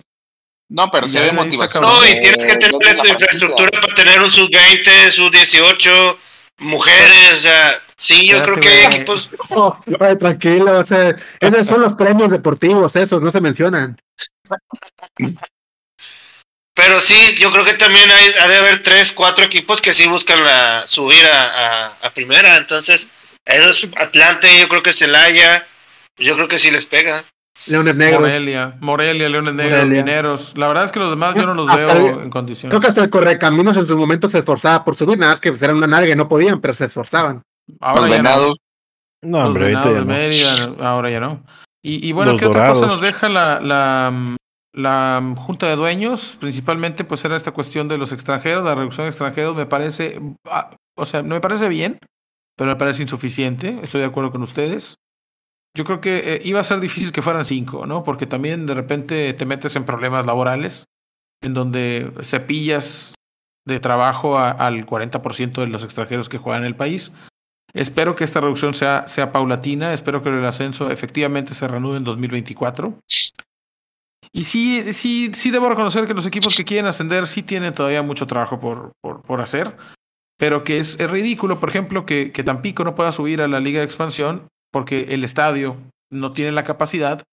No, 0.69 0.91
pero 0.91 1.07
Ya, 1.07 1.21
hay 1.21 1.31
motivación. 1.31 1.81
no, 1.81 2.05
y 2.05 2.19
tienes 2.19 2.45
que 2.45 2.57
tener 2.57 2.73
la 2.83 2.97
tu 2.97 3.07
infraestructura 3.07 3.69
para 3.71 3.93
tener 3.95 4.21
un 4.21 4.29
sub 4.31 4.49
20, 4.51 5.11
sub 5.11 5.31
18, 5.31 6.17
mujeres, 6.57 7.33
o 7.33 7.37
sea, 7.37 7.81
sí, 7.97 8.27
yo 8.27 8.41
creo 8.43 8.59
que 8.59 8.67
hay 8.67 8.83
equipos, 8.85 9.29
Oh, 9.51 9.79
tranquilo, 10.19 10.79
o 10.79 10.83
sea, 10.83 11.15
esos 11.39 11.67
son 11.67 11.81
los 11.81 11.93
premios 11.93 12.31
deportivos, 12.31 12.95
esos 12.97 13.21
no 13.21 13.31
se 13.31 13.39
mencionan. 13.41 13.97
pero 16.73 16.99
sí, 16.99 17.35
yo 17.39 17.51
creo 17.51 17.63
que 17.63 17.75
también 17.75 18.09
hay, 18.11 18.33
ha 18.41 18.47
de 18.49 18.57
haber 18.57 18.83
tres, 18.83 19.11
cuatro 19.13 19.45
equipos 19.45 19.81
que 19.81 19.93
sí 19.93 20.07
buscan 20.07 20.43
la 20.43 20.85
subir 20.87 21.25
a, 21.25 21.45
a, 21.45 21.87
a 22.07 22.09
primera, 22.13 22.57
entonces, 22.57 23.09
esos 23.45 23.89
Atlante, 23.97 24.47
yo 24.59 24.67
creo 24.67 24.83
que 24.83 24.91
Celaya, 24.93 25.65
yo 26.17 26.35
creo 26.35 26.47
que 26.47 26.57
sí 26.57 26.71
les 26.71 26.85
pega. 26.85 27.23
Leones 27.67 27.95
Negros. 27.95 28.21
Morelia, 28.21 28.75
Morelia, 28.81 29.29
Leones 29.29 29.53
Negros, 29.53 29.79
Morelia. 29.79 30.03
Mineros. 30.03 30.53
La 30.57 30.67
verdad 30.67 30.83
es 30.83 30.91
que 30.91 30.99
los 30.99 31.09
demás 31.09 31.35
yo 31.35 31.45
no 31.45 31.53
los 31.53 31.69
Hasta 31.69 31.93
veo 31.93 32.17
el- 32.17 32.23
en 32.23 32.29
condiciones. 32.29 32.69
Creo 32.71 32.81
que 32.81 32.87
hasta 32.87 33.03
el 33.03 33.09
Correcaminos 33.09 33.77
en 33.77 33.87
su 33.87 33.97
momento 33.97 34.27
se 34.27 34.39
esforzaba 34.39 34.83
por 34.83 34.95
subir, 34.95 35.17
nada 35.17 35.31
más 35.31 35.39
que 35.41 35.49
pues, 35.51 35.61
era 35.61 35.73
una 35.73 35.87
nalga 35.87 36.11
y 36.11 36.15
no 36.15 36.27
podían, 36.27 36.59
pero 36.61 36.73
se 36.73 36.85
esforzaban. 36.85 37.41
Ahora 37.79 38.01
Los 38.01 38.09
ya 38.11 38.17
no. 38.17 38.29
venados. 38.29 38.57
No, 39.23 39.37
Los 39.39 39.47
hombre, 39.47 39.63
ahorita 39.73 39.89
Venados 39.89 39.93
ya 39.93 39.99
de 39.99 40.05
no. 40.05 40.65
Mérida, 40.67 40.87
ahora 40.89 41.09
ya 41.09 41.19
no. 41.19 41.43
Y, 41.81 42.07
y 42.07 42.11
bueno, 42.11 42.31
Los 42.31 42.39
¿qué 42.39 42.47
otra 42.47 42.67
cosa 42.67 42.85
nos 42.87 43.01
deja 43.01 43.29
la, 43.29 43.59
la, 43.61 44.35
la 44.73 45.33
Junta 45.37 45.67
de 45.67 45.75
Dueños? 45.75 46.37
Principalmente, 46.39 47.03
pues 47.05 47.23
era 47.25 47.35
esta 47.35 47.51
cuestión 47.51 47.87
de 47.87 47.97
los 47.97 48.11
extranjeros, 48.11 48.63
la 48.65 48.75
reducción 48.75 49.05
de 49.05 49.09
extranjeros, 49.09 49.55
me 49.55 49.65
parece, 49.65 50.19
ah, 50.47 50.75
o 50.95 51.05
sea, 51.05 51.23
no 51.23 51.33
me 51.35 51.41
parece 51.41 51.67
bien, 51.69 51.97
pero 52.57 52.69
me 52.69 52.75
parece 52.75 53.01
insuficiente, 53.03 53.79
estoy 53.83 54.01
de 54.01 54.07
acuerdo 54.07 54.31
con 54.31 54.41
ustedes. 54.43 54.95
Yo 55.77 55.83
creo 55.83 55.99
que 55.99 56.35
eh, 56.35 56.41
iba 56.45 56.59
a 56.59 56.63
ser 56.63 56.79
difícil 56.79 57.11
que 57.11 57.21
fueran 57.21 57.45
cinco, 57.45 57.85
¿no? 57.85 58.03
Porque 58.03 58.25
también 58.25 58.65
de 58.65 58.73
repente 58.73 59.33
te 59.33 59.45
metes 59.45 59.75
en 59.75 59.83
problemas 59.85 60.25
laborales, 60.25 60.85
en 61.43 61.53
donde 61.53 62.11
cepillas 62.23 63.13
de 63.67 63.79
trabajo 63.79 64.37
a- 64.37 64.51
al 64.51 64.85
40% 64.85 65.61
de 65.61 65.67
los 65.67 65.83
extranjeros 65.83 66.29
que 66.29 66.37
juegan 66.37 66.61
en 66.61 66.67
el 66.67 66.75
país. 66.75 67.11
Espero 67.73 68.15
que 68.15 68.23
esta 68.23 68.39
reducción 68.39 68.73
sea, 68.73 69.05
sea 69.09 69.33
paulatina, 69.33 69.91
espero 69.91 70.23
que 70.23 70.29
el 70.29 70.45
ascenso 70.45 70.89
efectivamente 70.89 71.53
se 71.53 71.67
reanude 71.67 71.97
en 71.97 72.05
2024. 72.05 72.97
Y 74.31 74.43
sí, 74.43 74.93
sí, 74.93 75.31
sí 75.33 75.51
debo 75.51 75.67
reconocer 75.69 76.07
que 76.07 76.13
los 76.13 76.25
equipos 76.25 76.55
que 76.55 76.63
quieren 76.65 76.85
ascender 76.85 77.27
sí 77.27 77.43
tienen 77.43 77.73
todavía 77.73 78.01
mucho 78.01 78.27
trabajo 78.27 78.59
por, 78.59 78.91
por, 79.01 79.21
por 79.23 79.41
hacer, 79.41 79.75
pero 80.37 80.63
que 80.63 80.77
es, 80.79 80.99
es 80.99 81.09
ridículo, 81.09 81.59
por 81.59 81.69
ejemplo, 81.69 82.05
que, 82.05 82.31
que 82.31 82.43
Tampico 82.43 82.83
no 82.83 82.95
pueda 82.95 83.11
subir 83.11 83.41
a 83.41 83.47
la 83.47 83.59
Liga 83.59 83.79
de 83.79 83.85
Expansión 83.85 84.47
porque 84.71 85.07
el 85.09 85.23
estadio 85.23 85.77
no 86.11 86.33
tiene 86.33 86.51
la 86.51 86.63
capacidad 86.63 87.23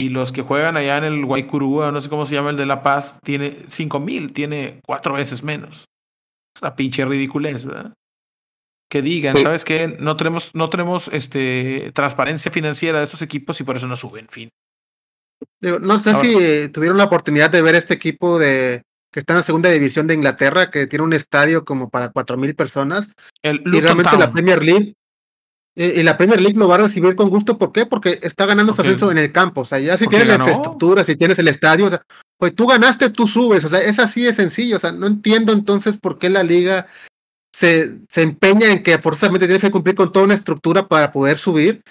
y 0.00 0.08
los 0.08 0.32
que 0.32 0.42
juegan 0.42 0.76
allá 0.76 0.96
en 0.98 1.04
el 1.04 1.24
Guaycurúa, 1.24 1.92
no 1.92 2.00
sé 2.00 2.08
cómo 2.08 2.26
se 2.26 2.34
llama 2.34 2.50
el 2.50 2.56
de 2.56 2.66
La 2.66 2.82
Paz, 2.82 3.18
tiene 3.22 3.64
cinco 3.68 4.00
mil, 4.00 4.32
tiene 4.32 4.80
cuatro 4.84 5.14
veces 5.14 5.42
menos. 5.44 5.84
Es 6.56 6.62
una 6.62 6.74
pinche 6.74 7.04
ridiculez, 7.04 7.64
¿verdad? 7.64 7.92
Que 8.90 9.00
digan, 9.00 9.36
Sí. 9.36 9.42
¿sabes 9.42 9.64
qué? 9.64 9.96
No 10.00 10.16
tenemos, 10.16 10.54
no 10.54 10.68
tenemos 10.68 11.08
este, 11.12 11.92
transparencia 11.94 12.50
financiera 12.50 12.98
de 12.98 13.04
estos 13.04 13.22
equipos 13.22 13.60
y 13.60 13.64
por 13.64 13.76
eso 13.76 13.86
no 13.86 13.96
suben, 13.96 14.26
fin. 14.28 14.48
Digo, 15.60 15.78
no 15.78 15.98
sé 15.98 16.10
Ahora- 16.10 16.28
si 16.28 16.68
tuvieron 16.70 16.98
la 16.98 17.04
oportunidad 17.04 17.50
de 17.50 17.62
ver 17.62 17.74
este 17.76 17.94
equipo 17.94 18.38
de 18.38 18.82
que 19.12 19.20
está 19.20 19.34
en 19.34 19.40
la 19.40 19.44
segunda 19.44 19.70
división 19.70 20.06
de 20.06 20.14
Inglaterra, 20.14 20.70
que 20.70 20.86
tiene 20.86 21.04
un 21.04 21.12
estadio 21.12 21.64
como 21.64 21.90
para 21.90 22.08
cuatro 22.10 22.36
mil 22.36 22.54
personas, 22.54 23.10
El 23.42 23.62
y 23.66 23.80
realmente 23.80 24.16
la. 24.16 24.32
Premier 24.32 24.62
League 24.62 24.94
eh, 25.76 25.94
y 25.96 26.02
la 26.02 26.16
Premier 26.16 26.40
League 26.40 26.58
lo 26.58 26.68
va 26.68 26.76
a 26.76 26.78
recibir 26.78 27.14
con 27.14 27.30
gusto. 27.30 27.58
¿Por 27.58 27.72
qué? 27.72 27.86
Porque 27.86 28.18
está 28.22 28.46
ganando 28.46 28.72
su 28.72 28.78
Porque- 28.78 28.90
ascenso 28.90 29.10
en 29.10 29.18
el 29.18 29.32
campo. 29.32 29.62
O 29.62 29.64
sea, 29.64 29.78
ya 29.78 29.96
si 29.96 30.04
porque 30.04 30.16
tienes 30.18 30.28
la 30.28 30.42
infraestructura, 30.42 31.04
si 31.04 31.16
tienes 31.16 31.38
el 31.38 31.48
estadio, 31.48 31.86
o 31.86 31.90
sea, 31.90 32.02
pues 32.38 32.54
tú 32.54 32.66
ganaste, 32.66 33.10
tú 33.10 33.26
subes. 33.26 33.64
O 33.64 33.68
sea, 33.68 33.80
es 33.80 33.98
así 33.98 34.22
de 34.22 34.34
sencillo. 34.34 34.76
O 34.76 34.80
sea, 34.80 34.92
no 34.92 35.06
entiendo 35.06 35.52
entonces 35.52 35.96
por 35.96 36.18
qué 36.18 36.28
la 36.30 36.42
liga 36.42 36.86
se, 37.54 38.00
se 38.08 38.22
empeña 38.22 38.70
en 38.70 38.82
que 38.82 38.98
forzosamente 38.98 39.46
tienes 39.46 39.62
que 39.62 39.70
cumplir 39.70 39.94
con 39.94 40.12
toda 40.12 40.24
una 40.24 40.34
estructura 40.34 40.88
para 40.88 41.12
poder 41.12 41.38
subir, 41.38 41.82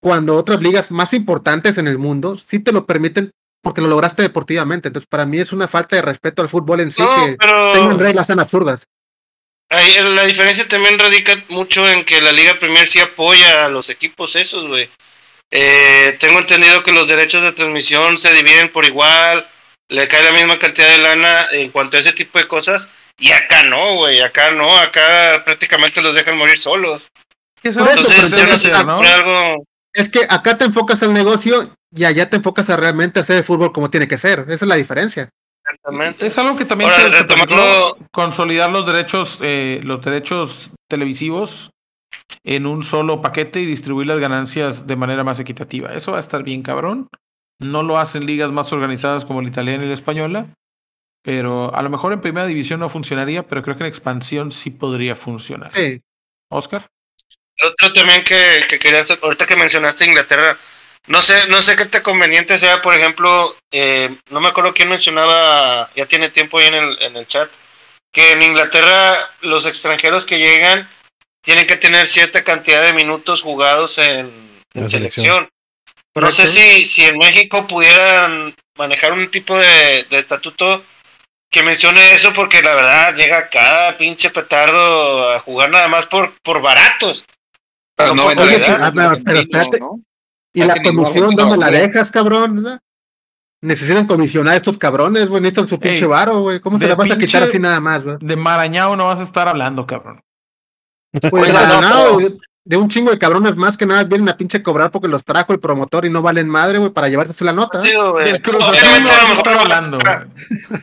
cuando 0.00 0.36
otras 0.36 0.62
ligas 0.62 0.90
más 0.90 1.12
importantes 1.12 1.76
en 1.78 1.88
el 1.88 1.98
mundo 1.98 2.36
sí 2.38 2.60
te 2.60 2.72
lo 2.72 2.86
permiten 2.86 3.30
porque 3.62 3.80
lo 3.80 3.88
lograste 3.88 4.22
deportivamente. 4.22 4.88
Entonces, 4.88 5.08
para 5.08 5.26
mí 5.26 5.38
es 5.38 5.52
una 5.52 5.68
falta 5.68 5.96
de 5.96 6.02
respeto 6.02 6.42
al 6.42 6.48
fútbol 6.48 6.80
en 6.80 6.90
sí 6.90 7.02
No, 7.02 7.14
que 7.26 7.36
pero 7.38 7.72
tengan 7.72 7.98
reglas 7.98 8.26
tan 8.28 8.40
absurdas. 8.40 8.86
ahí 9.70 9.94
la 10.14 10.24
diferencia 10.24 10.66
también 10.68 10.98
radica 10.98 11.32
mucho 11.48 11.88
en 11.88 12.04
que 12.04 12.20
la 12.20 12.32
Liga 12.32 12.58
Premier 12.58 12.86
sí 12.86 13.00
apoya 13.00 13.64
a 13.64 13.68
los 13.68 13.90
equipos 13.90 14.36
esos, 14.36 14.66
güey. 14.66 14.88
Eh, 15.50 16.16
tengo 16.20 16.38
entendido 16.38 16.82
que 16.82 16.92
los 16.92 17.08
derechos 17.08 17.42
de 17.42 17.52
transmisión 17.52 18.18
se 18.18 18.32
dividen 18.34 18.70
por 18.70 18.84
igual, 18.84 19.46
le 19.88 20.06
cae 20.06 20.22
la 20.22 20.32
misma 20.32 20.58
cantidad 20.58 20.88
de 20.88 20.98
lana 20.98 21.46
en 21.52 21.70
cuanto 21.70 21.96
a 21.96 22.00
ese 22.00 22.12
tipo 22.12 22.38
de 22.38 22.46
cosas. 22.46 22.88
Y 23.18 23.32
acá 23.32 23.64
no, 23.64 23.96
güey, 23.96 24.20
acá 24.20 24.52
no, 24.52 24.76
acá 24.78 25.42
prácticamente 25.44 26.00
los 26.02 26.14
dejan 26.14 26.36
morir 26.38 26.56
solos. 26.58 27.08
¿Qué 27.60 27.70
es 27.70 27.76
Por 27.76 27.88
algo 27.88 27.94
que 27.94 28.00
eso, 28.02 28.12
Entonces, 28.12 28.38
yo 28.38 28.46
no 28.46 28.58
sé 28.58 28.70
si 28.70 28.84
¿no? 28.84 29.00
algo. 29.00 29.64
Es 29.92 30.08
que 30.08 30.20
acá 30.28 30.56
te 30.56 30.64
enfocas 30.66 31.02
al 31.02 31.12
negocio 31.12 31.74
y 31.94 32.04
allá 32.04 32.28
te 32.28 32.36
enfocas 32.36 32.68
a 32.70 32.76
realmente 32.76 33.20
hacer 33.20 33.38
el 33.38 33.44
fútbol 33.44 33.72
como 33.72 33.90
tiene 33.90 34.08
que 34.08 34.18
ser. 34.18 34.40
Esa 34.40 34.64
es 34.64 34.68
la 34.68 34.76
diferencia. 34.76 35.30
Exactamente. 35.64 36.26
Es 36.26 36.38
algo 36.38 36.56
que 36.56 36.64
también 36.64 36.90
Ahora, 36.90 37.12
se, 37.12 37.28
se 37.28 38.06
consolidar 38.10 38.70
los 38.70 38.86
derechos, 38.86 39.38
eh, 39.42 39.80
los 39.82 40.02
derechos 40.02 40.70
televisivos 40.88 41.70
en 42.44 42.66
un 42.66 42.82
solo 42.82 43.20
paquete 43.20 43.60
y 43.60 43.66
distribuir 43.66 44.06
las 44.06 44.18
ganancias 44.18 44.86
de 44.86 44.96
manera 44.96 45.24
más 45.24 45.40
equitativa. 45.40 45.92
Eso 45.92 46.12
va 46.12 46.18
a 46.18 46.20
estar 46.20 46.42
bien 46.42 46.62
cabrón. 46.62 47.08
No 47.60 47.82
lo 47.82 47.98
hacen 47.98 48.26
ligas 48.26 48.50
más 48.50 48.72
organizadas 48.72 49.24
como 49.24 49.42
la 49.42 49.48
italiana 49.48 49.84
y 49.84 49.88
la 49.88 49.94
española, 49.94 50.46
pero 51.22 51.74
a 51.74 51.82
lo 51.82 51.90
mejor 51.90 52.12
en 52.12 52.20
primera 52.20 52.46
división 52.46 52.80
no 52.80 52.88
funcionaría, 52.88 53.46
pero 53.46 53.62
creo 53.62 53.76
que 53.76 53.82
en 53.82 53.88
expansión 53.88 54.52
sí 54.52 54.70
podría 54.70 55.16
funcionar. 55.16 55.72
Sí. 55.74 56.00
Oscar. 56.50 56.86
Otro 57.60 57.92
también 57.92 58.22
que, 58.22 58.36
que 58.68 58.78
quería 58.78 59.00
hacer, 59.00 59.18
ahorita 59.20 59.44
que 59.44 59.56
mencionaste 59.56 60.06
Inglaterra, 60.06 60.56
no 61.08 61.20
sé, 61.22 61.48
no 61.48 61.60
sé 61.62 61.76
qué 61.76 61.86
tan 61.86 62.02
conveniente 62.02 62.56
sea, 62.58 62.80
por 62.82 62.94
ejemplo, 62.94 63.56
eh, 63.72 64.14
no 64.30 64.40
me 64.40 64.48
acuerdo 64.48 64.72
quién 64.74 64.88
mencionaba, 64.88 65.90
ya 65.96 66.06
tiene 66.06 66.28
tiempo 66.30 66.58
ahí 66.58 66.66
en 66.66 66.74
el, 66.74 67.02
en 67.02 67.16
el 67.16 67.26
chat, 67.26 67.50
que 68.12 68.32
en 68.32 68.42
Inglaterra 68.42 69.14
los 69.40 69.66
extranjeros 69.66 70.24
que 70.26 70.38
llegan 70.38 70.88
tienen 71.42 71.66
que 71.66 71.76
tener 71.76 72.06
cierta 72.06 72.42
cantidad 72.44 72.82
de 72.82 72.92
minutos 72.92 73.42
jugados 73.42 73.98
en, 73.98 74.30
selección. 74.74 74.90
selección. 74.90 75.48
No 76.14 76.30
sé 76.30 76.46
si, 76.46 76.84
si 76.84 77.04
en 77.04 77.16
México 77.18 77.66
pudieran 77.66 78.54
manejar 78.76 79.12
un 79.12 79.30
tipo 79.30 79.56
de, 79.56 80.04
de 80.10 80.18
estatuto 80.18 80.82
que 81.50 81.62
mencione 81.62 82.12
eso, 82.12 82.32
porque 82.34 82.60
la 82.60 82.74
verdad 82.74 83.14
llega 83.14 83.48
cada 83.48 83.96
pinche 83.96 84.30
petardo 84.30 85.30
a 85.30 85.40
jugar 85.40 85.70
nada 85.70 85.88
más 85.88 86.06
por, 86.06 86.32
por 86.42 86.60
baratos. 86.60 87.24
Pero 87.96 88.14
No, 88.14 88.24
no 88.24 88.30
en 88.32 88.38
oye, 88.40 88.58
realidad, 88.58 88.92
pero- 88.94 89.24
pero 89.24 89.34
no, 89.34 89.40
espérate. 89.40 89.80
¿no? 89.80 90.00
Y 90.54 90.60
No 90.60 90.66
la 90.66 90.82
comisión, 90.82 91.34
¿dónde 91.36 91.56
la 91.56 91.68
güey. 91.68 91.80
dejas, 91.82 92.10
cabrón? 92.10 92.62
¿verdad? 92.62 92.80
Necesitan 93.60 94.06
comisionar 94.06 94.54
a 94.54 94.56
estos 94.56 94.78
cabrones, 94.78 95.28
güey. 95.28 95.42
Necesitan 95.42 95.68
su 95.68 95.78
pinche 95.80 96.02
Ey, 96.02 96.08
varo, 96.08 96.40
güey. 96.42 96.60
¿Cómo 96.60 96.78
se 96.78 96.86
la 96.86 96.94
vas 96.94 97.10
a 97.10 97.18
quitar 97.18 97.42
así 97.42 97.58
nada 97.58 97.80
más, 97.80 98.04
güey? 98.04 98.16
De 98.20 98.36
Marañao 98.36 98.94
no 98.96 99.06
vas 99.06 99.20
a 99.20 99.24
estar 99.24 99.48
hablando, 99.48 99.86
cabrón. 99.86 100.20
Pues 101.12 101.32
Oye, 101.32 101.52
de, 101.52 102.36
no, 102.76 102.80
un 102.82 102.88
chingo 102.88 103.10
de 103.10 103.18
cabrones 103.18 103.56
más 103.56 103.76
que 103.76 103.86
nada 103.86 104.04
vienen 104.04 104.28
a 104.28 104.36
pinche 104.36 104.62
cobrar 104.62 104.90
porque 104.90 105.08
los 105.08 105.24
trajo 105.24 105.52
el 105.52 105.58
promotor 105.58 106.04
y 106.04 106.10
no 106.10 106.22
valen 106.22 106.48
madre, 106.48 106.78
güey, 106.78 106.92
para 106.92 107.08
llevarse 107.08 107.32
su 107.32 107.44
la 107.44 107.52
nota. 107.52 107.78
Digo, 107.78 108.12
güey, 108.12 108.30
Del 108.32 108.42
Cruz 108.42 108.62
Azul 108.62 108.74
obviamente 108.74 109.10
no 109.10 109.22
vas 109.22 109.30
a 109.30 109.32
estar 109.32 109.58
hablando. 109.58 109.98
güey. 109.98 110.80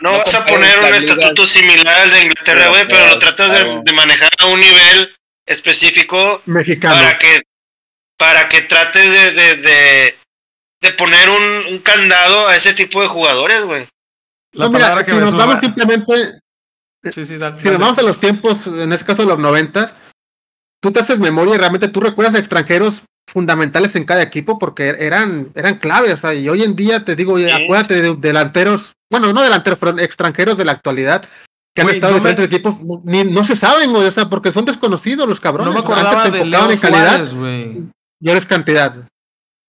no 0.00 0.12
No 0.12 0.18
vas 0.18 0.34
a 0.34 0.46
poner 0.46 0.78
un 0.78 0.94
estatuto 0.94 1.46
similar 1.46 1.94
al 2.02 2.10
de 2.10 2.22
Inglaterra, 2.22 2.68
güey, 2.70 2.88
pero 2.88 3.06
lo 3.06 3.18
tratas 3.18 3.52
de, 3.52 3.80
de 3.84 3.92
manejar 3.92 4.30
a 4.40 4.46
un 4.46 4.58
nivel 4.60 5.08
específico 5.46 6.40
Mexicano. 6.46 6.94
para 6.94 7.18
que 7.18 7.42
para 8.18 8.48
que 8.48 8.62
trates 8.62 9.12
de, 9.12 9.30
de, 9.32 9.56
de, 9.62 10.18
de 10.82 10.92
poner 10.92 11.28
un, 11.30 11.72
un 11.74 11.78
candado 11.78 12.48
a 12.48 12.56
ese 12.56 12.74
tipo 12.74 13.00
de 13.00 13.08
jugadores, 13.08 13.64
güey. 13.64 13.86
La 14.52 14.64
No, 14.66 14.70
mira, 14.72 14.80
palabra 14.86 15.04
que 15.04 15.10
si 15.12 15.16
me 15.16 15.22
nos 15.22 15.36
vamos 15.36 15.60
simplemente, 15.60 16.40
Sí, 17.10 17.24
sí, 17.24 17.36
dale, 17.36 17.58
si 17.58 17.64
dale. 17.64 17.78
nos 17.78 17.80
vamos 17.80 17.98
a 17.98 18.02
los 18.02 18.18
tiempos, 18.18 18.66
en 18.66 18.92
este 18.92 19.06
caso 19.06 19.22
de 19.22 19.28
los 19.28 19.38
noventas, 19.38 19.94
tú 20.82 20.90
te 20.90 21.00
haces 21.00 21.18
memoria 21.20 21.54
y 21.54 21.58
realmente 21.58 21.88
tú 21.88 22.00
recuerdas 22.00 22.34
a 22.34 22.38
extranjeros 22.38 23.02
fundamentales 23.30 23.94
en 23.94 24.04
cada 24.04 24.22
equipo 24.22 24.58
porque 24.58 24.88
eran, 24.98 25.50
eran 25.54 25.76
claves, 25.78 26.12
o 26.14 26.16
sea, 26.16 26.34
y 26.34 26.48
hoy 26.48 26.64
en 26.64 26.74
día 26.74 27.04
te 27.04 27.14
digo, 27.14 27.34
oye, 27.34 27.46
Sí. 27.54 27.62
acuérdate 27.64 28.02
de 28.02 28.14
delanteros, 28.16 28.92
bueno, 29.12 29.32
no 29.32 29.42
delanteros, 29.42 29.78
pero 29.78 29.98
extranjeros 29.98 30.56
de 30.56 30.64
la 30.64 30.72
actualidad 30.72 31.24
que 31.74 31.82
han 31.82 31.90
estado 31.90 32.12
no 32.14 32.16
en 32.18 32.22
me- 32.24 32.30
diferentes 32.30 32.46
equipos, 32.58 33.02
ni, 33.04 33.24
no 33.24 33.44
se 33.44 33.54
saben, 33.54 33.92
güey, 33.92 34.06
o 34.08 34.12
sea, 34.12 34.28
porque 34.30 34.50
son 34.50 34.64
desconocidos 34.64 35.28
los 35.28 35.38
cabrones. 35.40 35.72
No 35.74 35.80
me 35.80 35.86
sea, 35.86 35.96
antes 35.96 36.06
acordaba 36.06 36.22
se 36.24 36.30
de 36.30 36.38
enfocaban 36.38 36.68
Leo 36.68 36.74
en 36.74 36.80
calidad 36.80 37.28
Suárez, 37.30 37.82
güey. 38.20 38.26
y 38.26 38.28
ahora 38.28 38.38
es 38.38 38.46
cantidad. 38.46 38.94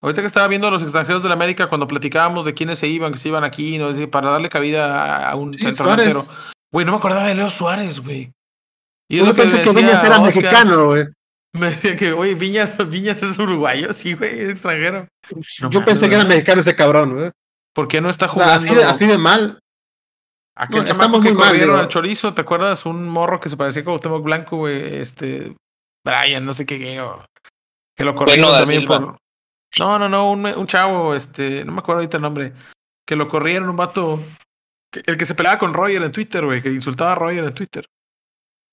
Ahorita 0.02 0.22
que 0.22 0.28
estaba 0.28 0.48
viendo 0.48 0.68
a 0.68 0.72
los 0.72 0.82
extranjeros 0.84 1.22
de 1.24 1.28
la 1.30 1.36
América 1.36 1.68
cuando 1.68 1.88
platicábamos 1.88 2.46
de 2.46 2.54
quiénes 2.54 2.80
se 2.80 2.88
iban, 2.88 3.12
que 3.12 3.18
se 3.18 3.28
iban 3.30 3.44
aquí, 3.44 3.78
¿no? 3.78 3.90
Para 4.10 4.32
darle 4.32 4.48
cabida 4.50 5.26
a- 5.28 5.32
a 5.32 5.36
un 5.36 5.54
Sí, 5.54 5.64
centro 5.64 5.86
delantero. 5.90 6.26
Güey, 6.72 6.86
no 6.86 6.94
me 6.94 6.98
acordaba 7.00 7.26
de 7.26 7.36
Leo 7.36 7.50
Suárez, 7.50 8.00
güey. 8.00 8.32
Y 9.10 9.18
Yo 9.18 9.26
que 9.26 9.34
pensé 9.34 9.62
que 9.62 9.72
Viñas 9.74 10.04
era 10.04 10.16
a 10.16 10.22
Oscar. 10.22 10.44
mexicano, 10.44 10.86
güey. 10.86 11.06
Me 11.54 11.70
decía 11.72 11.96
que, 11.96 12.14
oye, 12.14 12.36
Viñas, 12.36 12.76
Viñas 12.90 13.22
es 13.24 13.38
uruguayo, 13.40 13.92
sí, 13.92 14.14
güey, 14.14 14.40
es 14.40 14.50
extranjero. 14.52 15.08
No 15.62 15.70
Yo 15.72 15.84
pensé 15.84 16.08
que 16.08 16.16
era 16.16 16.24
mexicano 16.24 16.62
ese 16.62 16.76
cabrón, 16.76 17.16
güey. 17.16 17.32
¿Por 17.74 17.88
qué 17.88 18.00
no 18.02 18.10
está 18.10 18.28
jugando? 18.28 18.54
así, 18.54 18.74
de, 18.74 18.84
así 18.84 19.06
de 19.08 19.18
mal. 19.18 19.60
Aquel 20.56 20.84
No, 20.84 20.84
estamos 20.84 21.22
que 21.24 21.30
muy 21.32 21.38
mal, 21.40 21.48
corrieron 21.48 21.70
digo. 21.76 21.80
al 21.82 21.88
chorizo, 21.88 22.34
¿te 22.34 22.42
acuerdas? 22.42 22.86
Un 22.86 23.08
morro 23.08 23.40
que 23.40 23.50
se 23.50 23.58
parecía 23.58 23.84
como 23.84 23.96
Cuauhtémoc 23.98 24.24
Blanco, 24.24 24.58
güey, 24.58 24.98
este, 24.98 25.56
Brian, 26.06 26.46
no 26.46 26.54
sé 26.54 26.66
qué, 26.66 26.78
qué, 26.78 27.02
o- 27.02 27.24
que 28.00 28.06
lo 28.06 28.16
corrieron 28.16 28.46
Bueno, 28.46 28.58
también 28.60 28.86
por... 28.86 29.18
No, 29.78 30.00
no, 30.00 30.08
no, 30.10 30.32
un, 30.32 30.46
un 30.46 30.68
chavo, 30.68 31.14
este, 31.14 31.64
no 31.66 31.74
me 31.74 31.80
acuerdo 31.80 32.00
ahorita 32.00 32.16
el 32.18 32.24
nombre, 32.24 32.54
que 33.06 33.16
lo 33.18 33.28
corrieron, 33.28 33.70
un 33.70 33.76
vato, 33.76 34.20
que- 34.92 35.04
el 35.06 35.18
que 35.18 35.26
se 35.26 35.36
peleaba 35.36 35.60
con 35.60 35.74
Roger 35.74 36.02
en 36.02 36.12
Twitter, 36.12 36.44
güey, 36.46 36.62
que 36.62 36.72
insultaba 36.72 37.12
a 37.12 37.16
Roger 37.16 37.44
en 37.44 37.54
Twitter. 37.54 37.86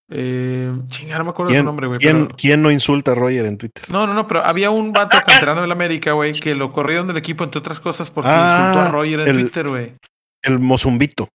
Eh, 0.08 0.72
chinga, 0.86 1.18
no 1.18 1.24
me 1.24 1.30
acuerdo 1.30 1.50
su 1.50 1.54
¿Quién, 1.54 1.64
nombre, 1.64 1.86
güey. 1.88 1.98
quién- 1.98 2.26
pero- 2.26 2.36
quién 2.38 2.62
no 2.62 2.70
insulta 2.70 3.10
a 3.10 3.14
Roger 3.16 3.44
en 3.46 3.58
Twitter? 3.58 3.90
No, 3.90 4.06
no, 4.06 4.14
no, 4.14 4.26
pero 4.28 4.44
había 4.44 4.70
un 4.70 4.92
vato 4.92 5.18
canterano 5.26 5.60
del 5.62 5.72
América, 5.72 6.12
güey, 6.12 6.32
que 6.32 6.54
lo 6.54 6.70
corrieron 6.72 7.08
del 7.08 7.16
equipo, 7.16 7.42
entre 7.44 7.58
otras 7.58 7.80
cosas, 7.80 8.10
porque 8.10 8.30
Ah, 8.32 8.46
insultó 8.70 8.80
a 8.86 8.90
Roger 8.92 9.20
en 9.20 9.28
el- 9.28 9.40
Twitter, 9.42 9.68
güey. 9.68 9.96
El 10.42 10.60
Mozumbito. 10.60 11.28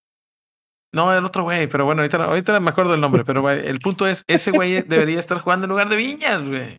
No, 0.94 1.12
el 1.16 1.24
otro 1.24 1.44
güey, 1.44 1.66
pero 1.68 1.84
bueno, 1.84 2.00
ahorita, 2.02 2.24
ahorita 2.24 2.58
me 2.60 2.70
acuerdo 2.70 2.92
del 2.92 3.00
nombre, 3.00 3.24
pero 3.24 3.42
güey, 3.42 3.66
el 3.66 3.78
punto 3.78 4.06
es, 4.06 4.24
ese 4.26 4.50
güey 4.50 4.82
debería 4.82 5.18
estar 5.18 5.38
jugando 5.38 5.64
en 5.66 5.70
lugar 5.70 5.88
de 5.88 5.96
Viñas, 5.96 6.48
güey. 6.48 6.78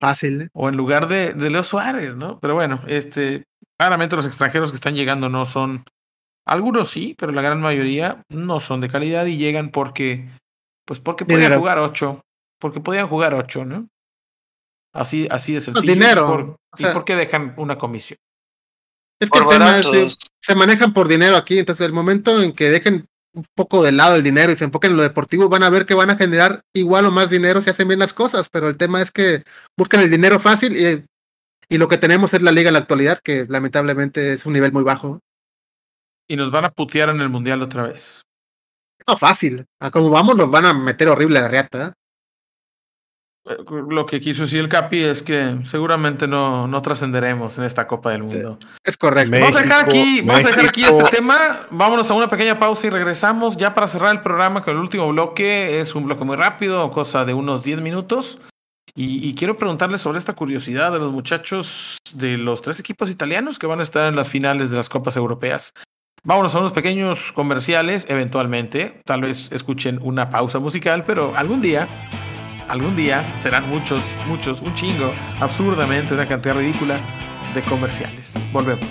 Fácil. 0.00 0.42
¿eh? 0.42 0.48
O 0.54 0.68
en 0.68 0.76
lugar 0.76 1.08
de, 1.08 1.34
de 1.34 1.50
Leo 1.50 1.62
Suárez, 1.62 2.16
¿no? 2.16 2.38
Pero 2.40 2.54
bueno, 2.54 2.80
este, 2.86 3.44
claramente 3.78 4.16
los 4.16 4.26
extranjeros 4.26 4.70
que 4.70 4.76
están 4.76 4.94
llegando 4.94 5.28
no 5.28 5.44
son, 5.46 5.84
algunos 6.46 6.88
sí, 6.88 7.14
pero 7.18 7.32
la 7.32 7.42
gran 7.42 7.60
mayoría 7.60 8.22
no 8.30 8.60
son 8.60 8.80
de 8.80 8.88
calidad 8.88 9.26
y 9.26 9.36
llegan 9.36 9.70
porque, 9.70 10.28
pues 10.86 11.00
porque 11.00 11.24
podían 11.24 11.40
Dinero. 11.40 11.58
jugar 11.60 11.78
ocho, 11.78 12.22
porque 12.58 12.80
podían 12.80 13.08
jugar 13.08 13.34
ocho, 13.34 13.64
¿no? 13.64 13.88
Así, 14.94 15.28
así 15.30 15.52
de 15.52 15.60
sencillo. 15.60 15.84
Pues 15.86 15.94
dinero, 15.98 16.22
Y, 16.24 16.26
por, 16.28 16.40
o 16.50 16.56
y 16.78 16.82
sea- 16.82 16.92
porque 16.94 17.14
dejan 17.16 17.54
una 17.58 17.76
comisión. 17.78 18.18
Es 19.22 19.28
que 19.30 19.38
Por 19.38 19.42
el 19.42 19.48
tema 19.58 19.78
es 19.78 19.90
de- 19.90 20.08
se 20.42 20.54
manejan 20.54 20.94
por 20.94 21.06
dinero 21.06 21.36
aquí, 21.36 21.58
entonces 21.58 21.84
el 21.86 21.92
momento 21.92 22.42
en 22.42 22.54
que 22.54 22.70
dejen 22.70 23.06
un 23.32 23.44
poco 23.54 23.82
de 23.82 23.92
lado 23.92 24.16
el 24.16 24.22
dinero 24.22 24.52
y 24.52 24.56
se 24.56 24.64
enfoquen 24.64 24.92
en 24.92 24.96
lo 24.96 25.02
deportivo, 25.02 25.48
van 25.48 25.62
a 25.62 25.70
ver 25.70 25.86
que 25.86 25.94
van 25.94 26.10
a 26.10 26.16
generar 26.16 26.62
igual 26.74 27.06
o 27.06 27.10
más 27.10 27.30
dinero 27.30 27.60
si 27.60 27.70
hacen 27.70 27.88
bien 27.88 28.00
las 28.00 28.12
cosas, 28.12 28.48
pero 28.48 28.68
el 28.68 28.76
tema 28.76 29.00
es 29.00 29.10
que 29.10 29.44
buscan 29.76 30.00
el 30.00 30.10
dinero 30.10 30.40
fácil 30.40 30.76
y, 30.76 31.04
y 31.68 31.78
lo 31.78 31.88
que 31.88 31.98
tenemos 31.98 32.34
es 32.34 32.42
la 32.42 32.52
liga 32.52 32.68
en 32.68 32.74
la 32.74 32.80
actualidad, 32.80 33.20
que 33.22 33.46
lamentablemente 33.48 34.32
es 34.32 34.46
un 34.46 34.52
nivel 34.52 34.72
muy 34.72 34.82
bajo. 34.82 35.20
Y 36.28 36.36
nos 36.36 36.50
van 36.50 36.64
a 36.64 36.70
putear 36.70 37.10
en 37.10 37.20
el 37.20 37.28
mundial 37.28 37.62
otra 37.62 37.84
vez. 37.84 38.22
No 39.06 39.16
fácil, 39.16 39.66
a 39.80 39.90
como 39.90 40.10
vamos 40.10 40.36
nos 40.36 40.50
van 40.50 40.66
a 40.66 40.74
meter 40.74 41.08
horrible 41.08 41.38
a 41.38 41.42
la 41.42 41.48
reata. 41.48 41.94
¿Eh? 43.50 43.56
Eh, 43.60 43.82
Lo 43.88 44.06
que 44.06 44.20
quiso 44.20 44.42
decir 44.42 44.60
el 44.60 44.68
Capi 44.68 45.02
es 45.02 45.22
que 45.22 45.58
seguramente 45.64 46.26
no, 46.26 46.66
no 46.66 46.82
trascenderemos 46.82 47.58
en 47.58 47.64
esta 47.64 47.86
Copa 47.86 48.10
del 48.10 48.22
Mundo. 48.22 48.58
Es 48.84 48.96
correcto. 48.96 49.30
Me- 49.30 49.40
Vamos 49.40 49.56
a 49.56 49.62
dejar 49.62 49.86
México, 49.86 50.00
aquí, 50.02 50.20
vamos 50.22 50.44
a 50.44 50.48
dejar 50.48 50.64
aquí 50.66 50.80
México. 50.82 51.00
este 51.02 51.16
tema. 51.16 51.66
Vámonos 51.70 52.10
a 52.10 52.14
una 52.14 52.28
pequeña 52.28 52.58
pausa 52.58 52.86
y 52.86 52.90
regresamos 52.90 53.56
ya 53.56 53.74
para 53.74 53.86
cerrar 53.86 54.14
el 54.14 54.20
programa 54.20 54.62
con 54.62 54.74
el 54.74 54.80
último 54.80 55.08
bloque. 55.08 55.80
Es 55.80 55.94
un 55.94 56.04
bloque 56.06 56.24
muy 56.24 56.36
rápido, 56.36 56.90
cosa 56.90 57.24
de 57.24 57.34
unos 57.34 57.62
10 57.62 57.80
minutos. 57.80 58.40
Y, 58.96 59.26
y 59.28 59.34
quiero 59.34 59.56
preguntarles 59.56 60.00
sobre 60.00 60.18
esta 60.18 60.34
curiosidad 60.34 60.90
de 60.92 60.98
los 60.98 61.12
muchachos 61.12 61.98
de 62.12 62.36
los 62.38 62.60
tres 62.60 62.80
equipos 62.80 63.08
italianos 63.08 63.58
que 63.58 63.66
van 63.68 63.78
a 63.78 63.84
estar 63.84 64.06
en 64.08 64.16
las 64.16 64.28
finales 64.28 64.70
de 64.70 64.76
las 64.76 64.88
Copas 64.88 65.16
Europeas. 65.16 65.72
Vámonos 66.24 66.54
a 66.54 66.58
unos 66.58 66.72
pequeños 66.72 67.32
comerciales, 67.32 68.04
eventualmente. 68.10 69.00
Tal 69.06 69.22
vez 69.22 69.50
escuchen 69.52 69.98
una 70.02 70.28
pausa 70.28 70.58
musical, 70.58 71.04
pero 71.06 71.32
algún 71.36 71.62
día, 71.62 71.88
algún 72.70 72.94
día 72.94 73.36
serán 73.36 73.68
muchos, 73.68 74.02
muchos, 74.28 74.62
un 74.62 74.72
chingo, 74.74 75.12
absurdamente, 75.40 76.14
una 76.14 76.26
cantidad 76.26 76.54
ridícula 76.54 77.00
de 77.52 77.62
comerciales. 77.62 78.34
Volvemos. 78.52 78.88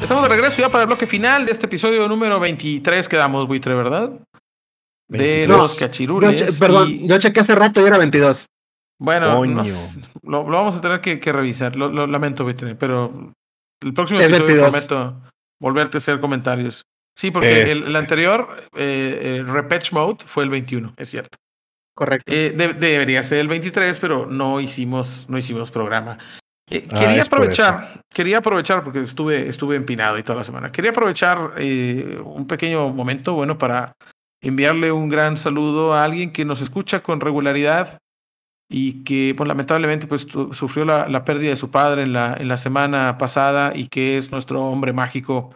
Estamos 0.00 0.22
de 0.22 0.28
regreso 0.28 0.62
ya 0.62 0.68
para 0.68 0.82
el 0.82 0.86
bloque 0.86 1.06
final 1.06 1.44
de 1.46 1.50
este 1.50 1.66
episodio 1.66 2.06
número 2.06 2.38
23. 2.38 3.08
Quedamos, 3.08 3.48
buitre, 3.48 3.74
¿verdad? 3.74 4.12
De 5.08 5.18
23. 5.18 5.48
los 5.48 5.74
Yo 5.78 5.86
cachirules. 5.86 6.46
che- 6.46 6.58
perdón, 6.58 6.90
y- 6.90 7.08
yo 7.08 7.18
chequé 7.18 7.40
hace 7.40 7.54
rato 7.54 7.80
y 7.80 7.84
era 7.84 7.98
22. 7.98 8.46
bueno, 9.00 9.36
Coño. 9.36 9.54
no 9.56 9.64
sé, 9.64 10.00
lo, 10.22 10.42
lo 10.48 10.56
vamos 10.56 10.76
a 10.76 10.80
tener 10.80 11.00
que, 11.00 11.20
que 11.20 11.32
revisar. 11.32 11.76
Lo, 11.76 11.88
lo 11.90 12.06
lamento, 12.06 12.44
buitre, 12.44 12.74
pero 12.74 13.32
el 13.82 13.92
próximo 13.92 14.20
Es 14.20 14.26
episodio 14.26 14.46
22. 14.62 14.70
prometo 14.70 15.22
volverte 15.60 15.96
a 15.96 15.98
hacer 15.98 16.20
comentarios. 16.20 16.82
Sí, 17.16 17.30
porque 17.30 17.62
Es- 17.62 17.76
el, 17.76 17.84
el 17.84 17.96
anterior, 17.96 18.48
eh, 18.76 19.36
el 19.38 19.46
Repatch 19.46 19.92
Mode, 19.92 20.24
fue 20.24 20.44
el 20.44 20.50
21, 20.50 20.94
es 20.96 21.10
cierto. 21.10 21.36
Correcto. 21.96 22.32
Eh, 22.32 22.52
de- 22.56 22.72
debería 22.74 23.22
ser 23.22 23.38
el 23.38 23.46
23, 23.48 23.98
pero 23.98 24.26
no 24.26 24.60
hicimos, 24.60 25.26
no 25.28 25.38
hicimos 25.38 25.70
programa. 25.70 26.18
Eh, 26.70 26.88
Ah, 26.90 26.98
quería 26.98 27.22
aprovechar, 27.22 28.00
quería 28.12 28.38
aprovechar 28.38 28.82
porque 28.82 29.02
estuve, 29.02 29.48
estuve 29.48 29.76
empinado 29.76 30.18
y 30.18 30.22
toda 30.22 30.38
la 30.38 30.44
semana. 30.44 30.72
Quería 30.72 30.90
aprovechar 30.92 31.52
eh, 31.58 32.18
un 32.24 32.46
pequeño 32.46 32.88
momento, 32.88 33.34
bueno, 33.34 33.56
para 33.58 33.92
enviarle 34.44 34.92
un 34.92 35.08
gran 35.08 35.36
saludo 35.38 35.94
a 35.94 36.04
alguien 36.04 36.30
que 36.30 36.44
nos 36.44 36.60
escucha 36.60 37.02
con 37.02 37.20
regularidad 37.20 37.98
y 38.68 39.04
que, 39.04 39.34
pues, 39.36 39.48
lamentablemente, 39.48 40.06
pues, 40.06 40.26
sufrió 40.52 40.84
la, 40.84 41.08
la 41.08 41.24
pérdida 41.24 41.50
de 41.50 41.56
su 41.56 41.70
padre 41.70 42.02
en 42.02 42.12
la, 42.12 42.36
en 42.38 42.48
la 42.48 42.56
semana 42.56 43.16
pasada 43.18 43.72
y 43.74 43.88
que 43.88 44.16
es 44.16 44.30
nuestro 44.30 44.64
hombre 44.64 44.92
mágico. 44.92 45.54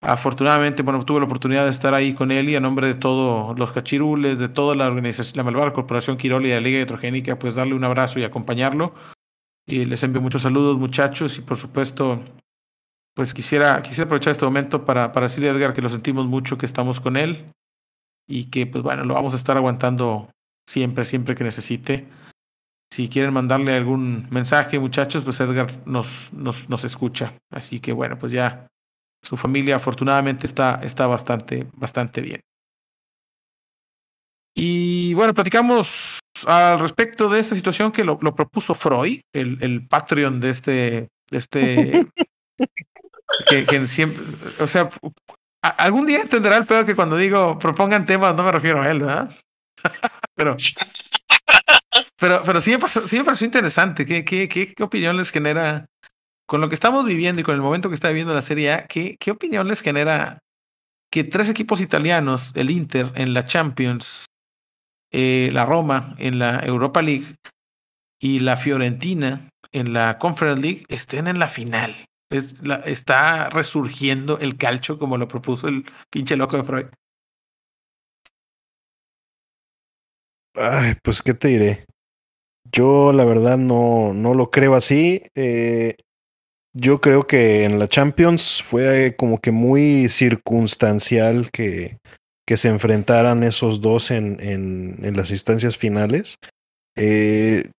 Afortunadamente, 0.00 0.82
bueno, 0.82 1.04
tuve 1.04 1.20
la 1.20 1.26
oportunidad 1.26 1.64
de 1.64 1.70
estar 1.70 1.94
ahí 1.94 2.14
con 2.14 2.30
él 2.30 2.48
y 2.48 2.56
a 2.56 2.60
nombre 2.60 2.86
de 2.86 2.94
todos 2.94 3.58
los 3.58 3.72
cachirules, 3.72 4.38
de 4.38 4.48
toda 4.48 4.76
la 4.76 4.86
organización, 4.86 5.36
la 5.36 5.42
malvada 5.42 5.72
corporación 5.72 6.16
Quirol 6.16 6.46
y 6.46 6.50
la 6.50 6.60
Liga 6.60 6.80
Hidrogénica, 6.80 7.38
pues 7.38 7.56
darle 7.56 7.74
un 7.74 7.84
abrazo 7.84 8.20
y 8.20 8.24
acompañarlo. 8.24 8.94
Y 9.66 9.84
les 9.84 10.02
envío 10.02 10.22
muchos 10.22 10.42
saludos, 10.42 10.78
muchachos, 10.78 11.36
y 11.38 11.42
por 11.42 11.56
supuesto, 11.56 12.22
pues 13.14 13.34
quisiera, 13.34 13.82
quisiera 13.82 14.04
aprovechar 14.04 14.30
este 14.30 14.44
momento 14.44 14.84
para, 14.84 15.12
para 15.12 15.26
decirle 15.26 15.50
a 15.50 15.52
Edgar 15.52 15.74
que 15.74 15.82
lo 15.82 15.90
sentimos 15.90 16.26
mucho, 16.26 16.56
que 16.56 16.66
estamos 16.66 17.00
con 17.00 17.16
él 17.16 17.44
y 18.28 18.44
que, 18.50 18.66
pues 18.66 18.84
bueno, 18.84 19.04
lo 19.04 19.14
vamos 19.14 19.32
a 19.32 19.36
estar 19.36 19.56
aguantando 19.56 20.30
siempre, 20.68 21.04
siempre 21.04 21.34
que 21.34 21.44
necesite. 21.44 22.06
Si 22.92 23.08
quieren 23.08 23.32
mandarle 23.32 23.74
algún 23.74 24.28
mensaje, 24.30 24.78
muchachos, 24.78 25.24
pues 25.24 25.40
Edgar 25.40 25.70
nos, 25.86 26.32
nos, 26.32 26.68
nos 26.68 26.84
escucha. 26.84 27.34
Así 27.50 27.80
que 27.80 27.92
bueno, 27.92 28.18
pues 28.18 28.32
ya 28.32 28.68
su 29.22 29.36
familia 29.36 29.76
afortunadamente 29.76 30.46
está, 30.46 30.80
está 30.82 31.06
bastante, 31.06 31.66
bastante 31.74 32.20
bien. 32.20 32.40
Y 34.54 35.14
bueno, 35.14 35.34
platicamos 35.34 36.18
al 36.46 36.80
respecto 36.80 37.28
de 37.28 37.40
esta 37.40 37.54
situación 37.54 37.92
que 37.92 38.04
lo, 38.04 38.18
lo 38.20 38.34
propuso 38.34 38.74
Freud, 38.74 39.20
el, 39.32 39.58
el 39.62 39.86
Patreon 39.86 40.40
de 40.40 40.50
este, 40.50 41.08
de 41.30 41.38
este, 41.38 42.06
que, 43.48 43.64
que 43.64 43.86
siempre, 43.86 44.24
o 44.60 44.66
sea, 44.66 44.90
algún 45.62 46.06
día 46.06 46.20
entenderá 46.20 46.56
el 46.56 46.66
peor 46.66 46.86
que 46.86 46.94
cuando 46.94 47.16
digo 47.16 47.58
propongan 47.58 48.06
temas 48.06 48.36
no 48.36 48.44
me 48.44 48.52
refiero 48.52 48.82
a 48.82 48.90
él, 48.90 49.00
¿verdad? 49.00 49.34
pero, 50.34 50.56
pero, 52.18 52.42
pero 52.44 52.60
sí 52.60 52.70
me 52.70 52.78
pareció, 52.78 53.06
sí 53.08 53.18
me 53.18 53.24
pareció 53.24 53.46
interesante. 53.46 54.06
¿Qué, 54.06 54.24
qué, 54.24 54.48
qué, 54.48 54.74
qué 54.74 54.82
opinión 54.82 55.16
les 55.16 55.30
genera 55.30 55.86
con 56.46 56.60
lo 56.60 56.68
que 56.68 56.74
estamos 56.74 57.04
viviendo 57.04 57.40
y 57.40 57.44
con 57.44 57.54
el 57.54 57.60
momento 57.60 57.88
que 57.88 57.94
está 57.94 58.08
viviendo 58.08 58.34
la 58.34 58.42
Serie 58.42 58.72
A? 58.72 58.86
¿Qué, 58.86 59.16
qué 59.18 59.30
opinión 59.30 59.68
les 59.68 59.80
genera 59.80 60.38
que 61.10 61.24
tres 61.24 61.48
equipos 61.48 61.80
italianos, 61.80 62.52
el 62.54 62.70
Inter 62.70 63.12
en 63.14 63.34
la 63.34 63.44
Champions, 63.44 64.26
eh, 65.10 65.50
la 65.52 65.64
Roma 65.64 66.14
en 66.18 66.38
la 66.38 66.60
Europa 66.60 67.02
League 67.02 67.36
y 68.20 68.40
la 68.40 68.56
Fiorentina 68.56 69.48
en 69.72 69.92
la 69.92 70.18
Conference 70.18 70.60
League 70.60 70.84
estén 70.88 71.26
en 71.28 71.38
la 71.38 71.48
final? 71.48 72.07
Es 72.30 72.66
la- 72.66 72.76
está 72.76 73.48
resurgiendo 73.48 74.38
el 74.38 74.56
calcio 74.56 74.98
como 74.98 75.16
lo 75.16 75.28
propuso 75.28 75.68
el 75.68 75.84
pinche 76.10 76.36
loco 76.36 76.56
de 76.56 76.64
Freud. 76.64 76.86
Ay, 80.54 80.94
pues, 81.02 81.22
¿qué 81.22 81.34
te 81.34 81.48
diré? 81.48 81.84
Yo, 82.72 83.12
la 83.12 83.24
verdad, 83.24 83.58
no, 83.58 84.12
no 84.14 84.34
lo 84.34 84.50
creo 84.50 84.74
así. 84.74 85.22
Eh, 85.34 85.96
yo 86.74 87.00
creo 87.00 87.26
que 87.26 87.64
en 87.64 87.78
la 87.78 87.88
Champions 87.88 88.62
fue 88.62 89.14
como 89.18 89.40
que 89.40 89.52
muy 89.52 90.08
circunstancial 90.08 91.50
que, 91.50 91.98
que 92.46 92.56
se 92.56 92.68
enfrentaran 92.68 93.42
esos 93.42 93.80
dos 93.80 94.10
en, 94.10 94.38
en, 94.40 94.96
en 95.04 95.16
las 95.16 95.30
instancias 95.30 95.76
finales. 95.76 96.36
Eh, 96.96 97.70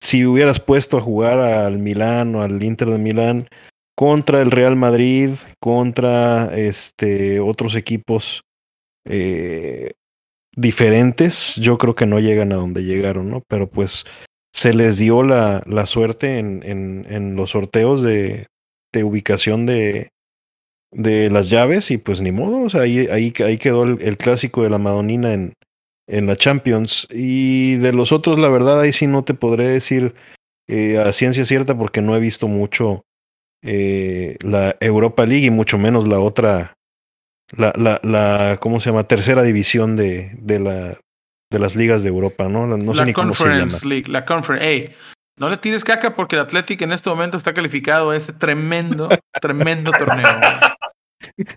si 0.00 0.26
hubieras 0.26 0.60
puesto 0.60 0.98
a 0.98 1.00
jugar 1.00 1.38
al 1.38 1.78
Milán 1.78 2.34
o 2.34 2.42
al 2.42 2.62
Inter 2.62 2.88
de 2.88 2.98
Milán 2.98 3.48
contra 3.96 4.42
el 4.42 4.50
Real 4.50 4.76
Madrid, 4.76 5.30
contra 5.58 6.54
este, 6.56 7.40
otros 7.40 7.74
equipos 7.76 8.42
eh, 9.04 9.92
diferentes, 10.54 11.56
yo 11.56 11.78
creo 11.78 11.94
que 11.94 12.06
no 12.06 12.20
llegan 12.20 12.52
a 12.52 12.56
donde 12.56 12.84
llegaron, 12.84 13.30
¿no? 13.30 13.42
Pero 13.48 13.68
pues 13.68 14.04
se 14.52 14.74
les 14.74 14.98
dio 14.98 15.22
la, 15.22 15.62
la 15.66 15.86
suerte 15.86 16.38
en, 16.38 16.62
en, 16.64 17.06
en 17.08 17.36
los 17.36 17.50
sorteos 17.50 18.02
de, 18.02 18.46
de 18.92 19.04
ubicación 19.04 19.66
de, 19.66 20.10
de 20.92 21.30
las 21.30 21.50
llaves 21.50 21.90
y 21.90 21.98
pues 21.98 22.20
ni 22.20 22.32
modo, 22.32 22.62
o 22.62 22.70
sea, 22.70 22.82
ahí, 22.82 23.06
ahí, 23.10 23.32
ahí 23.44 23.58
quedó 23.58 23.84
el, 23.84 23.98
el 24.02 24.16
clásico 24.16 24.62
de 24.62 24.70
la 24.70 24.78
Madonina 24.78 25.32
en, 25.32 25.52
en 26.06 26.26
la 26.26 26.36
Champions. 26.36 27.06
Y 27.10 27.76
de 27.76 27.92
los 27.92 28.12
otros, 28.12 28.38
la 28.38 28.48
verdad, 28.48 28.80
ahí 28.80 28.92
sí 28.92 29.06
no 29.06 29.24
te 29.24 29.34
podré 29.34 29.68
decir 29.68 30.14
eh, 30.68 30.98
a 30.98 31.12
ciencia 31.12 31.44
cierta 31.44 31.76
porque 31.76 32.00
no 32.00 32.16
he 32.16 32.20
visto 32.20 32.48
mucho 32.48 33.04
eh, 33.62 34.36
la 34.40 34.76
Europa 34.80 35.26
League 35.26 35.46
y 35.46 35.50
mucho 35.50 35.78
menos 35.78 36.06
la 36.08 36.20
otra 36.20 36.76
la, 37.56 37.72
la, 37.76 38.00
la, 38.02 38.58
¿cómo 38.60 38.80
se 38.80 38.90
llama? 38.90 39.04
Tercera 39.04 39.42
división 39.42 39.96
de, 39.96 40.30
de, 40.38 40.58
la, 40.58 40.96
de 41.50 41.58
las 41.58 41.76
ligas 41.76 42.02
de 42.02 42.08
Europa, 42.08 42.48
¿no? 42.48 42.66
No 42.66 42.92
sé 42.92 43.00
la 43.00 43.04
ni 43.06 43.12
cómo 43.12 43.34
se 43.34 43.44
Conference 43.44 43.78
llama. 43.78 43.88
League, 43.94 44.10
la 44.10 44.24
Conference. 44.24 44.68
Ey, 44.68 44.94
no 45.38 45.48
le 45.50 45.56
tires 45.58 45.84
caca 45.84 46.14
porque 46.14 46.36
el 46.36 46.42
Athletic 46.42 46.82
en 46.82 46.92
este 46.92 47.08
momento 47.10 47.36
está 47.36 47.54
calificado 47.54 48.10
a 48.10 48.16
ese 48.16 48.32
tremendo, 48.32 49.08
tremendo 49.40 49.92
torneo. 49.92 50.28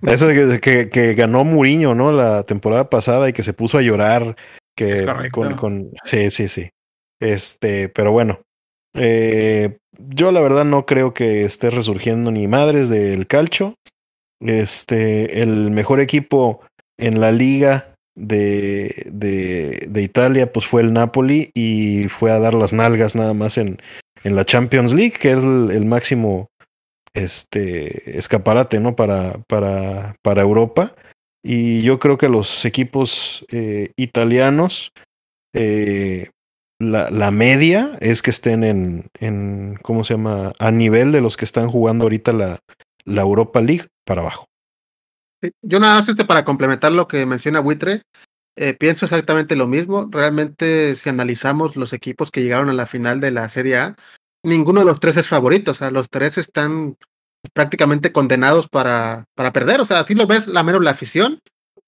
Eso 0.01 0.27
de 0.27 0.59
que, 0.59 0.89
que, 0.89 1.13
ganó 1.13 1.43
Muriño, 1.43 1.95
¿no? 1.95 2.11
La 2.11 2.43
temporada 2.43 2.89
pasada 2.89 3.29
y 3.29 3.33
que 3.33 3.43
se 3.43 3.53
puso 3.53 3.77
a 3.77 3.81
llorar. 3.81 4.35
Que 4.75 4.91
Es 4.91 5.01
correcto. 5.01 5.41
con, 5.41 5.55
con, 5.55 5.91
sí, 6.03 6.29
sí, 6.31 6.47
sí. 6.47 6.69
Este, 7.21 7.89
pero 7.89 8.11
bueno. 8.11 8.41
eh, 8.95 9.77
yo 9.97 10.31
la 10.31 10.39
verdad 10.39 10.65
no 10.65 10.85
creo 10.85 11.13
que 11.13 11.43
esté 11.43 11.69
resurgiendo 11.69 12.31
ni 12.31 12.47
madres 12.47 12.89
del 12.89 13.27
calcho. 13.27 13.75
Este, 14.41 15.41
el 15.41 15.71
mejor 15.71 15.99
equipo 15.99 16.61
en 16.97 17.19
la 17.19 17.31
liga 17.33 17.93
de, 18.15 19.03
de, 19.11 19.87
de 19.89 20.01
Italia, 20.01 20.51
pues 20.51 20.65
fue 20.65 20.81
el 20.81 20.93
Napoli 20.93 21.51
y 21.53 22.07
fue 22.09 22.31
a 22.31 22.39
dar 22.39 22.53
las 22.53 22.71
nalgas 22.71 23.15
nada 23.15 23.33
más 23.33 23.57
en, 23.57 23.77
en 24.23 24.35
la 24.35 24.45
Champions 24.45 24.93
League, 24.93 25.15
que 25.19 25.31
es 25.31 25.43
el, 25.43 25.71
el 25.71 25.85
máximo 25.85 26.48
este 27.13 28.17
escaparate, 28.17 28.79
¿no? 28.79 28.95
Para, 28.95 29.39
para, 29.47 30.15
para 30.21 30.41
Europa. 30.41 30.95
Y 31.43 31.81
yo 31.83 31.99
creo 31.99 32.17
que 32.17 32.29
los 32.29 32.65
equipos 32.65 33.45
eh, 33.51 33.91
italianos, 33.95 34.91
eh, 35.53 36.29
la, 36.79 37.09
la, 37.09 37.31
media 37.31 37.97
es 38.01 38.21
que 38.21 38.29
estén 38.29 38.63
en, 38.63 39.05
en, 39.19 39.77
¿cómo 39.81 40.03
se 40.03 40.15
llama? 40.15 40.53
A 40.59 40.71
nivel 40.71 41.11
de 41.11 41.21
los 41.21 41.37
que 41.37 41.45
están 41.45 41.69
jugando 41.69 42.03
ahorita 42.03 42.33
la, 42.33 42.59
la 43.05 43.21
Europa 43.21 43.61
League 43.61 43.87
para 44.05 44.21
abajo. 44.21 44.45
Yo 45.61 45.79
nada 45.79 45.95
más 45.95 46.09
este 46.09 46.25
para 46.25 46.43
complementar 46.43 46.91
lo 46.91 47.07
que 47.07 47.25
menciona 47.25 47.61
Buitre, 47.61 48.03
eh, 48.57 48.73
pienso 48.73 49.05
exactamente 49.05 49.55
lo 49.55 49.67
mismo. 49.67 50.09
Realmente, 50.11 50.95
si 50.95 51.09
analizamos 51.09 51.77
los 51.77 51.93
equipos 51.93 52.29
que 52.29 52.41
llegaron 52.41 52.69
a 52.69 52.73
la 52.73 52.87
final 52.87 53.21
de 53.21 53.31
la 53.31 53.47
Serie 53.47 53.77
A, 53.77 53.95
ninguno 54.43 54.81
de 54.81 54.85
los 54.85 54.99
tres 54.99 55.17
es 55.17 55.27
favorito. 55.27 55.71
O 55.71 55.73
sea, 55.73 55.91
los 55.91 56.09
tres 56.09 56.37
están 56.37 56.97
prácticamente 57.53 58.11
condenados 58.11 58.67
para, 58.67 59.25
para 59.35 59.53
perder. 59.53 59.81
O 59.81 59.85
sea, 59.85 59.99
así 59.99 60.15
lo 60.15 60.27
ves, 60.27 60.47
la 60.47 60.63
menos 60.63 60.83
la 60.83 60.91
afición. 60.91 61.39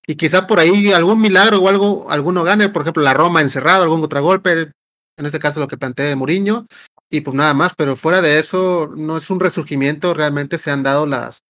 Y 0.07 0.15
quizá 0.15 0.47
por 0.47 0.59
ahí 0.59 0.91
algún 0.91 1.21
milagro 1.21 1.59
o 1.59 1.69
algo, 1.69 2.09
alguno 2.09 2.43
gane, 2.43 2.69
por 2.69 2.81
ejemplo, 2.81 3.03
la 3.03 3.13
Roma 3.13 3.41
encerrado, 3.41 3.83
algún 3.83 4.01
contragolpe, 4.01 4.71
en 5.17 5.25
este 5.25 5.39
caso 5.39 5.59
lo 5.59 5.67
que 5.67 5.77
plantea 5.77 6.15
Mourinho, 6.15 6.65
y 7.09 7.21
pues 7.21 7.35
nada 7.35 7.53
más, 7.53 7.73
pero 7.75 7.95
fuera 7.95 8.21
de 8.21 8.39
eso, 8.39 8.91
no 8.95 9.17
es 9.17 9.29
un 9.29 9.39
resurgimiento, 9.39 10.13
realmente 10.13 10.57
se 10.57 10.71
han 10.71 10.81
dado 10.81 11.05
las, 11.05 11.43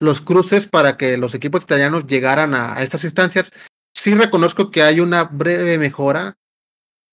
los 0.00 0.20
cruces 0.20 0.66
para 0.66 0.96
que 0.96 1.18
los 1.18 1.34
equipos 1.34 1.64
italianos 1.64 2.06
llegaran 2.06 2.54
a, 2.54 2.74
a 2.74 2.82
estas 2.82 3.04
instancias. 3.04 3.50
Sí 3.94 4.14
reconozco 4.14 4.70
que 4.70 4.82
hay 4.82 5.00
una 5.00 5.24
breve 5.24 5.76
mejora, 5.76 6.38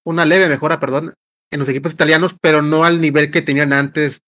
una 0.05 0.26
leve 0.26 0.47
mejora, 0.47 0.80
perdón, 0.80 1.14
en 1.51 1.59
los 1.59 1.69
equipos 1.69 1.93
italianos, 1.93 2.35
pero 2.39 2.61
no 2.61 2.83
al 2.83 3.01
nivel 3.01 3.31
que 3.31 3.41
tenían 3.41 3.73
antes 3.73 4.21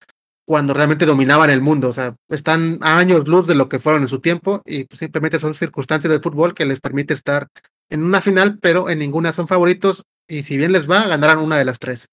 cuando 0.45 0.73
realmente 0.73 1.05
dominaban 1.05 1.49
el 1.49 1.61
mundo. 1.61 1.89
O 1.89 1.93
sea, 1.93 2.15
están 2.29 2.79
a 2.81 2.97
años 2.97 3.27
luz 3.27 3.45
de 3.45 3.55
lo 3.55 3.69
que 3.69 3.79
fueron 3.79 4.01
en 4.01 4.07
su 4.07 4.19
tiempo 4.19 4.61
y 4.65 4.85
pues, 4.85 4.99
simplemente 4.99 5.37
son 5.37 5.53
circunstancias 5.53 6.11
del 6.11 6.23
fútbol 6.23 6.55
que 6.55 6.65
les 6.65 6.79
permite 6.79 7.13
estar 7.13 7.47
en 7.89 8.03
una 8.03 8.21
final, 8.21 8.57
pero 8.59 8.89
en 8.89 8.99
ninguna 8.99 9.31
son 9.33 9.47
favoritos 9.47 10.05
y 10.27 10.43
si 10.43 10.57
bien 10.57 10.71
les 10.71 10.89
va, 10.89 11.07
ganarán 11.07 11.39
una 11.39 11.57
de 11.57 11.65
las 11.65 11.79
tres. 11.79 12.09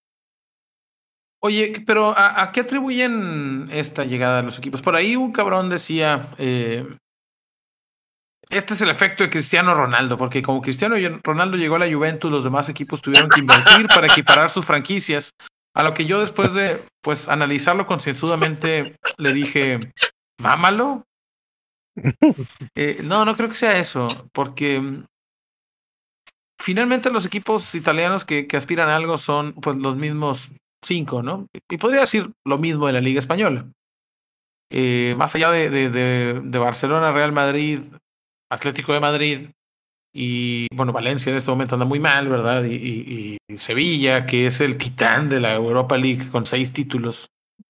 Oye, 1.40 1.82
pero 1.86 2.16
¿a, 2.16 2.42
¿a, 2.42 2.52
qué 2.52 2.60
atribuyen 2.60 3.66
esta 3.70 4.04
llegada 4.04 4.38
de 4.38 4.42
los 4.42 4.58
equipos? 4.58 4.82
Por 4.82 4.96
ahí 4.96 5.16
un 5.16 5.32
cabrón 5.32 5.68
decía, 5.68 6.28
eh, 6.38 6.84
este 8.48 8.74
es 8.74 8.80
el 8.80 8.90
efecto 8.90 9.24
de 9.24 9.30
Cristiano 9.30 9.74
Ronaldo, 9.74 10.16
porque 10.16 10.42
como 10.42 10.62
Cristiano 10.62 10.96
Ronaldo 11.22 11.56
llegó 11.56 11.76
a 11.76 11.80
la 11.80 11.92
Juventus, 11.92 12.30
los 12.30 12.44
demás 12.44 12.68
equipos 12.68 13.02
tuvieron 13.02 13.28
que 13.28 13.40
invertir 13.40 13.86
para 13.94 14.06
equiparar 14.06 14.50
sus 14.50 14.64
franquicias. 14.64 15.30
A 15.74 15.82
lo 15.82 15.92
que 15.92 16.06
yo 16.06 16.20
después 16.20 16.54
de 16.54 16.82
pues 17.02 17.28
analizarlo 17.28 17.86
concienzudamente 17.86 18.96
le 19.18 19.32
dije, 19.32 19.78
mámalo. 20.40 21.04
Eh, 22.74 23.00
no, 23.02 23.24
no 23.24 23.36
creo 23.36 23.48
que 23.48 23.54
sea 23.54 23.78
eso, 23.78 24.06
porque 24.32 24.80
mm, 24.80 25.04
finalmente 26.60 27.10
los 27.10 27.26
equipos 27.26 27.74
italianos 27.74 28.24
que, 28.24 28.46
que 28.46 28.56
aspiran 28.56 28.88
a 28.88 28.96
algo 28.96 29.18
son 29.18 29.54
pues 29.54 29.76
los 29.76 29.96
mismos 29.96 30.50
cinco, 30.84 31.22
¿no? 31.22 31.46
Y 31.70 31.78
podría 31.78 32.00
decir 32.00 32.30
lo 32.44 32.58
mismo 32.58 32.86
de 32.86 32.92
la 32.92 33.00
Liga 33.00 33.18
Española. 33.18 33.66
Eh, 34.70 35.14
más 35.16 35.34
allá 35.34 35.50
de, 35.50 35.70
de, 35.70 35.90
de, 35.90 36.40
de, 36.42 36.58
Barcelona, 36.58 37.12
Real 37.12 37.32
Madrid, 37.32 37.80
Atlético 38.50 38.92
de 38.92 39.00
Madrid 39.00 39.48
y, 40.14 40.66
bueno, 40.74 40.92
Valencia 40.92 41.30
en 41.30 41.36
este 41.36 41.50
momento 41.50 41.74
anda 41.74 41.84
muy 41.84 41.98
mal, 41.98 42.28
¿verdad? 42.28 42.64
Y, 42.64 42.74
y, 42.74 43.38
y, 43.48 43.58
Sevilla, 43.58 44.24
que 44.24 44.46
es 44.46 44.60
el 44.60 44.78
titán 44.78 45.28
de 45.28 45.40
la 45.40 45.54
Europa 45.54 45.96
League 45.98 46.28
con 46.30 46.46
seis 46.46 46.72
títulos, 46.72 47.26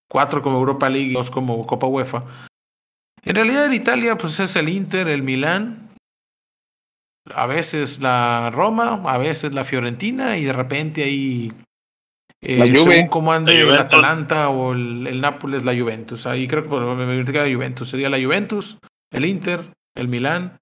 cuatro 0.09 0.43
como 0.43 0.59
Europa 0.59 0.89
League 0.89 1.09
y 1.09 1.13
dos 1.15 1.31
como 1.31 1.67
Copa 1.67 1.87
UEFA. 1.87 2.25
En 3.23 3.35
realidad 3.35 3.67
en 3.67 3.75
Italia, 3.75 4.17
pues 4.17 4.39
es 4.39 4.55
el 4.55 4.69
Inter, 4.69 5.09
el 5.09 5.25
Milán, 5.25 5.89
a 7.35 7.47
veces 7.47 7.99
la 8.01 8.51
Roma, 8.53 9.03
a 9.05 9.19
veces 9.19 9.53
la 9.53 9.65
Fiorentina 9.65 10.37
y 10.37 10.45
de 10.45 10.53
repente 10.53 11.03
ahí 11.03 11.53
eh, 12.41 12.59
la 12.59 12.67
Juve, 12.67 12.93
según 12.93 13.09
cómo 13.09 13.33
ande 13.33 13.61
el 13.61 13.73
Atalanta 13.73 14.49
o 14.51 14.73
el, 14.73 15.07
el, 15.07 15.21
Nápoles, 15.21 15.65
la 15.65 15.77
Juventus. 15.77 16.27
Ahí 16.27 16.47
creo 16.47 16.63
que 16.63 16.69
me 16.69 17.25
la 17.25 17.55
Juventus. 17.55 17.89
Sería 17.91 18.09
la 18.09 18.23
Juventus, 18.23 18.79
el 19.11 19.25
Inter, 19.25 19.73
el 19.97 20.09
Milán. 20.09 20.59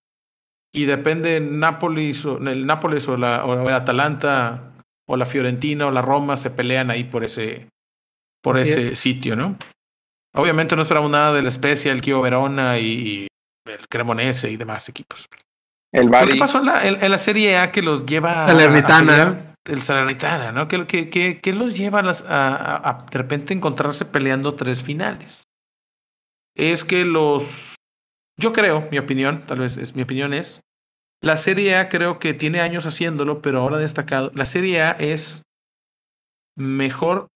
Y 0.75 0.87
depende 0.87 1.41
Nápoles 1.41 2.27
o, 2.27 2.39
el 2.39 2.67
Nápoles 2.67 3.09
o, 3.09 3.17
la, 3.17 3.45
o 3.45 3.69
el 3.69 3.75
Atalanta 3.75 4.73
o 5.07 5.17
la 5.17 5.25
Fiorentina 5.25 5.87
o 5.87 5.91
la 5.91 6.03
Roma 6.03 6.37
se 6.37 6.51
pelean 6.51 6.91
ahí 6.91 7.05
por 7.05 7.23
ese, 7.25 7.69
por 8.43 8.59
Así 8.59 8.71
ese 8.71 8.89
es. 8.93 8.99
sitio, 8.99 9.37
¿no? 9.37 9.57
Obviamente 10.35 10.75
no 10.75 10.83
esperamos 10.83 11.11
nada 11.11 11.33
del 11.33 11.51
Spezia, 11.53 11.93
el 11.93 12.01
Kio 12.01 12.21
Verona 12.21 12.79
y, 12.79 12.87
y 12.87 13.27
el 13.71 13.87
Cremonese 13.89 14.51
y 14.51 14.57
demás 14.57 14.89
equipos. 14.89 15.29
El 15.93 16.09
Bari. 16.09 16.33
¿Qué 16.33 16.39
pasó 16.39 16.59
en 16.59 16.67
la, 16.67 16.85
en, 16.85 17.03
en 17.05 17.11
la 17.11 17.19
Serie 17.19 17.57
A 17.59 17.71
que 17.71 17.81
los 17.81 18.05
lleva 18.05 18.45
Salernitana. 18.47 19.23
a, 19.23 19.29
a 19.29 19.55
el 19.67 19.81
Salernitana, 19.81 20.51
¿no? 20.51 20.67
¿Qué, 20.67 20.87
qué, 20.87 21.09
qué, 21.09 21.41
qué 21.41 21.53
los 21.53 21.77
lleva 21.77 22.01
a, 22.01 22.03
las, 22.03 22.23
a, 22.29 22.89
a, 22.89 23.07
de 23.11 23.17
repente 23.17 23.55
encontrarse 23.55 24.05
peleando 24.05 24.55
tres 24.55 24.83
finales? 24.83 25.45
Es 26.57 26.85
que 26.85 27.05
los... 27.05 27.74
Yo 28.37 28.53
creo, 28.53 28.89
mi 28.91 28.99
opinión, 28.99 29.45
tal 29.47 29.61
vez 29.61 29.77
es 29.77 29.95
mi 29.95 30.03
opinión 30.03 30.35
es, 30.35 30.61
la 31.23 31.37
Serie 31.37 31.77
A 31.77 31.89
creo 31.89 32.19
que 32.19 32.35
tiene 32.35 32.61
años 32.61 32.87
haciéndolo, 32.87 33.41
pero 33.41 33.61
ahora 33.61 33.79
destacado. 33.79 34.31
La 34.35 34.45
Serie 34.45 34.83
A 34.83 34.91
es 34.93 35.43
mejor 36.57 37.29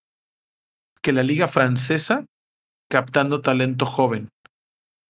que 1.01 1.13
la 1.13 1.23
Liga 1.23 1.47
Francesa 1.47 2.25
captando 2.89 3.41
talento 3.41 3.85
joven. 3.85 4.29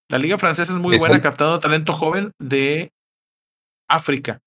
La 0.09 0.17
Liga 0.17 0.37
Francesa 0.37 0.73
es 0.73 0.79
muy 0.79 0.97
buena 0.97 1.21
captando 1.21 1.59
talento 1.59 1.93
joven 1.93 2.31
de 2.39 2.91
África 3.89 4.39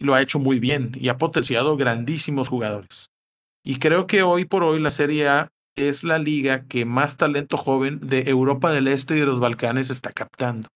lo 0.00 0.14
ha 0.14 0.22
hecho 0.22 0.38
muy 0.38 0.58
bien 0.58 0.92
y 0.98 1.08
ha 1.08 1.18
potenciado 1.18 1.76
grandísimos 1.76 2.48
jugadores. 2.48 3.10
Y 3.62 3.78
creo 3.78 4.06
que 4.06 4.22
hoy 4.22 4.46
por 4.46 4.64
hoy 4.64 4.80
la 4.80 4.90
Serie 4.90 5.28
A 5.28 5.48
es 5.76 6.04
la 6.04 6.18
liga 6.18 6.66
que 6.66 6.84
más 6.84 7.16
talento 7.16 7.56
joven 7.56 8.00
de 8.00 8.22
Europa 8.30 8.72
del 8.72 8.88
Este 8.88 9.16
y 9.16 9.20
de 9.20 9.26
los 9.26 9.40
Balcanes 9.40 9.90
está 9.90 10.12
captando. 10.12 10.68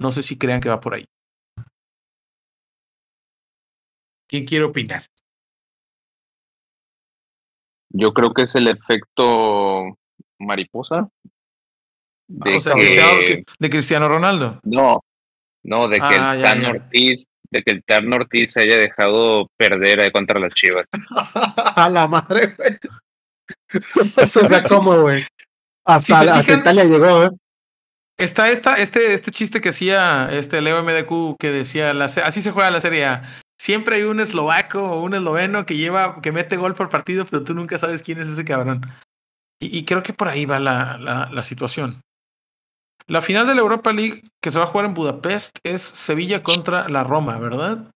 No 0.00 0.10
sé 0.10 0.22
si 0.22 0.36
crean 0.36 0.60
que 0.60 0.68
va 0.68 0.80
por 0.80 0.94
ahí. 0.94 1.04
¿Quién 4.28 4.46
quiere 4.46 4.64
opinar? 4.64 5.04
Yo 7.90 8.12
creo 8.12 8.34
que 8.34 8.42
es 8.42 8.54
el 8.54 8.68
efecto 8.68 9.96
mariposa. 10.38 11.08
De, 12.26 12.56
o 12.56 12.60
sea, 12.60 12.74
que... 12.74 13.44
de 13.58 13.70
Cristiano 13.70 14.08
Ronaldo. 14.08 14.60
No, 14.64 15.04
no, 15.62 15.88
de 15.88 15.98
que 15.98 16.02
ah, 16.02 16.34
el 16.34 16.42
Tan 16.42 16.60
ya, 16.60 16.62
ya. 16.62 16.70
Ortiz 16.70 17.26
de 17.54 17.62
que 17.62 17.82
el 17.86 18.12
Ortiz 18.12 18.52
se 18.52 18.62
haya 18.62 18.76
dejado 18.76 19.48
perder 19.56 20.00
ahí 20.00 20.10
contra 20.10 20.40
las 20.40 20.52
Chivas. 20.54 20.86
A 21.76 21.88
la 21.88 22.08
madre, 22.08 22.54
güey. 22.56 22.70
Eso 24.16 24.40
o 24.40 24.44
sea, 24.44 24.62
¿cómo, 24.62 25.00
güey? 25.00 25.24
Hasta, 25.84 26.18
si 26.18 26.28
hasta 26.28 26.52
Italia 26.52 26.84
llegó, 26.84 27.24
¿eh? 27.24 27.30
Está 28.16 28.50
esta, 28.50 28.74
este, 28.74 29.12
este 29.12 29.32
chiste 29.32 29.60
que 29.60 29.70
hacía 29.70 30.28
este 30.30 30.60
Leo 30.60 30.82
MDQ 30.82 31.36
que 31.38 31.50
decía, 31.50 31.92
la, 31.92 32.04
así 32.04 32.42
se 32.42 32.52
juega 32.52 32.70
la 32.70 32.80
serie 32.80 33.06
A. 33.06 33.42
Siempre 33.60 33.96
hay 33.96 34.02
un 34.04 34.20
eslovaco 34.20 34.82
o 34.82 35.02
un 35.02 35.14
esloveno 35.14 35.66
que 35.66 35.76
lleva, 35.76 36.20
que 36.22 36.32
mete 36.32 36.56
gol 36.56 36.74
por 36.74 36.88
partido, 36.88 37.24
pero 37.24 37.42
tú 37.42 37.54
nunca 37.54 37.76
sabes 37.76 38.02
quién 38.02 38.20
es 38.20 38.28
ese 38.28 38.44
cabrón. 38.44 38.82
Y, 39.60 39.78
y 39.78 39.84
creo 39.84 40.02
que 40.02 40.12
por 40.12 40.28
ahí 40.28 40.44
va 40.44 40.60
la, 40.60 40.96
la, 40.98 41.28
la 41.32 41.42
situación. 41.42 42.00
La 43.06 43.20
final 43.20 43.46
de 43.46 43.54
la 43.54 43.60
Europa 43.60 43.92
League 43.92 44.22
que 44.40 44.50
se 44.50 44.58
va 44.58 44.64
a 44.64 44.68
jugar 44.68 44.86
en 44.86 44.94
Budapest 44.94 45.58
es 45.62 45.82
Sevilla 45.82 46.42
contra 46.42 46.88
la 46.88 47.04
Roma, 47.04 47.38
¿verdad? 47.38 47.90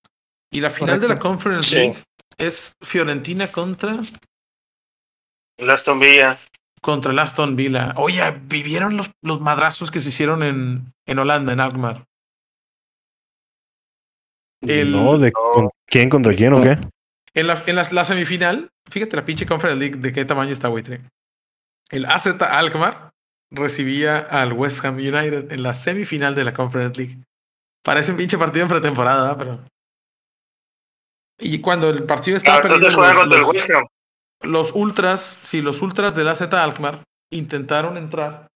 Y 0.53 0.61
la 0.61 0.71
final 0.71 0.97
Correcto. 0.97 1.09
de 1.09 1.15
la 1.15 1.21
Conference 1.21 1.77
League 1.77 1.95
sí. 1.95 2.05
es 2.39 2.73
Fiorentina 2.83 3.51
contra 3.51 3.97
el 5.59 5.71
Aston 5.71 6.01
Villa. 6.01 6.39
Contra 6.81 7.13
el 7.13 7.19
Aston 7.19 7.57
Villa. 7.57 7.93
Oye, 7.97 8.23
¿vivieron 8.45 8.97
los, 8.97 9.11
los 9.23 9.41
madrazos 9.41 9.91
que 9.91 10.01
se 10.01 10.09
hicieron 10.11 10.43
en, 10.43 10.93
en 11.07 11.19
Holanda, 11.19 11.53
en 11.53 11.61
Alkmaar? 11.61 12.05
El- 14.63 14.93
no, 14.93 15.19
¿de 15.19 15.33
con- 15.33 15.71
quién 15.87 16.09
contra 16.09 16.33
quién 16.33 16.53
o 16.53 16.61
qué? 16.61 16.79
En, 17.35 17.47
la, 17.47 17.63
en 17.67 17.77
la, 17.77 17.87
la 17.91 18.05
semifinal, 18.05 18.71
fíjate 18.91 19.17
la 19.17 19.25
pinche 19.25 19.47
Conference 19.47 19.79
League 19.79 19.97
de 20.01 20.13
qué 20.13 20.25
tamaño 20.25 20.53
está, 20.53 20.69
güey. 20.69 20.85
El 21.91 22.07
AZ 22.07 22.27
Alkmaar 22.41 23.11
recibía 23.51 24.19
al 24.19 24.53
West 24.53 24.85
Ham 24.85 24.97
United 24.97 25.53
en 25.53 25.63
la 25.63 25.75
semifinal 25.75 26.35
de 26.35 26.45
la 26.45 26.55
Conference 26.55 26.97
League. 27.01 27.19
Parece 27.85 28.11
un 28.11 28.17
pinche 28.19 28.37
partido 28.37 28.65
en 28.65 28.69
pretemporada, 28.71 29.37
pero. 29.39 29.65
Y 31.41 31.61
cuando 31.61 31.89
el 31.91 32.03
partido 32.05 32.37
estaba 32.37 32.59
Ah, 32.59 32.61
perdiendo 32.61 32.89
entonces 32.89 32.97
juegan 32.97 33.15
los, 33.15 33.23
contra 33.25 33.39
el 33.41 33.45
West 33.47 33.71
Ham. 33.71 33.87
Los 34.43 34.73
ultras, 34.73 35.39
sí, 35.43 35.63
los 35.63 35.83
ultras 35.83 36.15
del 36.15 36.29
AZ 36.29 36.43
Alkmaar 36.43 37.03
intentaron 37.33 37.97
entrar 37.97 38.47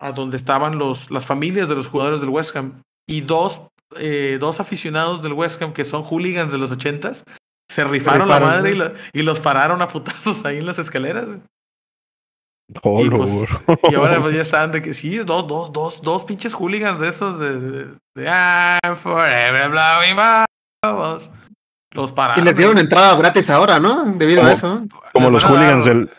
a 0.00 0.12
donde 0.12 0.36
estaban 0.36 0.78
los, 0.78 1.10
las 1.10 1.26
familias 1.26 1.68
de 1.68 1.74
los 1.74 1.88
jugadores 1.88 2.20
del 2.20 2.30
West 2.30 2.54
Ham 2.56 2.82
y 3.08 3.20
dos, 3.22 3.60
eh, 3.96 4.38
dos 4.40 4.60
aficionados 4.60 5.22
del 5.22 5.32
West 5.34 5.60
Ham 5.62 5.72
que 5.72 5.84
son 5.84 6.02
hooligans 6.04 6.52
de 6.52 6.58
los 6.58 6.72
ochentas 6.72 7.24
se 7.70 7.84
rifaron, 7.84 8.28
la 8.28 8.40
madre 8.40 8.70
y, 8.72 8.74
la- 8.76 8.94
y 9.12 9.22
los 9.22 9.38
pararon 9.40 9.80
a 9.82 9.88
putazos 9.88 10.44
ahí 10.44 10.58
en 10.58 10.66
las 10.66 10.78
escaleras. 10.78 11.26
Oh, 12.82 13.00
y, 13.04 13.10
pues, 13.10 13.30
ahora 13.96 14.20
pues 14.20 14.34
ya 14.34 14.42
están 14.42 14.70
de 14.70 14.80
que 14.80 14.94
sí, 14.94 15.18
dos, 15.18 15.46
dos, 15.48 15.72
dos, 15.72 16.02
dos 16.02 16.22
pinches 16.24 16.54
hooligans 16.54 17.00
de 17.00 17.08
esos 17.08 17.38
de, 17.40 17.58
de, 17.58 17.84
de 18.14 18.24
I'm 18.24 18.96
forever 18.96 19.68
blowing 19.70 20.16
bubbles. 20.84 21.30
Los 21.92 22.12
pararon. 22.12 22.42
Y 22.42 22.46
les 22.46 22.56
dieron 22.56 22.78
entrada 22.78 23.16
gratis 23.16 23.50
ahora, 23.50 23.80
¿no? 23.80 24.04
Debido 24.04 24.44
a 24.44 24.52
eso. 24.52 24.86
como 25.12 25.30
los 25.30 25.44
hooligans 25.44 25.84
del 25.84 26.10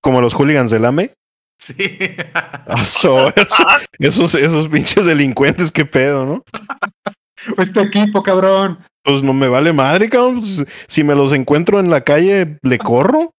como 0.00 0.20
los 0.20 0.32
hooligans 0.34 0.70
del 0.70 0.84
AME. 0.84 1.12
Sí. 1.58 1.74
Ah, 2.70 2.84
so- 2.84 3.32
esos, 3.98 4.34
esos 4.34 4.68
pinches 4.68 5.06
delincuentes, 5.06 5.72
qué 5.72 5.84
pedo, 5.84 6.24
¿no? 6.26 6.44
Este 7.56 7.80
equipo, 7.82 8.22
cabrón. 8.22 8.78
Pues 9.04 9.22
no 9.22 9.32
me 9.32 9.48
vale 9.48 9.72
madre, 9.72 10.08
cabrón. 10.10 10.40
Pues, 10.40 10.66
si 10.86 11.02
me 11.04 11.14
los 11.14 11.32
encuentro 11.32 11.80
en 11.80 11.88
la 11.90 12.02
calle, 12.02 12.58
le 12.62 12.78
corro. 12.78 13.30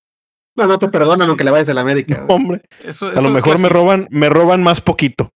No, 0.58 0.66
no 0.68 0.80
te 0.80 0.88
perdonan 0.90 1.28
aunque 1.30 1.44
le 1.44 1.52
vayas 1.52 1.70
a 1.70 1.74
la 1.74 1.82
América. 1.82 2.16
güey. 2.16 2.28
Hombre, 2.36 2.62
Eso- 2.84 3.08
a 3.08 3.22
lo 3.22 3.30
mejor 3.30 3.60
me 3.60 3.70
roban, 3.70 4.08
me 4.10 4.30
roban 4.30 4.64
más 4.64 4.82
poquito. 4.82 5.30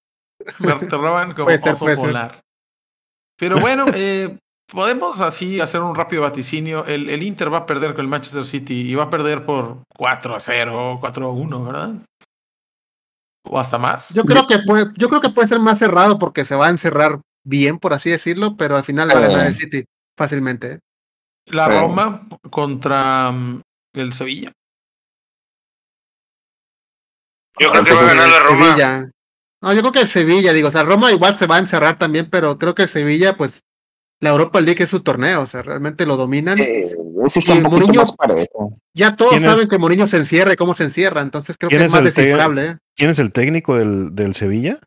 Me- 0.59 0.73
te 0.75 0.95
roban 0.97 1.33
como 1.33 1.49
ser, 1.57 1.73
oso 1.73 1.85
puede 1.85 1.97
ser. 1.97 2.05
polar. 2.07 2.39
Pero 3.37 3.59
bueno, 3.59 3.85
eh, 3.93 4.37
podemos 4.73 5.21
así 5.21 5.61
hacer 5.61 5.81
un 5.81 5.95
rápido 5.95 6.23
vaticinio. 6.23 6.85
El, 6.85 7.09
el 7.09 7.23
Inter 7.23 7.53
va 7.53 7.59
a 7.59 7.65
perder 7.65 7.93
con 7.93 8.01
el 8.01 8.07
Manchester 8.09 8.43
City 8.43 8.81
y 8.89 8.95
va 8.95 9.03
a 9.03 9.09
perder 9.09 9.45
por 9.45 9.83
4 9.95 10.35
a 10.35 10.39
0, 10.39 10.97
4 10.99 11.25
a 11.27 11.31
1, 11.31 11.63
¿verdad? 11.65 11.93
O 13.45 13.59
hasta 13.59 13.77
más. 13.77 14.13
Yo 14.13 14.23
creo 14.23 14.47
que 14.47 14.59
puede, 14.59 14.87
yo 14.97 15.09
creo 15.09 15.21
que 15.21 15.29
puede 15.29 15.47
ser 15.47 15.59
más 15.59 15.79
cerrado 15.79 16.17
porque 16.17 16.45
se 16.45 16.55
va 16.55 16.67
a 16.67 16.71
encerrar 16.71 17.19
bien, 17.45 17.77
por 17.77 17.93
así 17.93 18.09
decirlo, 18.09 18.55
pero 18.57 18.75
al 18.75 18.83
final 18.83 19.09
va 19.09 19.17
a 19.17 19.21
ganar 19.27 19.47
el 19.47 19.55
City 19.55 19.83
fácilmente. 20.17 20.79
La 21.47 21.67
Pero- 21.67 21.81
Roma 21.81 22.21
contra 22.49 23.31
mm, 23.31 23.61
el 23.95 24.13
Sevilla. 24.13 24.51
Yo 27.59 27.71
creo 27.71 27.83
que 27.83 27.93
va 27.93 27.99
a 28.01 28.05
ganar 28.05 28.29
la 28.29 28.39
Roma. 28.39 28.65
Sevilla. 28.65 29.11
No, 29.61 29.73
yo 29.73 29.79
creo 29.81 29.91
que 29.91 30.01
el 30.01 30.07
Sevilla, 30.07 30.53
digo, 30.53 30.67
o 30.67 30.71
sea, 30.71 30.83
Roma 30.83 31.11
igual 31.11 31.35
se 31.35 31.47
va 31.47 31.55
a 31.57 31.59
encerrar 31.59 31.97
también, 31.97 32.29
pero 32.29 32.57
creo 32.57 32.75
que 32.75 32.81
el 32.83 32.89
Sevilla, 32.89 33.37
pues, 33.37 33.61
la 34.23 34.29
Europa 34.29 34.61
League 34.61 34.81
es 34.83 34.89
su 34.89 35.01
torneo, 35.01 35.41
o 35.41 35.47
sea, 35.47 35.61
realmente 35.63 36.05
lo 36.05 36.15
dominan. 36.15 36.57
Eh, 36.59 36.95
ese 37.25 37.39
está 37.39 37.55
Y 37.55 37.57
un 37.57 37.63
poquito 37.63 37.87
Mourinho- 37.87 37.97
más 37.97 38.11
parejo. 38.13 38.77
Ya 38.93 39.15
todos 39.17 39.41
saben 39.41 39.67
que 39.67 39.77
Mourinho 39.77 40.07
se 40.07 40.15
encierra 40.17 40.53
y 40.53 40.55
cómo 40.55 40.73
se 40.73 40.83
encierra, 40.85 41.21
entonces 41.21 41.57
creo 41.57 41.69
que 41.69 41.75
¿Quién 41.75 41.85
es 41.85 41.93
es 41.93 42.01
más 42.01 42.03
descifrable. 42.15 42.65
¿eh? 42.65 42.77
¿Quién 42.95 43.09
es 43.09 43.19
el 43.19 43.31
técnico 43.31 43.75
del, 43.75 44.15
del 44.15 44.33
Sevilla? 44.33 44.79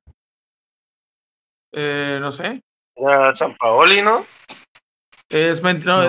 Eh, 1.72 2.18
no 2.20 2.32
sé. 2.32 2.62
Ya 2.96 3.34
San 3.34 3.54
Paoli, 3.58 4.00
¿no? 4.00 4.24
Es, 5.28 5.62
Men- 5.62 5.82
no, 5.84 6.02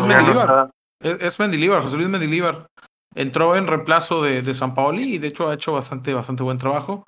es 1.02 1.40
Mendilibar, 1.40 1.82
José 1.82 1.98
Luis 1.98 2.08
Mendilibar. 2.10 2.68
Entró 3.16 3.56
en 3.56 3.68
reemplazo 3.68 4.22
de, 4.24 4.42
de 4.42 4.54
San 4.54 4.74
Paoli 4.76 5.16
y 5.16 5.18
de 5.18 5.28
hecho 5.28 5.50
ha 5.50 5.54
hecho 5.56 5.74
bastante, 5.74 6.14
bastante 6.14 6.44
buen 6.44 6.58
trabajo. 6.60 7.04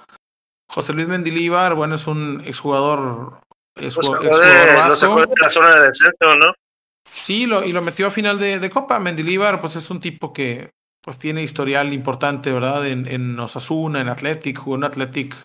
José 0.70 0.94
Luis 0.94 1.08
Mendilibar, 1.08 1.76
bueno, 1.76 1.96
es 1.96 2.08
un 2.08 2.42
exjugador, 2.46 3.40
De, 3.76 3.86
lo 3.86 3.92
sacó 4.96 5.22
de 5.22 5.36
la 5.42 5.50
zona 5.50 5.76
de 5.76 5.88
descenso, 5.88 6.36
¿no? 6.40 6.54
Sí, 7.10 7.46
lo, 7.46 7.64
y 7.64 7.72
lo 7.72 7.82
metió 7.82 8.08
a 8.08 8.12
final 8.12 8.38
de, 8.40 8.60
de 8.60 8.70
Copa. 8.70 9.00
Mendilibar, 9.00 9.62
pues 9.62 9.76
es 9.76 9.90
un 9.90 10.00
tipo 10.00 10.32
que 10.34 10.70
pues 11.02 11.18
tiene 11.18 11.42
historial 11.42 11.94
importante, 11.94 12.52
¿verdad? 12.52 12.86
En, 12.88 13.08
en 13.08 13.40
Osasuna, 13.40 14.02
en 14.02 14.10
Athletic, 14.10 14.58
jugó 14.58 14.76
en 14.76 14.84
Athletic, 14.84 15.36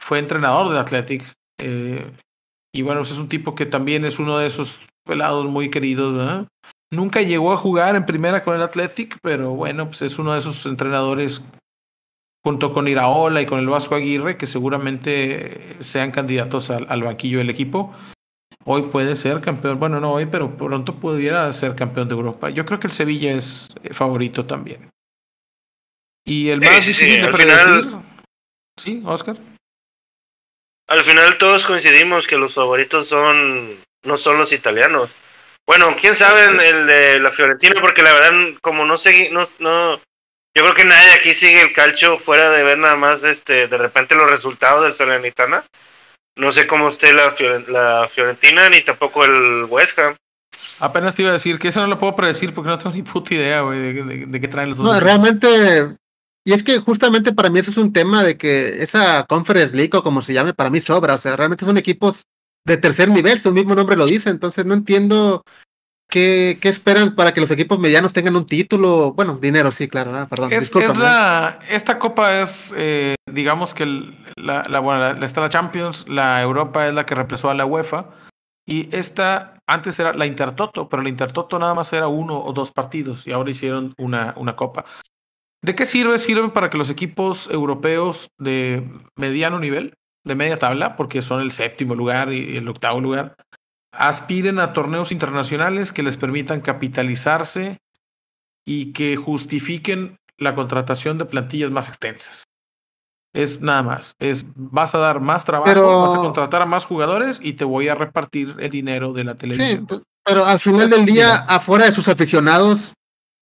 fue 0.00 0.18
entrenador 0.18 0.72
de 0.72 0.78
Athletic. 0.78 1.24
eh, 1.60 2.10
y 2.74 2.82
bueno, 2.82 3.00
pues 3.00 3.12
es 3.12 3.18
un 3.18 3.28
tipo 3.28 3.54
que 3.54 3.66
también 3.66 4.04
es 4.04 4.18
uno 4.18 4.38
de 4.38 4.46
esos 4.46 4.78
pelados 5.04 5.46
muy 5.46 5.70
queridos, 5.70 6.16
¿verdad? 6.16 6.46
Nunca 6.92 7.20
llegó 7.22 7.52
a 7.52 7.56
jugar 7.56 7.96
en 7.96 8.06
primera 8.06 8.42
con 8.44 8.54
el 8.54 8.62
Athletic, 8.62 9.18
pero 9.22 9.50
bueno, 9.50 9.86
pues 9.86 10.02
es 10.02 10.18
uno 10.18 10.32
de 10.32 10.38
esos 10.38 10.64
entrenadores 10.66 11.44
junto 12.44 12.72
con 12.72 12.88
Iraola 12.88 13.40
y 13.42 13.46
con 13.46 13.58
el 13.58 13.68
Vasco 13.68 13.94
Aguirre 13.94 14.36
que 14.36 14.46
seguramente 14.46 15.76
sean 15.80 16.10
candidatos 16.10 16.70
al, 16.70 16.86
al 16.88 17.02
banquillo 17.02 17.38
del 17.38 17.50
equipo. 17.50 17.94
Hoy 18.64 18.82
puede 18.82 19.16
ser 19.16 19.40
campeón, 19.40 19.78
bueno, 19.78 19.98
no 20.00 20.12
hoy, 20.12 20.26
pero 20.26 20.56
pronto 20.56 20.94
pudiera 20.96 21.50
ser 21.52 21.74
campeón 21.74 22.08
de 22.08 22.14
Europa. 22.14 22.50
Yo 22.50 22.64
creo 22.66 22.78
que 22.78 22.86
el 22.86 22.92
Sevilla 22.92 23.32
es 23.32 23.68
eh, 23.82 23.94
favorito 23.94 24.44
también. 24.44 24.90
Y 26.26 26.48
el 26.50 26.60
Sí, 26.60 26.66
más 26.66 26.84
sí, 26.84 26.94
sí, 26.94 27.04
difícil 27.04 27.20
de 27.22 27.26
al 27.26 27.32
predecir. 27.32 27.84
final- 27.84 28.02
Sí, 28.78 29.02
Oscar. 29.06 29.36
Al 30.88 31.00
final 31.02 31.36
todos 31.38 31.64
coincidimos 31.64 32.26
que 32.26 32.36
los 32.36 32.54
favoritos 32.54 33.08
son 33.08 33.76
no 34.04 34.16
son 34.16 34.38
los 34.38 34.52
italianos. 34.52 35.16
Bueno, 35.66 35.94
quién 36.00 36.14
sabe 36.14 36.44
el 36.68 36.86
de 36.86 37.18
la 37.18 37.30
Fiorentina, 37.30 37.74
porque 37.80 38.02
la 38.02 38.12
verdad, 38.12 38.32
como 38.62 38.84
no 38.84 38.96
seguí, 38.96 39.28
no, 39.30 39.42
no, 39.58 40.00
yo 40.56 40.62
creo 40.62 40.74
que 40.74 40.84
nadie 40.84 41.12
aquí 41.12 41.34
sigue 41.34 41.60
el 41.62 41.72
calcio 41.72 42.18
fuera 42.18 42.50
de 42.50 42.62
ver 42.64 42.78
nada 42.78 42.96
más 42.96 43.24
este, 43.24 43.68
de 43.68 43.78
repente 43.78 44.14
los 44.14 44.28
resultados 44.28 44.82
del 44.82 44.92
Salernitana. 44.92 45.64
No 46.36 46.52
sé 46.52 46.66
cómo 46.66 46.88
esté 46.88 47.12
la, 47.12 47.32
la 47.68 48.06
Fiorentina 48.08 48.68
ni 48.68 48.80
tampoco 48.82 49.24
el 49.24 49.64
West 49.68 49.98
Ham. 49.98 50.16
Apenas 50.80 51.14
te 51.14 51.22
iba 51.22 51.30
a 51.30 51.34
decir 51.34 51.58
que 51.58 51.68
eso 51.68 51.80
no 51.80 51.86
lo 51.88 51.98
puedo 51.98 52.16
predecir 52.16 52.54
porque 52.54 52.70
no 52.70 52.78
tengo 52.78 52.94
ni 52.94 53.02
puta 53.02 53.34
idea, 53.34 53.60
güey, 53.62 53.78
de, 53.80 53.92
de- 54.04 54.26
de 54.26 54.40
qué 54.40 54.48
traen 54.48 54.70
los 54.70 54.78
dos. 54.78 54.86
No, 54.86 54.92
equipos. 54.92 55.04
realmente, 55.04 55.96
y 56.44 56.52
es 56.52 56.62
que 56.62 56.78
justamente 56.78 57.32
para 57.32 57.50
mí 57.50 57.58
eso 57.58 57.70
es 57.70 57.76
un 57.76 57.92
tema 57.92 58.22
de 58.24 58.36
que 58.36 58.82
esa 58.82 59.26
Conference 59.28 59.76
League 59.76 59.90
o 59.96 60.02
como 60.02 60.22
se 60.22 60.32
llame, 60.32 60.54
para 60.54 60.70
mí 60.70 60.80
sobra, 60.80 61.14
o 61.14 61.18
sea, 61.18 61.36
realmente 61.36 61.64
son 61.64 61.76
equipos 61.76 62.24
de 62.64 62.76
tercer 62.76 63.08
nivel, 63.08 63.38
su 63.40 63.52
mismo 63.52 63.74
nombre 63.74 63.96
lo 63.96 64.06
dice, 64.06 64.30
entonces 64.30 64.64
no 64.64 64.74
entiendo 64.74 65.42
qué, 66.08 66.58
qué 66.60 66.68
esperan 66.68 67.14
para 67.14 67.32
que 67.34 67.40
los 67.40 67.50
equipos 67.50 67.78
medianos 67.78 68.12
tengan 68.12 68.36
un 68.36 68.46
título, 68.46 69.12
bueno, 69.12 69.36
dinero, 69.36 69.70
sí, 69.72 69.88
claro, 69.88 70.16
ah, 70.16 70.26
perdón, 70.28 70.52
Es, 70.52 70.60
discúlpame. 70.60 70.94
es 70.94 70.98
la, 71.00 71.58
esta 71.70 71.98
copa 71.98 72.40
es, 72.40 72.72
eh, 72.76 73.14
digamos 73.30 73.74
que 73.74 73.82
el- 73.84 74.16
la, 74.36 74.64
la, 74.68 74.80
bueno, 74.80 75.00
la- 75.14 75.24
está 75.26 75.40
la 75.40 75.48
Champions, 75.48 76.06
la 76.08 76.40
Europa 76.42 76.86
es 76.86 76.94
la 76.94 77.04
que 77.06 77.14
reemplazó 77.14 77.50
a 77.50 77.54
la 77.54 77.64
UEFA. 77.66 78.10
Y 78.66 78.94
esta 78.94 79.54
antes 79.66 79.98
era 79.98 80.12
la 80.12 80.26
Intertoto, 80.26 80.88
pero 80.90 81.02
la 81.02 81.08
Intertoto 81.08 81.58
nada 81.58 81.72
más 81.74 81.90
era 81.94 82.08
uno 82.08 82.38
o 82.38 82.52
dos 82.52 82.70
partidos 82.70 83.26
y 83.26 83.32
ahora 83.32 83.50
hicieron 83.50 83.94
una, 83.96 84.34
una 84.36 84.56
copa. 84.56 84.84
¿De 85.64 85.74
qué 85.74 85.86
sirve? 85.86 86.18
Sirve 86.18 86.50
para 86.50 86.68
que 86.68 86.76
los 86.76 86.90
equipos 86.90 87.48
europeos 87.50 88.28
de 88.38 88.86
mediano 89.16 89.58
nivel, 89.58 89.94
de 90.24 90.34
media 90.34 90.58
tabla, 90.58 90.96
porque 90.96 91.22
son 91.22 91.40
el 91.40 91.50
séptimo 91.50 91.94
lugar 91.94 92.30
y 92.32 92.58
el 92.58 92.68
octavo 92.68 93.00
lugar, 93.00 93.36
aspiren 93.92 94.58
a 94.58 94.72
torneos 94.72 95.12
internacionales 95.12 95.92
que 95.92 96.02
les 96.02 96.16
permitan 96.16 96.60
capitalizarse 96.60 97.78
y 98.66 98.92
que 98.92 99.16
justifiquen 99.16 100.16
la 100.36 100.54
contratación 100.54 101.18
de 101.18 101.24
plantillas 101.24 101.70
más 101.70 101.88
extensas. 101.88 102.44
Es 103.34 103.60
nada 103.60 103.82
más. 103.82 104.12
Es 104.18 104.46
vas 104.54 104.94
a 104.94 104.98
dar 104.98 105.20
más 105.20 105.44
trabajo, 105.44 105.66
Pero- 105.68 106.00
vas 106.02 106.14
a 106.14 106.18
contratar 106.18 106.62
a 106.62 106.66
más 106.66 106.84
jugadores 106.84 107.40
y 107.42 107.54
te 107.54 107.64
voy 107.64 107.88
a 107.88 107.94
repartir 107.94 108.56
el 108.58 108.70
dinero 108.70 109.12
de 109.12 109.24
la 109.24 109.32
Sí, 109.32 109.38
televisión. 109.38 109.86
pues, 109.86 110.02
pero 110.24 110.44
al 110.44 110.58
final 110.58 110.90
del 110.90 111.04
día, 111.04 111.36
afuera 111.36 111.86
de 111.86 111.92
sus 111.92 112.08
aficionados 112.08 112.92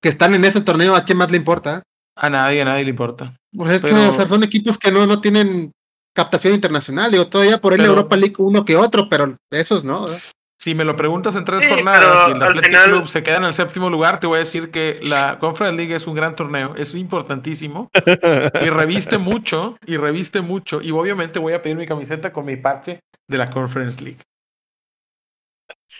que 0.02 0.08
están 0.08 0.34
en 0.34 0.44
ese 0.44 0.60
torneo, 0.60 0.94
¿a 0.94 1.04
quién 1.04 1.18
más 1.18 1.30
le 1.30 1.36
importa? 1.36 1.82
A 2.16 2.30
nadie, 2.30 2.62
a 2.62 2.64
nadie 2.64 2.84
le 2.84 2.90
importa. 2.90 3.36
Que, 3.52 3.92
o 3.92 4.12
sea, 4.12 4.26
son 4.26 4.42
equipos 4.44 4.78
que 4.78 4.90
no, 4.92 5.06
no 5.06 5.20
tienen 5.20 5.72
captación 6.16 6.52
internacional, 6.54 7.12
digo, 7.12 7.28
todavía 7.28 7.60
por 7.60 7.70
Pero- 7.72 7.84
Europa 7.84 8.16
League 8.16 8.34
uno 8.38 8.64
que 8.64 8.74
otro, 8.76 9.08
pero 9.08 9.36
esos 9.52 9.84
no. 9.84 10.02
¿verdad? 10.06 10.18
Si 10.58 10.74
me 10.74 10.84
lo 10.84 10.96
preguntas 10.96 11.36
en 11.36 11.44
tres 11.44 11.62
Sí, 11.62 11.68
jornadas 11.68 12.26
y 12.26 12.30
el 12.32 12.36
al 12.38 12.42
Athletic 12.48 12.64
final- 12.70 12.84
Club 12.90 13.06
se 13.06 13.22
queda 13.22 13.36
en 13.36 13.44
el 13.44 13.52
séptimo 13.54 13.88
lugar, 13.88 14.18
te 14.18 14.26
voy 14.26 14.36
a 14.36 14.38
decir 14.40 14.72
que 14.72 14.98
la 15.08 15.38
Conference 15.38 15.76
League 15.76 15.94
es 15.94 16.08
un 16.08 16.14
gran 16.16 16.34
torneo, 16.34 16.74
es 16.76 16.92
importantísimo 16.96 17.88
y 18.64 18.68
reviste 18.70 19.18
mucho, 19.18 19.76
y 19.86 19.96
reviste 19.96 20.40
mucho. 20.40 20.80
Y 20.82 20.90
obviamente 20.90 21.38
voy 21.38 21.52
a 21.52 21.62
pedir 21.62 21.76
mi 21.76 21.86
camiseta 21.86 22.32
con 22.32 22.46
mi 22.46 22.56
parche 22.56 22.98
de 23.28 23.38
la 23.38 23.48
Conference 23.48 24.02
League. 24.02 24.18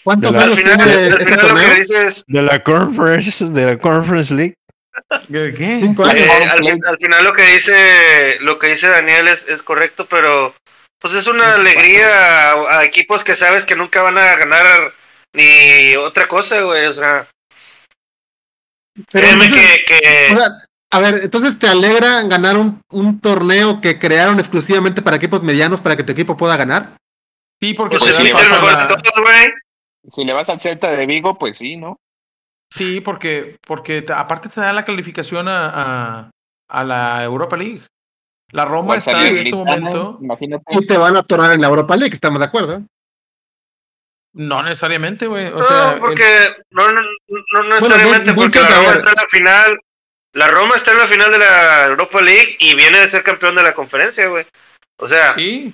¿Cuántos 0.05 0.35
años 0.37 0.57
final, 0.57 0.77
tiene 0.79 0.93
al 0.93 1.07
ese 1.09 1.25
final 1.25 1.41
lo 1.43 1.49
torneo? 1.49 1.69
que 1.71 1.75
dices, 1.77 2.25
De 2.27 2.43
la 2.43 2.63
Conference, 2.63 3.45
de 3.49 3.67
la 3.67 3.79
Conference 3.79 4.35
League. 4.35 4.55
Eh, 5.33 5.95
al, 6.51 6.99
final 6.99 7.25
lo 7.25 7.33
que 7.33 7.43
dice, 7.43 8.39
lo 8.41 8.59
que 8.59 8.69
dice 8.69 8.89
Daniel 8.89 9.29
es, 9.29 9.47
es 9.47 9.63
correcto, 9.63 10.07
pero 10.09 10.55
pues 10.99 11.15
es 11.15 11.27
una 11.27 11.55
alegría 11.55 12.53
a, 12.53 12.79
a 12.79 12.85
equipos 12.85 13.23
que 13.23 13.35
sabes 13.35 13.65
que 13.65 13.77
nunca 13.77 14.03
van 14.03 14.19
a 14.19 14.37
ganar 14.37 14.95
ni 15.33 15.97
otra 15.97 16.27
cosa, 16.27 16.63
güey, 16.63 16.87
o 16.87 16.95
sea, 16.95 17.29
Pero 18.95 19.29
créeme 19.29 19.47
entonces, 19.47 19.85
que, 19.87 20.01
que 20.01 20.35
o 20.35 20.39
sea, 20.39 20.59
a 20.91 21.01
ver, 21.01 21.21
entonces 21.23 21.59
te 21.59 21.69
alegra 21.69 22.23
ganar 22.23 22.57
un, 22.57 22.81
un 22.91 23.21
torneo 23.21 23.81
que 23.81 23.99
crearon 23.99 24.39
exclusivamente 24.39 25.03
para 25.03 25.17
equipos 25.17 25.43
medianos 25.43 25.81
para 25.81 25.97
que 25.97 26.05
tu 26.05 26.13
equipo 26.13 26.37
pueda 26.37 26.57
ganar. 26.57 26.97
Sí, 27.61 27.75
porque 27.75 27.99
pues 27.99 28.19
güey. 28.19 29.53
Si 30.09 30.25
le 30.25 30.33
vas 30.33 30.49
al 30.49 30.61
Celta 30.61 30.93
de 30.93 31.05
Vigo, 31.07 31.37
pues 31.37 31.59
sí, 31.59 31.77
¿no? 31.77 31.99
Sí, 32.77 33.01
porque, 33.01 33.57
porque 33.67 34.03
te- 34.03 34.13
aparte 34.13 34.49
te 34.49 34.61
da 34.61 34.73
la 34.73 34.85
calificación 34.85 35.49
a, 35.49 35.71
a, 35.75 36.31
a 36.69 36.85
la 36.85 37.25
Europa 37.25 37.57
League. 37.57 37.83
La 38.53 38.65
Roma 38.65 38.97
está 38.97 39.27
en 39.27 39.39
este 39.39 39.55
momento, 39.55 40.19
Imagínate. 40.21 40.65
Y 40.71 40.87
te 40.87 40.97
van 40.97 41.17
a 41.17 41.21
atorar 41.21 41.53
en 41.53 41.61
la 41.61 41.67
Europa 41.67 41.97
League, 41.97 42.13
estamos 42.15 42.39
de 42.39 42.45
acuerdo. 42.47 42.83
no 44.35 44.63
necesariamente, 44.63 45.27
güey. 45.27 45.47
O 45.49 45.59
no, 45.59 45.63
sea, 45.63 45.93
el- 45.95 46.01
porque 46.01 46.25
no, 46.71 46.91
no, 46.93 47.01
no 47.31 47.63
necesariamente, 47.75 48.35
porque 48.35 48.61
la 48.61 48.69
Roma 48.69 48.93
está 48.93 49.11
en 49.11 49.17
la 49.17 49.29
final. 49.29 49.81
La 50.35 50.49
Roma 50.49 50.75
está 50.75 50.93
en 50.93 50.99
la 50.99 51.07
final 51.07 51.33
de 51.33 51.39
la 51.39 51.87
Europa 51.87 52.21
League 52.21 52.57
y 52.61 52.75
viene 52.77 52.99
de 52.99 53.07
ser 53.09 53.23
campeón 53.23 53.57
de 53.57 53.63
la 53.63 53.73
conferencia, 53.73 54.29
güey. 54.29 54.45
O 54.99 55.09
sea, 55.09 55.33
sí. 55.33 55.73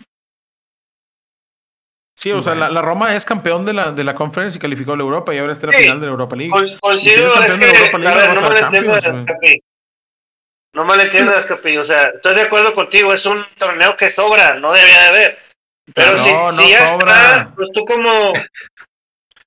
Sí, 2.14 2.30
o 2.30 2.42
sea, 2.42 2.54
la, 2.54 2.68
la 2.70 2.82
Roma 2.82 3.14
es 3.16 3.24
campeón 3.24 3.64
de 3.64 3.72
la, 3.72 3.90
de 3.92 4.04
la 4.04 4.14
Conference 4.14 4.56
y 4.56 4.60
calificó 4.60 4.92
a 4.92 4.96
la 4.96 5.02
Europa 5.02 5.34
y 5.34 5.38
ahora 5.38 5.54
está 5.54 5.66
en 5.66 5.70
la 5.72 5.78
Sí. 5.78 5.84
final 5.84 6.00
de 6.00 6.06
la 6.06 6.12
Europa 6.12 6.36
League. 6.36 6.50
con- 6.50 6.78
coincido, 6.78 7.26
Y 7.26 7.30
si 7.30 7.50
es 7.50 7.58
que, 7.58 7.66
Europa 7.70 7.98
League, 7.98 8.12
a 8.20 8.26
ver, 8.26 8.28
vas 8.40 9.08
no 9.08 9.20
a. 9.20 9.24
Capi. 9.26 9.62
No 10.74 10.84
malentiendas, 10.84 11.44
Capi. 11.46 11.76
O 11.78 11.84
sea, 11.84 12.06
estoy 12.08 12.34
de 12.34 12.42
acuerdo 12.42 12.74
contigo, 12.74 13.12
es 13.12 13.26
un 13.26 13.44
torneo 13.58 13.96
que 13.96 14.08
sobra, 14.08 14.54
no 14.54 14.72
debía 14.72 15.00
de 15.02 15.08
haber. 15.08 15.38
Pero 15.94 16.16
si, 16.16 16.32
no 16.32 16.52
si 16.52 16.70
ya 16.70 16.86
sobra. 16.86 17.36
está, 17.36 17.52
pues 17.56 17.68
tú 17.74 17.84
como, 17.84 18.32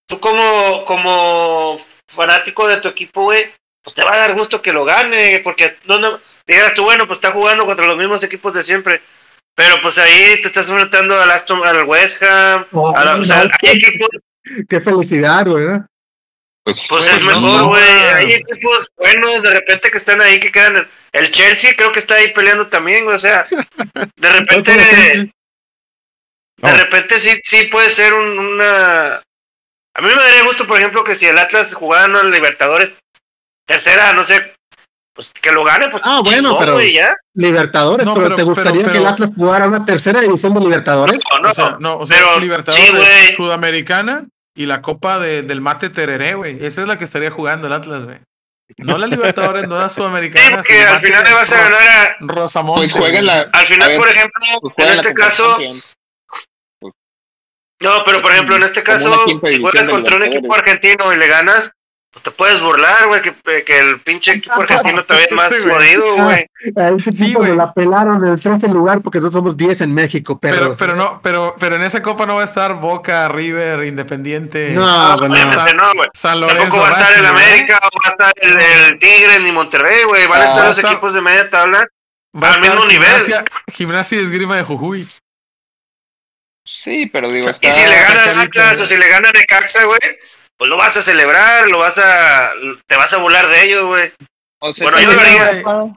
tú 0.08 0.20
como, 0.20 0.86
como 0.86 1.78
fanático 2.08 2.68
de 2.68 2.78
tu 2.78 2.90
equipo, 2.90 3.24
güey, 3.24 3.46
pues 3.82 3.94
te 3.96 4.04
va 4.04 4.14
a 4.14 4.18
dar 4.18 4.34
gusto 4.36 4.62
que 4.62 4.74
lo 4.74 4.86
gane, 4.86 5.40
porque 5.44 5.78
no, 5.86 5.98
no, 6.00 6.20
digas 6.46 6.74
tú, 6.74 6.84
bueno, 6.84 7.08
pues 7.08 7.18
está 7.18 7.32
jugando 7.32 7.66
contra 7.66 7.86
los 7.88 7.98
mismos 7.98 8.24
equipos 8.24 8.54
de 8.54 8.64
siempre. 8.64 9.02
Pero 9.56 9.80
pues 9.82 9.98
ahí 9.98 10.42
te 10.42 10.48
estás 10.48 10.68
enfrentando 10.70 11.18
al 11.20 11.32
Aston, 11.32 11.64
al 11.66 11.86
West 11.86 12.22
Ham, 12.24 12.66
Oh, 12.74 12.96
a 12.96 13.06
la- 13.06 13.16
o 13.16 13.24
sea, 13.24 13.42
hay 13.42 13.50
equipos 13.72 14.10
Qué 14.70 14.80
felicidad, 14.82 15.48
güey. 15.48 15.66
¿no? 15.66 15.88
Pues, 16.64 16.88
Pues 16.90 17.08
es 17.08 17.20
no, 17.22 17.28
mejor, 17.28 17.62
no, 17.62 17.68
güey. 17.70 17.84
no. 17.84 18.16
Hay 18.16 18.34
equipos 18.34 18.90
buenos 18.98 19.44
de 19.44 19.50
repente 19.52 19.90
que 19.92 19.98
están 19.98 20.20
ahí, 20.22 20.40
que 20.40 20.52
quedan. 20.52 20.78
en- 20.78 20.88
El 21.14 21.32
Chelsea 21.32 21.76
creo 21.76 21.92
que 21.92 22.00
está 22.00 22.16
ahí 22.16 22.32
peleando 22.34 22.68
también, 22.68 23.04
güey. 23.06 23.16
O 23.16 23.20
sea, 23.20 23.48
de 23.50 24.30
repente, 24.30 24.72
de 24.72 25.32
No. 26.62 26.74
repente 26.78 27.20
sí, 27.20 27.40
sí 27.44 27.64
puede 27.72 27.90
ser 27.90 28.14
un- 28.14 28.38
una. 28.40 29.16
A 29.98 30.02
mí 30.02 30.08
me 30.08 30.16
daría 30.16 30.44
gusto, 30.44 30.68
por 30.68 30.78
ejemplo, 30.78 31.04
que 31.04 31.16
si 31.16 31.26
el 31.28 31.38
Atlas 31.38 31.74
jugara 31.74 32.20
en 32.20 32.32
Libertadores 32.32 32.94
tercera, 33.66 34.12
no 34.14 34.24
sé, 34.26 34.55
pues 35.16 35.32
que 35.32 35.52
lo 35.52 35.64
gane, 35.64 35.88
pues. 35.88 36.04
Ah, 36.06 36.20
bueno, 36.24 36.50
chingón, 36.50 36.60
pero- 36.60 36.74
güey, 36.74 36.94
ya. 36.94 37.16
Libertadores, 37.34 38.06
No, 38.06 38.14
pero, 38.14 38.26
pero- 38.26 38.36
¿te 38.36 38.44
gustaría 38.44 38.82
pero- 38.82 38.92
que 38.92 38.98
el 39.00 39.08
Atlas 39.08 39.32
jugara 39.36 39.68
una 39.68 39.84
tercera 39.86 40.20
división 40.22 40.54
de 40.54 40.60
Libertadores? 40.60 41.20
No, 41.32 41.40
no, 41.40 41.50
o 41.50 41.54
sea, 41.54 41.76
no, 41.80 41.98
o 42.00 42.06
sea, 42.06 42.18
pero 42.18 42.40
Libertadores, 42.40 43.02
sí. 43.30 43.34
Sudamericana 43.36 44.26
y 44.54 44.66
la 44.66 44.82
Copa 44.82 45.18
de, 45.20 45.42
del 45.42 45.62
Mate 45.62 45.90
Tereré, 45.90 46.36
güey. 46.36 46.64
Esa 46.66 46.82
es 46.82 46.88
la 46.88 46.98
que 46.98 47.06
estaría 47.06 47.32
jugando 47.32 47.68
el 47.68 47.74
Atlas, 47.74 48.04
güey. 48.04 48.20
No 48.78 48.98
la 48.98 49.08
Libertadores, 49.08 49.68
no 49.68 49.80
la 49.80 49.88
Sí, 49.90 49.96
Sudamericana. 49.96 50.58
porque 50.58 50.74
sino 50.74 50.90
al 50.92 51.02
final 51.02 51.24
le 51.24 51.34
vas 51.34 51.54
a 51.54 51.62
ganar 51.62 51.82
a. 51.82 52.16
Rosamonte. 52.20 52.82
pues 52.82 52.94
juega 52.94 53.22
la. 53.22 53.42
Al 53.54 53.68
final, 53.68 53.88
ver, 53.88 53.98
por 54.00 54.10
ejemplo, 54.10 54.42
pues 54.62 54.74
en 54.78 54.88
este 55.00 55.14
caso. 55.14 55.58
No, 57.82 58.04
pero 58.06 58.22
por 58.22 58.32
ejemplo, 58.32 58.56
en 58.56 58.64
este 58.64 58.82
caso, 58.84 59.26
si 59.46 59.60
juegas 59.62 59.88
contra 59.88 60.16
un 60.16 60.24
equipo 60.24 60.54
argentino 60.56 61.14
y 61.14 61.18
le 61.18 61.28
ganas, 61.28 61.72
pues 62.16 62.24
te 62.24 62.32
puedes 62.32 62.62
burlar, 62.62 63.08
güey, 63.08 63.22
que, 63.22 63.36
que 63.66 63.78
el 63.80 64.00
pinche 64.00 64.32
equipo 64.36 64.62
argentino 64.62 65.04
también 65.06 65.28
es 65.30 65.36
más 65.36 65.52
jodido, 65.52 66.16
güey. 66.24 66.46
A 66.78 67.12
Sí, 67.12 67.34
güey. 67.34 67.54
la 67.58 67.74
pelaron 67.74 68.24
en 68.24 68.32
el 68.32 68.40
13 68.42 68.70
lugar 68.70 69.02
porque 69.02 69.18
nosotros 69.20 69.34
somos 69.42 69.58
10 69.58 69.82
en 69.82 69.94
México, 69.94 70.40
Pero, 70.40 70.56
perros. 70.60 70.78
pero 70.80 70.96
no, 70.96 71.20
pero, 71.22 71.56
pero 71.60 71.76
en 71.76 71.82
esa 71.84 72.02
copa 72.02 72.26
no 72.26 72.36
va 72.36 72.42
a 72.42 72.46
estar 72.46 72.76
Boca, 72.76 73.28
River, 73.28 73.84
Independiente, 73.84 74.70
No, 74.72 75.16
pues 75.20 75.30
no. 75.30 75.36
No, 75.36 75.94
güey. 75.94 76.08
San 76.14 76.40
Lorenzo. 76.40 76.62
Tampoco 76.62 76.82
va 76.84 76.88
a 76.88 76.92
estar 77.02 77.20
el. 77.20 77.26
América 77.26 77.80
o 77.84 77.98
va 77.98 78.26
a 78.26 78.30
estar 78.30 78.34
el, 78.42 78.62
el 78.94 79.00
Tigre 79.00 79.40
ni 79.42 79.52
Monterrey, 79.52 80.06
güey. 80.06 80.26
Van 80.28 80.42
a 80.42 80.46
Ah, 80.46 80.48
estar 80.48 80.64
a 80.64 80.68
los 80.70 80.78
estar- 80.78 80.92
equipos 80.94 81.14
de 81.14 81.22
media 81.22 81.50
tabla. 81.50 81.86
Va 82.42 82.54
al 82.54 82.62
mismo 82.62 82.86
nivel. 82.86 83.04
Gimnasia, 83.10 83.44
Gimnasia 83.74 84.22
y 84.22 84.24
Esgrima 84.24 84.56
de 84.56 84.64
Jujuy. 84.64 85.06
Sí, 86.66 87.06
pero 87.08 87.28
digo, 87.30 87.50
está. 87.50 87.68
Y 87.68 87.72
si 87.72 87.82
le 87.82 87.96
gana 87.96 88.08
el 88.10 88.18
Chacarita, 88.18 88.42
Atlas 88.62 88.78
¿no? 88.78 88.84
o 88.84 88.88
si 88.88 88.98
le 88.98 89.08
gana 89.10 89.30
Necaxa, 89.34 89.84
güey, 89.86 90.00
pues 90.58 90.70
lo 90.70 90.78
vas 90.78 90.96
a 90.98 91.02
celebrar, 91.02 91.70
lo 91.70 91.80
vas 91.80 91.98
a. 91.98 92.50
Te 92.88 92.96
vas 92.96 93.14
a 93.14 93.18
burlar 93.18 93.46
de 93.48 93.66
ellos, 93.66 93.86
güey. 93.86 94.04
o 94.60 94.74
sea, 94.74 94.90
Bueno, 94.90 95.02
yo 95.02 95.12
lo 95.14 95.22
mira, 95.22 95.48
haría. 95.48 95.62
güey. 95.62 95.94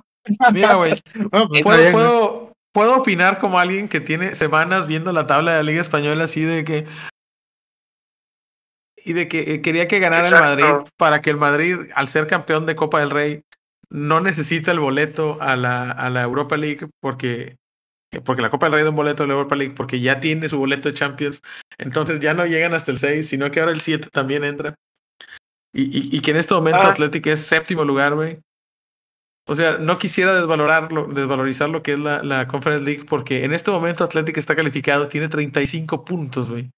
Mira, 0.53 0.75
güey, 0.75 1.03
pues 1.31 1.63
puedo, 1.63 1.91
puedo, 1.93 2.53
puedo 2.73 2.97
opinar 2.97 3.39
como 3.39 3.59
alguien 3.59 3.89
que 3.89 4.01
tiene 4.01 4.35
semanas 4.35 4.87
viendo 4.87 5.13
la 5.13 5.27
tabla 5.27 5.53
de 5.53 5.57
la 5.59 5.63
Liga 5.63 5.81
Española 5.81 6.25
así 6.25 6.43
de 6.43 6.65
que. 6.65 6.87
Y 8.97 9.13
de 9.15 9.29
que 9.29 9.55
eh, 9.55 9.63
quería 9.63 9.89
que 9.89 10.01
ganara 10.01 10.23
Exacto. 10.23 10.53
el 10.53 10.65
Madrid 10.65 10.89
para 10.97 11.23
que 11.23 11.31
el 11.31 11.37
Madrid, 11.37 11.79
al 11.95 12.09
ser 12.09 12.27
campeón 12.27 12.67
de 12.67 12.77
Copa 12.77 13.01
del 13.01 13.11
Rey, 13.11 13.43
no 13.91 14.21
necesita 14.21 14.73
el 14.73 14.81
boleto 14.81 15.39
a 15.41 15.57
la, 15.57 15.91
a 15.93 16.11
la 16.11 16.23
Europa 16.23 16.57
League 16.57 16.89
porque, 17.01 17.57
porque 18.25 18.43
la 18.43 18.51
Copa 18.51 18.67
del 18.67 18.75
Rey 18.75 18.85
da 18.85 18.91
un 18.91 18.97
boleto 18.97 19.23
a 19.23 19.27
la 19.27 19.35
Europa 19.35 19.57
League 19.57 19.75
porque 19.77 20.01
ya 20.01 20.21
tiene 20.21 20.49
su 20.49 20.59
boleto 20.59 20.89
de 20.89 20.95
Champions. 20.95 21.43
Entonces 21.77 22.21
ya 22.21 22.35
no 22.35 22.47
llegan 22.47 22.75
hasta 22.75 22.91
el 22.91 22.99
6, 22.99 23.29
sino 23.29 23.51
que 23.51 23.61
ahora 23.61 23.73
el 23.73 23.81
7 23.81 24.09
también 24.13 24.45
entra. 24.45 24.75
Y, 25.73 25.83
y, 25.85 26.17
y 26.17 26.21
que 26.21 26.31
en 26.31 26.39
este 26.39 26.55
momento 26.55 26.81
Ah. 26.83 26.91
Athletic 26.91 27.27
es 27.27 27.41
séptimo 27.41 27.85
lugar, 27.85 28.15
güey. 28.15 28.39
O 29.47 29.55
sea, 29.55 29.79
no 29.79 29.97
quisiera 29.99 30.35
desvalorarlo, 30.35 31.07
desvalorizar 31.07 31.71
lo 31.71 31.83
que 31.83 31.95
es 31.95 31.99
la, 31.99 32.23
la 32.23 32.47
Conference 32.49 32.85
League, 32.85 33.05
porque 33.09 33.45
en 33.45 33.55
este 33.55 33.71
momento 33.71 34.05
Athletic 34.05 34.37
está 34.37 34.55
calificado, 34.55 35.09
tiene 35.09 35.29
35 35.29 36.05
puntos, 36.05 36.51
güey. 36.51 36.71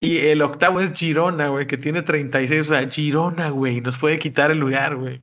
Y 0.00 0.18
el 0.18 0.42
octavo 0.42 0.80
es 0.80 0.92
Girona, 0.92 1.48
güey, 1.48 1.66
que 1.66 1.76
tiene 1.76 2.02
36. 2.02 2.60
O 2.62 2.64
sea, 2.64 2.88
Girona, 2.88 3.50
güey, 3.50 3.80
nos 3.80 3.98
puede 3.98 4.18
quitar 4.18 4.50
el 4.50 4.58
lugar, 4.58 4.96
güey. 4.96 5.20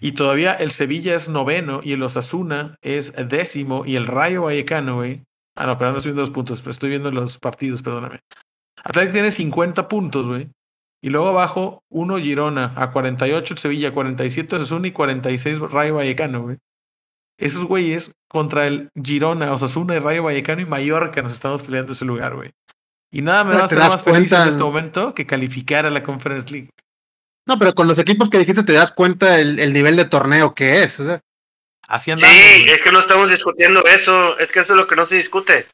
Y 0.00 0.12
todavía 0.12 0.52
el 0.52 0.70
Sevilla 0.72 1.14
es 1.14 1.28
noveno 1.28 1.80
y 1.82 1.92
el 1.92 2.02
Osasuna 2.02 2.76
es 2.82 3.12
décimo 3.28 3.84
y 3.86 3.96
el 3.96 4.06
Rayo 4.06 4.42
Vallecano, 4.42 4.96
güey. 4.96 5.22
Ah, 5.54 5.66
no, 5.66 5.78
pero 5.78 5.92
no 5.92 5.98
estoy 5.98 6.10
viendo 6.10 6.22
los 6.22 6.30
puntos, 6.30 6.60
pero 6.60 6.70
estoy 6.70 6.88
viendo 6.90 7.10
los 7.12 7.38
partidos, 7.38 7.82
perdóname. 7.82 8.20
Athletic 8.82 9.12
tiene 9.12 9.30
50 9.30 9.86
puntos, 9.88 10.26
güey. 10.26 10.50
Y 11.04 11.10
luego 11.10 11.28
abajo, 11.28 11.82
uno 11.90 12.18
Girona, 12.18 12.72
a 12.76 12.90
48 12.90 13.54
el 13.54 13.58
Sevilla, 13.58 13.92
47 13.92 14.56
Osasuna 14.56 14.88
y 14.88 14.92
46 14.92 15.58
Rayo 15.58 15.96
Vallecano, 15.96 16.42
güey. 16.42 16.58
Esos 17.38 17.64
güeyes 17.64 18.12
contra 18.28 18.66
el 18.66 18.90
Girona, 18.94 19.52
Osasuna 19.52 19.96
y 19.96 19.98
Rayo 19.98 20.22
Vallecano 20.22 20.62
y 20.62 20.66
Mallorca 20.66 21.22
nos 21.22 21.32
estamos 21.32 21.62
peleando 21.62 21.92
ese 21.92 22.04
lugar, 22.04 22.36
güey. 22.36 22.52
Y 23.10 23.20
nada 23.20 23.44
me 23.44 23.52
Ah, 23.52 23.56
va 23.56 23.62
a 23.62 23.64
hacer 23.64 23.78
más 23.78 24.02
feliz 24.02 24.32
en 24.32 24.48
este 24.48 24.62
momento 24.62 25.12
que 25.12 25.26
calificar 25.26 25.86
a 25.86 25.90
la 25.90 26.02
Conference 26.02 26.50
League. 26.50 26.70
No, 27.46 27.58
pero 27.58 27.74
con 27.74 27.88
los 27.88 27.98
equipos 27.98 28.30
que 28.30 28.38
dijiste 28.38 28.62
te 28.62 28.72
das 28.72 28.92
cuenta 28.92 29.38
el, 29.38 29.58
el 29.58 29.72
nivel 29.72 29.96
de 29.96 30.04
torneo 30.04 30.54
que 30.54 30.82
es. 30.82 31.00
o 31.00 31.06
sea. 31.06 31.20
Así 31.88 32.10
andamos. 32.10 32.36
Sí, 32.36 32.62
güey. 32.62 32.70
es 32.70 32.82
que 32.82 32.92
no 32.92 33.00
estamos 33.00 33.30
discutiendo 33.30 33.84
eso, 33.84 34.38
es 34.38 34.52
que 34.52 34.60
eso 34.60 34.74
es 34.74 34.78
lo 34.78 34.86
que 34.86 34.96
no 34.96 35.04
se 35.04 35.16
discute. 35.16 35.66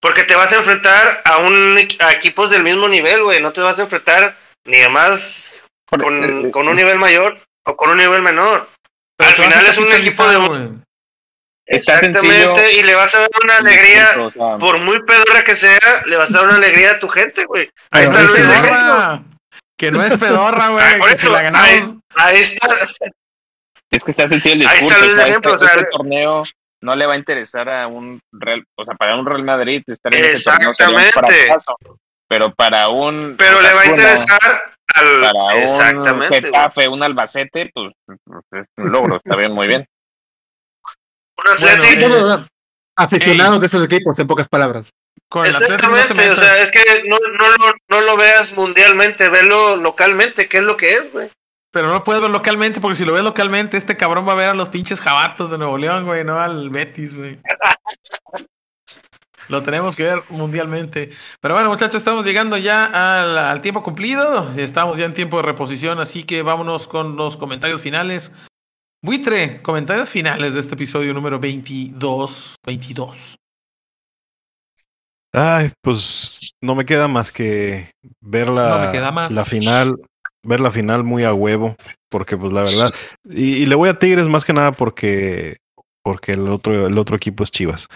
Porque 0.00 0.24
te 0.24 0.34
vas 0.34 0.52
a 0.52 0.56
enfrentar 0.56 1.22
a 1.24 1.38
un 1.38 1.78
a 2.00 2.12
equipos 2.12 2.50
del 2.50 2.64
mismo 2.64 2.88
nivel, 2.88 3.22
güey, 3.22 3.40
no 3.40 3.52
te 3.52 3.60
vas 3.60 3.78
a 3.78 3.82
enfrentar 3.82 4.36
ni 4.64 4.80
a 4.80 4.88
más 4.88 5.64
con, 5.86 6.50
con 6.50 6.66
un 6.66 6.74
nivel 6.74 6.98
mayor 6.98 7.40
o 7.64 7.76
con 7.76 7.90
un 7.90 7.98
nivel 7.98 8.22
menor. 8.22 8.68
Pero 9.16 9.30
al 9.30 9.36
final 9.36 9.66
es 9.66 9.78
un 9.78 9.92
equipo 9.92 10.26
de 10.28 10.36
güey. 10.36 10.70
Está 11.64 11.94
Exactamente, 11.94 12.44
sencillo. 12.56 12.80
y 12.80 12.82
le 12.82 12.94
vas 12.94 13.14
a 13.14 13.20
dar 13.20 13.30
una 13.44 13.56
alegría, 13.58 14.08
por 14.58 14.78
muy 14.78 15.00
pedorra 15.04 15.44
que 15.44 15.54
sea, 15.54 15.78
le 16.06 16.16
vas 16.16 16.34
a 16.34 16.38
dar 16.38 16.48
una 16.48 16.56
alegría 16.56 16.92
a 16.92 16.98
tu 16.98 17.08
gente, 17.08 17.44
güey. 17.44 17.70
Ahí 17.92 18.04
está 18.04 18.20
es 18.22 18.26
Luis 18.26 18.48
de. 18.48 19.31
Que 19.82 19.90
no 19.90 20.00
es 20.04 20.16
pedorra, 20.16 20.68
güey. 20.68 20.98
Por 21.00 21.08
eso, 21.10 21.32
la 21.32 21.42
ganamos. 21.42 21.68
ahí, 21.68 22.00
ahí 22.14 22.36
está. 22.36 22.68
Es 23.90 24.04
que 24.04 24.12
está 24.12 24.28
sencillo 24.28 24.54
el 24.54 24.68
Ahí 24.68 24.76
discurso. 24.78 25.04
está 25.04 25.06
o 25.06 25.08
sea, 25.16 25.24
de 25.24 25.30
ejemplo, 25.30 25.54
este, 25.54 25.64
o 25.64 25.68
sea, 25.68 25.80
este 25.80 25.96
torneo 25.96 26.42
no 26.82 26.94
le 26.94 27.06
va 27.06 27.14
a 27.14 27.16
interesar 27.16 27.68
a 27.68 27.88
un 27.88 28.20
Real, 28.30 28.64
o 28.76 28.84
sea, 28.84 28.94
para 28.94 29.16
un 29.16 29.26
Real 29.26 29.42
Madrid 29.42 29.82
estar 29.88 30.14
en 30.14 30.24
ese 30.24 30.44
torneo 30.44 30.68
un 30.70 31.00
Exactamente. 31.00 31.46
fracaso. 31.46 31.76
Pero 32.28 32.54
para 32.54 32.88
un 32.90 33.34
Pero 33.36 33.60
le 33.60 33.74
va 33.74 33.80
a 33.80 33.86
interesar 33.86 34.38
al. 34.94 35.20
para 35.20 35.44
un 35.56 35.62
Exactamente. 35.62 36.28
güey. 36.28 36.40
Getafe, 36.42 36.86
un 36.88 37.02
Albacete, 37.02 37.70
pues 37.74 37.92
es 38.52 38.66
un 38.76 38.92
logro, 38.92 39.16
está 39.16 39.34
bien, 39.34 39.50
muy 39.50 39.66
bien. 39.66 39.84
Un 41.38 41.44
Bueno, 41.60 42.36
eh, 42.38 42.46
aficionados 42.96 43.58
de 43.58 43.66
esos 43.66 43.82
equipos, 43.84 44.16
en 44.20 44.28
pocas 44.28 44.46
palabras. 44.48 44.92
Con 45.32 45.46
Atlético 45.46 45.88
no 45.88 45.96
Exactamente, 45.96 46.30
o 46.30 46.36
sea, 46.36 46.62
es 46.62 46.70
que 46.70 46.80
no, 47.06 47.16
no, 47.38 47.48
lo- 47.48 47.74
no 47.88 48.00
lo 48.02 48.18
veas 48.18 48.52
mundialmente, 48.52 49.30
velo 49.30 49.76
localmente, 49.76 50.46
¿qué 50.46 50.58
es 50.58 50.62
lo 50.62 50.76
que 50.76 50.92
es, 50.92 51.10
güey? 51.10 51.30
Pero 51.70 51.86
no 51.86 51.94
lo 51.94 52.04
puedes 52.04 52.20
ver 52.20 52.30
localmente, 52.30 52.82
porque 52.82 52.96
si 52.96 53.06
lo 53.06 53.14
ves 53.14 53.24
localmente, 53.24 53.78
este 53.78 53.96
cabrón 53.96 54.28
va 54.28 54.32
a 54.32 54.36
ver 54.36 54.50
a 54.50 54.54
los 54.54 54.68
pinches 54.68 55.00
jabatos 55.00 55.50
de 55.50 55.56
Nuevo 55.56 55.78
León, 55.78 56.04
güey, 56.04 56.22
no 56.22 56.38
al 56.38 56.68
Betis, 56.68 57.16
güey. 57.16 57.38
Lo 59.48 59.62
tenemos 59.62 59.96
que 59.96 60.04
ver 60.04 60.22
mundialmente. 60.28 61.10
Pero 61.40 61.54
bueno, 61.54 61.68
muchachos, 61.70 61.96
estamos 61.96 62.24
llegando 62.24 62.56
ya 62.58 62.84
al, 62.84 63.36
al, 63.36 63.60
tiempo 63.60 63.82
cumplido. 63.82 64.50
Estamos 64.56 64.98
ya 64.98 65.04
en 65.04 65.14
tiempo 65.14 65.38
de 65.38 65.42
reposición, 65.42 65.98
así 65.98 66.24
que 66.24 66.42
vámonos 66.42 66.86
con 66.86 67.16
los 67.16 67.36
comentarios 67.36 67.80
finales. 67.80 68.32
Buitre, 69.02 69.60
comentarios 69.60 70.10
finales 70.10 70.54
de 70.54 70.60
este 70.60 70.74
episodio 70.74 71.12
número 71.12 71.40
22. 71.40 72.54
22. 72.64 73.34
Ay, 75.32 75.72
pues 75.80 76.52
no 76.60 76.74
me 76.74 76.84
queda 76.84 77.08
más 77.08 77.32
que 77.32 77.90
ver 78.20 78.48
la, 78.48 79.28
la 79.30 79.44
final, 79.44 79.96
ver 80.42 80.60
la 80.60 80.70
final 80.70 81.04
muy 81.04 81.24
a 81.24 81.32
huevo, 81.32 81.74
porque 82.10 82.36
pues 82.36 82.52
la 82.52 82.62
verdad, 82.62 82.94
y, 83.24 83.54
y, 83.54 83.66
le 83.66 83.74
voy 83.74 83.88
a 83.88 83.98
Tigres 83.98 84.28
más 84.28 84.44
que 84.44 84.52
nada 84.52 84.72
porque, 84.72 85.56
porque 86.02 86.32
el 86.32 86.48
otro, 86.48 86.86
el 86.86 86.98
otro 86.98 87.16
equipo 87.16 87.44
es 87.44 87.50
Chivas. 87.50 87.88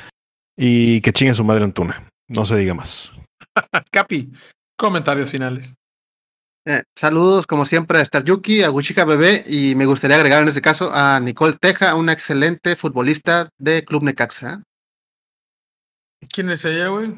Y 0.57 1.03
que 1.03 1.13
chingue 1.13 1.35
su 1.35 1.45
madre 1.45 1.65
Antuna, 1.65 2.09
no 2.29 2.47
se 2.47 2.57
diga 2.57 2.73
más. 2.73 3.13
Capi, 3.91 4.33
comentarios 4.79 5.31
finales. 5.31 5.75
Eh, 6.65 6.83
saludos, 6.99 7.47
como 7.47 7.65
siempre, 7.67 7.99
a 7.99 8.03
Star 8.03 8.25
Yuki, 8.25 8.63
a 8.63 8.71
Wichika 8.71 9.05
Bebé, 9.05 9.45
y 9.47 9.75
me 9.77 9.87
gustaría 9.87 10.17
agregar 10.17 10.43
en 10.43 10.49
este 10.49 10.63
caso 10.63 10.91
a 10.93 11.21
Nicole 11.21 11.57
Teja, 11.61 11.95
una 11.95 12.13
excelente 12.13 12.75
futbolista 12.75 13.51
de 13.59 13.85
Club 13.85 14.03
Necaxa. 14.03 14.63
¿Quién 16.33 16.51
es 16.51 16.65
ella, 16.65 16.89
güey? 16.89 17.13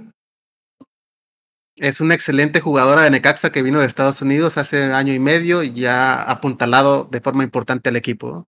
Es 1.79 2.01
una 2.01 2.15
excelente 2.15 2.61
jugadora 2.61 3.03
de 3.03 3.11
Necaxa 3.11 3.53
que 3.53 3.63
vino 3.63 3.81
de 3.81 3.87
Estados 3.87 4.21
Unidos 4.21 4.59
hace 4.59 4.93
año 4.93 5.13
y 5.13 5.19
medio 5.19 5.63
y 5.63 5.73
ya 5.73 6.15
ha 6.15 6.33
apuntalado 6.33 7.05
de 7.05 7.21
forma 7.21 7.45
importante 7.45 7.89
al 7.89 7.97
equipo. 7.97 8.47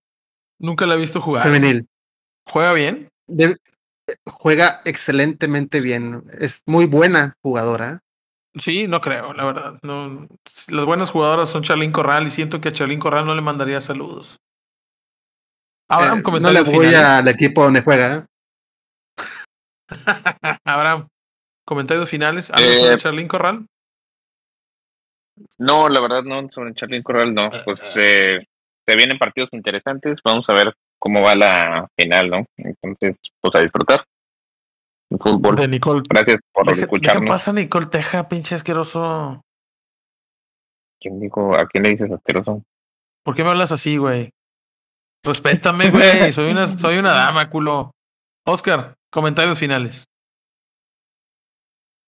Nunca 0.59 0.85
la 0.85 0.95
he 0.95 0.97
visto 0.97 1.21
jugar. 1.21 1.43
Femenil. 1.43 1.87
¿Juega 2.45 2.73
bien? 2.73 3.09
De, 3.27 3.57
juega 4.25 4.81
excelentemente 4.85 5.81
bien. 5.81 6.23
Es 6.39 6.61
muy 6.65 6.85
buena 6.85 7.33
jugadora. 7.41 8.01
Sí, 8.55 8.87
no 8.87 8.99
creo, 8.99 9.33
la 9.33 9.45
verdad. 9.45 9.79
No, 9.81 10.27
las 10.69 10.85
buenas 10.85 11.09
jugadoras 11.09 11.49
son 11.49 11.63
Charlín 11.63 11.91
Corral 11.91 12.27
y 12.27 12.31
siento 12.31 12.59
que 12.59 12.69
a 12.69 12.73
Charlín 12.73 12.99
Corral 12.99 13.25
no 13.25 13.33
le 13.33 13.41
mandaría 13.41 13.79
saludos. 13.79 14.39
Abraham, 15.87 16.19
eh, 16.19 16.39
no 16.39 16.51
le 16.51 16.61
voy 16.61 16.93
al 16.93 17.27
equipo 17.27 17.63
donde 17.63 17.81
juega. 17.81 18.15
¿eh? 18.15 18.25
Abraham, 20.65 21.07
comentarios 21.71 22.09
finales. 22.09 22.51
¿Algo 22.51 22.69
eh, 22.69 22.79
sobre 22.79 22.97
Charlín 22.97 23.27
Corral? 23.29 23.65
No, 25.57 25.87
la 25.87 26.01
verdad 26.01 26.21
no, 26.23 26.49
sobre 26.51 26.73
Charlín 26.73 27.01
Corral 27.01 27.33
no. 27.33 27.49
Pues 27.63 27.79
eh, 27.95 28.43
se 28.85 28.95
vienen 28.97 29.17
partidos 29.17 29.47
interesantes. 29.53 30.19
Vamos 30.25 30.43
a 30.49 30.53
ver 30.53 30.73
cómo 30.99 31.21
va 31.21 31.33
la 31.33 31.87
final, 31.97 32.29
¿no? 32.29 32.45
Entonces, 32.57 33.15
pues 33.39 33.55
a 33.55 33.61
disfrutar. 33.61 34.03
El 35.09 35.17
fútbol. 35.19 35.55
De 35.55 35.69
Nicole. 35.69 36.01
Gracias 36.09 36.41
por 36.51 36.67
deja, 36.67 36.81
escucharnos. 36.81 37.23
¿Qué 37.23 37.29
pasa, 37.29 37.53
Nicole 37.53 37.85
Teja, 37.85 38.27
pinche 38.27 38.55
asqueroso? 38.55 39.41
¿Quién 40.99 41.21
dijo? 41.21 41.55
¿A 41.55 41.67
quién 41.67 41.83
le 41.83 41.91
dices 41.91 42.11
asqueroso? 42.11 42.63
¿Por 43.23 43.33
qué 43.33 43.45
me 43.45 43.51
hablas 43.51 43.71
así, 43.71 43.95
güey? 43.95 44.31
Respétame, 45.23 45.89
güey. 45.89 46.33
Soy 46.33 46.51
una, 46.51 46.67
soy 46.67 46.97
una 46.97 47.13
dama, 47.13 47.49
culo. 47.49 47.91
Oscar, 48.45 48.95
Comentarios 49.09 49.59
finales. 49.59 50.05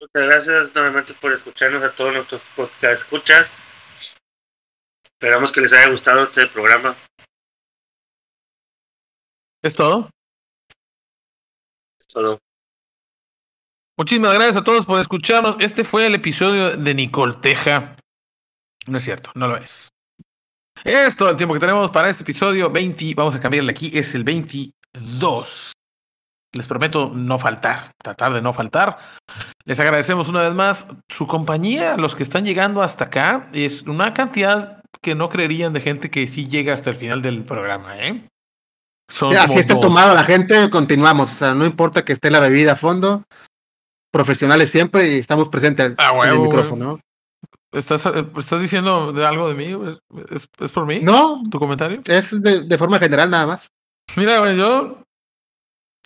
Muchas 0.04 0.26
gracias 0.26 0.76
nuevamente 0.76 1.14
por 1.14 1.32
escucharnos 1.32 1.82
a 1.82 1.90
todos 1.90 2.14
nuestros 2.14 2.42
podcast 2.58 2.94
escuchas. 2.94 3.50
Esperamos 5.06 5.50
que 5.54 5.62
les 5.62 5.72
haya 5.72 5.90
gustado 5.90 6.26
este 6.26 6.46
programa. 6.48 6.94
¿Es 9.62 9.74
todo? 9.74 10.10
Es 12.02 12.08
todo. 12.08 12.38
Muchísimas 13.98 14.34
gracias 14.34 14.58
a 14.58 14.64
todos 14.66 14.86
por 14.86 15.00
escucharnos. 15.00 15.56
Este 15.62 15.86
fue 15.86 16.06
el 16.08 16.16
episodio 16.16 16.76
de 16.76 16.94
Nicole 16.94 17.38
Teja. 17.42 17.96
No 18.88 18.98
es 18.98 19.06
cierto, 19.06 19.32
no 19.36 19.48
lo 19.48 19.56
es. 19.56 19.88
Es 20.84 21.16
todo 21.16 21.30
el 21.30 21.38
tiempo 21.38 21.54
que 21.54 21.62
tenemos 21.62 21.92
para 21.92 22.10
este 22.10 22.24
episodio 22.24 22.70
20. 22.70 23.14
Vamos 23.16 23.38
a 23.38 23.40
cambiarle 23.40 23.72
aquí, 23.72 23.90
es 23.94 24.14
el 24.16 24.26
22. 24.26 25.72
Les 26.56 26.68
prometo 26.68 27.12
no 27.16 27.40
faltar, 27.40 27.92
tratar 27.98 28.32
de 28.34 28.42
no 28.42 28.54
faltar. 28.54 29.00
Les 29.66 29.80
agradecemos 29.80 30.30
una 30.30 30.42
vez 30.42 30.54
más 30.54 30.86
su 31.10 31.26
compañía, 31.26 31.98
los 31.98 32.16
que 32.16 32.22
están 32.22 32.46
llegando 32.46 32.84
hasta 32.84 33.06
acá. 33.06 33.50
Es 33.54 33.84
una 33.84 34.14
cantidad 34.14 34.84
que 35.02 35.16
no 35.16 35.30
creerían 35.30 35.74
de 35.74 35.82
gente 35.82 36.12
que 36.12 36.28
sí 36.28 36.48
llega 36.48 36.74
hasta 36.74 36.92
el 36.92 36.96
final 36.96 37.22
del 37.24 37.44
programa, 37.44 37.98
¿eh? 37.98 38.28
Son 39.12 39.36
así 39.36 39.60
está 39.60 39.80
tomada 39.80 40.14
la 40.14 40.24
gente, 40.24 40.70
continuamos. 40.70 41.32
O 41.32 41.36
sea, 41.36 41.54
no 41.54 41.66
importa 41.66 42.06
que 42.06 42.14
esté 42.14 42.32
la 42.32 42.40
bebida 42.40 42.74
a 42.74 42.76
fondo, 42.76 43.24
profesionales 44.12 44.70
siempre 44.70 45.08
y 45.10 45.18
estamos 45.18 45.50
presentes 45.50 45.94
ah, 45.98 46.12
en 46.24 46.30
el 46.30 46.40
micrófono. 46.40 47.00
¿Estás, 47.72 48.06
¿Estás 48.38 48.62
diciendo 48.62 49.12
de 49.12 49.26
algo 49.26 49.50
de 49.50 49.56
mí? 49.56 49.92
¿Es, 50.32 50.48
¿Es, 50.60 50.72
por 50.72 50.86
mí? 50.86 51.00
No. 51.02 51.40
¿Tu 51.50 51.58
comentario? 51.58 52.02
Es 52.06 52.40
de, 52.40 52.62
de 52.62 52.78
forma 52.78 53.00
general 53.00 53.32
nada 53.32 53.48
más. 53.48 53.72
Mira, 54.16 54.40
güey, 54.40 54.56
yo 54.56 55.03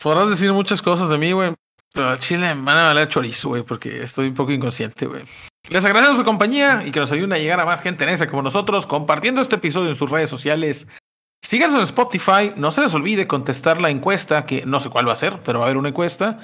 Podrás 0.02 0.30
decir 0.30 0.52
muchas 0.54 0.82
cosas 0.82 1.10
de 1.10 1.18
mí, 1.18 1.32
güey. 1.32 1.54
Pero 1.94 2.10
a 2.10 2.18
Chile 2.18 2.54
me 2.54 2.64
van 2.64 2.78
a 2.78 2.84
valer 2.84 3.08
chorizo, 3.08 3.50
güey, 3.50 3.64
porque 3.64 4.04
estoy 4.04 4.28
un 4.28 4.36
poco 4.36 4.52
inconsciente, 4.52 5.08
güey. 5.08 5.24
Les 5.70 5.84
agradezco 5.84 6.16
su 6.18 6.24
compañía 6.24 6.84
y 6.86 6.92
que 6.92 7.00
nos 7.00 7.12
ayuden 7.12 7.34
a 7.34 7.38
llegar 7.38 7.60
a 7.60 7.66
más 7.66 7.82
gente 7.82 8.04
en 8.04 8.12
esa 8.12 8.28
como 8.28 8.42
nosotros, 8.42 8.88
compartiendo 8.88 9.42
este 9.42 9.56
episodio 9.56 9.90
en 9.90 9.96
sus 9.96 10.10
redes 10.10 10.30
sociales. 10.30 10.88
Síganos 11.42 11.76
en 11.76 11.82
Spotify, 11.82 12.54
no 12.56 12.72
se 12.72 12.82
les 12.82 12.94
olvide 12.94 13.28
contestar 13.28 13.82
la 13.82 13.90
encuesta, 13.90 14.46
que 14.46 14.66
no 14.66 14.80
sé 14.80 14.90
cuál 14.90 15.08
va 15.08 15.14
a 15.14 15.18
ser, 15.18 15.42
pero 15.44 15.60
va 15.60 15.66
a 15.66 15.68
haber 15.68 15.78
una 15.78 15.90
encuesta. 15.90 16.40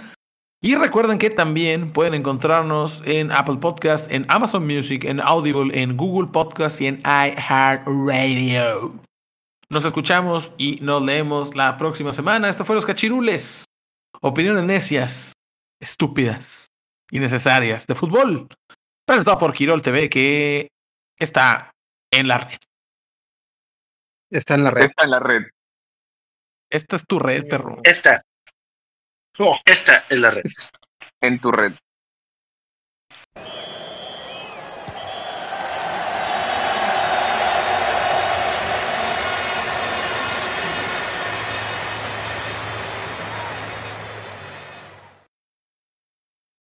Y 0.61 0.75
recuerden 0.75 1.19
que 1.19 1.29
también 1.29 1.91
pueden 1.91 2.13
encontrarnos 2.13 3.03
en 3.05 3.31
Apple 3.31 3.57
Podcast, 3.57 4.09
en 4.11 4.25
Amazon 4.29 4.65
Music, 4.65 5.03
en 5.03 5.19
Audible, 5.19 5.77
en 5.81 5.97
Google 5.97 6.29
Podcast 6.31 6.79
y 6.79 6.87
en 6.87 7.01
iHeartRadio. 7.01 7.83
Nos 9.73 9.85
escuchamos 9.85 10.53
y 10.59 10.75
nos 10.81 11.01
leemos 11.01 11.55
la 11.55 11.77
próxima 11.77 12.13
semana. 12.13 12.47
Esto 12.47 12.63
fue 12.63 12.75
Los 12.75 12.85
Cachirules. 12.85 13.65
Opiniones 14.21 14.65
necias, 14.65 15.33
estúpidas, 15.81 16.67
innecesarias 17.09 17.87
de 17.87 17.95
fútbol. 17.95 18.47
Presentado 19.03 19.39
por 19.39 19.51
Quirol 19.51 19.81
TV, 19.81 20.11
que 20.11 20.67
está 21.17 21.71
en 22.11 22.27
la 22.27 22.37
red. 22.37 22.59
Está 24.29 24.53
en 24.53 24.63
la 24.63 24.69
red. 24.69 24.83
Está 24.83 25.05
en 25.05 25.09
la 25.09 25.19
red. 25.19 25.41
Esta 26.69 26.97
es 26.97 27.07
tu 27.07 27.17
red, 27.17 27.47
perro. 27.47 27.79
Esta. 27.83 28.21
Esta 29.65 30.05
es 30.07 30.19
la 30.19 30.29
red. 30.29 30.43
En 31.19 31.39
tu 31.39 31.51
red. 31.51 31.73